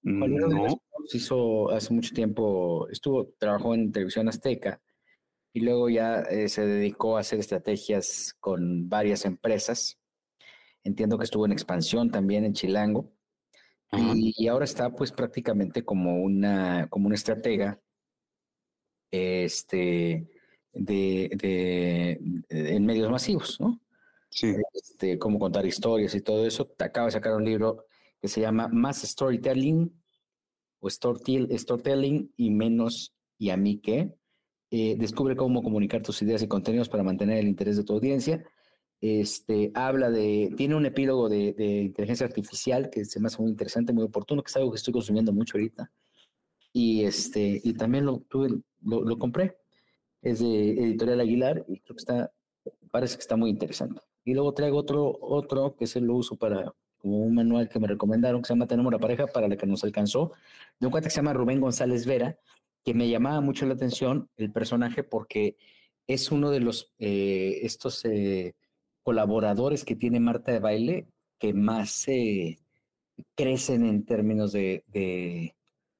Juan 0.03 0.29
Luis 0.31 0.41
Rodríguez 0.41 0.71
No. 0.73 0.81
Hizo 1.13 1.69
hace 1.71 1.93
mucho 1.93 2.13
tiempo, 2.13 2.87
estuvo, 2.89 3.27
trabajó 3.39 3.73
en 3.73 3.91
televisión 3.91 4.27
azteca 4.29 4.81
y 5.53 5.61
luego 5.61 5.89
ya 5.89 6.21
eh, 6.21 6.47
se 6.47 6.65
dedicó 6.65 7.17
a 7.17 7.21
hacer 7.21 7.39
estrategias 7.39 8.35
con 8.39 8.87
varias 8.87 9.25
empresas. 9.25 9.97
Entiendo 10.83 11.17
que 11.17 11.23
estuvo 11.25 11.45
en 11.45 11.51
expansión 11.51 12.09
también 12.11 12.45
en 12.45 12.53
Chilango 12.53 13.11
y, 13.91 14.33
y 14.37 14.47
ahora 14.47 14.65
está 14.65 14.89
pues 14.91 15.11
prácticamente 15.11 15.83
como 15.83 16.21
una, 16.23 16.87
como 16.89 17.07
una 17.07 17.15
estratega 17.15 17.79
este, 19.11 20.27
de, 20.73 21.29
de- 21.35 22.17
de- 22.49 22.75
en 22.75 22.85
medios 22.85 23.11
masivos, 23.11 23.59
¿no? 23.59 23.79
Sí. 24.29 24.53
este, 24.73 25.19
cómo 25.19 25.39
contar 25.39 25.65
historias 25.65 26.15
y 26.15 26.21
todo 26.21 26.45
eso. 26.45 26.65
Te 26.67 26.85
acaba 26.85 27.07
de 27.07 27.11
sacar 27.11 27.33
un 27.35 27.43
libro 27.43 27.85
que 28.21 28.27
se 28.27 28.41
llama 28.41 28.67
Más 28.67 29.01
Storytelling 29.01 29.91
o 30.79 30.87
Storytell- 30.87 31.57
Storytelling 31.57 32.31
y 32.37 32.51
menos 32.51 33.13
y 33.37 33.49
a 33.49 33.57
mí 33.57 33.79
qué. 33.79 34.13
Eh, 34.69 34.95
descubre 34.97 35.35
cómo 35.35 35.63
comunicar 35.63 36.01
tus 36.01 36.21
ideas 36.21 36.41
y 36.43 36.47
contenidos 36.47 36.87
para 36.87 37.03
mantener 37.03 37.39
el 37.39 37.47
interés 37.47 37.77
de 37.77 37.83
tu 37.83 37.93
audiencia. 37.93 38.43
Este, 39.01 39.71
habla 39.73 40.11
de, 40.11 40.53
tiene 40.55 40.75
un 40.75 40.85
epílogo 40.85 41.27
de, 41.27 41.53
de 41.53 41.81
inteligencia 41.81 42.25
artificial 42.25 42.89
que 42.91 43.03
se 43.03 43.19
me 43.19 43.27
hace 43.27 43.41
muy 43.41 43.49
interesante, 43.49 43.93
muy 43.93 44.03
oportuno, 44.03 44.43
que 44.43 44.49
es 44.49 44.55
algo 44.55 44.71
que 44.71 44.77
estoy 44.77 44.93
consumiendo 44.93 45.33
mucho 45.33 45.57
ahorita. 45.57 45.91
Y, 46.71 47.03
este, 47.03 47.59
y 47.63 47.73
también 47.73 48.05
lo, 48.05 48.19
tuve, 48.19 48.49
lo, 48.81 49.01
lo 49.03 49.17
compré. 49.17 49.57
Es 50.21 50.39
de 50.39 50.73
Editorial 50.73 51.19
Aguilar 51.19 51.65
y 51.67 51.79
creo 51.79 51.95
que 51.95 52.01
está, 52.01 52.31
parece 52.91 53.15
que 53.15 53.21
está 53.21 53.35
muy 53.35 53.49
interesante. 53.49 54.01
Y 54.23 54.35
luego 54.35 54.53
traigo 54.53 54.77
otro, 54.77 55.17
otro 55.19 55.75
que 55.75 55.87
se 55.87 55.99
lo 55.99 56.15
uso 56.15 56.37
para 56.37 56.73
como 57.01 57.17
un 57.17 57.33
manual 57.33 57.67
que 57.67 57.79
me 57.79 57.87
recomendaron, 57.87 58.41
que 58.41 58.47
se 58.47 58.53
llama 58.53 58.67
Tenemos 58.67 58.91
la 58.91 58.99
pareja 58.99 59.27
para 59.27 59.47
la 59.47 59.57
que 59.57 59.65
nos 59.65 59.83
alcanzó, 59.83 60.31
de 60.79 60.87
un 60.87 60.91
cuate 60.91 61.07
que 61.07 61.11
se 61.11 61.17
llama 61.17 61.33
Rubén 61.33 61.59
González 61.59 62.05
Vera, 62.05 62.37
que 62.83 62.93
me 62.93 63.09
llamaba 63.09 63.41
mucho 63.41 63.65
la 63.65 63.73
atención 63.73 64.29
el 64.37 64.51
personaje 64.51 65.03
porque 65.03 65.57
es 66.07 66.31
uno 66.31 66.51
de 66.51 66.59
los, 66.59 66.93
eh, 66.99 67.59
estos 67.63 68.05
eh, 68.05 68.55
colaboradores 69.03 69.85
que 69.85 69.95
tiene 69.95 70.19
Marta 70.19 70.51
de 70.51 70.59
Baile 70.59 71.07
que 71.39 71.53
más 71.53 72.07
eh, 72.07 72.59
crecen 73.35 73.85
en 73.85 74.05
términos 74.05 74.51
de, 74.51 74.83
de, 74.87 75.55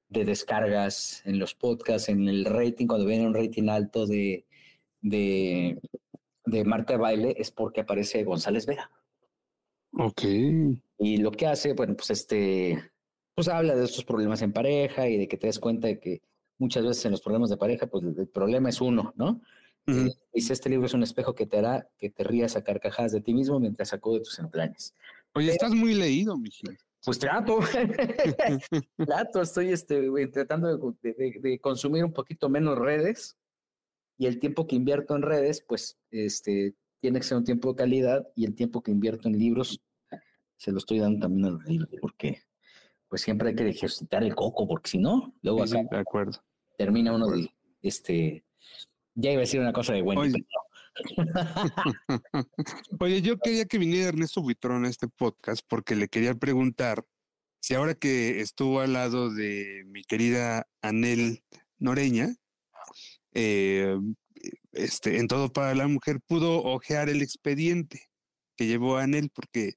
de 0.08 0.24
descargas 0.24 1.22
en 1.24 1.38
los 1.38 1.54
podcasts, 1.54 2.08
en 2.08 2.28
el 2.28 2.44
rating, 2.44 2.86
cuando 2.86 3.06
viene 3.06 3.26
un 3.26 3.34
rating 3.34 3.68
alto 3.68 4.06
de, 4.06 4.44
de 5.00 6.64
Marta 6.64 6.92
de 6.92 6.98
Baile 6.98 7.34
es 7.38 7.50
porque 7.50 7.80
aparece 7.80 8.22
González 8.22 8.66
Vera. 8.66 8.90
Ok. 9.92 10.22
Y 11.02 11.16
lo 11.16 11.32
que 11.32 11.46
hace, 11.46 11.72
bueno, 11.72 11.94
pues 11.96 12.10
este, 12.10 12.90
pues 13.34 13.48
habla 13.48 13.74
de 13.74 13.84
estos 13.84 14.04
problemas 14.04 14.40
en 14.42 14.52
pareja 14.52 15.08
y 15.08 15.18
de 15.18 15.26
que 15.28 15.36
te 15.36 15.48
des 15.48 15.58
cuenta 15.58 15.88
de 15.88 15.98
que 15.98 16.22
muchas 16.58 16.84
veces 16.84 17.04
en 17.06 17.10
los 17.10 17.20
problemas 17.22 17.50
de 17.50 17.56
pareja, 17.56 17.86
pues 17.88 18.04
el 18.04 18.28
problema 18.28 18.68
es 18.68 18.80
uno, 18.80 19.12
¿no? 19.16 19.40
Eh, 19.88 20.10
dice, 20.32 20.52
este 20.52 20.70
libro 20.70 20.86
es 20.86 20.94
un 20.94 21.02
espejo 21.02 21.34
que 21.34 21.44
te 21.44 21.58
hará 21.58 21.88
que 21.98 22.08
te 22.08 22.22
rías 22.22 22.54
a 22.54 22.62
carcajadas 22.62 23.10
de 23.10 23.20
ti 23.20 23.34
mismo 23.34 23.58
mientras 23.58 23.88
sacude 23.88 24.20
tus 24.20 24.38
entrañas. 24.38 24.94
Oye, 25.34 25.50
estás 25.50 25.72
muy 25.74 25.94
leído, 25.94 26.38
Miguel. 26.38 26.78
Pues 27.04 27.18
trato, 27.18 27.58
trato, 28.96 29.42
estoy 29.42 29.72
este, 29.72 30.08
tratando 30.32 30.94
de, 31.02 31.12
de- 31.14 31.38
de 31.40 31.58
consumir 31.58 32.04
un 32.04 32.12
poquito 32.12 32.48
menos 32.48 32.78
redes 32.78 33.36
y 34.16 34.26
el 34.26 34.38
tiempo 34.38 34.68
que 34.68 34.76
invierto 34.76 35.16
en 35.16 35.22
redes, 35.22 35.64
pues 35.66 35.98
este, 36.12 36.74
tiene 37.00 37.18
que 37.18 37.24
ser 37.26 37.38
un 37.38 37.44
tiempo 37.44 37.70
de 37.70 37.76
calidad 37.76 38.28
y 38.36 38.44
el 38.44 38.54
tiempo 38.54 38.82
que 38.82 38.92
invierto 38.92 39.26
en 39.28 39.36
libros 39.36 39.82
se 40.62 40.70
lo 40.70 40.78
estoy 40.78 41.00
dando 41.00 41.18
también 41.26 41.46
a 41.46 41.50
los 41.50 41.64
libros 41.64 41.88
porque 42.00 42.42
pues 43.08 43.20
siempre 43.22 43.48
hay 43.48 43.56
que 43.56 43.68
ejercitar 43.68 44.22
el 44.22 44.36
coco 44.36 44.68
porque 44.68 44.90
si 44.90 44.98
no, 44.98 45.34
luego 45.42 45.66
Sí, 45.66 45.76
acá 45.76 45.96
de 45.96 46.02
acuerdo. 46.02 46.44
termina 46.78 47.12
uno 47.12 47.26
de, 47.26 47.50
este, 47.82 48.44
ya 49.14 49.32
iba 49.32 49.40
a 49.40 49.40
decir 49.40 49.58
una 49.60 49.72
cosa 49.72 49.92
de 49.92 50.02
Wendy, 50.02 50.34
Oye. 50.34 50.46
pero 51.16 51.32
no. 51.34 52.46
Oye, 53.00 53.22
yo 53.22 53.38
quería 53.38 53.64
que 53.64 53.78
viniera 53.78 54.10
Ernesto 54.10 54.40
Buitrón 54.40 54.84
a 54.84 54.88
este 54.88 55.08
podcast 55.08 55.64
porque 55.66 55.96
le 55.96 56.06
quería 56.06 56.34
preguntar 56.36 57.04
si 57.60 57.74
ahora 57.74 57.94
que 57.94 58.40
estuvo 58.40 58.80
al 58.80 58.92
lado 58.92 59.34
de 59.34 59.82
mi 59.86 60.04
querida 60.04 60.68
Anel 60.80 61.42
Noreña, 61.78 62.36
eh, 63.34 63.98
este, 64.70 65.18
en 65.18 65.26
todo 65.26 65.52
para 65.52 65.74
la 65.74 65.88
mujer, 65.88 66.20
pudo 66.24 66.62
ojear 66.62 67.08
el 67.08 67.20
expediente 67.20 68.08
que 68.56 68.66
llevó 68.68 68.96
a 68.96 69.02
Anel 69.02 69.28
porque 69.30 69.74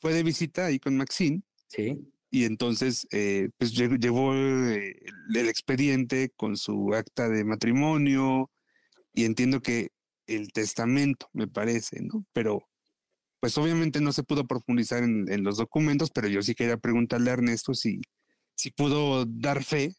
fue 0.00 0.12
de 0.14 0.22
visita 0.22 0.66
ahí 0.66 0.78
con 0.78 0.96
Maxine 0.96 1.42
sí, 1.68 2.12
y 2.30 2.44
entonces 2.44 3.06
eh, 3.10 3.50
pues 3.58 3.74
lle- 3.76 3.98
llevó 4.00 4.34
eh, 4.34 4.96
el, 5.28 5.36
el 5.36 5.48
expediente 5.48 6.30
con 6.36 6.56
su 6.56 6.94
acta 6.94 7.28
de 7.28 7.44
matrimonio 7.44 8.50
y 9.12 9.24
entiendo 9.24 9.60
que 9.60 9.90
el 10.26 10.52
testamento, 10.52 11.28
me 11.32 11.48
parece, 11.48 12.00
¿no? 12.02 12.24
Pero 12.32 12.68
pues 13.40 13.56
obviamente 13.58 14.00
no 14.00 14.12
se 14.12 14.22
pudo 14.22 14.46
profundizar 14.46 15.02
en, 15.02 15.30
en 15.32 15.42
los 15.42 15.56
documentos, 15.56 16.10
pero 16.10 16.28
yo 16.28 16.42
sí 16.42 16.54
quería 16.54 16.76
preguntarle 16.76 17.30
a 17.30 17.34
Ernesto 17.34 17.74
si, 17.74 18.00
si 18.54 18.70
pudo 18.70 19.24
dar 19.26 19.64
fe 19.64 19.94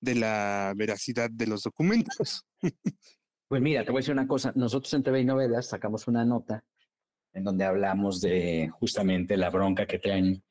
de 0.00 0.14
la 0.14 0.72
veracidad 0.76 1.30
de 1.30 1.46
los 1.46 1.62
documentos. 1.62 2.44
Pues 3.48 3.60
mira, 3.62 3.84
te 3.84 3.90
voy 3.90 3.98
a 3.98 4.02
decir 4.02 4.12
una 4.12 4.26
cosa. 4.26 4.52
Nosotros 4.54 4.92
en 4.94 5.02
TV 5.02 5.20
y 5.20 5.24
Novelas 5.24 5.68
sacamos 5.68 6.06
una 6.08 6.24
nota 6.24 6.64
en 7.34 7.44
donde 7.44 7.64
hablamos 7.64 8.20
de 8.20 8.70
justamente 8.78 9.36
la 9.36 9.50
bronca 9.50 9.86
que 9.86 9.98
traen 9.98 10.42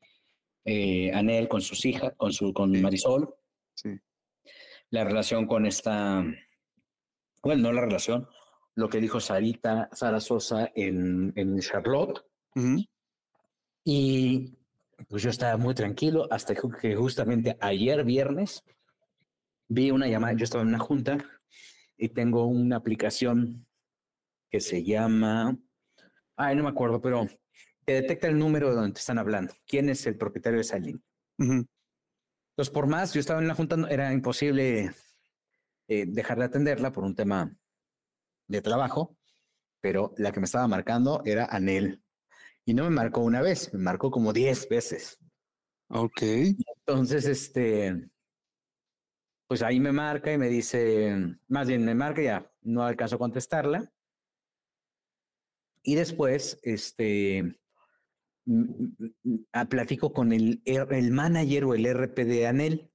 eh, 0.66 1.12
Anel 1.14 1.48
con 1.48 1.62
sus 1.62 1.86
hijas, 1.86 2.14
con 2.18 2.32
su 2.34 2.54
con. 2.54 2.80
Marisol, 2.82 3.34
Sí. 3.74 3.90
la 4.90 5.04
relación 5.04 5.48
con 5.48 5.66
esta, 5.66 6.24
bueno, 7.42 7.64
no 7.64 7.72
la 7.74 7.82
relación, 7.82 8.28
lo 8.76 8.90
que 8.90 9.00
dijo 9.00 9.20
Sarita, 9.20 9.90
Sara 9.92 10.20
Sosa 10.20 10.72
en, 10.76 11.34
en 11.36 11.60
Charlotte. 11.60 12.24
Ujú. 12.56 12.86
Y 13.84 14.58
pues 15.10 15.24
yo 15.24 15.30
estaba 15.30 15.58
muy 15.58 15.74
tranquilo 15.74 16.28
hasta 16.30 16.54
que 16.54 16.96
justamente 16.96 17.58
ayer 17.60 18.04
viernes 18.04 18.64
vi 19.68 19.90
una 19.90 20.08
llamada, 20.08 20.34
yo 20.34 20.44
estaba 20.44 20.62
en 20.62 20.68
una 20.70 20.80
junta 20.80 21.18
y 21.98 22.10
tengo 22.10 22.46
una 22.46 22.76
aplicación 22.78 23.66
que 24.50 24.60
se 24.60 24.84
llama, 24.84 25.58
ay, 26.42 26.56
no 26.56 26.64
me 26.64 26.70
acuerdo, 26.70 27.02
pero 27.02 27.28
te 27.86 27.94
detecta 27.94 28.28
el 28.28 28.38
número 28.38 28.70
de 28.70 28.76
donde 28.76 28.94
te 28.94 29.00
están 29.00 29.20
hablando, 29.20 29.54
quién 29.68 29.90
es 29.90 30.06
el 30.06 30.18
propietario 30.18 30.58
de 30.58 30.62
esa 30.62 30.78
línea. 30.78 31.02
Ujú. 31.38 31.66
Entonces, 32.52 32.74
por 32.74 32.88
más, 32.88 33.14
yo 33.14 33.20
estaba 33.20 33.42
en 33.42 33.48
la 33.48 33.56
junta, 33.56 33.76
era 33.90 34.12
imposible 34.14 34.92
eh, 35.88 36.06
dejar 36.08 36.40
de 36.40 36.46
atenderla 36.46 36.92
por 36.92 37.04
un 37.04 37.16
tema 37.16 37.56
de 38.48 38.62
trabajo, 38.62 39.18
pero 39.82 40.14
la 40.18 40.32
que 40.32 40.40
me 40.40 40.46
estaba 40.46 40.68
marcando 40.68 41.22
era 41.26 41.46
Anel. 41.46 42.04
Y 42.66 42.74
no 42.74 42.84
me 42.84 42.92
marcó 42.92 43.22
una 43.22 43.42
vez, 43.42 43.74
me 43.74 43.80
marcó 43.80 44.12
como 44.12 44.34
10 44.34 44.70
veces. 44.70 45.18
Ok. 45.90 46.22
Entonces, 46.22 47.26
este, 47.26 48.10
pues 49.48 49.64
ahí 49.64 49.80
me 49.80 49.92
marca 49.92 50.32
y 50.32 50.38
me 50.38 50.48
dice, 50.48 51.38
más 51.48 51.68
bien 51.68 51.84
me 51.84 51.96
marca, 51.96 52.22
ya 52.22 52.52
no 52.62 52.84
alcanzo 52.84 53.16
a 53.16 53.20
contestarla. 53.20 53.92
Y 55.84 55.96
después, 55.96 56.60
este, 56.64 57.60
platico 59.70 60.14
con 60.14 60.32
el, 60.32 60.62
el 60.66 61.12
manager 61.12 61.66
o 61.66 61.74
el 61.74 61.86
RP 61.86 62.26
de 62.26 62.48
Anel. 62.48 62.92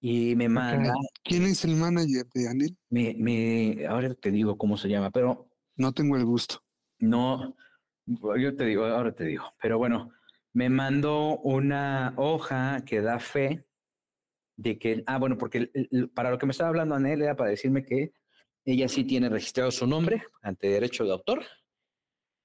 Y 0.00 0.36
me 0.36 0.48
manda. 0.48 0.94
¿Quién 1.24 1.44
es 1.44 1.64
el 1.64 1.74
manager 1.74 2.26
de 2.34 2.48
Anel? 2.48 2.78
Me, 2.90 3.14
me, 3.18 3.86
ahora 3.86 4.14
te 4.14 4.30
digo 4.30 4.56
cómo 4.56 4.76
se 4.76 4.88
llama, 4.88 5.10
pero. 5.10 5.50
No 5.76 5.92
tengo 5.92 6.16
el 6.16 6.24
gusto. 6.24 6.60
No, 6.98 7.56
yo 8.06 8.56
te 8.56 8.64
digo, 8.64 8.84
ahora 8.84 9.14
te 9.14 9.24
digo. 9.24 9.44
Pero 9.60 9.78
bueno, 9.78 10.10
me 10.52 10.68
mandó 10.68 11.38
una 11.38 12.14
hoja 12.16 12.84
que 12.84 13.00
da 13.00 13.20
fe 13.20 13.66
de 14.56 14.78
que. 14.78 15.02
Ah, 15.06 15.18
bueno, 15.18 15.38
porque 15.38 15.70
para 16.14 16.30
lo 16.30 16.38
que 16.38 16.46
me 16.46 16.52
estaba 16.52 16.68
hablando 16.68 16.94
Anel 16.94 17.22
era 17.22 17.36
para 17.36 17.50
decirme 17.50 17.84
que 17.84 18.12
ella 18.64 18.88
sí 18.88 19.04
tiene 19.04 19.28
registrado 19.28 19.70
su 19.70 19.86
nombre 19.86 20.22
ante 20.42 20.68
derecho 20.68 21.04
de 21.04 21.12
autor, 21.12 21.44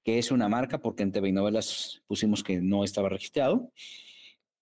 que 0.04 0.18
es 0.18 0.30
una 0.30 0.48
marca, 0.48 0.78
porque 0.78 1.02
en 1.02 1.12
TV 1.12 1.32
Novelas 1.32 2.02
pusimos 2.06 2.42
que 2.42 2.60
no 2.60 2.84
estaba 2.84 3.08
registrado 3.08 3.72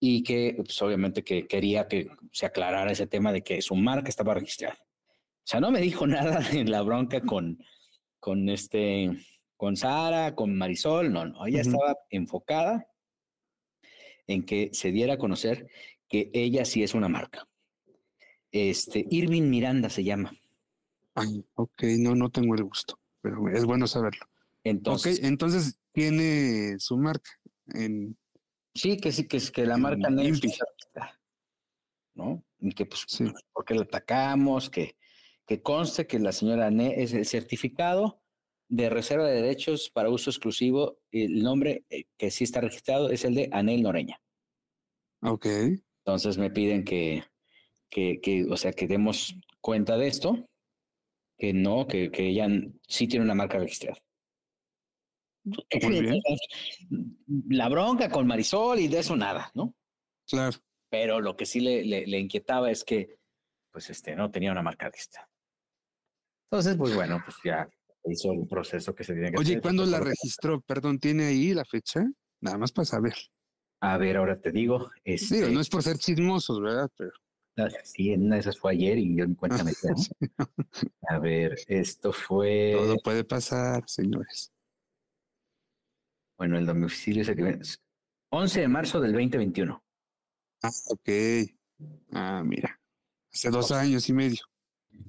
y 0.01 0.23
que 0.23 0.55
pues, 0.57 0.81
obviamente 0.83 1.23
que 1.23 1.47
quería 1.47 1.87
que 1.87 2.09
se 2.33 2.47
aclarara 2.47 2.93
ese 2.93 3.07
tema 3.07 3.33
de 3.33 3.43
que 3.43 3.63
su 3.63 3.77
marca 3.77 4.09
estaba 4.09 4.35
registrada. 4.35 4.79
O 4.81 5.47
sea, 5.47 5.61
no 5.61 5.71
me 5.71 5.81
dijo 5.81 6.07
nada 6.09 6.41
en 6.53 6.71
la 6.71 6.83
bronca 6.83 7.21
con, 7.21 7.59
con 8.19 8.49
este, 8.49 9.11
con 9.57 9.77
Sara, 9.77 10.35
con 10.35 10.57
Marisol, 10.57 11.13
no, 11.13 11.27
no, 11.27 11.47
ella 11.47 11.61
estaba 11.61 11.97
enfocada 12.11 12.89
en 14.27 14.45
que 14.45 14.71
se 14.73 14.93
diera 14.93 15.15
a 15.15 15.19
conocer 15.19 15.69
que 16.09 16.31
ella 16.33 16.65
sí 16.65 16.83
es 16.83 16.95
una 16.95 17.09
marca. 17.09 17.49
Este, 18.51 19.07
Irving 19.11 19.49
Miranda 19.49 19.89
se 19.89 20.05
llama. 20.05 20.33
Ay, 21.15 21.45
ok, 21.55 21.83
no, 21.99 22.15
no 22.15 22.31
tengo 22.31 22.55
el 22.55 22.65
gusto, 22.65 22.99
pero 23.21 23.49
es 23.49 23.65
bueno 23.65 23.87
saberlo. 23.87 24.27
Entonces, 24.65 25.19
ok, 25.19 25.25
entonces 25.25 25.81
tiene 25.93 26.79
su 26.79 26.97
marca 26.97 27.31
en, 27.75 28.17
Sí, 28.75 28.97
que 28.97 29.13
sí, 29.13 29.27
que 29.27 29.37
es 29.37 29.51
que 29.51 29.67
la 29.67 29.77
marca 29.77 30.09
¿no? 32.15 32.45
Y 32.59 32.73
que 32.73 32.87
pues, 32.87 33.05
sí. 33.07 33.25
¿por 33.53 33.65
qué 33.65 33.75
la 33.75 33.83
atacamos? 33.83 34.71
Que, 34.71 34.97
que 35.47 35.63
conste 35.63 36.07
que 36.07 36.19
la 36.19 36.33
señora 36.33 36.71
Ne 36.71 37.03
es 37.03 37.13
el 37.13 37.27
certificado 37.27 38.23
de 38.69 38.89
reserva 38.89 39.27
de 39.27 39.43
derechos 39.43 39.91
para 39.91 40.09
uso 40.09 40.31
exclusivo. 40.31 40.99
El 41.11 41.43
nombre 41.43 41.85
eh, 41.91 42.05
que 42.17 42.31
sí 42.31 42.45
está 42.45 42.61
registrado 42.61 43.11
es 43.11 43.25
el 43.25 43.35
de 43.35 43.51
Anel 43.53 43.83
Noreña. 43.83 44.21
Ok. 45.23 45.47
Entonces 46.05 46.39
me 46.39 46.51
piden 46.51 46.85
que, 46.85 47.25
que, 47.91 48.21
que 48.21 48.47
o 48.51 48.57
sea, 48.57 48.73
que 48.73 48.87
demos 48.87 49.35
cuenta 49.61 49.97
de 49.99 50.09
esto, 50.09 50.49
que 51.43 51.53
no, 51.53 51.89
que, 51.89 52.09
que 52.13 52.29
ella 52.29 52.47
sí 52.87 53.09
tiene 53.09 53.25
una 53.25 53.35
marca 53.35 53.59
registrada. 53.59 53.99
La 57.49 57.69
bronca 57.69 58.09
con 58.11 58.29
Marisol 58.29 58.79
y 58.79 58.87
de 58.87 59.01
eso 59.01 59.17
nada, 59.17 59.51
¿no? 59.53 59.75
Claro. 60.25 60.57
Pero 60.89 61.21
lo 61.21 61.37
que 61.37 61.45
sí 61.45 61.59
le, 61.59 62.07
le, 62.07 62.19
inquietaba 62.21 62.71
es 62.71 62.85
que, 62.85 63.19
pues, 63.73 63.91
este, 63.91 64.15
no 64.15 64.31
tenía 64.31 64.53
una 64.53 64.63
marca 64.63 64.89
lista. 64.89 65.29
Entonces, 66.49 66.77
pues 66.77 66.95
bueno, 66.95 67.21
pues 67.25 67.37
ya 67.45 67.69
hizo 68.05 68.29
un 68.29 68.47
proceso 68.47 68.95
que 68.95 69.03
se 69.03 69.13
tiene 69.13 69.33
que 69.33 69.39
Oye, 69.39 69.61
¿cuándo 69.61 69.85
la 69.85 69.99
registró? 69.99 70.61
Perdón, 70.61 71.01
¿tiene 71.01 71.25
ahí 71.25 71.55
la 71.55 71.65
fecha? 71.65 72.05
Nada 72.41 72.57
más 72.57 72.71
para 72.71 72.85
saber. 72.85 73.17
A 73.81 73.99
ver, 73.99 74.17
ahora 74.17 74.37
te 74.37 74.53
digo. 74.53 74.93
Este, 75.03 75.51
no 75.51 75.61
es 75.61 75.69
por 75.69 75.83
ser 75.83 75.99
chismosos, 75.99 76.61
¿verdad? 76.61 76.89
Pero... 76.97 77.11
Sí, 77.85 78.15
una 78.15 78.37
de 78.37 78.41
esas 78.41 78.59
fue 78.59 78.73
ayer 78.73 78.99
y 78.99 79.15
yo 79.15 79.25
en 79.25 79.35
cuenta 79.35 79.63
me 79.63 79.73
A 81.09 81.19
ver, 81.19 81.59
esto 81.69 82.13
fue. 82.13 82.73
Todo 82.75 82.97
puede 82.99 83.25
pasar, 83.25 83.83
señores. 83.87 84.53
Bueno, 86.39 86.59
el 86.59 86.67
domicilio 86.67 87.23
es 87.23 87.81
11 88.31 88.61
de 88.61 88.69
marzo 88.69 89.01
del 89.01 89.13
2021. 89.13 89.85
Ah, 90.63 90.71
ok. 90.89 91.09
Ah, 92.13 92.43
mira. 92.45 92.81
Hace 93.33 93.51
dos 93.51 93.71
años 93.71 94.09
y 94.09 94.13
medio. 94.13 94.43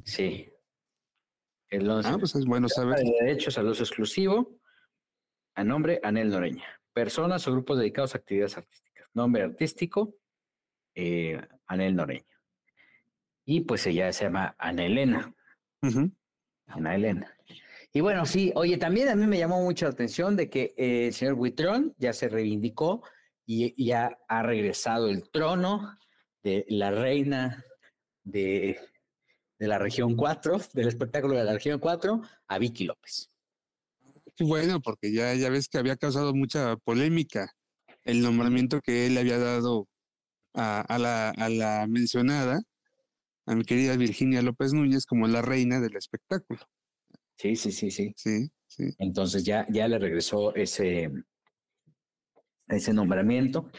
Sí. 0.04 0.50
El 1.70 1.90
11. 1.90 2.10
Ah, 2.10 2.18
pues 2.20 2.36
es 2.36 2.46
bueno 2.46 2.68
saber. 2.68 3.00
De 3.00 3.12
derechos 3.22 3.58
al 3.58 3.68
uso 3.68 3.84
exclusivo. 3.84 4.60
A 5.56 5.64
nombre, 5.64 6.00
Anel 6.04 6.30
Noreña. 6.30 6.66
Personas 6.92 7.48
o 7.48 7.52
grupos 7.52 7.78
dedicados 7.78 8.14
a 8.14 8.18
actividades 8.18 8.58
artísticas. 8.58 9.08
Nombre 9.14 9.44
artístico, 9.44 10.16
eh, 10.96 11.40
Anel 11.68 11.96
Noreña. 11.96 12.33
Y 13.46 13.62
pues 13.62 13.86
ella 13.88 14.12
se 14.14 14.26
llama 14.26 14.56
Ana 14.58 14.86
Elena. 14.86 15.34
Ana 16.68 16.96
Elena. 16.96 17.38
Y 17.92 18.02
bueno, 18.02 18.26
sí, 18.26 18.52
oye, 18.56 18.78
también 18.78 19.10
a 19.10 19.16
mí 19.16 19.28
me 19.28 19.38
llamó 19.38 19.62
mucho 19.62 19.86
la 19.86 19.92
atención 19.92 20.36
de 20.36 20.50
que 20.50 20.74
eh, 20.78 21.08
el 21.08 21.14
señor 21.14 21.36
Buitrón 21.36 21.94
ya 21.98 22.14
se 22.14 22.28
reivindicó 22.28 23.04
y 23.46 23.86
ya 23.86 24.18
ha 24.28 24.42
regresado 24.42 25.10
el 25.10 25.30
trono 25.30 25.98
de 26.42 26.66
la 26.70 26.92
reina 26.92 27.64
de, 28.24 28.80
de 29.60 29.68
la 29.68 29.78
región 29.78 30.16
4, 30.16 30.60
del 30.74 30.88
espectáculo 30.88 31.38
de 31.38 31.44
la 31.44 31.54
región 31.54 31.80
4, 31.80 32.22
a 32.48 32.58
Vicky 32.58 32.86
López. 32.86 33.30
Bueno, 34.40 34.82
porque 34.82 35.14
ya, 35.14 35.34
ya 35.36 35.50
ves 35.50 35.68
que 35.68 35.78
había 35.78 35.96
causado 35.96 36.34
mucha 36.34 36.76
polémica 36.78 37.52
el 38.04 38.22
nombramiento 38.22 38.82
que 38.82 39.06
él 39.06 39.18
había 39.18 39.38
dado 39.38 39.88
a, 40.54 40.82
a, 40.82 40.98
la, 40.98 41.30
a 41.30 41.50
la 41.50 41.86
mencionada, 41.88 42.62
a 43.46 43.56
mi 43.56 43.64
querida 43.64 43.96
Virginia 43.98 44.42
López 44.42 44.74
Núñez, 44.74 45.06
como 45.06 45.28
la 45.28 45.42
reina 45.42 45.80
del 45.80 45.96
espectáculo. 45.96 46.60
Sí, 47.38 47.56
sí, 47.56 47.72
sí, 47.72 47.92
sí. 47.92 48.14
Sí, 48.16 48.50
sí. 48.68 48.84
Entonces 49.00 49.44
ya, 49.44 49.66
ya 49.70 49.88
le 49.88 50.00
regresó 50.00 50.56
ese, 50.56 51.12
ese 52.68 52.94
nombramiento. 52.94 53.70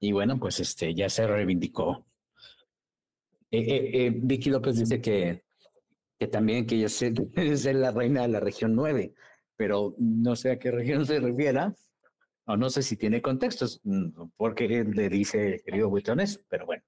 Y 0.00 0.12
bueno, 0.12 0.38
pues 0.38 0.60
este 0.60 0.94
ya 0.94 1.08
se 1.08 1.26
reivindicó. 1.26 2.06
Eh, 3.50 3.60
eh, 3.60 4.06
eh, 4.06 4.12
Vicky 4.14 4.50
López 4.50 4.76
dice 4.76 5.00
que, 5.00 5.44
que 6.18 6.26
también 6.26 6.66
que 6.66 6.76
ella 6.76 6.86
es 7.36 7.64
la 7.64 7.90
reina 7.92 8.22
de 8.22 8.28
la 8.28 8.40
región 8.40 8.74
9, 8.74 9.14
pero 9.56 9.94
no 9.98 10.36
sé 10.36 10.50
a 10.50 10.58
qué 10.58 10.70
región 10.70 11.06
se 11.06 11.20
refiera, 11.20 11.74
o 12.44 12.56
no 12.56 12.70
sé 12.70 12.82
si 12.82 12.96
tiene 12.96 13.22
contextos, 13.22 13.80
mm, 13.84 14.30
porque 14.36 14.68
le 14.68 15.08
dice 15.08 15.62
querido 15.64 15.88
Buitones, 15.88 16.44
pero 16.48 16.66
bueno, 16.66 16.82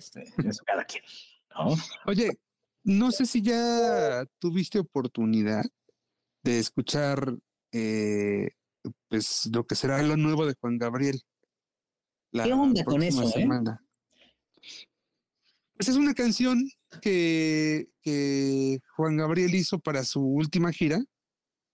este, 0.00 0.24
es 0.48 0.62
cada 0.62 0.84
quien. 0.84 1.04
¿no? 1.50 1.76
Oye, 2.06 2.30
no 2.84 3.12
sé 3.12 3.26
si 3.26 3.42
ya 3.42 4.24
tuviste 4.38 4.78
oportunidad 4.78 5.64
de 6.42 6.58
escuchar 6.58 7.36
eh, 7.72 8.50
pues 9.08 9.48
lo 9.52 9.66
que 9.66 9.74
será 9.74 10.02
lo 10.02 10.16
nuevo 10.16 10.46
de 10.46 10.54
Juan 10.58 10.78
Gabriel. 10.78 11.20
¿Qué 12.32 12.52
onda 12.52 12.84
con 12.84 13.02
eso? 13.02 13.28
Eh? 13.36 13.46
Pues 15.76 15.88
es 15.88 15.96
una 15.96 16.14
canción 16.14 16.64
que, 17.02 17.88
que, 18.02 18.80
Juan 18.96 19.16
Gabriel 19.16 19.54
hizo 19.54 19.78
para 19.78 20.04
su 20.04 20.22
última 20.22 20.72
gira. 20.72 21.02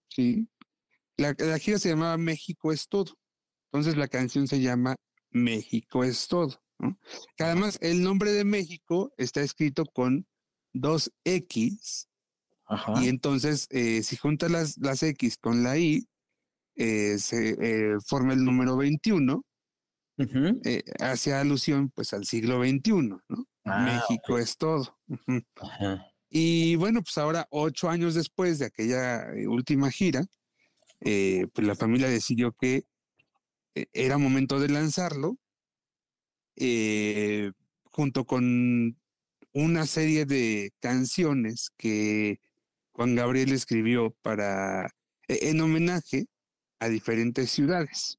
Sí. 0.09 0.49
La, 1.17 1.35
la 1.39 1.59
gira 1.59 1.79
se 1.79 1.91
llamaba 1.91 2.17
México 2.17 2.73
es 2.73 2.89
todo. 2.89 3.17
Entonces 3.67 3.97
la 3.97 4.09
canción 4.09 4.49
se 4.49 4.61
llama 4.61 4.97
México 5.31 6.03
es 6.03 6.27
todo. 6.27 6.61
¿No? 6.79 6.99
Que 7.37 7.45
además 7.45 7.79
el 7.81 8.03
nombre 8.03 8.33
de 8.33 8.45
México 8.45 9.13
está 9.17 9.41
escrito 9.43 9.85
con 9.87 10.27
dos 10.73 11.13
X. 11.25 12.09
Y 13.01 13.09
entonces, 13.09 13.69
eh, 13.71 14.03
si 14.03 14.17
juntas 14.17 14.51
las, 14.51 14.77
las, 14.79 15.03
X 15.03 15.39
con 15.39 15.63
la 15.63 15.79
Y, 15.79 16.09
eh, 16.75 17.19
se 17.19 17.51
eh, 17.61 17.97
forma 18.05 18.33
el 18.33 18.45
número 18.45 18.77
21, 18.77 19.45
hacia 21.01 21.41
alusión 21.41 21.91
pues 21.91 22.13
al 22.13 22.25
siglo 22.25 22.63
XXI, 22.63 22.93
¿no? 23.29 23.47
Ah, 23.65 24.03
México 24.09 24.39
es 24.39 24.57
todo. 24.57 24.99
Y 26.29 26.75
bueno, 26.77 27.03
pues 27.03 27.19
ahora, 27.19 27.47
ocho 27.51 27.89
años 27.89 28.15
después 28.15 28.59
de 28.59 28.67
aquella 28.67 29.27
última 29.49 29.91
gira, 29.91 30.25
pues 30.99 31.67
la 31.67 31.77
familia 31.77 32.09
decidió 32.09 32.53
que 32.53 32.85
era 33.93 34.19
momento 34.19 34.59
de 34.59 34.69
lanzarlo, 34.69 35.39
junto 37.85 38.25
con 38.25 38.97
una 39.53 39.87
serie 39.87 40.27
de 40.27 40.73
canciones 40.81 41.71
que 41.77 42.41
Juan 42.93 43.15
Gabriel 43.15 43.53
escribió 43.53 44.11
para 44.23 44.87
e, 45.29 45.51
en 45.51 45.61
homenaje 45.61 46.27
a 46.79 46.89
diferentes 46.89 47.51
ciudades. 47.51 48.17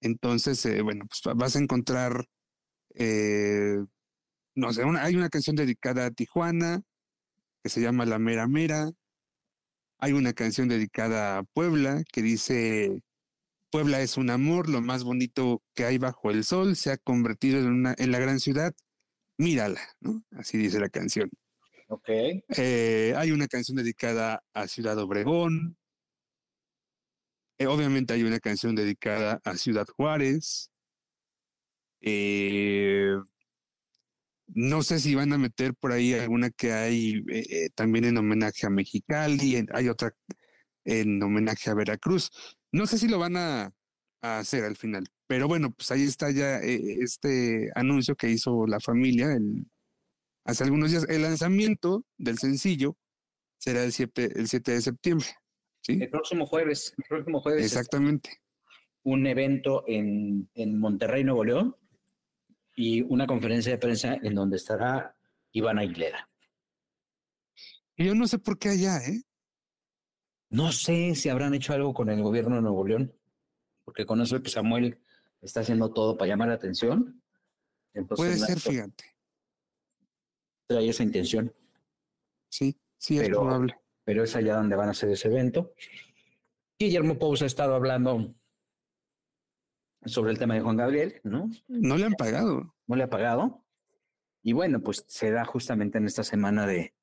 Entonces, 0.00 0.64
eh, 0.66 0.82
bueno, 0.82 1.06
pues 1.06 1.36
vas 1.36 1.56
a 1.56 1.58
encontrar, 1.58 2.24
eh, 2.94 3.78
no 4.54 4.72
sé, 4.72 4.82
hay 4.82 5.16
una 5.16 5.28
canción 5.28 5.56
dedicada 5.56 6.06
a 6.06 6.10
Tijuana 6.10 6.82
que 7.62 7.68
se 7.68 7.80
llama 7.80 8.06
La 8.06 8.18
Mera 8.18 8.46
Mera. 8.46 8.90
Hay 9.98 10.12
una 10.12 10.32
canción 10.32 10.68
dedicada 10.68 11.38
a 11.38 11.42
Puebla 11.42 12.02
que 12.10 12.22
dice, 12.22 13.02
Puebla 13.70 14.00
es 14.00 14.16
un 14.16 14.30
amor, 14.30 14.68
lo 14.68 14.80
más 14.80 15.04
bonito 15.04 15.62
que 15.74 15.84
hay 15.84 15.98
bajo 15.98 16.30
el 16.30 16.44
sol, 16.44 16.76
se 16.76 16.90
ha 16.90 16.96
convertido 16.96 17.58
en, 17.58 17.66
una, 17.66 17.94
en 17.98 18.10
la 18.10 18.18
gran 18.18 18.40
ciudad 18.40 18.74
Mírala, 19.40 19.80
¿no? 20.00 20.22
Así 20.32 20.58
dice 20.58 20.78
la 20.78 20.90
canción. 20.90 21.30
Ok. 21.88 22.10
Eh, 22.10 23.14
hay 23.16 23.30
una 23.30 23.48
canción 23.48 23.74
dedicada 23.74 24.44
a 24.52 24.68
Ciudad 24.68 24.98
Obregón. 24.98 25.78
Eh, 27.56 27.66
obviamente 27.66 28.12
hay 28.12 28.22
una 28.22 28.38
canción 28.38 28.74
dedicada 28.74 29.40
a 29.44 29.56
Ciudad 29.56 29.86
Juárez. 29.96 30.70
Eh, 32.02 33.14
no 34.48 34.82
sé 34.82 35.00
si 35.00 35.14
van 35.14 35.32
a 35.32 35.38
meter 35.38 35.74
por 35.74 35.92
ahí 35.92 36.12
alguna 36.12 36.50
que 36.50 36.74
hay 36.74 37.24
también 37.74 38.04
en 38.04 38.18
homenaje 38.18 38.66
a 38.66 38.70
Mexicali, 38.70 39.64
hay 39.72 39.88
otra 39.88 40.14
en 40.84 41.22
homenaje 41.22 41.70
a 41.70 41.74
Veracruz. 41.74 42.30
No 42.72 42.86
sé 42.86 42.98
si 42.98 43.08
lo 43.08 43.18
van 43.18 43.36
a, 43.36 43.72
a 44.22 44.38
hacer 44.38 44.64
al 44.64 44.76
final, 44.76 45.04
pero 45.26 45.46
bueno, 45.48 45.70
pues 45.70 45.90
ahí 45.90 46.02
está 46.02 46.30
ya 46.30 46.58
este 46.58 47.70
anuncio 47.74 48.16
que 48.16 48.30
hizo 48.30 48.66
la 48.66 48.80
familia 48.80 49.32
el, 49.32 49.66
hace 50.44 50.64
algunos 50.64 50.90
días. 50.90 51.06
El 51.08 51.22
lanzamiento 51.22 52.04
del 52.18 52.38
sencillo 52.38 52.96
será 53.58 53.84
el 53.84 53.92
7, 53.92 54.40
el 54.40 54.48
7 54.48 54.72
de 54.72 54.80
septiembre. 54.80 55.26
¿sí? 55.82 55.98
El 56.02 56.10
próximo 56.10 56.46
jueves. 56.46 56.94
El 56.98 57.04
próximo 57.08 57.40
jueves. 57.40 57.64
Exactamente. 57.64 58.40
Un 59.02 59.26
evento 59.26 59.84
en, 59.86 60.50
en 60.54 60.78
Monterrey, 60.78 61.24
Nuevo 61.24 61.44
León, 61.44 61.76
y 62.74 63.02
una 63.02 63.26
conferencia 63.26 63.72
de 63.72 63.78
prensa 63.78 64.14
en 64.22 64.34
donde 64.34 64.56
estará 64.56 65.16
Iván 65.52 65.78
Aguilera. 65.78 66.28
Y 67.96 68.06
yo 68.06 68.14
no 68.14 68.26
sé 68.26 68.38
por 68.38 68.58
qué 68.58 68.70
allá, 68.70 68.98
¿eh? 68.98 69.22
No 70.50 70.72
sé 70.72 71.14
si 71.14 71.28
habrán 71.28 71.54
hecho 71.54 71.72
algo 71.72 71.94
con 71.94 72.10
el 72.10 72.22
gobierno 72.22 72.56
de 72.56 72.62
Nuevo 72.62 72.86
León, 72.86 73.12
porque 73.84 74.04
con 74.04 74.20
eso 74.20 74.42
que 74.42 74.50
Samuel 74.50 74.98
está 75.40 75.60
haciendo 75.60 75.92
todo 75.92 76.18
para 76.18 76.28
llamar 76.28 76.48
la 76.48 76.54
atención. 76.54 77.22
Puede 78.16 78.36
ser, 78.36 78.60
fíjate 78.60 79.04
trae 80.70 80.88
esa 80.88 81.02
intención. 81.02 81.52
Sí, 82.48 82.78
sí, 82.96 83.18
es 83.18 83.28
probable. 83.28 83.76
Pero 84.04 84.22
es 84.22 84.36
allá 84.36 84.56
donde 84.56 84.76
van 84.76 84.88
a 84.88 84.92
hacer 84.92 85.10
ese 85.10 85.28
evento. 85.28 85.74
Guillermo 86.78 87.18
Pousa 87.18 87.44
ha 87.44 87.46
estado 87.46 87.74
hablando 87.74 88.34
sobre 90.06 90.30
el 90.30 90.38
tema 90.38 90.54
de 90.54 90.60
Juan 90.60 90.76
Gabriel, 90.76 91.20
¿no? 91.24 91.50
No 91.66 91.98
le 91.98 92.06
han 92.06 92.14
pagado. 92.14 92.74
No 92.86 92.96
le 92.96 93.02
ha 93.02 93.10
pagado. 93.10 93.64
Y 94.42 94.52
bueno, 94.52 94.80
pues 94.80 95.04
se 95.08 95.30
da 95.32 95.44
justamente 95.44 95.98
en 95.98 96.06
esta 96.06 96.22
semana 96.22 96.66
de, 96.66 96.94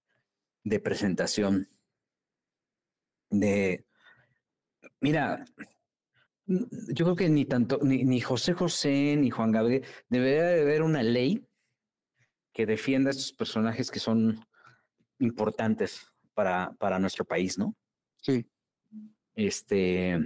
de 0.63 0.79
presentación 0.79 1.69
de... 3.29 3.85
Mira, 5.01 5.45
yo 6.45 7.05
creo 7.05 7.15
que 7.15 7.29
ni 7.29 7.45
tanto, 7.45 7.79
ni, 7.81 8.03
ni 8.03 8.21
José 8.21 8.53
José, 8.53 9.15
ni 9.17 9.29
Juan 9.29 9.51
Gabriel, 9.51 9.83
debería 10.09 10.43
de 10.43 10.61
haber 10.61 10.81
una 10.81 11.03
ley 11.03 11.45
que 12.53 12.65
defienda 12.65 13.09
a 13.09 13.11
estos 13.11 13.33
personajes 13.33 13.91
que 13.91 13.99
son 13.99 14.43
importantes 15.19 16.07
para, 16.33 16.73
para 16.79 16.99
nuestro 16.99 17.25
país, 17.25 17.57
¿no? 17.57 17.75
Sí. 18.21 18.45
Este, 19.35 20.17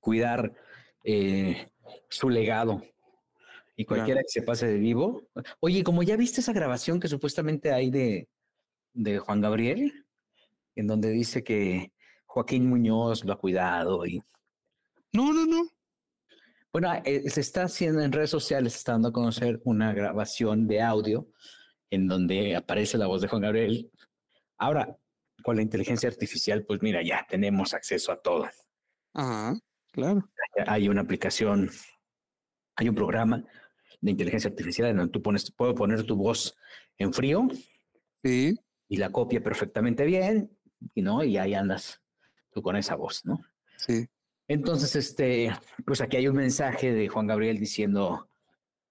cuidar 0.00 0.52
eh, 1.04 1.68
su 2.08 2.30
legado 2.30 2.82
y 3.76 3.84
cualquiera 3.84 4.22
que 4.22 4.28
se 4.28 4.42
pase 4.42 4.66
de 4.66 4.78
vivo. 4.78 5.28
Oye, 5.60 5.84
como 5.84 6.02
ya 6.02 6.16
viste 6.16 6.40
esa 6.40 6.52
grabación 6.52 6.98
que 6.98 7.08
supuestamente 7.08 7.72
hay 7.72 7.90
de, 7.90 8.28
de 8.94 9.18
Juan 9.18 9.40
Gabriel, 9.40 10.05
en 10.76 10.86
donde 10.86 11.10
dice 11.10 11.42
que 11.42 11.92
Joaquín 12.26 12.68
Muñoz 12.68 13.24
lo 13.24 13.32
ha 13.32 13.38
cuidado 13.38 14.06
y... 14.06 14.22
No, 15.12 15.32
no, 15.32 15.46
no. 15.46 15.68
Bueno, 16.72 16.92
eh, 17.04 17.28
se 17.30 17.40
está 17.40 17.62
haciendo 17.64 18.02
en 18.02 18.12
redes 18.12 18.30
sociales, 18.30 18.74
se 18.74 18.78
está 18.80 18.92
dando 18.92 19.08
a 19.08 19.12
conocer 19.12 19.60
una 19.64 19.94
grabación 19.94 20.68
de 20.68 20.82
audio 20.82 21.26
en 21.90 22.06
donde 22.06 22.54
aparece 22.54 22.98
la 22.98 23.06
voz 23.06 23.22
de 23.22 23.28
Juan 23.28 23.42
Gabriel. 23.42 23.90
Ahora, 24.58 24.96
con 25.42 25.56
la 25.56 25.62
inteligencia 25.62 26.08
artificial, 26.08 26.64
pues 26.66 26.82
mira, 26.82 27.02
ya 27.02 27.26
tenemos 27.28 27.72
acceso 27.72 28.12
a 28.12 28.20
todo. 28.20 28.46
Ajá, 29.14 29.58
claro. 29.92 30.28
Hay 30.66 30.88
una 30.88 31.00
aplicación, 31.00 31.70
hay 32.74 32.88
un 32.88 32.94
programa 32.94 33.42
de 34.00 34.10
inteligencia 34.10 34.50
artificial 34.50 34.88
en 34.88 34.98
donde 34.98 35.12
tú 35.12 35.22
pones, 35.22 35.50
puedo 35.50 35.74
poner 35.74 36.04
tu 36.04 36.16
voz 36.16 36.56
en 36.98 37.12
frío. 37.12 37.48
Sí. 38.22 38.58
Y 38.88 38.98
la 38.98 39.10
copia 39.10 39.42
perfectamente 39.42 40.04
bien, 40.04 40.55
y 40.94 41.02
no, 41.02 41.24
y 41.24 41.36
ahí 41.36 41.54
andas 41.54 42.02
tú 42.50 42.62
con 42.62 42.76
esa 42.76 42.96
voz, 42.96 43.24
¿no? 43.24 43.44
Sí. 43.76 44.08
Entonces, 44.48 44.94
este, 44.96 45.52
pues 45.84 46.00
aquí 46.00 46.16
hay 46.16 46.28
un 46.28 46.36
mensaje 46.36 46.92
de 46.92 47.08
Juan 47.08 47.26
Gabriel 47.26 47.58
diciendo, 47.58 48.28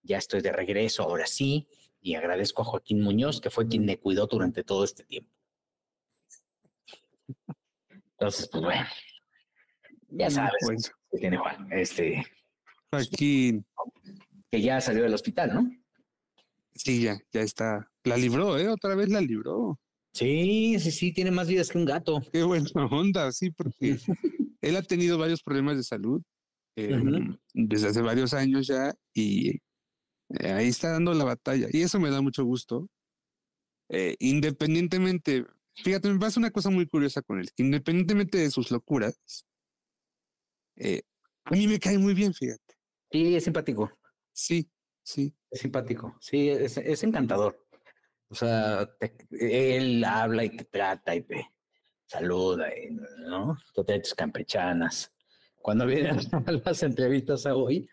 ya 0.03 0.17
estoy 0.17 0.41
de 0.41 0.51
regreso, 0.51 1.03
ahora 1.03 1.25
sí, 1.25 1.67
y 2.01 2.15
agradezco 2.15 2.61
a 2.61 2.65
Joaquín 2.65 3.01
Muñoz, 3.01 3.41
que 3.41 3.49
fue 3.49 3.67
quien 3.67 3.85
me 3.85 3.97
cuidó 3.97 4.27
durante 4.27 4.63
todo 4.63 4.83
este 4.83 5.03
tiempo. 5.05 5.31
Entonces, 8.11 8.47
pues 8.49 8.63
bueno, 8.63 8.85
ya 10.09 10.29
sabes 10.29 10.91
que 11.11 11.17
tiene 11.17 11.37
Juan, 11.37 11.67
este. 11.71 12.23
Joaquín. 12.91 13.65
Que 14.51 14.61
ya 14.61 14.79
salió 14.79 15.03
del 15.03 15.13
hospital, 15.13 15.53
¿no? 15.53 15.71
Sí, 16.75 17.01
ya, 17.01 17.17
ya 17.31 17.41
está. 17.41 17.91
La 18.03 18.17
libró, 18.17 18.57
¿eh? 18.57 18.69
Otra 18.69 18.95
vez 18.95 19.09
la 19.09 19.21
libró. 19.21 19.79
Sí, 20.15 20.79
sí, 20.79 20.91
sí, 20.91 21.11
tiene 21.11 21.29
más 21.29 21.49
vidas 21.49 21.69
que 21.69 21.77
un 21.77 21.83
gato. 21.83 22.21
Qué 22.31 22.41
buena 22.43 22.69
onda, 22.89 23.33
sí, 23.33 23.51
porque 23.51 23.97
él 24.61 24.75
ha 24.77 24.81
tenido 24.81 25.17
varios 25.17 25.43
problemas 25.43 25.75
de 25.75 25.83
salud 25.83 26.21
em, 26.77 27.37
desde 27.53 27.89
hace 27.89 28.01
varios 28.01 28.33
años 28.33 28.65
ya 28.65 28.93
y 29.13 29.57
eh, 30.39 30.53
ahí 30.53 30.69
está 30.69 30.91
dando 30.91 31.13
la 31.13 31.25
batalla 31.25 31.67
y 31.69 31.81
eso 31.81 31.99
me 31.99 32.09
da 32.09 32.21
mucho 32.21 32.45
gusto. 32.45 32.87
Eh, 33.89 34.15
independientemente, 34.19 35.45
fíjate, 35.83 36.09
me 36.09 36.17
pasa 36.17 36.39
una 36.39 36.51
cosa 36.51 36.69
muy 36.69 36.87
curiosa 36.87 37.21
con 37.21 37.41
él, 37.41 37.49
independientemente 37.57 38.37
de 38.37 38.49
sus 38.51 38.71
locuras, 38.71 39.19
eh, 40.77 41.01
a 41.43 41.51
mí 41.51 41.67
me 41.67 41.77
cae 41.77 41.97
muy 41.97 42.13
bien, 42.13 42.33
fíjate. 42.33 42.75
Sí, 43.11 43.35
es 43.35 43.43
simpático. 43.43 43.91
Sí, 44.31 44.71
sí. 45.03 45.35
Es 45.51 45.59
simpático, 45.59 46.15
sí, 46.21 46.47
es, 46.47 46.77
es 46.77 47.03
encantador. 47.03 47.64
O 48.35 48.37
sea, 48.37 48.89
él 49.31 50.03
habla 50.03 50.43
y 50.43 50.49
te 50.49 50.65
trata 50.65 51.15
y 51.15 51.21
te, 51.21 51.53
saluda, 52.05 52.67
¿no? 53.19 53.57
Totetes 53.73 54.13
campechanas. 54.13 55.15
Cuando 55.55 55.85
vienen 55.85 56.17
las 56.65 56.83
entrevistas 56.83 57.45
a 57.45 57.55
hoy, 57.55 57.89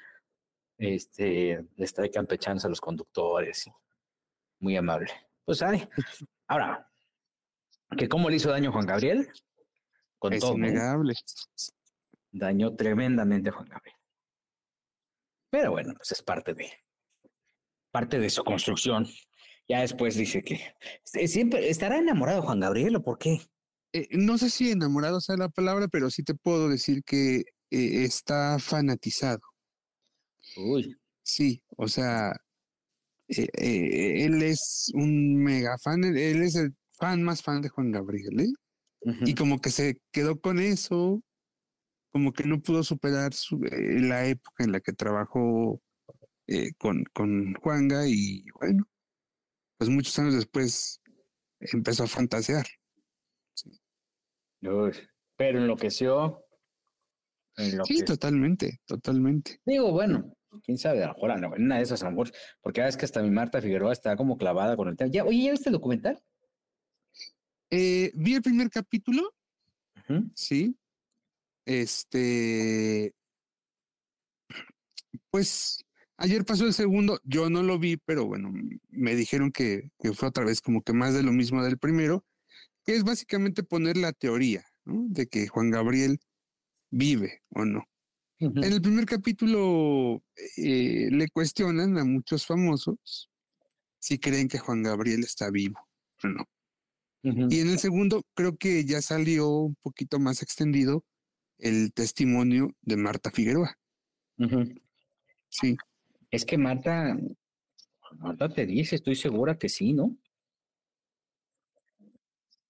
este, 0.79 1.65
les 1.77 1.95
trae 1.95 2.11
campechanas 2.11 2.65
a 2.65 2.69
los 2.69 2.81
conductores. 2.81 3.71
Muy 4.59 4.77
amable. 4.77 5.13
Pues 5.45 5.63
ay, 5.63 5.89
ahora, 6.49 6.91
que 7.97 8.09
cómo 8.09 8.29
le 8.29 8.35
hizo 8.35 8.51
daño 8.51 8.73
Juan 8.73 8.87
Gabriel. 8.87 9.31
Con 10.19 10.33
es 10.33 10.43
innegable. 10.43 11.15
Dañó 12.33 12.75
tremendamente 12.75 13.51
a 13.51 13.53
Juan 13.53 13.69
Gabriel. 13.69 13.97
Pero 15.51 15.71
bueno, 15.71 15.95
pues 15.95 16.11
es 16.11 16.21
parte 16.21 16.53
de 16.53 16.69
parte 17.93 18.19
de 18.19 18.29
su 18.29 18.43
construcción. 18.43 19.07
Ya 19.69 19.81
después 19.81 20.17
dice 20.17 20.43
que 20.43 20.61
siempre 21.27 21.69
estará 21.71 21.99
enamorado 21.99 22.41
de 22.41 22.47
Juan 22.47 22.61
Gabriel 22.61 22.97
o 22.97 23.03
por 23.03 23.19
qué. 23.19 23.41
Eh, 23.93 24.09
no 24.13 24.39
sé 24.39 24.49
si 24.49 24.71
enamorado 24.71 25.21
sea 25.21 25.37
la 25.37 25.51
palabra, 25.51 25.87
pero 25.89 26.11
sí 26.11 26.23
te 26.23 26.35
puedo 26.35 26.69
decir 26.69 27.03
que 27.05 27.45
eh, 27.71 28.05
está 28.05 28.59
fanatizado. 28.59 29.41
Uy. 30.57 30.97
Sí, 31.23 31.63
o 31.77 31.89
sea, 31.89 32.33
eh, 33.29 34.25
él 34.25 34.43
es 34.43 34.91
un 34.95 35.37
mega 35.37 35.79
fan, 35.79 36.05
él 36.05 36.43
es 36.43 36.57
el 36.57 36.75
fan 36.99 37.23
más 37.23 37.43
fan 37.43 37.63
de 37.63 37.69
Juan 37.69 37.93
Gabriel, 37.93 38.53
Y 39.25 39.35
como 39.35 39.61
que 39.61 39.71
se 39.71 40.01
quedó 40.11 40.41
con 40.41 40.59
eso, 40.59 41.23
como 42.13 42.33
que 42.33 42.45
no 42.45 42.61
pudo 42.61 42.83
superar 42.83 43.33
la 43.61 44.27
época 44.27 44.65
en 44.65 44.73
la 44.73 44.81
que 44.81 44.93
trabajó 44.93 45.81
con, 46.79 47.05
con 47.13 47.55
Juanga 47.55 48.07
y 48.07 48.45
bueno, 48.61 48.85
pues 49.83 49.95
muchos 49.97 50.17
años 50.21 50.35
después 50.35 51.01
empezó 51.59 52.05
a 52.05 52.07
fantasear 52.07 52.67
pero 55.37 55.59
enloqueció. 55.59 56.45
Sí, 57.85 58.05
totalmente, 58.05 58.81
totalmente. 58.87 59.61
Digo, 59.67 59.93
bueno, 59.93 60.33
quién 60.63 60.79
sabe, 60.79 61.03
a 61.03 61.09
lo 61.09 61.15
mejor 61.15 61.61
una 61.61 61.77
de 61.77 61.83
esas, 61.83 62.03
a 62.03 62.07
lo 62.07 62.13
mejor, 62.13 62.31
porque 62.61 62.87
es 62.87 62.97
que 62.97 63.05
hasta 63.05 63.23
mi 63.23 63.31
Marta 63.31 63.61
Figueroa 63.61 63.93
está 63.93 64.17
como 64.17 64.39
clavada 64.39 64.77
con 64.77 64.89
el 64.89 64.97
tema. 64.97 65.11
Ya, 65.13 65.25
oye, 65.25 65.45
¿ya 65.45 65.51
viste 65.51 65.69
el 65.69 65.75
documental? 65.75 66.23
Eh, 67.71 68.13
vi 68.15 68.35
el 68.35 68.43
primer 68.43 68.71
capítulo. 68.71 69.35
Sí. 70.35 70.77
Este. 71.67 73.15
Pues 75.31 75.85
ayer 76.17 76.45
pasó 76.45 76.67
el 76.67 76.75
segundo, 76.75 77.21
yo 77.25 77.51
no 77.51 77.63
lo 77.63 77.79
vi, 77.79 77.97
pero 77.97 78.27
bueno, 78.27 78.53
me 78.91 79.15
dijeron 79.15 79.53
que, 79.53 79.91
que 79.99 80.13
fue 80.13 80.29
otra 80.29 80.45
vez 80.45 80.61
como 80.61 80.83
que 80.83 80.93
más 80.93 81.15
de 81.15 81.23
lo 81.23 81.33
mismo 81.33 81.63
del 81.63 81.79
primero 81.79 82.25
que 82.85 82.95
es 82.97 83.05
básicamente 83.05 83.63
poner 83.63 83.97
la 83.97 84.13
teoría 84.13 84.65
de 84.85 85.27
que 85.27 85.47
Juan 85.49 85.71
Gabriel 85.71 86.19
vive 86.91 87.43
o 87.51 87.65
no. 87.65 87.85
En 88.39 88.65
el 88.65 88.83
primer 88.83 89.07
capítulo 89.07 90.21
eh, 90.57 91.09
le 91.13 91.29
cuestionan 91.29 91.97
a 91.97 92.05
muchos 92.05 92.45
famosos 92.45 93.31
si 94.01 94.19
creen 94.19 94.49
que 94.49 94.59
Juan 94.59 94.83
Gabriel 94.83 95.21
está 95.21 95.49
vivo 95.51 95.79
o 96.25 96.29
no. 96.29 96.49
Y 97.23 97.61
en 97.61 97.69
el 97.69 97.79
segundo, 97.79 98.27
creo 98.35 98.57
que 98.57 98.85
ya 98.85 99.01
salió 99.01 99.49
un 99.49 99.77
poquito 99.77 100.19
más 100.19 100.43
extendido 100.43 101.05
el 101.59 101.93
testimonio 101.93 102.75
de 102.81 102.97
Marta 102.97 103.31
Figueroa. 103.31 103.79
Sí, 105.49 105.77
Es 106.33 106.45
que 106.47 106.57
Marta, 106.59 107.17
Marta 108.19 108.49
te 108.49 108.67
dice, 108.67 108.97
estoy 108.97 109.15
segura 109.15 109.59
que 109.59 109.69
sí, 109.69 109.93
¿no? 109.93 110.17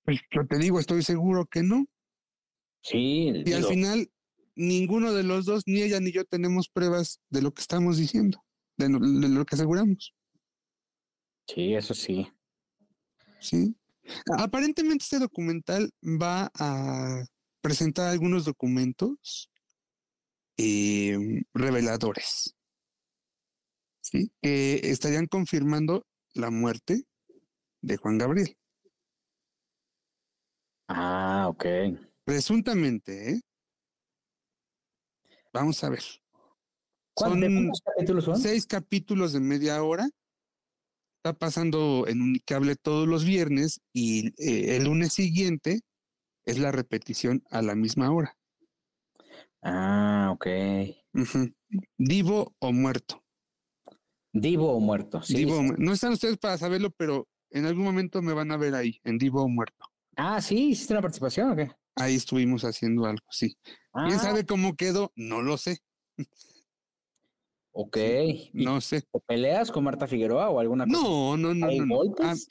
pues 0.05 0.18
yo 0.32 0.44
te 0.48 0.59
digo, 0.59 0.80
estoy 0.80 1.05
seguro 1.05 1.47
que 1.47 1.62
no. 1.62 1.86
Sí, 2.82 3.30
Y 3.47 3.52
al 3.52 3.62
final, 3.62 4.10
ninguno 4.56 5.12
de 5.12 5.22
los 5.22 5.44
dos, 5.44 5.62
ni 5.66 5.80
ella 5.80 6.01
ni 6.01 6.10
yo, 6.10 6.24
tenemos 6.24 6.68
pruebas 6.68 7.20
de 7.30 7.40
lo 7.40 7.55
que 7.55 7.60
estamos 7.62 7.98
diciendo, 7.98 8.44
de, 8.76 8.89
no- 8.89 8.98
de 8.98 9.28
lo 9.28 9.44
que 9.44 9.55
aseguramos. 9.55 10.12
sí, 11.47 11.74
eso 11.74 11.94
sí. 11.94 12.26
Sí. 13.39 13.76
Aparentemente 14.36 15.05
este 15.05 15.20
documental 15.20 15.90
va 16.02 16.51
a 16.59 17.24
presentar 17.60 18.09
algunos 18.09 18.44
documentos 18.44 19.48
eh, 20.56 21.16
reveladores, 21.55 22.56
¿sí? 24.02 24.30
Que 24.42 24.80
estarían 24.90 25.26
confirmando 25.26 26.06
la 26.34 26.50
muerte 26.50 27.04
de 27.80 27.96
Juan 27.96 28.18
Gabriel. 28.18 28.56
Ah, 30.88 31.46
ok. 31.48 31.64
Presuntamente, 32.24 33.32
¿eh? 33.32 33.40
Vamos 35.52 35.82
a 35.84 35.90
ver. 35.90 36.02
¿Cuán- 37.14 37.40
de 37.40 37.46
Son 37.46 37.54
¿Cuántos 37.56 37.82
capítulos 37.82 38.24
son? 38.24 38.38
seis 38.38 38.66
capítulos 38.66 39.32
de 39.32 39.40
media 39.40 39.82
hora. 39.82 40.08
Está 41.18 41.38
pasando 41.38 42.06
en 42.08 42.20
Unicable 42.20 42.74
todos 42.74 43.06
los 43.06 43.24
viernes 43.24 43.80
y 43.92 44.28
eh, 44.42 44.76
el 44.76 44.84
lunes 44.84 45.12
siguiente 45.12 45.80
es 46.44 46.58
la 46.58 46.72
repetición 46.72 47.44
a 47.50 47.62
la 47.62 47.74
misma 47.76 48.10
hora. 48.12 48.36
Ah, 49.62 50.30
ok. 50.32 50.46
Ujú. 51.14 51.52
Divo 51.96 52.56
o 52.58 52.72
muerto. 52.72 53.21
Divo 54.32 54.72
o 54.72 54.80
muerto. 54.80 55.22
Sí, 55.22 55.36
Divo 55.36 55.59
sí. 55.60 55.70
No 55.78 55.92
están 55.92 56.12
ustedes 56.12 56.38
para 56.38 56.56
saberlo, 56.59 56.90
pero 56.90 57.28
en 57.50 57.66
algún 57.66 57.84
momento 57.84 58.22
me 58.22 58.32
van 58.32 58.50
a 58.50 58.56
ver 58.56 58.74
ahí, 58.74 58.98
en 59.04 59.18
Divo 59.18 59.42
o 59.42 59.48
muerto. 59.48 59.84
Ah, 60.16 60.40
sí, 60.40 60.70
hiciste 60.70 60.94
una 60.94 61.02
participación 61.02 61.50
o 61.52 61.56
qué? 61.56 61.70
Ahí 61.96 62.14
estuvimos 62.16 62.64
haciendo 62.64 63.04
algo, 63.04 63.24
sí. 63.30 63.54
¿Quién 63.64 64.14
Ah, 64.14 64.18
sabe 64.18 64.46
cómo 64.46 64.74
quedó? 64.76 65.12
No 65.16 65.42
lo 65.42 65.59
sé, 65.59 65.78
ok. 67.72 67.96
¿Y 68.54 68.64
no 68.64 68.80
sé. 68.80 69.02
te 69.02 69.20
peleas 69.26 69.70
con 69.70 69.84
Marta 69.84 70.06
Figueroa 70.06 70.48
o 70.50 70.60
alguna 70.60 70.86
cosa? 70.86 70.96
No, 70.98 71.36
no, 71.36 71.54
no, 71.54 71.66
¿Hay 71.66 71.78
no. 71.80 71.96
golpes? 71.96 72.46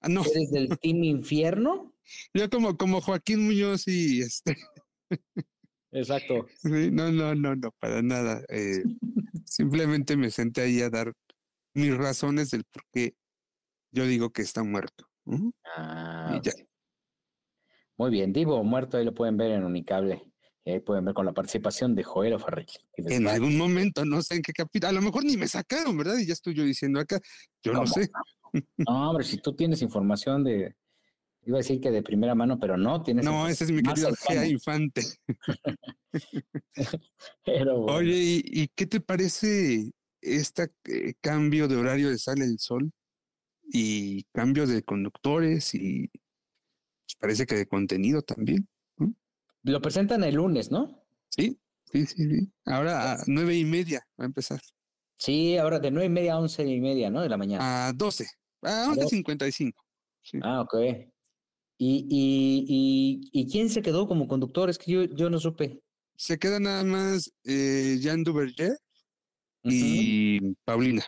ah, 0.00 0.08
no, 0.08 0.22
¿Eres 0.24 0.50
del 0.50 0.68
Team 0.80 1.02
Infierno? 1.04 1.92
yo 2.34 2.48
como, 2.50 2.76
como 2.76 3.00
Joaquín 3.00 3.44
Muñoz 3.46 3.88
y 3.88 4.20
este. 4.20 4.56
Exacto. 5.92 6.46
Sí, 6.56 6.90
no, 6.90 7.10
no, 7.12 7.34
no, 7.34 7.54
no, 7.54 7.70
para 7.78 8.02
nada. 8.02 8.44
eh, 8.48 8.82
simplemente 9.44 10.16
me 10.16 10.30
senté 10.30 10.62
ahí 10.62 10.80
a 10.80 10.90
dar 10.90 11.12
mis 11.74 11.96
razones 11.96 12.50
del 12.50 12.64
por 12.64 12.82
qué 12.92 13.14
yo 13.90 14.06
digo 14.06 14.30
que 14.30 14.42
está 14.42 14.62
muerto. 14.62 15.08
Ah, 15.76 16.36
Y 16.40 16.44
ya. 16.44 16.52
ok. 16.52 16.68
Muy 17.96 18.10
bien, 18.10 18.32
Divo 18.32 18.56
o 18.56 18.64
muerto, 18.64 18.96
ahí 18.96 19.04
lo 19.04 19.14
pueden 19.14 19.36
ver 19.36 19.52
en 19.52 19.64
Unicable. 19.64 20.22
Y 20.64 20.72
ahí 20.72 20.80
pueden 20.80 21.04
ver 21.04 21.14
con 21.14 21.26
la 21.26 21.32
participación 21.32 21.94
de 21.94 22.02
Joel 22.02 22.40
Farrell. 22.40 22.66
En 22.96 23.28
algún 23.28 23.56
momento, 23.56 24.04
no 24.04 24.22
sé 24.22 24.36
en 24.36 24.42
qué 24.42 24.52
capítulo, 24.52 24.88
a 24.88 24.92
lo 24.92 25.02
mejor 25.02 25.24
ni 25.24 25.36
me 25.36 25.46
sacaron, 25.46 25.96
¿verdad? 25.96 26.16
Y 26.18 26.26
ya 26.26 26.32
estoy 26.32 26.54
yo 26.54 26.64
diciendo 26.64 26.98
acá, 27.00 27.20
yo 27.62 27.72
no 27.72 27.86
sé. 27.86 28.08
No, 28.78 29.10
hombre, 29.10 29.24
si 29.24 29.36
tú 29.38 29.54
tienes 29.54 29.82
información 29.82 30.42
de. 30.42 30.74
Iba 31.46 31.58
a 31.58 31.60
decir 31.60 31.78
que 31.80 31.90
de 31.90 32.02
primera 32.02 32.34
mano, 32.34 32.58
pero 32.58 32.78
no 32.78 33.02
tienes. 33.02 33.24
No, 33.26 33.46
ese 33.46 33.64
es 33.64 33.70
mi 33.72 33.82
querido. 33.82 34.08
Gea 34.26 34.46
Infante. 34.46 35.02
Pero 37.44 37.80
bueno. 37.80 37.98
Oye, 37.98 38.16
¿y, 38.16 38.42
y 38.44 38.68
qué 38.68 38.86
te 38.86 39.00
parece 39.00 39.92
este 40.24 40.70
cambio 41.20 41.68
de 41.68 41.76
horario 41.76 42.10
de 42.10 42.18
Sale 42.18 42.44
el 42.44 42.58
Sol? 42.58 42.90
Y 43.72 44.24
cambio 44.32 44.66
de 44.66 44.82
conductores 44.82 45.74
y 45.74 46.08
pues, 46.08 47.16
parece 47.18 47.46
que 47.46 47.54
de 47.54 47.66
contenido 47.66 48.22
también. 48.22 48.68
Lo 49.62 49.80
presentan 49.80 50.22
el 50.24 50.34
lunes, 50.34 50.70
¿no? 50.70 51.02
Sí, 51.30 51.58
sí, 51.90 52.04
sí, 52.04 52.28
sí. 52.28 52.52
Ahora 52.66 53.14
a 53.14 53.24
nueve 53.26 53.56
y 53.56 53.64
media 53.64 54.06
va 54.20 54.24
a 54.24 54.26
empezar. 54.26 54.60
Sí, 55.18 55.56
ahora 55.56 55.78
de 55.78 55.90
nueve 55.90 56.06
y 56.06 56.10
media 56.10 56.34
a 56.34 56.38
once 56.38 56.62
y 56.66 56.80
media, 56.80 57.08
¿no? 57.08 57.22
De 57.22 57.30
la 57.30 57.38
mañana. 57.38 57.88
A 57.88 57.92
12. 57.94 58.26
A 58.62 58.92
11.55. 58.94 59.72
Sí. 60.20 60.38
Ah, 60.42 60.60
ok. 60.60 60.74
¿Y, 61.78 62.06
y, 62.08 62.66
y, 62.68 63.30
y 63.32 63.50
quién 63.50 63.70
se 63.70 63.80
quedó 63.80 64.06
como 64.06 64.28
conductor? 64.28 64.68
Es 64.68 64.78
que 64.78 64.92
yo, 64.92 65.04
yo 65.04 65.30
no 65.30 65.38
supe. 65.38 65.82
Se 66.16 66.38
queda 66.38 66.60
nada 66.60 66.84
más 66.84 67.32
eh, 67.44 67.96
Jean 68.00 68.22
Duverger 68.22 68.76
Y 69.64 70.54
Paulina. 70.64 71.04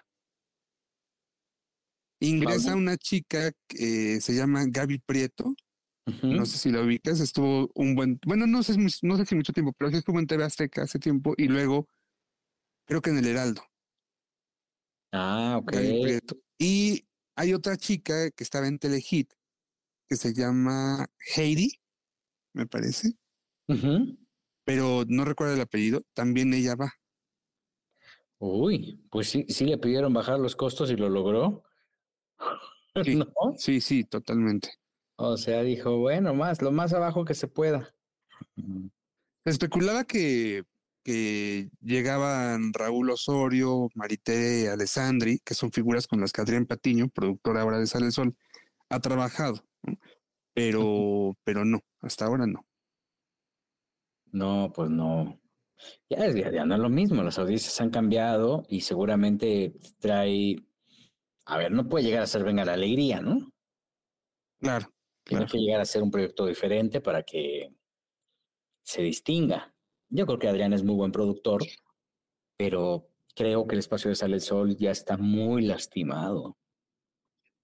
Ingresa 2.20 2.74
una 2.74 2.96
chica 2.96 3.52
que 3.68 4.20
se 4.20 4.34
llama 4.34 4.64
Gaby 4.66 4.98
Prieto. 5.00 5.54
No 6.22 6.46
sé 6.46 6.58
si 6.58 6.70
la 6.70 6.82
ubicas. 6.82 7.20
Estuvo 7.20 7.70
un 7.74 7.94
buen. 7.94 8.18
Bueno, 8.26 8.46
no 8.46 8.62
sé, 8.62 8.76
no 9.02 9.16
sé 9.16 9.26
si 9.26 9.34
mucho 9.34 9.52
tiempo, 9.52 9.72
pero 9.76 9.90
sí 9.90 9.98
estuvo 9.98 10.18
en 10.18 10.26
TV 10.26 10.44
Azteca 10.44 10.82
hace 10.82 10.98
tiempo 10.98 11.34
y 11.36 11.48
luego 11.48 11.88
creo 12.86 13.02
que 13.02 13.10
en 13.10 13.18
El 13.18 13.26
Heraldo. 13.26 13.62
Ah, 15.12 15.58
ok. 15.60 15.72
Gaby 15.72 16.02
Prieto. 16.02 16.36
Y 16.58 17.06
hay 17.36 17.52
otra 17.52 17.76
chica 17.76 18.30
que 18.30 18.44
estaba 18.44 18.66
en 18.66 18.78
Telehit 18.78 19.30
que 20.08 20.16
se 20.16 20.32
llama 20.32 21.06
Heidi, 21.18 21.80
me 22.54 22.66
parece, 22.66 23.18
pero 24.64 25.04
no 25.08 25.24
recuerdo 25.24 25.54
el 25.54 25.60
apellido. 25.60 26.02
También 26.14 26.54
ella 26.54 26.76
va. 26.76 26.94
Uy, 28.38 29.06
pues 29.10 29.30
sí, 29.30 29.46
sí 29.48 29.64
le 29.64 29.78
pidieron 29.78 30.12
bajar 30.12 30.38
los 30.38 30.56
costos 30.56 30.90
y 30.90 30.96
lo 30.96 31.08
logró. 31.08 31.64
Sí. 33.04 33.14
¿No? 33.14 33.26
Sí, 33.58 33.82
sí, 33.82 34.04
totalmente. 34.04 34.70
O 35.16 35.36
sea, 35.36 35.62
dijo, 35.62 35.98
bueno, 35.98 36.32
más, 36.32 36.62
lo 36.62 36.72
más 36.72 36.94
abajo 36.94 37.26
que 37.26 37.34
se 37.34 37.46
pueda. 37.46 37.94
Se 39.44 39.50
especulaba 39.50 40.04
que, 40.04 40.64
que 41.02 41.68
llegaban 41.82 42.72
Raúl 42.72 43.10
Osorio, 43.10 43.90
Marité 43.94 44.70
Alessandri, 44.70 45.40
que 45.44 45.52
son 45.52 45.72
figuras 45.72 46.06
con 46.06 46.22
las 46.22 46.32
que 46.32 46.40
Adrián 46.40 46.64
Patiño, 46.64 47.08
productor 47.08 47.58
ahora 47.58 47.78
de 47.78 47.86
Sale 47.86 48.06
el 48.06 48.12
Sol, 48.12 48.34
ha 48.88 48.98
trabajado. 48.98 49.62
¿no? 49.82 49.94
Pero, 50.54 51.36
pero 51.44 51.66
no, 51.66 51.80
hasta 52.00 52.24
ahora 52.24 52.46
no. 52.46 52.66
No, 54.32 54.72
pues 54.74 54.90
no. 54.90 55.38
Ya, 56.08 56.28
ya, 56.32 56.50
ya 56.50 56.64
no 56.64 56.74
es 56.74 56.80
lo 56.80 56.88
mismo, 56.88 57.22
las 57.22 57.38
audiencias 57.38 57.80
han 57.80 57.90
cambiado 57.90 58.64
y 58.68 58.80
seguramente 58.80 59.74
trae, 59.98 60.56
a 61.44 61.58
ver, 61.58 61.72
no 61.72 61.88
puede 61.88 62.04
llegar 62.04 62.22
a 62.22 62.26
ser 62.26 62.44
Venga 62.44 62.64
la 62.64 62.74
Alegría, 62.74 63.20
¿no? 63.20 63.52
Claro, 64.58 64.86
Tiene 65.24 65.44
Claro. 65.44 65.52
que 65.52 65.58
llegar 65.58 65.80
a 65.80 65.84
ser 65.84 66.02
un 66.02 66.10
proyecto 66.10 66.46
diferente 66.46 67.00
para 67.00 67.22
que 67.22 67.74
se 68.84 69.02
distinga. 69.02 69.74
Yo 70.08 70.24
creo 70.26 70.38
que 70.38 70.48
Adrián 70.48 70.72
es 70.72 70.84
muy 70.84 70.94
buen 70.94 71.10
productor, 71.12 71.62
pero 72.56 73.08
creo 73.34 73.66
que 73.66 73.74
el 73.74 73.80
espacio 73.80 74.08
de 74.08 74.14
Sale 74.14 74.36
el 74.36 74.40
Sol 74.40 74.76
ya 74.76 74.92
está 74.92 75.16
muy 75.16 75.62
lastimado. 75.62 76.56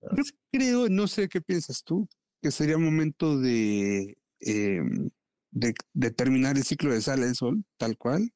yo 0.00 0.22
creo, 0.50 0.88
no 0.88 1.06
sé 1.06 1.28
qué 1.28 1.40
piensas 1.40 1.84
tú, 1.84 2.08
que 2.42 2.50
sería 2.50 2.76
momento 2.76 3.38
de, 3.38 4.18
em, 4.40 5.08
de, 5.52 5.74
de 5.92 6.10
terminar 6.10 6.56
el 6.56 6.64
ciclo 6.64 6.92
de 6.92 7.00
Sale 7.00 7.26
el 7.26 7.34
Sol, 7.36 7.64
tal 7.76 7.96
cual, 7.96 8.32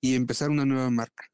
y 0.00 0.14
empezar 0.14 0.50
una 0.50 0.64
nueva 0.64 0.90
marca. 0.90 1.24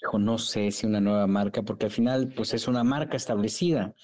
Hijo, 0.00 0.18
no 0.18 0.38
sé 0.38 0.70
si 0.70 0.86
una 0.86 1.00
nueva 1.00 1.26
marca, 1.26 1.62
porque 1.62 1.86
al 1.86 1.90
final, 1.92 2.32
pues 2.34 2.54
es 2.54 2.68
una 2.68 2.84
marca 2.84 3.16
establecida. 3.16 3.94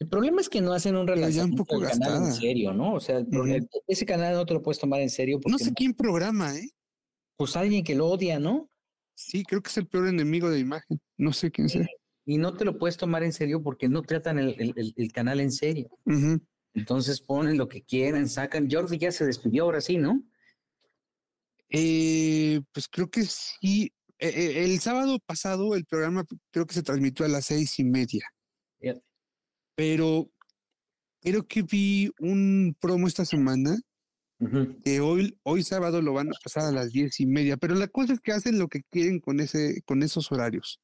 El 0.00 0.08
problema 0.08 0.40
es 0.40 0.48
que 0.48 0.60
no 0.60 0.72
hacen 0.72 0.96
un 0.96 1.06
relanzamiento 1.06 1.64
del 1.78 1.88
canal 1.88 2.24
en 2.24 2.32
serio, 2.32 2.72
¿no? 2.72 2.94
O 2.94 3.00
sea, 3.00 3.18
el 3.18 3.26
pro- 3.26 3.42
Ujú. 3.44 3.52
el- 3.52 3.68
ese 3.86 4.04
canal 4.06 4.34
no 4.34 4.44
te 4.46 4.54
lo 4.54 4.62
puedes 4.62 4.78
tomar 4.80 5.00
en 5.00 5.10
serio 5.10 5.38
porque 5.40 5.52
No 5.52 5.58
sé 5.58 5.72
quién 5.72 5.94
programa, 5.94 6.56
¿eh? 6.56 6.68
pues 7.36 7.56
alguien 7.56 7.84
que 7.84 7.94
lo 7.94 8.06
odia, 8.08 8.38
¿no? 8.38 8.68
Sí, 9.14 9.44
creo 9.44 9.62
que 9.62 9.68
es 9.70 9.76
el 9.78 9.86
peor 9.86 10.08
enemigo 10.08 10.50
de 10.50 10.58
imagen. 10.58 11.00
No 11.16 11.32
sé 11.32 11.50
quién 11.50 11.68
sea. 11.68 11.86
Y 12.26 12.38
no 12.38 12.54
te 12.56 12.64
lo 12.64 12.76
puedes 12.78 12.96
tomar 12.96 13.22
en 13.22 13.32
serio 13.32 13.62
porque 13.62 13.88
no 13.88 14.02
tratan 14.02 14.38
el, 14.38 14.56
el- 14.96 15.12
canal 15.12 15.40
en 15.40 15.52
serio. 15.52 15.88
Ujú. 16.06 16.40
Entonces 16.74 17.20
ponen 17.20 17.58
lo 17.58 17.68
que 17.68 17.82
quieran, 17.82 18.28
sacan. 18.28 18.68
Jordi 18.70 18.98
ya 18.98 19.12
se 19.12 19.26
despidió 19.26 19.64
ahora 19.64 19.80
sí, 19.80 19.96
¿no? 19.96 20.22
Eh, 21.70 22.60
pues 22.72 22.88
creo 22.88 23.10
que 23.10 23.22
sí. 23.22 23.92
Eh, 24.18 24.28
eh, 24.28 24.64
el 24.64 24.80
sábado 24.80 25.18
pasado 25.24 25.74
el 25.74 25.86
programa 25.86 26.24
creo 26.50 26.66
que 26.66 26.74
se 26.74 26.82
transmitió 26.82 27.24
a 27.24 27.28
las 27.28 27.46
seis 27.46 27.78
y 27.78 27.84
media. 27.84 28.24
Pero 29.74 30.30
creo 31.22 31.46
que 31.46 31.62
vi 31.62 32.10
un 32.18 32.76
promo 32.78 33.08
esta 33.08 33.24
semana 33.24 33.78
que 34.84 35.00
hoy, 35.00 35.38
hoy 35.42 35.62
sábado 35.62 36.02
lo 36.02 36.12
van 36.12 36.28
a 36.28 36.38
pasar 36.42 36.64
a 36.64 36.72
las 36.72 36.92
diez 36.92 37.18
y 37.20 37.26
media. 37.26 37.56
Pero 37.56 37.74
la 37.74 37.88
cosa 37.88 38.12
es 38.12 38.20
que 38.20 38.32
hacen 38.32 38.58
lo 38.58 38.68
que 38.68 38.82
quieren 38.90 39.20
con 39.20 39.40
ese, 39.40 39.80
con 39.86 40.02
esos 40.02 40.30
horarios. 40.32 40.80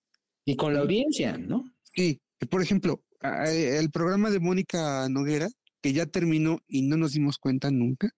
Y 0.47 0.57
con 0.57 0.73
la 0.73 0.81
audiencia, 0.81 1.37
¿no? 1.37 1.65
Sí, 1.95 2.23
por 2.49 2.63
ejemplo, 2.63 3.03
el 3.21 3.91
programa 3.91 4.31
de 4.31 4.41
Mónica 4.41 5.09
Noguera, 5.11 5.49
que 5.87 5.93
ya 5.93 6.07
terminó 6.07 6.59
y 6.67 6.83
no 6.83 6.97
nos 6.97 7.13
dimos 7.13 7.39
cuenta 7.39 7.71
nunca. 7.71 8.11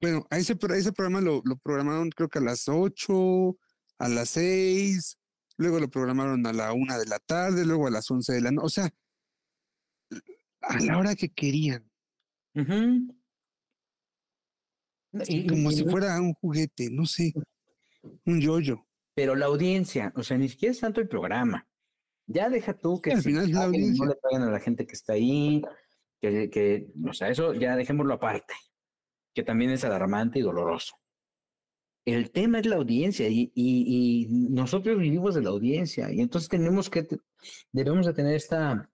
Bueno, 0.00 0.26
a 0.30 0.38
ese, 0.38 0.58
ese 0.74 0.92
programa 0.92 1.20
lo, 1.20 1.40
lo 1.44 1.56
programaron 1.56 2.10
creo 2.10 2.28
que 2.28 2.40
a 2.40 2.42
las 2.42 2.68
8, 2.68 3.56
a 3.98 4.08
las 4.08 4.30
6, 4.30 5.16
luego 5.58 5.78
lo 5.78 5.88
programaron 5.88 6.44
a 6.44 6.52
la 6.52 6.72
1 6.72 6.98
de 6.98 7.06
la 7.06 7.20
tarde, 7.20 7.64
luego 7.64 7.86
a 7.86 7.92
las 7.92 8.10
11 8.10 8.32
de 8.32 8.40
la 8.40 8.50
noche. 8.50 8.66
O 8.66 8.68
sea, 8.68 8.90
a 10.62 10.80
la 10.80 10.98
hora 10.98 11.14
que 11.14 11.28
querían. 11.28 11.88
como 15.48 15.70
si 15.70 15.84
fuera 15.84 16.20
un 16.20 16.34
juguete, 16.34 16.90
no 16.90 17.06
sé, 17.06 17.32
un 18.24 18.40
yoyo. 18.40 18.84
Pero 19.14 19.36
la 19.36 19.46
audiencia, 19.46 20.12
o 20.16 20.24
sea, 20.24 20.36
ni 20.36 20.48
siquiera 20.48 20.72
es 20.72 20.80
tanto 20.80 21.00
el 21.00 21.06
programa. 21.06 21.64
Ya 22.26 22.50
deja 22.50 22.76
tú 22.76 23.00
que 23.00 23.12
al 23.12 23.22
final 23.22 23.52
la 23.52 23.66
audiencia. 23.66 24.04
no 24.04 24.10
le 24.10 24.16
paguen 24.16 24.42
a 24.42 24.50
la 24.50 24.58
gente 24.58 24.84
que 24.84 24.94
está 24.94 25.12
ahí, 25.12 25.62
que, 26.22 26.48
que, 26.50 26.86
o 27.04 27.12
sea, 27.12 27.28
eso 27.28 27.52
ya 27.52 27.74
dejémoslo 27.74 28.14
aparte, 28.14 28.54
que 29.34 29.42
también 29.42 29.72
es 29.72 29.84
alarmante 29.84 30.38
y 30.38 30.42
doloroso. 30.42 30.96
El 32.04 32.30
tema 32.30 32.60
es 32.60 32.66
la 32.66 32.76
audiencia 32.76 33.28
y, 33.28 33.52
y, 33.54 34.26
y 34.26 34.26
nosotros 34.50 34.98
vivimos 34.98 35.34
de 35.34 35.42
la 35.42 35.50
audiencia 35.50 36.12
y 36.12 36.20
entonces 36.20 36.48
tenemos 36.48 36.88
que, 36.88 37.06
debemos 37.72 38.06
de 38.06 38.14
tener 38.14 38.36
esta 38.36 38.88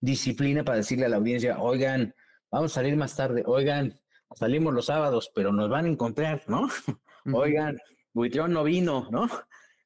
disciplina 0.00 0.64
para 0.64 0.78
decirle 0.78 1.06
a 1.06 1.08
la 1.08 1.16
audiencia, 1.16 1.58
oigan, 1.60 2.14
vamos 2.50 2.72
a 2.72 2.74
salir 2.74 2.94
más 2.96 3.16
tarde, 3.16 3.42
oigan, 3.46 3.98
salimos 4.34 4.74
los 4.74 4.86
sábados, 4.86 5.32
pero 5.34 5.50
nos 5.50 5.70
van 5.70 5.86
a 5.86 5.88
encontrar, 5.88 6.42
¿no? 6.46 6.68
Oigan, 7.32 7.78
Buitrón 8.12 8.52
no 8.52 8.64
vino, 8.64 9.08
¿no? 9.12 9.28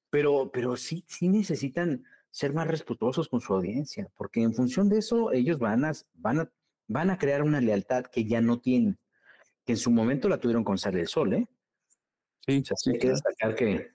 Pero, 0.09 0.51
pero 0.51 0.77
sí, 0.77 1.05
sí 1.07 1.29
necesitan 1.29 2.03
ser 2.37 2.53
más 2.53 2.69
respetuosos 2.69 3.31
con 3.31 3.41
su 3.41 3.55
audiencia, 3.55 4.11
porque 4.15 4.43
en 4.43 4.53
función 4.53 4.91
de 4.91 4.99
eso 4.99 5.33
ellos 5.33 5.59
van 5.59 5.87
a, 5.87 5.93
van 6.13 6.41
a, 6.41 6.53
van 6.87 7.09
a 7.09 7.17
crear 7.17 7.43
una 7.43 7.63
lealtad 7.63 8.05
que 8.05 8.27
ya 8.27 8.43
no 8.43 8.61
tienen, 8.61 8.99
que 9.65 9.73
en 9.73 9.79
su 9.79 9.91
momento 9.91 10.29
la 10.29 10.39
tuvieron 10.39 10.63
con 10.63 10.77
Sale 10.77 11.01
el 11.01 11.09
Sol, 11.09 11.33
¿eh? 11.33 11.49
Sí, 12.47 12.63
sí 12.63 12.91
hay 12.91 12.99
que 12.99 13.09
destacar 13.09 13.55
que, 13.55 13.91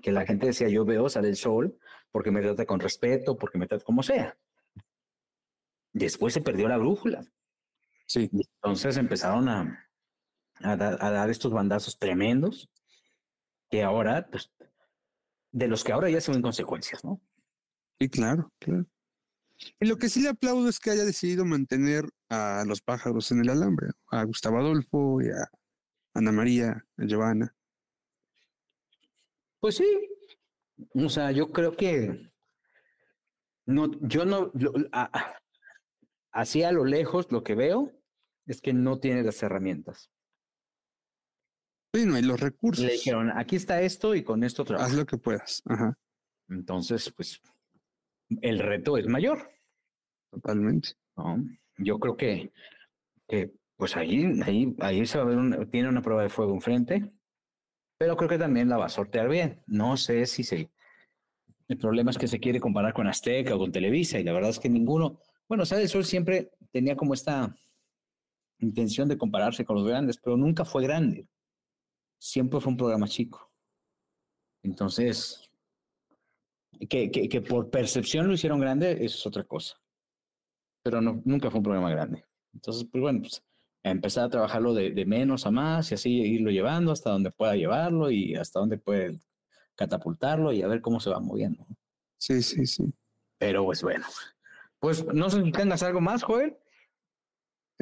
que 0.00 0.12
la 0.12 0.24
gente 0.24 0.46
decía, 0.46 0.68
yo 0.68 0.84
veo 0.84 1.08
Sale 1.08 1.28
el 1.28 1.34
Sol 1.34 1.76
porque 2.12 2.30
me 2.30 2.40
trata 2.40 2.64
con 2.66 2.78
respeto, 2.78 3.36
porque 3.36 3.58
me 3.58 3.66
trata 3.66 3.84
como 3.84 4.04
sea. 4.04 4.38
Después 5.92 6.34
se 6.34 6.40
perdió 6.40 6.68
la 6.68 6.78
brújula. 6.78 7.24
Sí. 8.06 8.30
entonces 8.32 8.96
empezaron 8.96 9.48
a, 9.48 9.88
a, 10.60 10.76
dar 10.76 11.30
estos 11.30 11.50
bandazos 11.50 11.98
tremendos 11.98 12.70
que 13.68 13.82
ahora, 13.82 14.28
pues, 14.30 14.52
de 15.50 15.66
los 15.66 15.82
que 15.82 15.90
ahora 15.90 16.10
ya 16.10 16.20
se 16.20 16.30
ven 16.30 16.42
consecuencias, 16.42 17.04
¿no? 17.04 17.20
Sí, 18.02 18.08
claro, 18.08 18.52
claro. 18.58 18.84
Y 19.78 19.86
lo 19.86 19.96
que 19.96 20.08
sí 20.08 20.22
le 20.22 20.30
aplaudo 20.30 20.68
es 20.68 20.80
que 20.80 20.90
haya 20.90 21.04
decidido 21.04 21.44
mantener 21.44 22.04
a 22.28 22.64
los 22.66 22.82
pájaros 22.82 23.30
en 23.30 23.42
el 23.42 23.48
alambre, 23.48 23.90
a 24.10 24.24
Gustavo 24.24 24.58
Adolfo 24.58 25.22
y 25.22 25.26
a 25.26 25.48
Ana 26.12 26.32
María, 26.32 26.84
a 26.96 27.04
Giovanna. 27.04 27.54
Pues 29.60 29.76
sí. 29.76 30.08
O 30.94 31.08
sea, 31.08 31.30
yo 31.30 31.52
creo 31.52 31.76
que 31.76 32.28
no, 33.66 33.92
yo 34.00 34.24
no, 34.24 34.50
así 36.32 36.64
a 36.64 36.72
lo 36.72 36.84
lejos 36.84 37.30
lo 37.30 37.44
que 37.44 37.54
veo 37.54 37.92
es 38.46 38.60
que 38.60 38.72
no 38.72 38.98
tiene 38.98 39.22
las 39.22 39.40
herramientas. 39.44 40.10
Bueno, 41.92 42.18
y 42.18 42.22
los 42.22 42.40
recursos. 42.40 42.84
Le 42.84 42.94
dijeron, 42.94 43.30
aquí 43.30 43.54
está 43.54 43.80
esto 43.80 44.16
y 44.16 44.24
con 44.24 44.42
esto 44.42 44.64
trabajas. 44.64 44.90
Haz 44.90 44.98
lo 44.98 45.06
que 45.06 45.18
puedas. 45.18 45.62
Ajá. 45.66 45.96
Entonces, 46.48 47.12
pues, 47.16 47.40
el 48.40 48.58
reto 48.58 48.96
es 48.96 49.06
mayor. 49.06 49.50
Totalmente. 50.30 50.90
Yo 51.78 51.98
creo 51.98 52.16
que, 52.16 52.52
que 53.28 53.52
pues 53.76 53.96
ahí, 53.96 54.40
ahí, 54.44 54.74
ahí 54.80 55.06
se 55.06 55.18
va 55.18 55.24
a 55.24 55.26
ver, 55.26 55.38
un, 55.38 55.70
tiene 55.70 55.88
una 55.88 56.02
prueba 56.02 56.22
de 56.22 56.28
fuego 56.28 56.54
enfrente, 56.54 57.12
pero 57.98 58.16
creo 58.16 58.28
que 58.28 58.38
también 58.38 58.68
la 58.68 58.78
va 58.78 58.86
a 58.86 58.90
sortear 58.90 59.28
bien. 59.28 59.62
No 59.66 59.96
sé 59.96 60.26
si 60.26 60.42
se... 60.42 60.70
El 61.68 61.78
problema 61.78 62.10
es 62.10 62.18
que 62.18 62.28
se 62.28 62.40
quiere 62.40 62.60
comparar 62.60 62.92
con 62.92 63.06
Azteca 63.06 63.54
o 63.54 63.58
con 63.58 63.72
Televisa 63.72 64.18
y 64.18 64.24
la 64.24 64.32
verdad 64.32 64.50
es 64.50 64.58
que 64.58 64.68
ninguno, 64.68 65.18
bueno, 65.48 65.64
Sale 65.64 65.82
el 65.82 65.88
Sol 65.88 66.04
siempre 66.04 66.50
tenía 66.70 66.96
como 66.96 67.14
esta 67.14 67.54
intención 68.58 69.08
de 69.08 69.18
compararse 69.18 69.64
con 69.64 69.76
los 69.76 69.86
grandes, 69.86 70.18
pero 70.18 70.36
nunca 70.36 70.64
fue 70.64 70.82
grande. 70.82 71.26
Siempre 72.18 72.60
fue 72.60 72.70
un 72.72 72.76
programa 72.76 73.08
chico. 73.08 73.50
Entonces, 74.62 75.50
que, 76.88 77.10
que, 77.10 77.28
que 77.28 77.40
por 77.40 77.70
percepción 77.70 78.26
lo 78.26 78.34
hicieron 78.34 78.60
grande, 78.60 78.92
eso 78.92 79.16
es 79.16 79.26
otra 79.26 79.44
cosa. 79.44 79.76
Pero 80.82 81.00
no, 81.00 81.22
nunca 81.24 81.50
fue 81.50 81.58
un 81.58 81.64
programa 81.64 81.90
grande. 81.90 82.24
Entonces, 82.52 82.86
pues 82.90 83.00
bueno, 83.00 83.20
pues 83.20 83.42
empezar 83.82 84.24
a 84.24 84.30
trabajarlo 84.30 84.74
de, 84.74 84.90
de, 84.90 85.06
menos 85.06 85.46
a 85.46 85.50
más 85.50 85.90
y 85.90 85.94
así 85.94 86.10
irlo 86.10 86.50
llevando 86.50 86.92
hasta 86.92 87.10
donde 87.10 87.30
pueda 87.30 87.56
llevarlo 87.56 88.10
y 88.10 88.34
hasta 88.34 88.60
donde 88.60 88.78
puede 88.78 89.18
catapultarlo 89.74 90.52
y 90.52 90.62
a 90.62 90.68
ver 90.68 90.80
cómo 90.80 91.00
se 91.00 91.10
va 91.10 91.20
moviendo. 91.20 91.66
Sí, 92.18 92.42
sí, 92.42 92.66
sí. 92.66 92.92
Pero 93.38 93.64
pues 93.64 93.82
bueno, 93.82 94.06
pues 94.78 95.04
no 95.12 95.28
sé 95.30 95.42
si 95.42 95.52
tengas 95.52 95.82
algo 95.82 96.00
más, 96.00 96.22
Joel. 96.22 96.56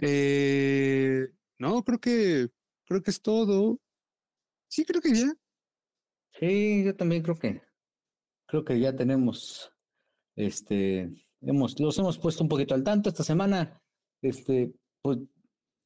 Eh, 0.01 1.29
no, 1.59 1.83
creo 1.85 1.99
que 1.99 2.49
creo 2.87 3.03
que 3.03 3.11
es 3.11 3.21
todo. 3.21 3.79
Sí, 4.69 4.85
creo 4.85 5.03
que 5.03 5.15
ya. 5.15 5.35
Sí, 6.39 6.85
yo 6.85 6.97
también 6.97 7.23
creo 7.23 7.37
que 7.37 7.61
creo 8.51 8.65
que 8.65 8.81
ya 8.81 8.95
tenemos 8.95 9.73
este 10.37 11.09
hemos 11.41 11.79
los 11.79 11.99
hemos 11.99 12.19
puesto 12.19 12.43
un 12.43 12.49
poquito 12.49 12.75
al 12.75 12.83
tanto 12.83 13.09
esta 13.09 13.23
semana. 13.23 13.81
Este, 14.21 14.75
pues 15.01 15.19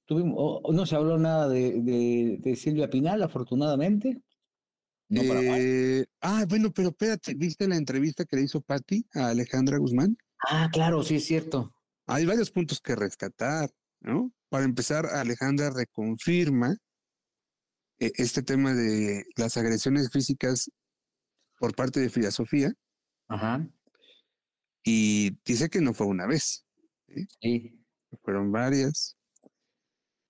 tuvimos 0.07 0.63
no 0.73 0.87
se 0.87 0.97
habló 0.97 1.19
nada 1.19 1.49
de, 1.49 2.39
de, 2.41 2.57
Silvia 2.57 2.91
Pinal, 2.91 3.23
afortunadamente. 3.23 4.23
No 5.09 5.21
eh, 5.23 6.07
ah, 6.23 6.45
bueno, 6.49 6.73
pero 6.73 6.89
espérate, 6.89 7.35
¿viste 7.35 7.69
la 7.69 7.77
entrevista 7.77 8.25
que 8.25 8.37
le 8.37 8.43
hizo 8.43 8.63
Patti 8.63 9.07
a 9.15 9.29
Alejandra 9.29 9.79
Guzmán? 9.79 10.17
Ah, 10.49 10.71
claro, 10.73 11.03
sí 11.03 11.17
es 11.17 11.27
cierto. 11.27 11.73
Hay 12.07 12.25
varios 12.25 12.51
puntos 12.51 12.81
que 12.81 12.97
rescatar, 12.97 13.71
¿no? 14.01 14.33
Para 14.49 14.65
empezar, 14.65 15.07
Alejandra 15.07 15.71
reconfirma 15.71 16.77
eh, 17.99 18.13
este 18.17 18.43
tema 18.43 18.75
de 18.75 19.25
las 19.37 19.57
agresiones 19.57 20.11
físicas 20.11 20.71
por 21.59 21.75
parte 21.75 22.01
de 22.01 22.11
Frida 22.11 22.31
Sofía. 22.31 22.73
Ajá. 23.29 23.67
Y 24.83 25.39
dice 25.45 25.69
que 25.71 25.81
no 25.81 25.95
fue 25.95 26.07
una 26.07 26.27
vez. 26.27 26.67
Sí. 27.41 27.81
Fueron 28.23 28.53
varias. 28.53 29.17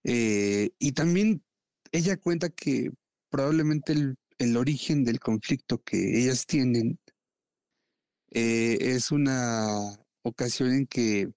Eh, 0.04 0.70
y 0.78 0.92
también 0.92 1.42
ella 1.92 2.16
cuenta 2.16 2.48
que 2.50 2.90
probablemente 3.30 3.92
el, 3.92 4.16
el, 4.38 4.56
origen 4.56 5.04
del 5.04 5.18
conflicto 5.18 5.82
que 5.82 6.20
ellas 6.20 6.46
tienen 6.46 6.98
eh, 8.30 8.78
es 8.80 9.10
una 9.12 9.96
ocasión 10.22 10.72
en 10.72 10.86
que 10.86 11.30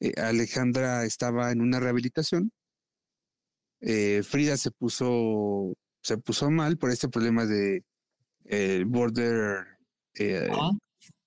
eh, 0.00 0.12
Alejandra 0.20 1.04
estaba 1.04 1.52
en 1.52 1.60
una 1.60 1.80
rehabilitación. 1.80 2.52
Eh, 3.80 4.22
Frida 4.24 4.56
se 4.56 4.70
puso, 4.72 5.74
se 6.02 6.18
puso 6.18 6.50
mal 6.50 6.76
por 6.76 6.90
este 6.90 7.08
problema 7.08 7.46
de 7.46 7.84
eh, 8.48 8.84
border, 8.86 9.66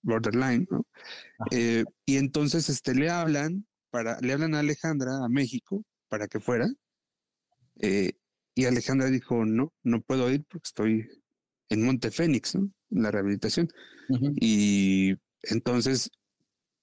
borderline, 0.02 0.68
¿no? 0.70 0.86
y 2.06 2.18
entonces 2.18 2.70
este, 2.70 2.94
le 2.94 3.10
hablan 3.10 3.66
para, 3.90 4.20
le 4.22 4.34
hablan 4.34 4.56
a 4.56 4.60
Alejandra 4.60 5.24
a 5.24 5.30
México 5.30 5.84
para 6.10 6.28
que 6.28 6.40
fuera. 6.40 6.68
y 7.80 8.66
Alejandra 8.66 9.10
dijo, 9.10 9.46
no, 9.46 9.74
no 9.84 10.02
puedo 10.02 10.30
ir 10.30 10.44
porque 10.50 10.68
estoy 10.68 11.08
en 11.72 11.86
Monte 11.86 12.12
Fénix, 12.12 12.56
¿no? 12.56 12.70
En 12.92 13.02
la 13.02 13.12
rehabilitación. 13.12 13.70
Y 14.36 15.14
entonces 15.44 16.12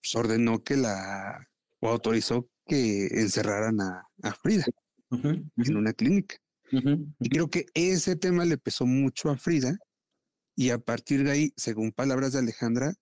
pues, 0.01 0.15
ordenó 0.17 0.63
que 0.63 0.77
la, 0.77 1.47
o 1.81 1.89
autorizó 1.89 2.49
que 2.67 3.07
encerraran 3.07 3.81
a, 3.81 4.05
Frida 4.43 4.65
en 5.11 5.77
una 5.77 5.93
clínica. 5.93 6.37
Y 6.71 7.29
creo 7.29 7.49
que 7.49 7.67
ese 7.75 8.17
tema 8.17 8.45
le 8.45 8.59
pesó 8.59 8.87
mucho 8.87 9.31
a 9.31 9.37
Frida 9.37 9.77
y 10.59 10.71
a 10.71 10.79
partir 10.79 11.23
de 11.23 11.31
ahí, 11.31 11.53
según 11.57 11.93
palabras 11.93 12.33
de 12.33 12.41
Alejandra, 12.41 12.93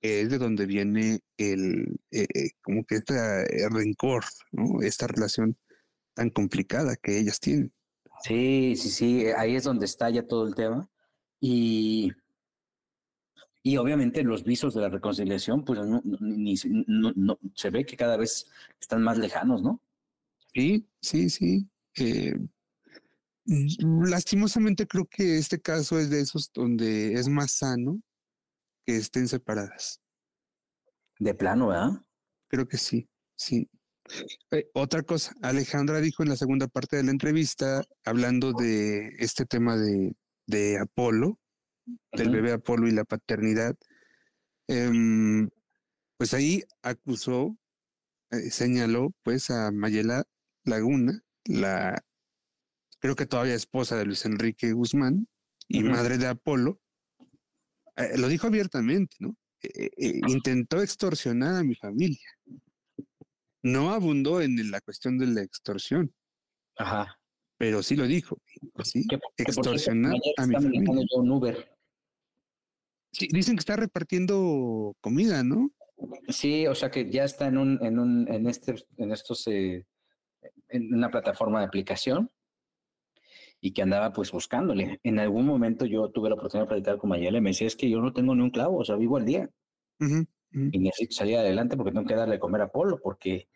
es 0.00 0.30
de 0.30 0.38
donde 0.38 0.66
viene 0.66 1.18
el, 1.36 1.98
eh, 2.12 2.28
eh, 2.32 2.50
como 2.62 2.84
que 2.84 2.94
este 2.94 3.14
eh, 3.14 3.68
rencor, 3.68 4.22
¿no? 4.52 4.80
Esta 4.82 5.08
relación 5.08 5.58
tan 6.14 6.30
complicada 6.30 6.94
que 6.94 7.18
ellas 7.18 7.40
tienen. 7.40 7.72
Sí, 8.22 8.76
sí, 8.76 8.88
sí, 8.88 9.26
ahí 9.36 9.56
es 9.56 9.64
donde 9.64 9.86
está 9.86 10.10
ya 10.10 10.24
todo 10.24 10.46
el 10.46 10.54
tema. 10.54 10.88
Y 11.40 12.12
y 13.64 13.76
obviamente 13.78 14.22
los 14.22 14.44
visos 14.44 14.72
de 14.74 14.82
la 14.82 14.88
reconciliación, 14.88 15.64
pues 15.64 15.80
no, 15.80 16.00
ni, 16.20 16.54
no, 16.86 17.36
se 17.56 17.70
ve 17.70 17.84
que 17.84 17.96
cada 17.96 18.16
vez 18.16 18.48
están 18.80 19.02
más 19.02 19.18
lejanos, 19.18 19.60
¿no? 19.60 19.80
Sí, 20.54 20.86
sí, 21.00 21.28
sí. 21.30 21.68
Eh, 21.96 22.38
lastimosamente 23.44 24.86
creo 24.86 25.06
que 25.06 25.38
este 25.38 25.60
caso 25.60 25.98
es 25.98 26.10
de 26.10 26.20
esos 26.20 26.50
donde 26.52 27.14
es 27.14 27.28
más 27.28 27.52
sano 27.52 28.00
que 28.86 28.96
estén 28.96 29.28
separadas. 29.28 30.00
De 31.18 31.34
plano, 31.34 31.68
¿verdad? 31.68 31.90
Creo 32.48 32.66
que 32.66 32.78
sí, 32.78 33.08
sí. 33.36 33.68
Eh, 34.50 34.68
otra 34.74 35.02
cosa, 35.02 35.34
Alejandra 35.42 36.00
dijo 36.00 36.22
en 36.22 36.28
la 36.28 36.36
segunda 36.36 36.66
parte 36.66 36.96
de 36.96 37.04
la 37.04 37.10
entrevista, 37.10 37.84
hablando 38.04 38.52
de 38.52 39.14
este 39.18 39.46
tema 39.46 39.76
de, 39.76 40.14
de 40.46 40.78
Apolo, 40.78 41.38
del 42.12 42.30
bebé 42.30 42.52
Apolo 42.52 42.88
y 42.88 42.92
la 42.92 43.04
paternidad, 43.04 43.76
em, 44.68 45.48
pues 46.16 46.34
ahí 46.34 46.62
acusó, 46.82 47.56
eh, 48.30 48.50
señaló 48.50 49.12
pues 49.22 49.50
a 49.50 49.70
Mayela 49.70 50.24
Laguna, 50.64 51.20
la 51.44 52.02
creo 53.02 53.16
que 53.16 53.26
todavía 53.26 53.54
esposa 53.54 53.96
de 53.96 54.06
Luis 54.06 54.24
Enrique 54.24 54.72
Guzmán 54.72 55.28
y 55.68 55.82
madre 55.82 56.16
de 56.16 56.28
Apolo, 56.28 56.80
eh, 57.96 58.16
lo 58.16 58.28
dijo 58.28 58.46
abiertamente, 58.46 59.16
¿no? 59.18 59.36
intentó 60.26 60.82
extorsionar 60.82 61.54
a 61.54 61.62
mi 61.62 61.76
familia 61.76 62.28
no 63.62 63.92
abundó 63.92 64.40
en 64.40 64.70
la 64.70 64.80
cuestión 64.80 65.18
de 65.18 65.26
la 65.26 65.42
extorsión. 65.42 66.12
Ajá. 66.76 67.18
Pero 67.58 67.82
sí 67.82 67.94
lo 67.94 68.06
dijo. 68.06 68.38
¿sí? 68.82 69.06
Extorsionar 69.36 70.14
a 70.36 70.46
mi 70.46 70.54
familia. 70.54 70.94
Un 71.16 71.30
Uber. 71.30 71.76
Sí, 73.12 73.28
dicen 73.30 73.56
que 73.56 73.60
está 73.60 73.76
repartiendo 73.76 74.96
comida, 75.00 75.44
¿no? 75.44 75.70
Sí, 76.28 76.66
o 76.66 76.74
sea 76.74 76.90
que 76.90 77.10
ya 77.10 77.24
está 77.24 77.46
en 77.46 77.58
un, 77.58 77.84
en 77.84 77.98
un, 77.98 78.26
en 78.32 78.48
este, 78.48 78.74
en 78.96 79.12
estos, 79.12 79.46
eh, 79.46 79.86
en 80.68 80.94
una 80.94 81.10
plataforma 81.10 81.60
de 81.60 81.66
aplicación 81.66 82.30
y 83.64 83.72
que 83.72 83.82
andaba 83.82 84.12
pues 84.12 84.32
buscándole. 84.32 84.98
En 85.04 85.20
algún 85.20 85.46
momento 85.46 85.86
yo 85.86 86.10
tuve 86.10 86.28
la 86.28 86.34
oportunidad 86.34 86.64
de 86.64 86.68
platicar 86.68 86.98
con 86.98 87.10
Mayela 87.10 87.38
y 87.38 87.40
me 87.40 87.50
decía, 87.50 87.68
es 87.68 87.76
que 87.76 87.88
yo 87.88 88.00
no 88.00 88.12
tengo 88.12 88.34
ni 88.34 88.42
un 88.42 88.50
clavo, 88.50 88.78
o 88.78 88.84
sea, 88.84 88.96
vivo 88.96 89.16
al 89.16 89.24
día. 89.24 89.48
Y 90.00 90.78
necesito 90.80 91.14
salir 91.14 91.36
adelante 91.36 91.76
porque 91.76 91.92
tengo 91.92 92.04
que 92.04 92.16
darle 92.16 92.34
de 92.34 92.40
comer 92.40 92.60
a 92.62 92.72
Polo, 92.72 92.98
porque 93.00 93.48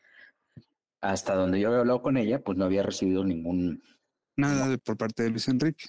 hasta 1.01 1.35
donde 1.35 1.59
yo 1.59 1.69
había 1.69 1.81
hablado 1.81 2.03
con 2.03 2.17
ella, 2.17 2.41
pues 2.41 2.57
no 2.57 2.65
había 2.65 2.85
recibido 2.85 3.25
ningún... 3.25 3.83
Nada 4.37 4.79
por 4.79 4.97
parte 4.97 5.25
de 5.25 5.31
Luis 5.31 5.49
Enrique. 5.49 5.87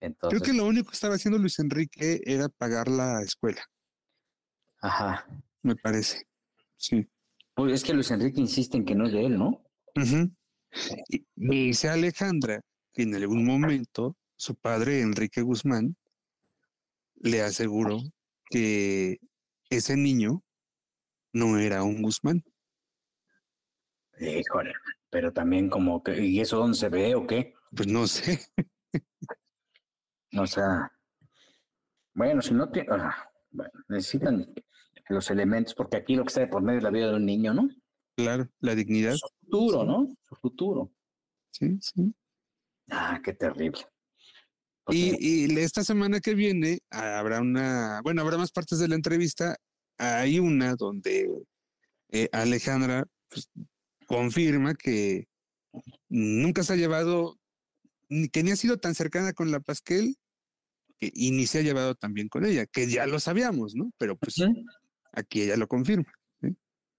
Entonces, 0.00 0.40
Creo 0.40 0.40
que 0.42 0.52
lo 0.52 0.66
único 0.66 0.90
que 0.90 0.94
estaba 0.94 1.14
haciendo 1.14 1.38
Luis 1.38 1.58
Enrique 1.60 2.20
era 2.26 2.50
pagar 2.50 2.88
la 2.88 3.22
escuela. 3.22 3.62
Ajá. 4.82 5.26
Me 5.62 5.76
parece. 5.76 6.26
Sí. 6.76 7.08
Pues 7.54 7.72
es 7.72 7.84
que 7.84 7.94
Luis 7.94 8.10
Enrique 8.10 8.40
insiste 8.40 8.76
en 8.76 8.84
que 8.84 8.94
no 8.94 9.06
es 9.06 9.12
de 9.12 9.24
él, 9.24 9.38
¿no? 9.38 9.64
y 9.94 10.41
me 11.36 11.56
dice 11.56 11.88
Alejandra 11.88 12.60
que 12.92 13.02
en 13.02 13.14
algún 13.14 13.44
momento 13.44 14.16
su 14.36 14.54
padre, 14.56 15.00
Enrique 15.00 15.40
Guzmán, 15.40 15.96
le 17.16 17.42
aseguró 17.42 18.00
que 18.50 19.18
ese 19.70 19.96
niño 19.96 20.42
no 21.32 21.58
era 21.58 21.82
un 21.82 22.02
Guzmán. 22.02 22.42
Híjole, 24.18 24.72
pero 25.10 25.32
también 25.32 25.68
como 25.68 26.02
que, 26.02 26.24
¿y 26.24 26.40
eso 26.40 26.58
dónde 26.58 26.76
se 26.76 26.88
ve 26.88 27.14
o 27.14 27.26
qué? 27.26 27.54
Pues 27.74 27.88
no 27.88 28.06
sé. 28.06 28.40
o 30.38 30.46
sea, 30.46 30.92
bueno, 32.14 32.42
si 32.42 32.54
no 32.54 32.70
te, 32.70 32.84
bueno, 33.50 33.72
necesitan 33.88 34.52
los 35.08 35.30
elementos, 35.30 35.74
porque 35.74 35.96
aquí 35.96 36.14
lo 36.14 36.24
que 36.24 36.28
está 36.28 36.40
de 36.40 36.48
por 36.48 36.62
medio 36.62 36.78
es 36.78 36.84
la 36.84 36.90
vida 36.90 37.08
de 37.08 37.16
un 37.16 37.26
niño, 37.26 37.54
¿no? 37.54 37.68
Claro, 38.16 38.48
la 38.60 38.74
dignidad. 38.74 39.14
Su 39.14 39.28
futuro, 39.40 39.84
¿no? 39.84 40.08
Su 40.32 40.40
futuro. 40.40 40.90
Sí, 41.50 41.78
sí. 41.80 42.14
Ah, 42.90 43.20
qué 43.22 43.34
terrible. 43.34 43.80
Y, 44.88 45.58
esta 45.60 45.84
semana 45.84 46.20
que 46.20 46.34
viene 46.34 46.80
habrá 46.90 47.40
una, 47.40 48.00
bueno, 48.02 48.22
habrá 48.22 48.38
más 48.38 48.50
partes 48.50 48.78
de 48.78 48.88
la 48.88 48.94
entrevista. 48.94 49.56
Hay 49.98 50.38
una 50.38 50.74
donde 50.74 51.30
eh, 52.08 52.28
Alejandra 52.32 53.06
pues, 53.28 53.48
confirma 54.06 54.74
que 54.74 55.28
nunca 56.08 56.62
se 56.62 56.72
ha 56.72 56.76
llevado, 56.76 57.38
que 58.32 58.42
ni 58.42 58.50
ha 58.50 58.56
sido 58.56 58.78
tan 58.78 58.94
cercana 58.94 59.32
con 59.32 59.50
la 59.50 59.60
Pasquel 59.60 60.16
que, 60.98 61.12
y 61.14 61.30
ni 61.30 61.46
se 61.46 61.58
ha 61.58 61.62
llevado 61.62 61.94
tan 61.94 62.12
bien 62.14 62.28
con 62.28 62.44
ella, 62.44 62.66
que 62.66 62.88
ya 62.88 63.06
lo 63.06 63.20
sabíamos, 63.20 63.74
¿no? 63.74 63.92
Pero 63.98 64.16
pues 64.16 64.36
aquí 65.12 65.42
ella 65.42 65.56
lo 65.56 65.68
confirma. 65.68 66.12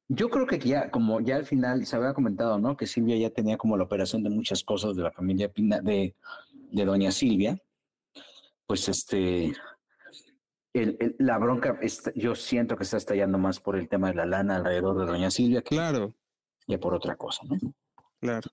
Yo 0.09 0.29
creo 0.29 0.45
que 0.45 0.59
ya, 0.59 0.91
como 0.91 1.21
ya 1.21 1.37
al 1.37 1.45
final 1.45 1.85
se 1.85 1.95
había 1.95 2.13
comentado, 2.13 2.59
¿no? 2.59 2.75
Que 2.75 2.87
Silvia 2.87 3.17
ya 3.17 3.29
tenía 3.29 3.57
como 3.57 3.77
la 3.77 3.83
operación 3.83 4.23
de 4.23 4.29
muchas 4.29 4.63
cosas 4.63 4.95
de 4.95 5.03
la 5.03 5.11
familia 5.11 5.51
Pina, 5.51 5.79
de, 5.79 6.15
de 6.71 6.85
doña 6.85 7.11
Silvia 7.11 7.57
pues 8.73 8.89
este, 8.89 9.53
la 11.19 11.37
bronca, 11.37 11.79
yo 12.15 12.35
siento 12.35 12.75
que 12.75 12.83
está 12.83 12.97
estallando 12.97 13.37
más 13.37 13.59
por 13.59 13.75
el 13.75 13.87
tema 13.87 14.09
de 14.09 14.15
la 14.15 14.25
lana 14.25 14.55
alrededor 14.55 14.97
de 14.99 15.05
doña 15.05 15.31
Silvia. 15.31 15.61
Que, 15.61 15.75
claro. 15.75 16.15
Que 16.67 16.77
por 16.77 16.93
otra 16.93 17.15
cosa, 17.15 17.43
¿no? 17.45 17.57
Claro. 18.19 18.49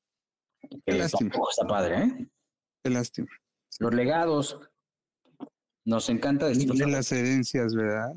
Qué 0.84 0.92
lástima. 0.92 1.30
Está 1.50 1.66
padre, 1.66 2.02
¿eh? 2.02 2.28
Qué 2.82 2.90
lástima. 2.90 3.28
Los 3.78 3.94
legados. 3.94 4.60
Nos 5.86 6.10
encanta. 6.10 6.48
De 6.48 6.86
las 6.86 7.10
herencias, 7.12 7.74
¿verdad? 7.74 8.14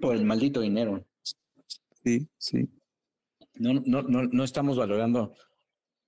por 0.00 0.14
el 0.14 0.24
maldito 0.24 0.60
dinero. 0.60 1.04
Sí, 2.08 2.28
sí. 2.38 2.68
No, 3.54 3.74
no, 3.74 4.02
no, 4.02 4.22
no 4.22 4.44
estamos 4.44 4.78
valorando 4.78 5.34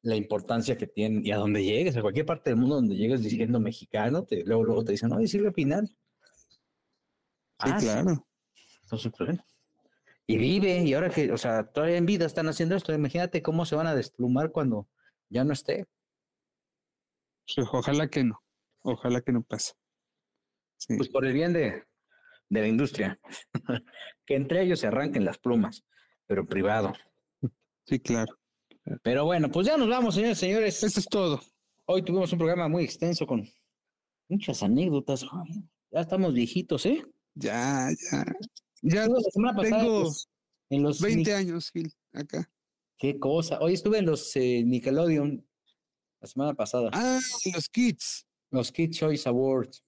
la 0.02 0.16
importancia 0.16 0.78
que 0.78 0.86
tienen 0.86 1.26
y 1.26 1.32
a 1.32 1.36
donde 1.36 1.62
llegues, 1.62 1.96
a 1.96 2.02
cualquier 2.02 2.24
parte 2.24 2.50
del 2.50 2.58
mundo 2.58 2.76
donde 2.76 2.96
llegues 2.96 3.22
diciendo 3.22 3.60
mexicano, 3.60 4.24
te, 4.24 4.44
luego, 4.44 4.64
luego 4.64 4.84
te 4.84 4.92
dicen, 4.92 5.10
no, 5.10 5.24
Silvia 5.26 5.50
Pinal. 5.50 5.88
Sí, 5.88 5.94
ah, 7.58 7.76
claro. 7.78 8.26
Entonces, 8.82 9.12
pues, 9.16 9.38
y 10.26 10.38
vive, 10.38 10.84
y 10.84 10.94
ahora 10.94 11.10
que, 11.10 11.32
o 11.32 11.36
sea, 11.36 11.64
todavía 11.64 11.96
en 11.96 12.06
vida 12.06 12.24
están 12.24 12.48
haciendo 12.48 12.76
esto, 12.76 12.94
imagínate 12.94 13.42
cómo 13.42 13.66
se 13.66 13.74
van 13.74 13.88
a 13.88 13.94
desplumar 13.94 14.52
cuando 14.52 14.88
ya 15.28 15.44
no 15.44 15.52
esté. 15.52 15.86
ojalá 17.72 18.08
que 18.08 18.24
no, 18.24 18.40
ojalá 18.82 19.20
que 19.20 19.32
no 19.32 19.42
pase. 19.42 19.72
Pues 20.96 21.08
por 21.08 21.26
el 21.26 21.34
bien 21.34 21.52
de, 21.52 21.84
de 22.50 22.60
la 22.60 22.68
industria, 22.68 23.18
que 24.26 24.34
entre 24.34 24.62
ellos 24.62 24.80
se 24.80 24.88
arranquen 24.88 25.24
las 25.24 25.38
plumas, 25.38 25.84
pero 26.26 26.46
privado. 26.46 26.92
Sí, 27.86 28.00
claro. 28.00 28.36
Pero 29.02 29.24
bueno, 29.24 29.50
pues 29.50 29.66
ya 29.66 29.76
nos 29.76 29.88
vamos, 29.88 30.14
señores, 30.14 30.38
señores. 30.38 30.82
Eso 30.82 31.00
es 31.00 31.06
todo. 31.06 31.40
Hoy 31.86 32.02
tuvimos 32.02 32.32
un 32.32 32.38
programa 32.38 32.68
muy 32.68 32.84
extenso 32.84 33.26
con 33.26 33.48
muchas 34.28 34.62
anécdotas. 34.62 35.24
Ya 35.90 36.00
estamos 36.00 36.34
viejitos, 36.34 36.86
¿eh? 36.86 37.04
Ya, 37.34 37.88
ya. 37.90 38.24
Ya 38.82 39.06
la 39.06 39.20
semana 39.32 39.56
pasada, 39.56 39.82
tengo 39.82 40.02
pues, 40.02 40.28
en 40.70 40.82
los 40.82 41.00
20 41.00 41.34
años, 41.34 41.70
Gil, 41.70 41.92
acá. 42.12 42.50
Qué 42.98 43.18
cosa. 43.18 43.58
Hoy 43.60 43.74
estuve 43.74 43.98
en 43.98 44.06
los 44.06 44.34
eh, 44.36 44.62
Nickelodeon 44.64 45.46
la 46.20 46.28
semana 46.28 46.54
pasada. 46.54 46.90
Ah, 46.92 47.20
los 47.54 47.68
Kids. 47.68 48.26
Los 48.50 48.72
Kids 48.72 48.98
Choice 48.98 49.28
Awards. 49.28 49.84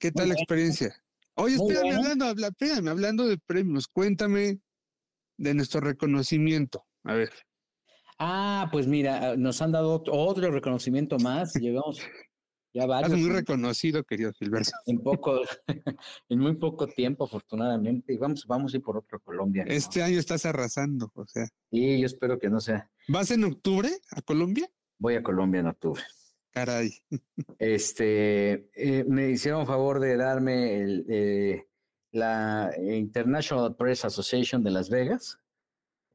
¿Qué 0.00 0.10
tal 0.10 0.28
la 0.28 0.34
experiencia? 0.34 0.94
Oye, 1.36 1.56
espérame, 1.56 1.96
hablando, 1.96 2.46
espérame, 2.46 2.88
hablando 2.88 3.26
de 3.26 3.38
premios, 3.38 3.88
cuéntame 3.88 4.58
de 5.36 5.54
nuestro 5.54 5.80
reconocimiento. 5.80 6.86
A 7.04 7.14
ver. 7.14 7.30
Ah, 8.18 8.68
pues 8.72 8.86
mira, 8.86 9.32
ah, 9.32 9.36
nos 9.36 9.60
han 9.60 9.72
dado 9.72 10.02
otro, 10.10 10.50
reconocimiento 10.50 11.18
más. 11.18 11.54
Llegamos 11.54 12.00
ya 12.72 12.86
varios. 12.86 13.12
Es 13.12 13.20
muy 13.20 13.30
reconocido, 13.30 14.02
querido 14.04 14.32
Gilberto. 14.32 14.70
En 14.86 15.02
poco, 15.02 15.42
en 16.30 16.38
muy 16.38 16.56
poco 16.56 16.86
tiempo, 16.86 17.24
afortunadamente. 17.24 18.14
Y 18.14 18.16
vamos, 18.16 18.46
vamos 18.46 18.72
a 18.72 18.78
ir 18.78 18.82
por 18.82 18.96
otro 18.96 19.20
Colombia. 19.20 19.64
Este 19.68 20.02
año 20.02 20.18
estás 20.18 20.46
arrasando, 20.46 21.12
o 21.14 21.26
sea. 21.26 21.46
Sí, 21.70 22.00
yo 22.00 22.06
espero 22.06 22.38
que 22.38 22.48
no 22.48 22.60
sea. 22.60 22.90
¿Vas 23.08 23.30
en 23.30 23.44
octubre 23.44 23.90
a 24.10 24.22
Colombia? 24.22 24.70
Voy 24.98 25.16
a 25.16 25.22
Colombia 25.22 25.60
en 25.60 25.66
octubre. 25.66 26.02
Caray. 26.56 26.90
Este, 27.58 28.70
eh, 28.74 29.04
me 29.06 29.28
hicieron 29.28 29.66
favor 29.66 30.00
de 30.00 30.16
darme 30.16 30.80
el, 30.80 31.04
eh, 31.06 31.66
la 32.12 32.72
International 32.78 33.76
Press 33.76 34.06
Association 34.06 34.64
de 34.64 34.70
Las 34.70 34.88
Vegas 34.88 35.38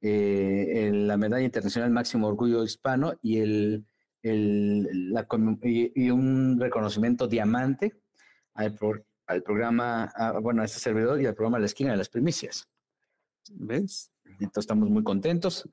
eh, 0.02 0.90
la 0.92 1.16
medalla 1.16 1.46
internacional 1.46 1.92
máximo 1.92 2.28
orgullo 2.28 2.64
hispano 2.64 3.14
y, 3.22 3.38
el, 3.38 3.86
el 4.24 5.14
la, 5.14 5.28
y, 5.62 6.10
un 6.10 6.60
reconocimiento 6.60 7.28
diamante 7.28 8.02
al, 8.56 8.76
al 9.28 9.44
programa, 9.44 10.12
bueno, 10.42 10.64
a 10.64 10.66
este 10.66 10.80
servidor 10.80 11.22
y 11.22 11.28
al 11.28 11.36
programa 11.36 11.60
La 11.60 11.68
Esquina 11.68 11.92
de 11.92 11.98
las 11.98 12.10
Primicias. 12.10 12.68
¿Ves? 13.52 14.12
Entonces 14.26 14.64
estamos 14.64 14.90
muy 14.90 15.04
contentos, 15.04 15.70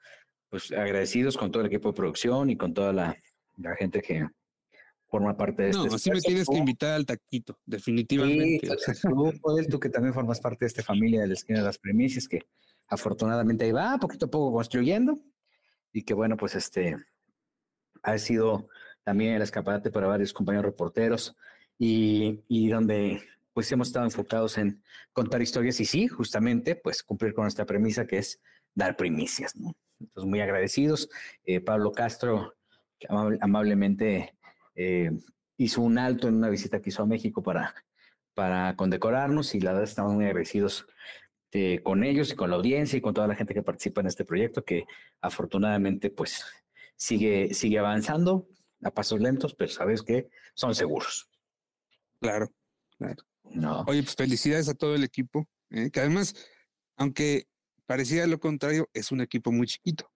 pues 0.50 0.70
agradecidos 0.72 1.38
con 1.38 1.50
todo 1.50 1.62
el 1.62 1.68
equipo 1.68 1.88
de 1.88 1.96
producción 1.96 2.50
y 2.50 2.58
con 2.58 2.74
toda 2.74 2.92
la, 2.92 3.16
la 3.56 3.74
gente 3.76 4.02
que 4.02 4.28
forma 5.08 5.36
parte 5.36 5.62
de 5.62 5.70
este. 5.70 5.88
No, 5.88 5.94
así 5.94 6.10
me 6.10 6.20
tienes 6.20 6.46
que 6.46 6.56
invitar 6.56 6.94
al 6.94 7.06
taquito, 7.06 7.58
definitivamente. 7.66 8.68
tú, 9.02 9.32
tú 9.68 9.80
que 9.80 9.88
también 9.88 10.14
formas 10.14 10.40
parte 10.40 10.64
de 10.64 10.68
esta 10.68 10.82
familia 10.82 11.22
de 11.22 11.28
la 11.28 11.34
esquina 11.34 11.60
de 11.60 11.64
las 11.64 11.78
primicias, 11.78 12.28
que 12.28 12.46
afortunadamente 12.88 13.64
ahí 13.64 13.72
va, 13.72 13.98
poquito 13.98 14.26
a 14.26 14.30
poco 14.30 14.52
construyendo, 14.52 15.18
y 15.92 16.02
que 16.02 16.14
bueno, 16.14 16.36
pues 16.36 16.54
este 16.54 16.96
ha 18.02 18.18
sido 18.18 18.68
también 19.02 19.34
el 19.34 19.42
escaparate 19.42 19.90
para 19.90 20.06
varios 20.06 20.32
compañeros 20.32 20.66
reporteros, 20.66 21.36
y, 21.78 22.44
y 22.48 22.68
donde 22.68 23.22
pues 23.52 23.72
hemos 23.72 23.88
estado 23.88 24.04
enfocados 24.04 24.56
en 24.58 24.82
contar 25.12 25.42
historias 25.42 25.80
y 25.80 25.84
sí, 25.84 26.06
justamente, 26.06 26.76
pues 26.76 27.02
cumplir 27.02 27.34
con 27.34 27.44
nuestra 27.44 27.66
premisa 27.66 28.06
que 28.06 28.18
es 28.18 28.40
dar 28.74 28.96
primicias, 28.96 29.56
¿no? 29.56 29.74
Entonces, 29.98 30.28
muy 30.28 30.40
agradecidos. 30.40 31.08
Eh, 31.44 31.60
Pablo 31.60 31.90
Castro 31.92 32.54
amablemente 33.40 34.34
eh, 34.78 35.10
hizo 35.56 35.82
un 35.82 35.98
alto 35.98 36.28
en 36.28 36.36
una 36.36 36.48
visita 36.48 36.80
que 36.80 36.90
hizo 36.90 37.02
a 37.02 37.06
México 37.06 37.42
para, 37.42 37.74
para 38.32 38.76
condecorarnos 38.76 39.56
y 39.56 39.60
la 39.60 39.72
verdad 39.72 39.88
estamos 39.88 40.14
muy 40.14 40.24
agradecidos 40.24 40.86
eh, 41.50 41.80
con 41.82 42.04
ellos 42.04 42.30
y 42.30 42.36
con 42.36 42.50
la 42.50 42.56
audiencia 42.56 42.96
y 42.96 43.00
con 43.00 43.12
toda 43.12 43.26
la 43.26 43.34
gente 43.34 43.54
que 43.54 43.62
participa 43.62 44.00
en 44.00 44.06
este 44.06 44.24
proyecto 44.24 44.64
que 44.64 44.84
afortunadamente 45.20 46.10
pues 46.10 46.44
sigue, 46.94 47.52
sigue 47.54 47.80
avanzando 47.80 48.46
a 48.84 48.92
pasos 48.92 49.20
lentos, 49.20 49.54
pero 49.56 49.72
sabes 49.72 50.02
que 50.02 50.28
son 50.54 50.76
seguros. 50.76 51.28
Claro, 52.20 52.48
claro. 52.96 53.24
No. 53.42 53.82
Oye, 53.88 54.04
pues 54.04 54.14
felicidades 54.14 54.68
a 54.68 54.74
todo 54.74 54.94
el 54.94 55.02
equipo, 55.02 55.48
¿eh? 55.70 55.90
que 55.90 55.98
además, 55.98 56.34
aunque 56.96 57.48
parecía 57.84 58.28
lo 58.28 58.38
contrario, 58.38 58.88
es 58.92 59.10
un 59.10 59.22
equipo 59.22 59.50
muy 59.50 59.66
chiquito. 59.66 60.08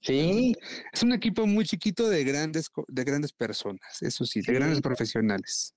Sí. 0.00 0.54
Es 0.92 1.02
un 1.02 1.12
equipo 1.12 1.46
muy 1.46 1.64
chiquito 1.64 2.08
de 2.08 2.22
grandes, 2.24 2.70
de 2.86 3.04
grandes 3.04 3.32
personas, 3.32 4.02
eso 4.02 4.24
sí, 4.24 4.40
de 4.40 4.52
grandes 4.52 4.80
profesionales. 4.80 5.74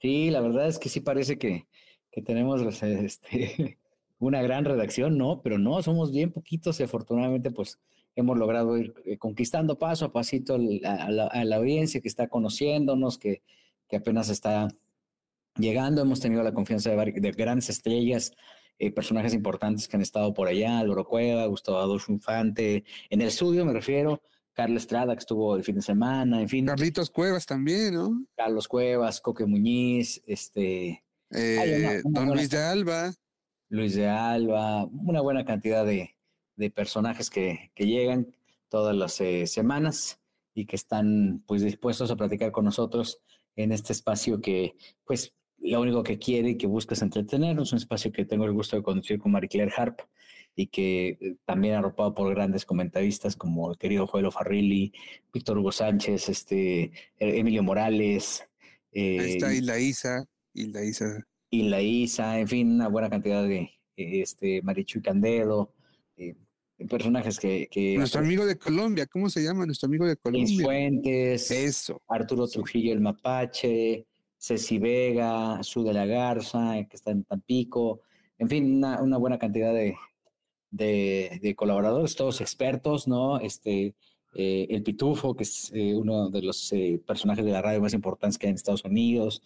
Sí, 0.00 0.30
la 0.30 0.40
verdad 0.40 0.68
es 0.68 0.78
que 0.78 0.88
sí 0.88 1.00
parece 1.00 1.38
que, 1.38 1.66
que 2.10 2.22
tenemos 2.22 2.62
este, 2.82 3.78
una 4.18 4.42
gran 4.42 4.64
redacción, 4.64 5.18
¿no? 5.18 5.42
Pero 5.42 5.58
no, 5.58 5.82
somos 5.82 6.12
bien 6.12 6.30
poquitos 6.30 6.78
y 6.80 6.84
afortunadamente 6.84 7.50
pues 7.50 7.78
hemos 8.14 8.36
logrado 8.38 8.76
ir 8.76 8.94
eh, 9.04 9.18
conquistando 9.18 9.78
paso 9.78 10.04
a 10.04 10.12
pasito 10.12 10.54
a 10.54 10.58
la, 10.58 11.56
audiencia 11.56 12.00
que 12.00 12.08
está 12.08 12.28
conociéndonos, 12.28 13.18
que, 13.18 13.42
que, 13.88 13.96
apenas 13.96 14.28
está 14.28 14.68
llegando. 15.56 16.02
Hemos 16.02 16.20
tenido 16.20 16.42
la 16.42 16.52
confianza 16.52 16.90
de, 16.90 17.12
de 17.12 17.30
grandes 17.32 17.68
estrellas, 17.68 18.32
eh, 18.78 18.90
personajes 18.92 19.34
importantes 19.34 19.88
que 19.88 19.96
han 19.96 20.02
estado 20.02 20.32
por 20.32 20.48
allá, 20.48 20.78
Álvaro 20.78 21.04
Cueva, 21.04 21.46
Gustavo 21.46 21.78
Adolfo 21.78 22.12
Infante, 22.12 22.84
en 23.10 23.20
el 23.20 23.28
estudio 23.28 23.64
me 23.64 23.72
refiero, 23.72 24.22
Carlos 24.52 24.82
Estrada, 24.82 25.14
que 25.14 25.20
estuvo 25.20 25.56
el 25.56 25.64
fin 25.64 25.76
de 25.76 25.82
semana, 25.82 26.40
en 26.40 26.48
fin. 26.48 26.66
Carlitos 26.66 27.10
Cuevas 27.10 27.46
también, 27.46 27.94
¿no? 27.94 28.26
Carlos 28.36 28.66
Cuevas, 28.66 29.20
Coque 29.20 29.46
Muñiz, 29.46 30.22
este... 30.26 31.04
Eh, 31.30 32.00
don 32.04 32.28
Luis 32.28 32.50
de 32.50 32.58
Alba. 32.58 33.12
Luis 33.68 33.94
de 33.94 34.08
Alba, 34.08 34.86
una 34.86 35.20
buena 35.20 35.44
cantidad 35.44 35.84
de, 35.84 36.16
de 36.56 36.70
personajes 36.70 37.30
que, 37.30 37.70
que 37.74 37.86
llegan 37.86 38.34
todas 38.68 38.96
las 38.96 39.20
eh, 39.20 39.46
semanas 39.46 40.20
y 40.54 40.66
que 40.66 40.76
están 40.76 41.42
pues 41.46 41.62
dispuestos 41.62 42.10
a 42.10 42.16
platicar 42.16 42.50
con 42.50 42.64
nosotros 42.64 43.20
en 43.56 43.72
este 43.72 43.92
espacio 43.92 44.40
que 44.40 44.76
pues 45.04 45.34
lo 45.70 45.80
único 45.80 46.02
que 46.02 46.18
quiere 46.18 46.50
y 46.50 46.56
que 46.56 46.66
busca 46.66 46.94
es 46.94 47.02
entretenernos, 47.02 47.72
un 47.72 47.78
espacio 47.78 48.12
que 48.12 48.24
tengo 48.24 48.44
el 48.44 48.52
gusto 48.52 48.76
de 48.76 48.82
conducir 48.82 49.18
con 49.18 49.32
Marie 49.32 49.48
Claire 49.48 49.72
Harp 49.76 50.00
y 50.54 50.66
que 50.66 51.18
eh, 51.20 51.36
también 51.44 51.74
arropado 51.74 52.14
por 52.14 52.34
grandes 52.34 52.64
comentaristas 52.64 53.36
como 53.36 53.70
el 53.70 53.78
querido 53.78 54.06
Joelo 54.06 54.32
Farrilli, 54.32 54.92
Víctor 55.32 55.58
Hugo 55.58 55.70
Sánchez, 55.70 56.28
este, 56.28 56.84
e-, 56.84 56.92
Emilio 57.38 57.62
Morales. 57.62 58.42
Eh, 58.92 59.20
Ahí 59.20 59.32
está 59.32 59.54
Isla 59.54 59.78
Isa, 59.78 60.24
Isla 60.54 60.84
Isa. 60.84 61.26
Isla 61.50 61.80
Isa, 61.80 62.40
en 62.40 62.48
fin, 62.48 62.72
una 62.72 62.88
buena 62.88 63.08
cantidad 63.08 63.44
de 63.44 63.70
este, 63.96 64.60
Marichu 64.62 65.00
Candedo, 65.00 65.72
eh, 66.16 66.34
personajes 66.88 67.38
que, 67.38 67.94
Nuestro 67.96 68.20
amigo 68.20 68.44
de 68.44 68.56
Colombia, 68.56 69.06
¿cómo 69.06 69.30
se 69.30 69.42
llama 69.42 69.66
nuestro 69.66 69.86
amigo 69.86 70.06
de 70.06 70.16
Colombia? 70.16 70.64
Fuentes. 70.64 71.50
Eso. 71.50 72.02
Arturo 72.08 72.46
Trujillo 72.46 72.92
el 72.92 73.00
Mapache, 73.00 74.06
Ceci 74.38 74.78
Vega, 74.78 75.62
Su 75.62 75.82
de 75.82 75.92
la 75.92 76.06
Garza, 76.06 76.74
que 76.88 76.96
está 76.96 77.10
en 77.10 77.24
Tampico. 77.24 78.02
En 78.38 78.48
fin, 78.48 78.84
una, 78.84 79.18
buena 79.18 79.38
cantidad 79.38 79.74
de, 79.74 79.96
de, 80.70 81.54
colaboradores, 81.56 82.14
todos 82.14 82.40
expertos, 82.40 83.08
¿no? 83.08 83.40
Este, 83.40 83.94
eh, 84.34 84.66
el 84.70 84.82
Pitufo, 84.84 85.34
que 85.34 85.42
es 85.42 85.72
eh, 85.74 85.94
uno 85.94 86.30
de 86.30 86.42
los 86.42 86.72
eh, 86.72 87.02
personajes 87.04 87.44
de 87.44 87.50
la 87.50 87.62
radio 87.62 87.80
más 87.80 87.94
importantes 87.94 88.38
que 88.38 88.46
hay 88.46 88.50
en 88.50 88.56
Estados 88.56 88.84
Unidos. 88.84 89.42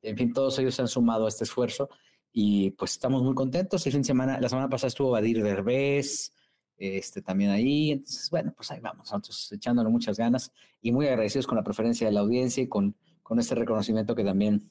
En 0.00 0.16
fin, 0.16 0.32
todos 0.32 0.58
ellos 0.58 0.74
se 0.74 0.82
han 0.82 0.88
sumado 0.88 1.26
a 1.26 1.28
este 1.28 1.44
esfuerzo 1.44 1.90
y 2.32 2.70
pues 2.70 2.92
estamos 2.92 3.22
muy 3.22 3.34
contentos. 3.34 3.84
El 3.86 3.92
fin 3.92 4.00
de 4.00 4.06
semana, 4.06 4.40
la 4.40 4.48
semana 4.48 4.68
pasada 4.68 4.88
estuvo 4.88 5.10
Badir 5.10 5.42
Derbez, 5.42 6.32
este, 6.78 7.20
también 7.20 7.50
ahí. 7.50 7.92
Entonces, 7.92 8.30
bueno, 8.30 8.54
pues 8.56 8.70
ahí 8.70 8.80
vamos, 8.80 9.10
nosotros 9.10 9.52
echándole 9.52 9.90
muchas 9.90 10.16
ganas 10.16 10.52
y 10.80 10.90
muy 10.90 11.06
agradecidos 11.06 11.46
con 11.46 11.56
la 11.56 11.64
preferencia 11.64 12.06
de 12.06 12.12
la 12.12 12.20
audiencia 12.20 12.62
y 12.62 12.68
con, 12.68 12.96
con 13.32 13.40
este 13.40 13.54
reconocimiento 13.54 14.14
que 14.14 14.24
también 14.24 14.68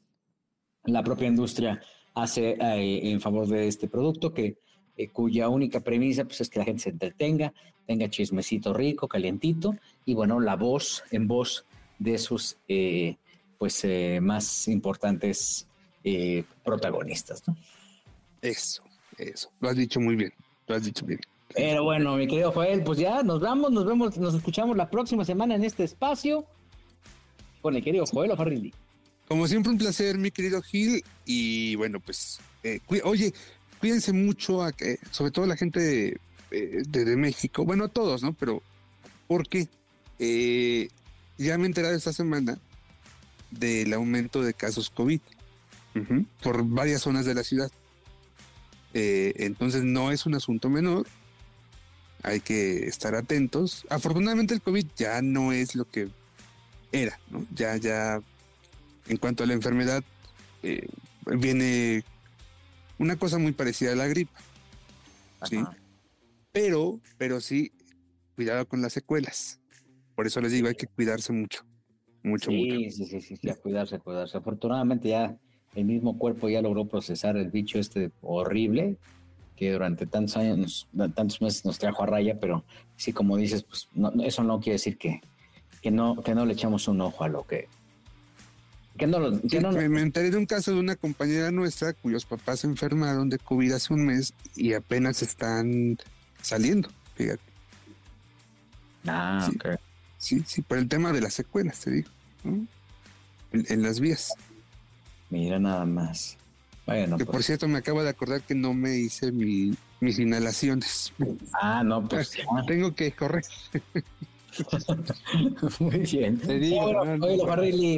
la 0.83 1.01
propia 1.01 1.27
industria 1.27 1.81
hace 2.13 2.51
eh, 2.51 3.09
en 3.09 3.19
favor 3.19 3.47
de 3.47 3.67
este 3.67 3.87
producto, 3.87 4.35
que 4.35 4.59
eh, 4.97 5.07
cuya 5.07 5.49
única 5.49 5.79
premisa 5.79 6.25
pues, 6.25 6.41
es 6.41 6.49
que 6.51 6.59
la 6.59 6.65
gente 6.65 6.83
se 6.83 6.89
entretenga, 6.91 7.55
tenga 7.87 8.07
chismecito 8.07 8.71
rico, 8.71 9.07
calientito, 9.07 9.75
y 10.05 10.13
bueno, 10.13 10.39
la 10.39 10.57
voz 10.57 11.03
en 11.09 11.27
voz 11.27 11.65
de 11.97 12.19
sus 12.19 12.57
eh, 12.67 13.15
pues 13.57 13.83
más 14.21 14.67
importantes 14.67 15.67
protagonistas. 16.63 17.41
¿no? 17.47 17.57
Eso, 18.43 18.83
eso, 19.17 19.49
lo 19.59 19.69
has 19.69 19.75
dicho 19.75 19.99
muy 19.99 20.15
bien, 20.15 20.33
lo 20.67 20.75
has 20.75 20.83
dicho 20.83 21.03
bien. 21.03 21.19
Pero 21.55 21.83
bueno, 21.83 22.15
mi 22.15 22.27
querido 22.27 22.51
Joel, 22.51 22.83
pues 22.83 22.99
ya 22.99 23.23
nos 23.23 23.41
vamos, 23.41 23.71
nos 23.71 23.87
vemos, 23.87 24.19
nos 24.19 24.35
escuchamos 24.35 24.77
la 24.77 24.87
próxima 24.87 25.25
semana 25.25 25.55
en 25.55 25.63
este 25.63 25.83
espacio 25.83 26.45
con 27.61 27.75
el 27.75 27.83
querido 27.83 28.05
Joel 28.05 28.35
Farrilli. 28.35 28.73
Como 29.27 29.47
siempre, 29.47 29.71
un 29.71 29.77
placer, 29.77 30.17
mi 30.17 30.31
querido 30.31 30.61
Gil. 30.61 31.03
Y 31.25 31.75
bueno, 31.75 31.99
pues, 31.99 32.39
eh, 32.63 32.79
oye, 33.03 33.33
cuídense 33.79 34.11
mucho, 34.11 34.63
a, 34.63 34.73
sobre 35.11 35.31
todo 35.31 35.45
la 35.45 35.55
gente 35.55 36.17
eh, 36.51 36.83
de, 36.87 37.15
México, 37.15 37.63
bueno, 37.63 37.85
a 37.85 37.87
todos, 37.87 38.23
¿no? 38.23 38.33
Pero, 38.33 38.61
porque 39.27 39.67
eh, 40.19 40.89
ya 41.37 41.57
me 41.57 41.63
he 41.63 41.67
enterado 41.67 41.95
esta 41.95 42.13
semana 42.13 42.59
del 43.51 43.93
aumento 43.93 44.41
de 44.41 44.53
casos 44.53 44.89
COVID 44.89 45.19
por 46.41 46.65
varias 46.65 47.01
zonas 47.01 47.25
de 47.25 47.33
la 47.33 47.43
ciudad. 47.43 47.71
entonces, 48.93 49.83
no 49.83 50.11
es 50.11 50.25
un 50.25 50.35
asunto 50.35 50.69
menor 50.69 51.05
hay 52.23 52.39
que 52.39 52.87
estar 52.87 53.15
atentos. 53.15 53.85
Afortunadamente 53.89 54.53
el 54.53 54.61
COVID 54.61 54.85
ya 54.95 55.21
no 55.21 55.51
es 55.51 55.75
lo 55.75 55.85
que 55.85 56.09
era, 56.91 57.19
¿no? 57.29 57.45
Ya, 57.53 57.77
ya, 57.77 58.21
en 59.07 59.17
cuanto 59.17 59.43
a 59.43 59.47
la 59.47 59.53
enfermedad, 59.53 60.03
eh, 60.63 60.87
viene 61.25 62.03
una 62.97 63.15
cosa 63.15 63.37
muy 63.37 63.51
parecida 63.51 63.93
a 63.93 63.95
la 63.95 64.07
gripe. 64.07 64.31
¿sí? 65.43 65.59
Pero, 66.51 66.99
pero 67.17 67.41
sí, 67.41 67.71
cuidado 68.35 68.67
con 68.67 68.81
las 68.81 68.93
secuelas. 68.93 69.59
Por 70.15 70.27
eso 70.27 70.41
les 70.41 70.51
digo, 70.51 70.67
hay 70.67 70.75
que 70.75 70.87
cuidarse 70.87 71.33
mucho, 71.33 71.65
mucho, 72.23 72.51
mucho. 72.51 72.75
Sí, 72.75 72.91
sí, 72.91 73.21
sí, 73.21 73.37
sí, 73.37 73.49
a 73.49 73.55
cuidarse, 73.55 73.95
a 73.95 73.99
cuidarse. 73.99 74.37
Afortunadamente 74.37 75.09
ya 75.09 75.37
el 75.75 75.85
mismo 75.85 76.17
cuerpo 76.17 76.49
ya 76.49 76.61
logró 76.61 76.85
procesar 76.85 77.37
el 77.37 77.49
bicho 77.49 77.79
este 77.79 78.11
horrible 78.21 78.97
que 79.55 79.71
durante 79.71 80.05
tantos 80.07 80.37
años, 80.37 80.87
tantos 81.15 81.41
meses 81.41 81.65
nos 81.65 81.77
trajo 81.77 82.03
a 82.03 82.07
raya, 82.07 82.39
pero 82.39 82.65
sí, 82.95 83.13
como 83.13 83.37
dices, 83.37 83.63
pues 83.63 83.87
eso 84.23 84.43
no 84.43 84.59
quiere 84.59 84.73
decir 84.73 84.97
que, 84.97 85.21
que, 85.81 85.91
no, 85.91 86.21
que 86.23 86.35
no 86.35 86.45
le 86.45 86.53
echamos 86.53 86.87
un 86.87 87.01
ojo 87.01 87.23
a 87.23 87.29
lo 87.29 87.45
que... 87.45 87.67
que 88.97 89.07
no, 89.07 89.19
me, 89.71 90.01
enteré 90.01 90.31
de 90.31 90.37
un 90.37 90.45
caso 90.45 90.73
de 90.73 90.79
una 90.79 90.95
compañera 90.95 91.51
nuestra 91.51 91.93
cuyos 91.93 92.25
papás 92.25 92.61
se 92.61 92.67
enfermaron 92.67 93.29
de 93.29 93.39
COVID 93.39 93.71
hace 93.73 93.93
un 93.93 94.05
mes 94.05 94.33
y 94.55 94.73
apenas 94.73 95.21
están 95.21 95.97
saliendo, 96.41 96.89
fíjate. 97.15 97.41
Ah, 99.07 99.47
sí, 99.49 99.57
ok. 99.57 99.79
Sí, 100.17 100.43
sí, 100.45 100.61
por 100.61 100.77
el 100.77 100.87
tema 100.87 101.11
de 101.11 101.21
las 101.21 101.33
secuelas, 101.33 101.79
te 101.79 101.91
digo, 101.91 102.09
en 103.53 103.81
las 103.81 103.99
vías. 103.99 104.33
Mira 105.29 105.57
nada 105.57 105.85
más 105.85 106.37
que 106.85 107.25
por 107.25 107.35
pues. 107.35 107.45
cierto 107.45 107.67
me 107.67 107.77
acabo 107.77 108.03
de 108.03 108.09
acordar 108.09 108.41
que 108.41 108.55
no 108.55 108.73
me 108.73 108.97
hice 108.97 109.31
mi, 109.31 109.75
mis 109.99 110.19
inhalaciones. 110.19 111.13
Ah, 111.53 111.83
no, 111.83 112.07
pues 112.07 112.31
tengo 112.67 112.93
que 112.95 113.11
correr. 113.11 113.43
Muy 115.79 115.99
bien. 115.99 116.37
Te 116.39 116.59
digo, 116.59 116.93
bueno, 117.17 117.27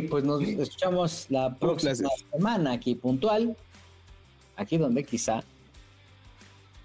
pues 0.09 0.23
nos 0.23 0.41
escuchamos 0.41 1.27
la 1.29 1.53
próxima 1.55 1.93
semana 2.31 2.73
aquí 2.73 2.95
puntual, 2.95 3.55
aquí 4.55 4.77
donde 4.77 5.03
quizá 5.03 5.43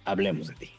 hablemos 0.05 0.49
de 0.49 0.55
ti. 0.55 0.71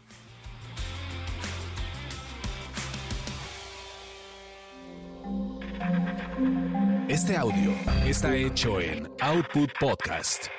Este 7.08 7.36
audio 7.36 7.72
está 8.06 8.36
hecho 8.36 8.80
en 8.80 9.10
Output 9.20 9.72
Podcast. 9.80 10.50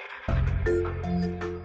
Thank 1.02 1.44
you. 1.44 1.59